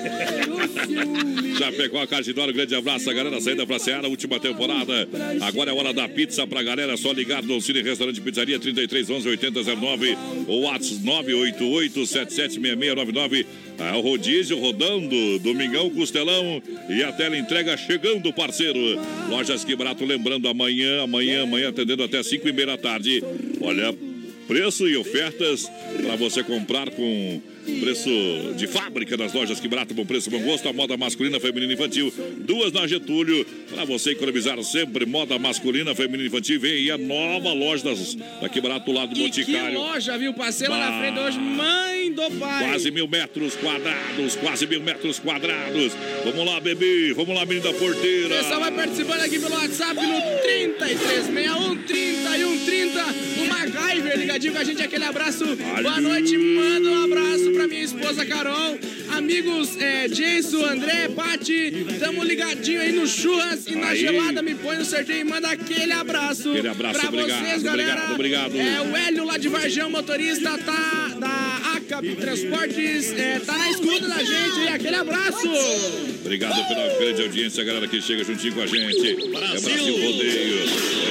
Já 1.57 1.71
pegou 1.71 1.99
a 2.01 2.07
Cardinório, 2.07 2.53
grande 2.53 2.75
abraço, 2.75 3.09
a 3.09 3.13
galera 3.13 3.39
saída 3.39 3.65
pra 3.65 3.79
Seara, 3.79 4.07
última 4.09 4.39
temporada. 4.39 5.07
Agora 5.41 5.71
é 5.71 5.73
hora 5.73 5.93
da 5.93 6.07
pizza 6.07 6.45
pra 6.45 6.61
galera, 6.61 6.97
só 6.97 7.11
ligar 7.11 7.41
no 7.43 7.61
Cine 7.61 7.81
Restaurante 7.81 8.19
Pizzaria 8.19 8.59
33 8.59 9.09
11 9.09 9.29
8009 9.29 10.17
ou 10.47 10.61
WhatsApp 10.63 11.03
988 11.03 12.05
776699. 12.05 13.45
É 13.77 13.93
o 13.93 14.01
rodízio 14.01 14.59
rodando, 14.59 15.39
Domingão 15.39 15.89
Costelão 15.89 16.61
e 16.89 17.03
a 17.03 17.11
tela 17.11 17.37
entrega 17.37 17.77
chegando, 17.77 18.33
parceiro. 18.33 18.79
Lojas 19.29 19.63
Que 19.63 19.75
Barato, 19.75 20.05
lembrando, 20.05 20.47
amanhã, 20.47 21.03
amanhã, 21.03 21.43
amanhã, 21.43 21.69
atendendo 21.69 22.03
até 22.03 22.21
5 22.21 22.47
e 22.47 22.53
meia 22.53 22.67
da 22.67 22.77
tarde. 22.77 23.23
Olha, 23.61 23.95
preço 24.47 24.87
e 24.87 24.97
ofertas 24.97 25.69
para 26.03 26.15
você 26.15 26.43
comprar 26.43 26.89
com 26.91 27.41
preço 27.79 28.09
de 28.55 28.67
fábrica 28.67 29.17
nas 29.17 29.33
lojas 29.33 29.59
Que 29.59 29.67
Barato, 29.67 29.93
bom 29.93 30.05
preço, 30.05 30.29
bom 30.29 30.39
gosto. 30.39 30.67
A 30.69 30.73
moda 30.73 30.95
masculina, 30.97 31.39
feminina 31.39 31.71
e 31.73 31.75
infantil. 31.75 32.13
Duas 32.39 32.71
na 32.71 32.85
Getúlio, 32.87 33.45
para 33.73 33.85
você 33.85 34.11
economizar 34.11 34.61
sempre. 34.63 35.05
Moda 35.05 35.37
masculina, 35.39 35.93
feminina 35.95 36.23
e 36.23 36.27
infantil. 36.27 36.59
Vem 36.59 36.71
aí 36.73 36.91
a 36.91 36.97
nova 36.97 37.53
loja 37.53 37.83
das, 37.83 38.15
da 38.15 38.49
Que 38.49 38.61
Barato, 38.61 38.91
lá 38.91 39.05
do 39.05 39.13
E 39.13 39.29
que 39.29 39.41
Boticário. 39.43 39.77
loja, 39.79 40.17
viu? 40.17 40.33
Passei 40.33 40.67
lá 40.67 40.77
na 40.77 40.99
frente 40.99 41.19
hoje, 41.19 41.39
mãe 41.39 42.11
do 42.11 42.29
pai. 42.39 42.69
Quase 42.69 42.91
mil 42.91 43.07
metros 43.07 43.55
quadrados, 43.55 44.35
quase 44.35 44.67
mil 44.67 44.81
metros 44.81 45.19
quadrados. 45.19 45.93
Vamos 46.23 46.45
lá, 46.45 46.59
bebê. 46.59 47.13
Vamos 47.13 47.35
lá, 47.35 47.45
menina 47.45 47.69
O 47.69 47.73
porteira. 47.73 48.35
pessoal 48.37 48.59
vai 48.59 48.71
participando 48.71 49.21
aqui 49.21 49.39
pelo 49.39 49.53
WhatsApp 49.55 49.95
no 49.95 50.21
3361 50.41 51.83
3130. 51.83 53.05
O 53.41 53.47
MacGyver 53.47 54.17
ligadinho 54.17 54.53
com 54.53 54.59
a 54.59 54.63
gente. 54.63 54.81
Aquele 54.81 55.03
abraço. 55.03 55.45
Boa 55.45 56.01
noite. 56.01 56.37
Manda 56.37 56.89
um 56.89 57.03
abraço 57.05 57.51
pra 57.55 57.67
minha 57.67 57.83
esposa 57.83 58.25
Carol. 58.25 58.77
Amigos 59.09 59.77
é, 59.79 60.07
Jason, 60.07 60.65
André, 60.65 61.09
Pati. 61.09 61.85
Tamo 61.99 62.23
ligadinho 62.23 62.81
aí 62.81 62.91
no 62.91 63.07
churras 63.07 63.67
e 63.67 63.75
na 63.75 63.89
Aí. 63.89 63.99
gelada. 63.99 64.41
Me 64.41 64.55
põe 64.55 64.77
no 64.77 64.85
sorteio 64.85 65.21
e 65.21 65.23
manda 65.23 65.49
aquele 65.49 65.91
abraço. 65.91 66.49
Aquele 66.51 66.67
abraço, 66.67 66.99
pra 66.99 67.09
obrigado, 67.09 67.45
vocês, 67.45 67.63
galera. 67.63 68.11
obrigado, 68.13 68.47
obrigado. 68.51 68.55
É, 68.59 68.81
o 68.81 68.95
Hélio 68.95 69.25
lá 69.25 69.37
de 69.37 69.47
Varjão, 69.47 69.89
motorista, 69.89 70.57
tá 70.57 71.15
da 71.19 71.75
ACAP 71.77 72.15
Transportes. 72.15 73.11
É, 73.13 73.39
tá 73.39 73.57
na 73.57 73.69
escuta 73.69 74.07
da 74.07 74.23
gente. 74.23 74.59
E 74.65 74.67
aquele 74.67 74.95
abraço. 74.95 75.49
Obrigado 76.21 76.67
pela 76.67 76.99
grande 76.99 77.21
audiência, 77.21 77.63
galera 77.63 77.87
que 77.87 78.01
chega 78.01 78.23
juntinho 78.23 78.53
com 78.53 78.61
a 78.61 78.67
gente. 78.67 79.07
É 79.07 79.59
Brasil 79.61 79.93
Rodeio. 79.95 80.59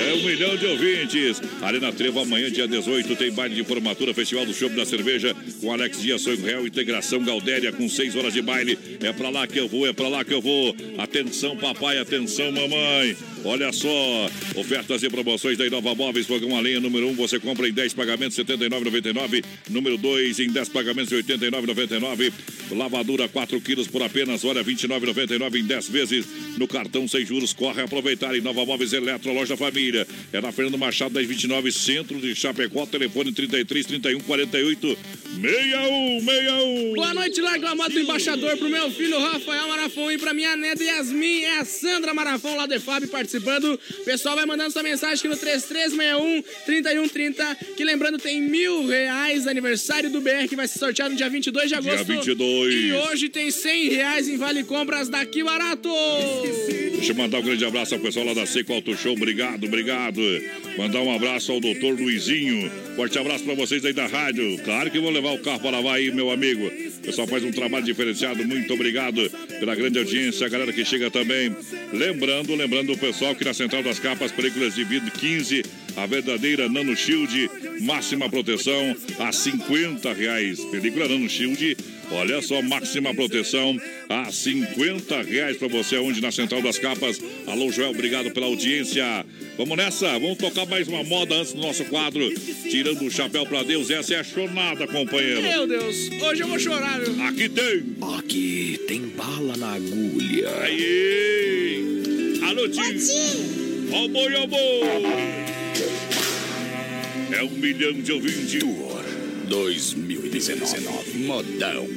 É 0.08 0.14
um 0.14 0.24
milhão 0.24 0.56
de 0.56 0.66
ouvintes. 0.66 1.40
Arena 1.62 1.92
Trevo, 1.92 2.20
amanhã, 2.20 2.50
dia 2.50 2.66
18, 2.66 3.14
tem 3.16 3.32
baile 3.32 3.54
de 3.54 3.64
formatura, 3.64 4.12
Festival 4.12 4.44
do 4.44 4.52
Show 4.52 4.68
da 4.70 4.84
Cerveja, 4.84 5.34
com 5.60 5.72
Alex 5.72 6.00
Dias, 6.00 6.20
Sonho 6.22 6.42
Real, 6.44 6.66
Integração 6.66 7.22
Galdéria, 7.22 7.72
com 7.72 7.83
seis 7.88 8.14
horas 8.16 8.32
de 8.32 8.42
baile. 8.42 8.78
É 9.00 9.12
pra 9.12 9.30
lá 9.30 9.46
que 9.46 9.58
eu 9.58 9.68
vou, 9.68 9.86
é 9.86 9.92
pra 9.92 10.08
lá 10.08 10.24
que 10.24 10.34
eu 10.34 10.40
vou. 10.40 10.74
Atenção, 10.98 11.56
papai, 11.56 11.98
atenção, 11.98 12.50
mamãe. 12.52 13.16
Olha 13.46 13.70
só, 13.72 14.30
ofertas 14.56 15.02
e 15.02 15.10
promoções 15.10 15.58
da 15.58 15.66
Inova 15.66 15.94
Móveis, 15.94 16.26
fogão 16.26 16.56
a 16.56 16.60
lenha 16.60 16.80
número 16.80 17.08
1, 17.08 17.10
um, 17.10 17.14
você 17.14 17.38
compra 17.38 17.68
em 17.68 17.72
10 17.72 17.92
pagamentos, 17.92 18.38
R$ 18.38 18.44
79,99. 18.44 19.44
Número 19.68 19.98
2, 19.98 20.40
em 20.40 20.48
10 20.48 20.70
pagamentos, 20.70 21.12
R$ 21.12 21.22
89,99. 21.22 22.32
Lavadura 22.70 23.28
4 23.28 23.60
quilos 23.60 23.86
por 23.86 24.02
apenas, 24.02 24.44
olha, 24.44 24.62
R$ 24.62 24.72
29,99 24.72 25.60
em 25.60 25.64
10 25.64 25.88
vezes. 25.88 26.26
No 26.56 26.66
cartão 26.66 27.06
sem 27.06 27.26
juros, 27.26 27.52
corre 27.52 27.82
aproveitar. 27.82 28.34
Inova 28.34 28.64
Móveis 28.64 28.94
Eletro, 28.94 29.30
loja 29.34 29.58
família. 29.58 30.06
É 30.32 30.40
na 30.40 30.50
Fernando 30.50 30.78
Machado, 30.78 31.12
1029, 31.14 31.70
centro 31.70 32.18
de 32.18 32.34
Chapecó, 32.34 32.86
telefone 32.86 33.30
33 33.30 33.84
31 33.84 34.20
48 34.20 34.98
61 35.34 36.20
61. 36.20 36.94
Boa 36.94 37.12
noite, 37.12 37.40
larga 37.42 37.70
a 37.70 37.74
moto 37.74 37.92
do 37.92 38.00
embaixador 38.00 38.56
pro 38.56 38.70
meu 38.70 38.90
filho 38.90 39.18
Rafael 39.18 39.68
Marafon 39.68 40.10
e 40.10 40.16
pra 40.18 40.32
minha 40.32 40.56
neta 40.56 40.82
Yasmin. 40.82 41.42
É 41.42 41.58
a 41.58 41.64
Sandra 41.64 42.14
Marafon 42.14 42.56
lá 42.56 42.64
do 42.66 42.72
EFAB 42.72 43.06
participando. 43.34 43.74
O 43.74 44.04
pessoal 44.04 44.36
vai 44.36 44.46
mandando 44.46 44.70
sua 44.70 44.82
mensagem 44.82 45.18
aqui 45.18 45.28
no 45.28 45.36
3361-3130. 45.36 47.56
Que 47.76 47.84
lembrando, 47.84 48.18
tem 48.18 48.40
mil 48.40 48.86
reais 48.86 49.46
aniversário 49.46 50.10
do 50.10 50.20
BR 50.20 50.48
que 50.48 50.56
vai 50.56 50.68
ser 50.68 50.78
sorteado 50.78 51.12
no 51.12 51.16
dia 51.16 51.28
22 51.28 51.68
de 51.68 51.74
agosto. 51.74 52.04
22. 52.04 52.74
E 52.74 52.92
hoje 52.92 53.28
tem 53.28 53.50
100 53.50 53.88
reais 53.90 54.28
em 54.28 54.36
Vale 54.36 54.62
Compras 54.64 55.08
daqui 55.08 55.42
barato. 55.42 55.88
Deixa 56.92 57.12
eu 57.12 57.16
mandar 57.16 57.40
um 57.40 57.42
grande 57.42 57.64
abraço 57.64 57.94
ao 57.94 58.00
pessoal 58.00 58.26
lá 58.26 58.34
da 58.34 58.46
Seco 58.46 58.72
Auto 58.72 58.96
Show. 58.96 59.12
Obrigado, 59.12 59.64
obrigado. 59.64 60.20
Mandar 60.78 61.00
um 61.00 61.14
abraço 61.14 61.52
ao 61.52 61.60
doutor 61.60 61.98
Luizinho. 61.98 62.70
Forte 62.96 63.18
abraço 63.18 63.44
pra 63.44 63.54
vocês 63.54 63.84
aí 63.84 63.92
da 63.92 64.06
rádio. 64.06 64.58
Claro 64.64 64.90
que 64.90 64.98
vou 64.98 65.10
levar 65.10 65.32
o 65.32 65.38
carro 65.38 65.60
para 65.60 65.70
lavar 65.70 65.96
aí, 65.96 66.10
meu 66.10 66.30
amigo. 66.30 66.66
O 66.66 67.00
pessoal 67.00 67.26
faz 67.26 67.44
um 67.44 67.50
trabalho 67.50 67.84
diferenciado. 67.84 68.46
Muito 68.46 68.72
obrigado 68.72 69.28
pela 69.58 69.74
grande 69.74 69.98
audiência, 69.98 70.46
a 70.46 70.48
galera 70.48 70.72
que 70.72 70.84
chega 70.84 71.10
também. 71.10 71.54
Lembrando, 71.92 72.54
lembrando 72.54 72.92
o 72.92 72.98
pessoal 72.98 73.23
que 73.32 73.44
na 73.44 73.54
Central 73.54 73.84
das 73.84 74.00
Capas, 74.00 74.32
películas 74.32 74.74
de 74.74 74.82
vidro 74.82 75.08
15, 75.12 75.62
a 75.96 76.04
verdadeira 76.06 76.68
Nano 76.68 76.96
Shield, 76.96 77.48
máxima 77.80 78.28
proteção 78.28 78.96
a 79.20 79.30
50 79.30 80.12
reais. 80.12 80.58
Película 80.64 81.06
Nano 81.06 81.28
Shield, 81.28 81.76
olha 82.10 82.42
só, 82.42 82.60
máxima 82.60 83.14
proteção 83.14 83.80
a 84.08 84.30
50 84.30 85.22
reais 85.22 85.56
pra 85.56 85.68
você, 85.68 85.96
onde 85.96 86.20
na 86.20 86.32
Central 86.32 86.60
das 86.60 86.78
Capas. 86.78 87.20
Alô, 87.46 87.70
Joel, 87.70 87.90
obrigado 87.90 88.32
pela 88.32 88.46
audiência. 88.46 89.24
Vamos 89.56 89.76
nessa, 89.76 90.18
vamos 90.18 90.38
tocar 90.38 90.66
mais 90.66 90.88
uma 90.88 91.04
moda 91.04 91.36
antes 91.36 91.52
do 91.52 91.60
nosso 91.60 91.84
quadro. 91.84 92.28
Tirando 92.68 93.02
o 93.02 93.10
chapéu 93.10 93.46
pra 93.46 93.62
Deus, 93.62 93.90
essa 93.90 94.14
é 94.14 94.18
a 94.18 94.24
chornada, 94.24 94.86
companheiro. 94.88 95.42
Meu 95.42 95.66
Deus, 95.66 96.10
hoje 96.20 96.42
eu 96.42 96.48
vou 96.48 96.58
chorar, 96.58 97.00
viu? 97.00 97.22
Aqui 97.22 97.48
tem. 97.48 97.84
Aqui 98.18 98.80
tem 98.88 99.00
bala 99.16 99.56
na 99.56 99.74
agulha. 99.74 100.50
Aí! 100.62 101.93
Alô, 102.46 102.68
Tim! 102.68 102.80
Ó 103.92 104.04
o 104.04 104.08
boi, 104.08 104.34
ó 104.34 104.44
o 104.44 104.46
boi! 104.46 104.58
É 107.32 107.42
um 107.42 107.50
milhão 107.50 107.92
de 107.94 108.12
ouvintes. 108.12 108.62
2019. 109.48 111.18
Modão. 111.18 111.88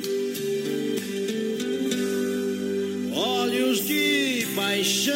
Olhos 3.13 3.85
de 3.85 4.45
paixão, 4.55 5.15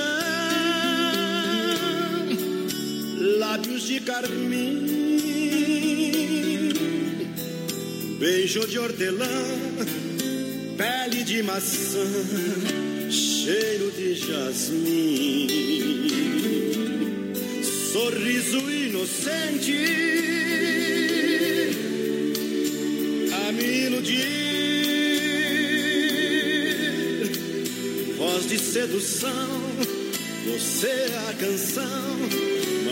lábios 3.40 3.88
de 3.88 4.00
carmim, 4.02 4.88
beijo 8.20 8.68
de 8.68 8.80
hortelã, 8.80 9.28
pele 10.78 11.24
de 11.24 11.44
maçã, 11.44 12.08
cheiro 13.44 13.90
de 13.92 14.14
jasmim, 14.14 15.48
sorriso 17.92 18.60
inocente 18.70 19.76
a 23.34 23.52
me 23.52 23.86
iludir. 23.88 24.22
Voz 28.16 28.48
de 28.48 28.60
sedução, 28.60 29.50
você 30.46 30.88
é 30.88 31.18
a 31.30 31.34
canção 31.34 32.18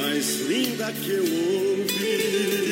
mais 0.02 0.42
linda 0.48 0.92
que 0.94 1.12
eu 1.12 1.24
ouvi. 1.24 2.69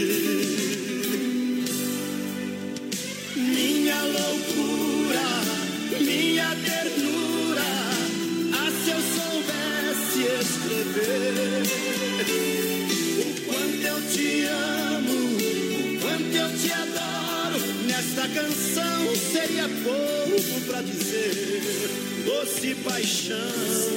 Pouco 19.83 20.61
pra 20.67 20.81
dizer. 20.81 21.89
Doce 22.25 22.75
paixão 22.75 23.96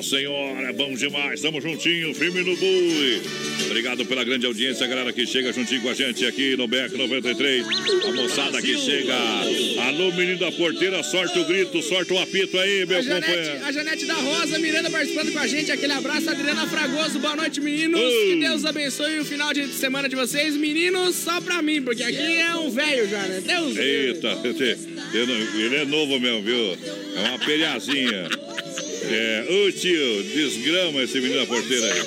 Nossa 0.00 0.16
Senhora, 0.16 0.66
é 0.66 0.72
bom 0.72 0.94
demais. 0.94 1.42
Tamo 1.42 1.60
juntinho, 1.60 2.14
firme 2.14 2.40
no 2.40 2.56
bui. 2.56 3.20
Obrigado 3.66 4.06
pela 4.06 4.24
grande 4.24 4.46
audiência, 4.46 4.86
galera 4.86 5.12
que 5.12 5.26
chega 5.26 5.52
juntinho 5.52 5.82
com 5.82 5.90
a 5.90 5.94
gente 5.94 6.24
aqui 6.24 6.56
no 6.56 6.66
BEC 6.66 6.96
93. 6.96 7.66
A 8.08 8.12
moçada 8.12 8.62
que 8.62 8.78
chega. 8.78 9.14
Alô, 9.86 10.10
menino 10.12 10.38
da 10.38 10.50
porteira, 10.52 11.02
sorte 11.02 11.38
o 11.38 11.44
grito, 11.44 11.82
sorte 11.82 12.14
o 12.14 12.18
apito 12.18 12.58
aí, 12.58 12.86
meu 12.86 12.96
A 12.96 13.02
Janete, 13.02 13.26
companheiro. 13.26 13.66
a 13.66 13.72
Janete 13.72 14.06
da 14.06 14.14
Rosa 14.14 14.58
Miranda 14.58 14.90
participando 14.90 15.32
com 15.32 15.38
a 15.38 15.46
gente. 15.46 15.70
Aquele 15.70 15.92
abraço, 15.92 16.30
Adriana 16.30 16.66
Fragoso. 16.66 17.18
Boa 17.18 17.36
noite, 17.36 17.60
meninos. 17.60 18.00
Que 18.00 18.36
Deus 18.40 18.64
abençoe 18.64 19.20
o 19.20 19.24
final 19.26 19.52
de 19.52 19.66
semana 19.68 20.08
de 20.08 20.16
vocês. 20.16 20.56
Meninos, 20.56 21.14
só 21.14 21.42
pra 21.42 21.60
mim, 21.60 21.82
porque 21.82 22.02
aqui 22.02 22.38
é 22.38 22.56
um 22.56 22.70
velho 22.70 23.06
já, 23.06 23.20
né? 23.20 23.42
Deus 23.46 23.76
Eita, 23.76 24.38
ele 25.12 25.32
ele 25.62 25.76
é 25.76 25.84
novo 25.84 26.18
mesmo, 26.18 26.40
viu? 26.40 26.78
É 27.16 27.28
uma 27.28 27.38
pelhazinha. 27.38 28.39
É, 29.12 29.46
ô 29.48 29.72
tio, 29.72 30.22
desgrama 30.22 31.02
esse 31.02 31.20
menino 31.20 31.40
da 31.40 31.46
porteira 31.46 31.92
aí. 31.92 32.00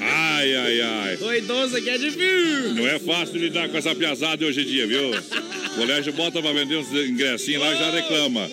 Ai, 0.00 0.54
ai, 0.56 0.80
ai. 0.80 1.16
O 1.20 1.32
idoso 1.32 1.76
aqui 1.76 1.90
é 1.90 1.98
difícil. 1.98 2.74
Não 2.74 2.86
é 2.86 2.98
fácil 2.98 3.36
lidar 3.36 3.68
com 3.68 3.76
essa 3.76 3.94
piazada 3.94 4.44
hoje 4.44 4.62
em 4.62 4.64
dia, 4.64 4.86
viu? 4.86 5.10
O 5.10 5.74
colégio 5.76 6.12
bota 6.12 6.42
pra 6.42 6.52
vender 6.52 6.76
uns 6.76 6.92
ingressinhos 6.92 7.62
lá 7.62 7.74
e 7.74 7.78
já 7.78 7.90
reclama. 7.90 8.50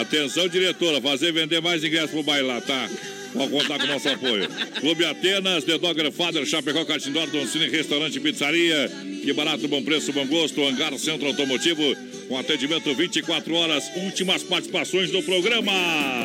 Atenção, 0.00 0.48
diretora, 0.48 1.00
fazer 1.00 1.32
vender 1.32 1.60
mais 1.60 1.84
ingressos 1.84 2.10
pro 2.10 2.22
baile 2.22 2.46
lá, 2.46 2.60
tá? 2.60 2.88
Pode 3.32 3.50
contar 3.50 3.78
com 3.78 3.84
o 3.84 3.88
nosso 3.88 4.08
apoio. 4.08 4.48
Clube 4.80 5.04
Atenas, 5.04 5.64
The 5.64 5.78
Dogger 5.78 6.12
Father, 6.12 6.44
Chapecó, 6.44 6.84
Catindor, 6.84 7.28
Doncini, 7.30 7.68
Restaurante 7.68 8.16
e 8.16 8.20
Pizzaria. 8.20 8.90
Que 9.22 9.32
barato, 9.32 9.66
bom 9.68 9.82
preço, 9.82 10.12
bom 10.12 10.26
gosto. 10.26 10.62
Hangar 10.62 10.96
Centro 10.98 11.28
Automotivo, 11.28 11.96
com 12.32 12.38
atendimento 12.38 12.94
24 12.94 13.54
horas. 13.54 13.84
Últimas 13.94 14.42
participações 14.42 15.10
do 15.10 15.22
programa. 15.22 15.70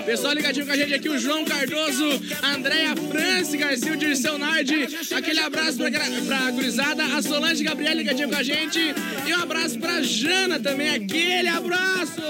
Pessoal 0.05 0.33
ligadinho 0.33 0.65
com 0.65 0.71
a 0.71 0.77
gente 0.77 0.93
aqui, 0.93 1.09
o 1.09 1.19
João 1.19 1.43
Cardoso, 1.43 2.05
a 2.41 2.55
Andréia 2.55 2.95
France, 2.95 3.57
Garcia, 3.57 3.91
o 3.91 3.97
Dirceu 3.97 4.37
Nardi. 4.37 4.87
Aquele 5.13 5.41
abraço 5.41 5.77
pra, 5.77 5.91
pra 6.25 6.51
gurizada, 6.51 7.03
a 7.03 7.21
Solange 7.21 7.61
Gabriel 7.61 7.93
ligadinho 7.93 8.29
com 8.29 8.37
a 8.37 8.43
gente. 8.43 8.79
E 9.27 9.33
um 9.33 9.41
abraço 9.41 9.77
pra 9.79 10.01
Jana 10.01 10.57
também, 10.61 10.87
aquele 10.87 11.49
abraço. 11.49 12.21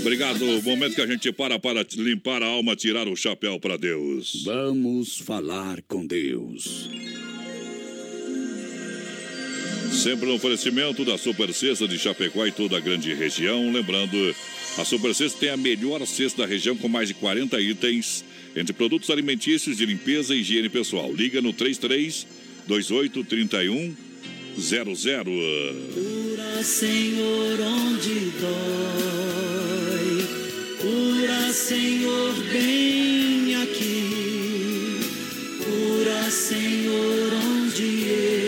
Obrigado. 0.00 0.62
Momento 0.62 0.94
que 0.94 1.02
a 1.02 1.06
gente 1.06 1.30
para 1.32 1.58
para 1.58 1.84
limpar 1.96 2.42
a 2.42 2.46
alma, 2.46 2.74
tirar 2.74 3.06
o 3.08 3.16
chapéu 3.16 3.60
para 3.60 3.76
Deus. 3.76 4.42
Vamos 4.42 5.18
falar 5.18 5.82
com 5.82 6.06
Deus. 6.06 6.88
Sempre 9.92 10.26
no 10.26 10.34
oferecimento 10.34 11.04
da 11.04 11.16
Super 11.18 11.52
Cesta 11.52 11.86
de 11.86 11.98
Chapecó 11.98 12.46
e 12.46 12.52
toda 12.52 12.76
a 12.76 12.80
grande 12.80 13.12
região. 13.14 13.72
Lembrando, 13.72 14.34
a 14.78 14.84
Super 14.84 15.14
Cesta 15.14 15.38
tem 15.38 15.50
a 15.50 15.56
melhor 15.56 16.04
cesta 16.06 16.42
da 16.42 16.48
região 16.48 16.76
com 16.76 16.88
mais 16.88 17.08
de 17.08 17.14
40 17.14 17.60
itens 17.60 18.24
entre 18.54 18.72
produtos 18.72 19.10
alimentícios 19.10 19.76
de 19.76 19.86
limpeza 19.86 20.34
e 20.34 20.40
higiene 20.40 20.68
pessoal. 20.68 21.12
Liga 21.12 21.40
no 21.40 21.52
33 21.52 22.26
28 22.66 23.24
31 23.24 23.96
00. 24.58 25.24
Cura, 25.94 26.62
Senhor, 26.62 27.60
onde 27.60 28.32
dói. 28.40 29.86
Cura, 30.80 31.52
Senhor, 31.52 32.34
bem 32.50 33.54
aqui. 33.56 35.00
Cura, 35.64 36.30
Senhor, 36.30 37.32
onde 37.34 38.08
eu 38.08 38.45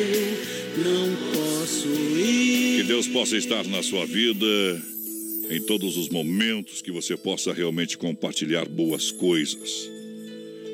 Deus 2.88 3.06
possa 3.06 3.36
estar 3.36 3.66
na 3.66 3.82
sua 3.82 4.06
vida 4.06 4.46
em 5.50 5.60
todos 5.60 5.98
os 5.98 6.08
momentos 6.08 6.80
que 6.80 6.90
você 6.90 7.18
possa 7.18 7.52
realmente 7.52 7.98
compartilhar 7.98 8.66
boas 8.66 9.10
coisas. 9.10 9.90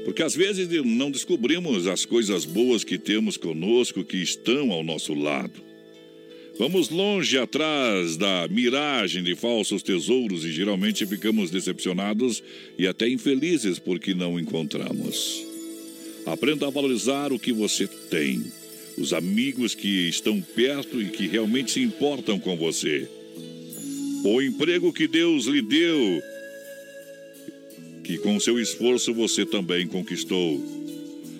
Porque 0.05 0.23
às 0.23 0.32
vezes 0.32 0.69
não 0.85 1.11
descobrimos 1.11 1.89
as 1.89 2.05
coisas 2.05 2.45
boas 2.45 2.85
que 2.85 2.99
temos 2.99 3.36
conosco, 3.36 4.05
que 4.05 4.19
estão 4.19 4.70
ao 4.70 4.85
nosso 4.85 5.12
lado. 5.12 5.61
Vamos 6.57 6.89
longe 6.89 7.36
atrás 7.36 8.16
da 8.16 8.47
miragem 8.47 9.24
de 9.24 9.35
falsos 9.35 9.82
tesouros 9.82 10.45
e 10.45 10.53
geralmente 10.53 11.05
ficamos 11.05 11.51
decepcionados 11.51 12.45
e 12.78 12.86
até 12.86 13.09
infelizes 13.09 13.81
porque 13.81 14.15
não 14.15 14.39
encontramos. 14.39 15.45
Aprenda 16.24 16.69
a 16.69 16.70
valorizar 16.70 17.32
o 17.32 17.41
que 17.41 17.53
você 17.53 17.89
tem, 17.89 18.45
os 18.97 19.12
amigos 19.12 19.75
que 19.75 20.09
estão 20.09 20.41
perto 20.41 21.01
e 21.01 21.09
que 21.09 21.27
realmente 21.27 21.73
se 21.73 21.81
importam 21.81 22.39
com 22.39 22.57
você. 22.57 23.09
O 24.25 24.41
emprego 24.41 24.93
que 24.93 25.07
Deus 25.07 25.47
lhe 25.47 25.61
deu, 25.61 26.23
que 28.03 28.19
com 28.19 28.39
seu 28.39 28.61
esforço 28.61 29.12
você 29.12 29.45
também 29.45 29.87
conquistou. 29.87 30.62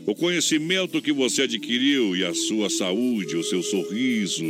O 0.06 0.14
conhecimento 0.14 1.01
que 1.01 1.12
você 1.12 1.43
adquiriu 1.43 2.14
e 2.14 2.24
a 2.24 2.35
sua 2.35 2.68
saúde, 2.68 3.36
o 3.36 3.43
seu 3.43 3.62
sorriso, 3.62 4.44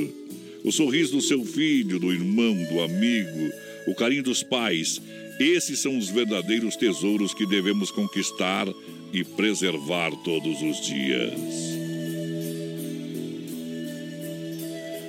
o 0.65 0.73
sorriso 0.73 1.13
do 1.13 1.23
seu 1.23 1.45
filho, 1.45 1.99
do 1.99 2.13
irmão, 2.13 2.57
do 2.73 2.81
amigo, 2.81 3.53
o 3.87 3.95
carinho 3.95 4.23
dos 4.23 4.43
pais. 4.43 5.01
Esses 5.39 5.79
são 5.79 5.97
os 5.97 6.09
verdadeiros 6.09 6.75
tesouros 6.75 7.35
que 7.35 7.47
devemos 7.47 7.91
conquistar 7.91 8.67
e 9.13 9.23
preservar 9.23 10.11
todos 10.25 10.61
os 10.63 10.85
dias. 10.85 11.74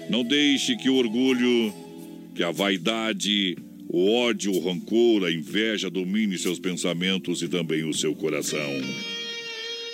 Não 0.09 0.23
deixe 0.23 0.75
que 0.75 0.89
o 0.89 0.95
orgulho, 0.95 1.73
que 2.35 2.43
a 2.43 2.51
vaidade, 2.51 3.57
o 3.87 4.11
ódio, 4.11 4.51
o 4.51 4.59
rancor, 4.59 5.23
a 5.23 5.31
inveja 5.31 5.89
domine 5.89 6.37
seus 6.37 6.59
pensamentos 6.59 7.41
e 7.41 7.47
também 7.47 7.83
o 7.83 7.93
seu 7.93 8.13
coração. 8.13 8.69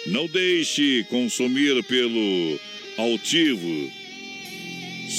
Não 0.08 0.28
deixe 0.28 1.06
consumir 1.10 1.84
pelo 1.84 2.60
altivo, 2.98 3.92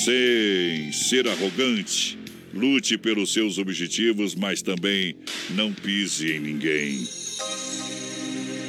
sem 0.05 0.93
ser 0.93 1.29
arrogante. 1.29 2.19
Lute 2.55 2.99
pelos 2.99 3.33
seus 3.33 3.57
objetivos, 3.57 4.35
mas 4.35 4.61
também 4.61 5.17
não 5.51 5.73
pise 5.73 6.33
em 6.33 6.41
ninguém. 6.41 7.03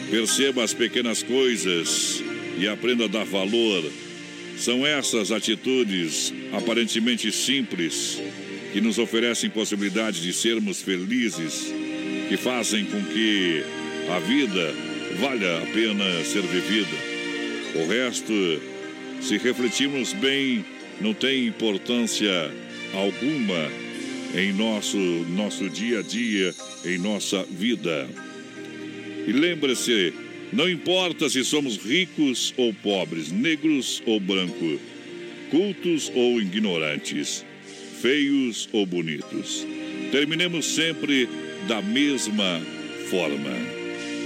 Perceba 0.09 0.63
as 0.63 0.73
pequenas 0.73 1.21
coisas 1.21 2.23
e 2.57 2.65
aprenda 2.65 3.05
a 3.05 3.07
dar 3.07 3.25
valor. 3.25 3.83
São 4.64 4.88
essas 4.88 5.30
atitudes 5.30 6.34
aparentemente 6.53 7.30
simples 7.34 8.18
que 8.72 8.80
nos 8.80 8.98
oferecem 8.98 9.49
possibilidade 9.49 10.22
de 10.22 10.31
sermos 10.31 10.81
felizes, 10.81 11.65
que 12.30 12.38
fazem 12.38 12.85
com 12.85 13.03
que 13.03 13.61
a 14.10 14.19
vida 14.19 14.73
valha 15.19 15.57
a 15.57 15.65
pena 15.65 16.23
ser 16.23 16.44
vivida. 16.44 16.95
O 17.76 17.90
resto, 17.90 18.34
se 19.19 19.38
refletirmos 19.38 20.14
bem, 20.14 20.64
não 21.02 21.14
tem 21.14 21.45
importância 21.45 22.49
alguma 22.94 23.69
em 24.34 24.53
nosso, 24.53 24.98
nosso 24.98 25.69
dia 25.69 25.99
a 25.99 26.02
dia, 26.02 26.56
em 26.85 26.98
nossa 26.98 27.44
vida. 27.44 28.07
E 29.27 29.31
lembre-se, 29.34 30.14
não 30.53 30.69
importa 30.69 31.30
se 31.30 31.43
somos 31.43 31.77
ricos 31.77 32.53
ou 32.57 32.73
pobres, 32.73 33.31
negros 33.31 34.03
ou 34.05 34.19
brancos, 34.19 34.80
cultos 35.49 36.11
ou 36.13 36.39
ignorantes, 36.39 37.43
feios 38.01 38.69
ou 38.71 38.85
bonitos. 38.85 39.65
Terminemos 40.11 40.65
sempre 40.65 41.27
da 41.67 41.81
mesma 41.81 42.61
forma. 43.09 43.49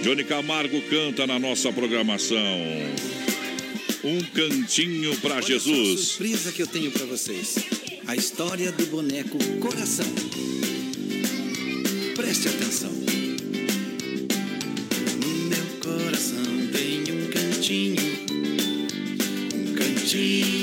Johnny 0.04 0.24
Camargo 0.24 0.82
canta 0.90 1.26
na 1.26 1.40
nossa 1.40 1.72
programação. 1.72 2.38
Um 4.04 4.20
cantinho 4.34 5.16
para 5.18 5.36
Olha 5.36 5.46
Jesus. 5.46 6.00
surpresa 6.02 6.52
que 6.52 6.62
eu 6.62 6.68
tenho 6.68 6.92
pra 6.92 7.06
vocês. 7.06 7.56
A 8.06 8.16
história 8.16 8.72
do 8.72 8.86
boneco 8.88 9.38
Coração. 9.60 10.06
Preste 12.16 12.48
atenção. 12.48 12.92
Cantinho, 19.76 20.54
um 20.54 20.57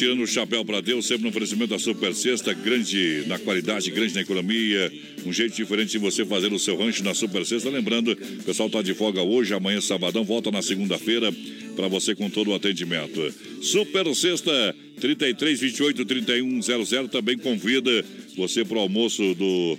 tirando 0.00 0.22
o 0.22 0.26
chapéu 0.26 0.64
para 0.64 0.80
Deus, 0.80 1.04
sempre 1.04 1.24
no 1.24 1.28
oferecimento 1.28 1.68
da 1.68 1.78
Super 1.78 2.14
Sexta, 2.14 2.54
grande 2.54 3.22
na 3.26 3.38
qualidade, 3.38 3.90
grande 3.90 4.14
na 4.14 4.22
economia. 4.22 4.90
Um 5.26 5.32
jeito 5.32 5.54
diferente 5.54 5.90
de 5.90 5.98
você 5.98 6.24
fazer 6.24 6.50
o 6.54 6.58
seu 6.58 6.74
rancho 6.74 7.04
na 7.04 7.12
Super 7.12 7.44
Sexta. 7.44 7.68
Lembrando, 7.68 8.12
o 8.12 8.42
pessoal 8.42 8.68
está 8.68 8.80
de 8.80 8.94
folga 8.94 9.20
hoje, 9.20 9.52
amanhã, 9.52 9.78
sabadão, 9.78 10.24
volta 10.24 10.50
na 10.50 10.62
segunda-feira 10.62 11.30
para 11.76 11.86
você 11.86 12.14
com 12.14 12.30
todo 12.30 12.50
o 12.50 12.54
atendimento. 12.54 13.20
Super 13.60 14.14
Sexta, 14.14 14.74
33 14.98 15.60
28 15.60 16.06
31 16.06 16.62
00, 16.62 17.08
também 17.08 17.36
convida 17.36 18.02
você 18.38 18.64
para 18.64 18.78
o 18.78 18.80
almoço 18.80 19.34
do. 19.34 19.78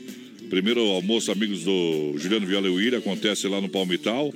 Primeiro 0.52 0.82
almoço, 0.82 1.32
amigos 1.32 1.64
do 1.64 2.14
Juliano 2.18 2.46
Viola 2.46 2.68
e 2.68 2.70
Uíra, 2.70 3.00
acontece 3.00 3.48
lá 3.48 3.60
no 3.60 3.70
Palmital 3.70 4.32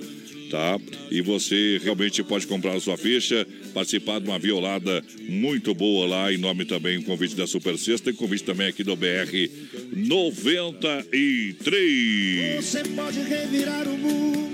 tá? 0.50 0.78
E 1.10 1.20
você 1.20 1.78
realmente 1.82 2.22
pode 2.22 2.46
comprar 2.46 2.74
a 2.74 2.80
sua 2.80 2.96
ficha, 2.96 3.44
participar 3.74 4.20
de 4.20 4.28
uma 4.28 4.38
violada 4.38 5.02
muito 5.28 5.74
boa 5.74 6.06
lá, 6.06 6.32
em 6.32 6.38
nome 6.38 6.64
também, 6.64 6.96
um 6.98 7.02
convite 7.02 7.34
da 7.34 7.46
Super 7.46 7.76
Sexta 7.78 8.10
e 8.10 8.14
convite 8.14 8.44
também 8.44 8.68
aqui 8.68 8.84
do 8.84 8.96
BR 8.96 9.50
93. 9.92 12.64
Você 12.64 12.84
pode 12.84 13.20
revirar 13.20 13.88
o 13.88 13.98
mundo. 13.98 14.45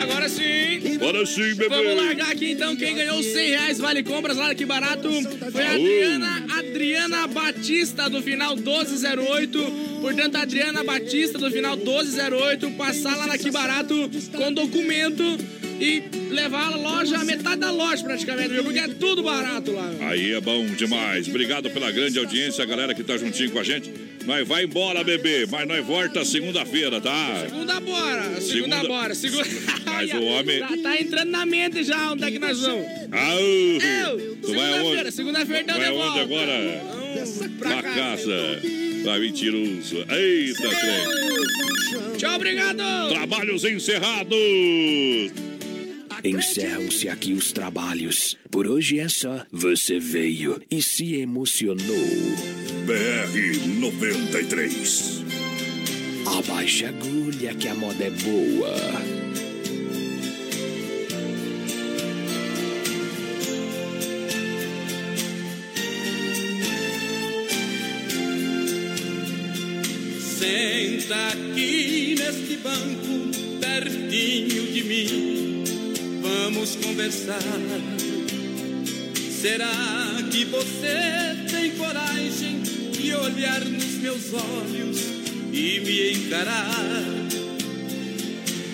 Agora 0.00 0.28
sim. 0.28 0.96
Agora 0.96 1.26
sim, 1.26 1.54
bebê. 1.54 1.68
Vamos 1.68 1.96
largar 1.96 2.30
aqui 2.30 2.52
então. 2.52 2.76
Quem 2.76 2.94
ganhou 2.94 3.22
100 3.22 3.48
reais 3.48 3.78
vale 3.78 4.02
compras 4.02 4.36
lá 4.36 4.54
que 4.54 4.64
barato 4.64 5.08
foi 5.52 5.62
a. 5.64 5.72
Adriana, 5.72 6.46
Adriana 6.58 7.26
Batista 7.26 8.08
do 8.08 8.22
final 8.22 8.56
1208. 8.56 9.98
Portanto, 10.00 10.36
a 10.36 10.42
Adriana 10.42 10.84
Batista 10.84 11.38
do 11.38 11.50
final 11.50 11.76
1208 11.76 12.70
passar 12.72 13.16
lá 13.16 13.26
na 13.26 13.38
que 13.38 13.50
barato 13.50 14.10
com 14.36 14.52
documento 14.52 15.22
e 15.80 16.02
levar 16.30 16.72
a 16.72 16.76
loja, 16.76 17.16
a 17.18 17.24
metade 17.24 17.60
da 17.60 17.70
loja 17.70 18.02
praticamente, 18.04 18.48
viu? 18.50 18.64
Porque 18.64 18.78
é 18.78 18.88
tudo 18.88 19.22
barato 19.22 19.72
lá. 19.72 19.90
Aí 20.08 20.32
é 20.32 20.40
bom 20.40 20.64
demais. 20.66 21.28
Obrigado 21.28 21.70
pela 21.70 21.90
grande 21.90 22.18
audiência, 22.18 22.62
a 22.62 22.66
galera 22.66 22.94
que 22.94 23.02
tá 23.04 23.16
juntinho 23.16 23.50
com 23.50 23.58
a 23.58 23.62
gente. 23.64 23.90
Nós 24.26 24.46
vai 24.46 24.64
embora, 24.64 25.02
bebê, 25.02 25.46
mas 25.50 25.66
nós 25.66 25.84
volta 25.86 26.24
segunda-feira, 26.24 27.00
tá? 27.00 27.44
Segunda 27.48 27.80
bora, 27.80 28.22
segunda, 28.22 28.40
Segunda- 28.76 28.84
bora, 28.88 29.14
segunda. 29.14 29.44
Mas 29.98 30.12
o 30.12 30.22
homem. 30.22 30.60
Tá, 30.60 30.68
tá 30.82 31.00
entrando 31.00 31.30
na 31.30 31.44
mente 31.46 31.82
já 31.82 32.12
onde 32.12 32.22
é 32.24 32.30
que 32.30 32.38
nós 32.38 32.60
vamos. 32.60 32.84
Au! 33.10 33.40
Eu, 33.40 34.36
Tu 34.36 34.52
vai 34.54 34.60
segunda-feira, 34.60 34.98
aonde? 35.00 35.12
segunda-feira 35.12 35.62
então 35.62 35.76
Vai 35.76 35.84
de 35.84 35.90
aonde 35.90 36.04
volta. 36.04 36.20
agora? 36.20 36.82
Pra 37.58 37.70
Pra 37.70 37.82
casa. 37.82 37.94
casa. 37.94 38.60
Vai 39.04 39.18
mentiroso. 39.20 40.04
Eita, 40.08 40.68
trem. 40.68 42.16
Tchau, 42.18 42.34
obrigado. 42.36 43.08
Trabalhos 43.08 43.64
encerrados. 43.64 44.36
Encerram-se 46.24 47.08
aqui 47.08 47.32
os 47.32 47.52
trabalhos. 47.52 48.36
Por 48.50 48.66
hoje 48.66 48.98
é 48.98 49.08
só. 49.08 49.44
Você 49.52 50.00
veio 50.00 50.60
e 50.70 50.82
se 50.82 51.14
emocionou. 51.14 51.86
BR 52.86 53.80
93. 53.80 55.22
Abaixa 56.26 56.86
a 56.86 56.88
agulha 56.90 57.54
que 57.54 57.68
a 57.68 57.74
moda 57.74 58.04
é 58.04 58.10
boa. 58.10 58.74
Senta 70.20 71.28
aqui 71.28 72.16
neste 72.18 72.56
banco, 72.56 73.60
pertinho 73.60 74.66
de 74.72 74.84
mim. 74.84 75.37
Vamos 76.50 76.76
conversar. 76.76 77.42
Será 79.38 79.68
que 80.30 80.46
você 80.46 81.36
tem 81.50 81.72
coragem 81.72 82.62
de 82.90 83.14
olhar 83.14 83.60
nos 83.66 83.94
meus 83.96 84.32
olhos 84.32 84.98
e 85.52 85.80
me 85.80 86.12
encarar? 86.14 86.70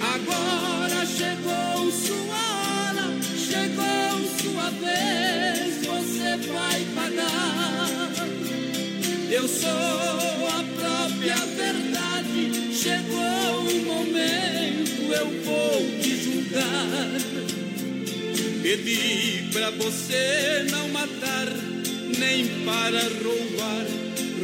Agora 0.01 1.05
chegou 1.05 1.91
sua 1.91 2.37
hora, 2.87 3.11
chegou 3.37 4.23
sua 4.41 4.71
vez, 4.71 5.85
você 5.85 6.37
vai 6.53 6.87
pagar. 6.95 8.29
Eu 9.33 9.49
sou 9.49 9.69
a 9.69 10.63
própria 10.79 11.37
verdade. 11.57 12.73
Chegou 12.73 13.67
o 13.67 13.85
momento, 13.85 15.13
eu 15.13 15.43
vou 15.43 16.01
te 16.01 16.17
julgar. 16.23 17.24
Pedi 18.77 19.51
pra 19.53 19.71
você 19.71 20.67
não 20.69 20.89
matar, 20.89 21.47
nem 22.19 22.45
para 22.65 23.03
roubar, 23.23 23.87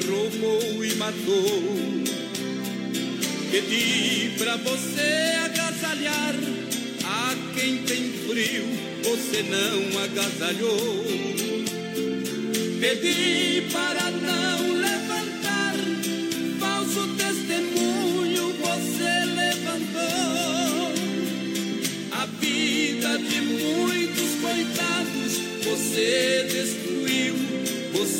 roubou 0.07 0.85
e 0.85 0.95
matou. 0.95 1.63
Pedi 3.51 4.31
pra 4.39 4.57
você 4.59 5.35
agasalhar, 5.47 6.35
a 7.05 7.35
quem 7.57 7.79
tem 7.79 8.13
frio, 8.29 8.67
você 9.03 9.43
não 9.43 10.01
agasalhou. 10.05 11.05
Pedi 12.79 13.67
para 13.73 14.00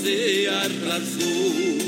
se 0.03 0.49
arrasou. 0.49 1.80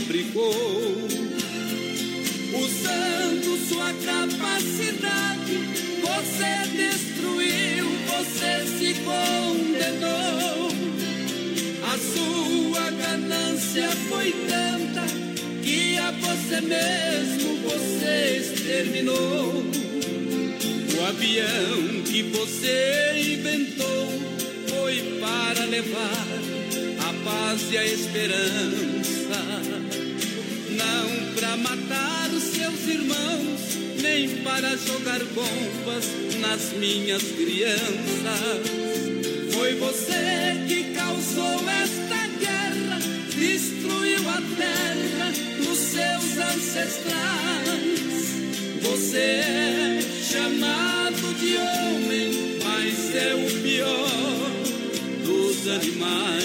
fabricou. 0.00 0.67
jogar 34.88 35.22
bombas 35.34 36.06
nas 36.40 36.72
minhas 36.72 37.22
crianças. 37.22 38.62
Foi 39.52 39.74
você 39.74 40.64
que 40.66 40.94
causou 40.94 41.60
esta 41.68 42.26
guerra, 42.40 42.98
destruiu 43.36 44.28
a 44.30 44.40
terra 44.56 45.30
dos 45.58 45.78
seus 45.78 46.38
ancestrais. 46.54 47.68
Você 48.80 49.18
é 49.18 50.00
chamado 50.22 51.34
de 51.38 51.56
homem, 51.56 52.58
mas 52.64 53.14
é 53.14 53.34
o 53.34 53.62
pior 53.62 54.08
dos 55.24 55.68
animais. 55.68 56.37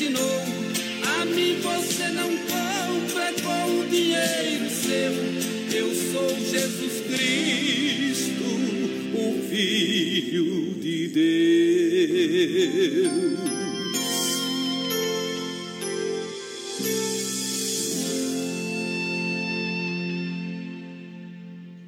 ensinou. 0.00 0.40
A 1.20 1.24
mim 1.26 1.60
você 1.60 2.08
não 2.08 2.28
compra 2.28 3.24
é 3.24 3.32
com 3.32 3.80
o 3.80 3.86
dinheiro 3.86 4.70
seu. 4.70 5.12
Eu 5.76 5.94
sou 5.94 6.28
Jesus 6.38 7.02
Cristo, 7.06 8.44
o 9.14 9.42
Filho 9.48 10.74
de 10.80 11.08
Deus. 11.08 11.49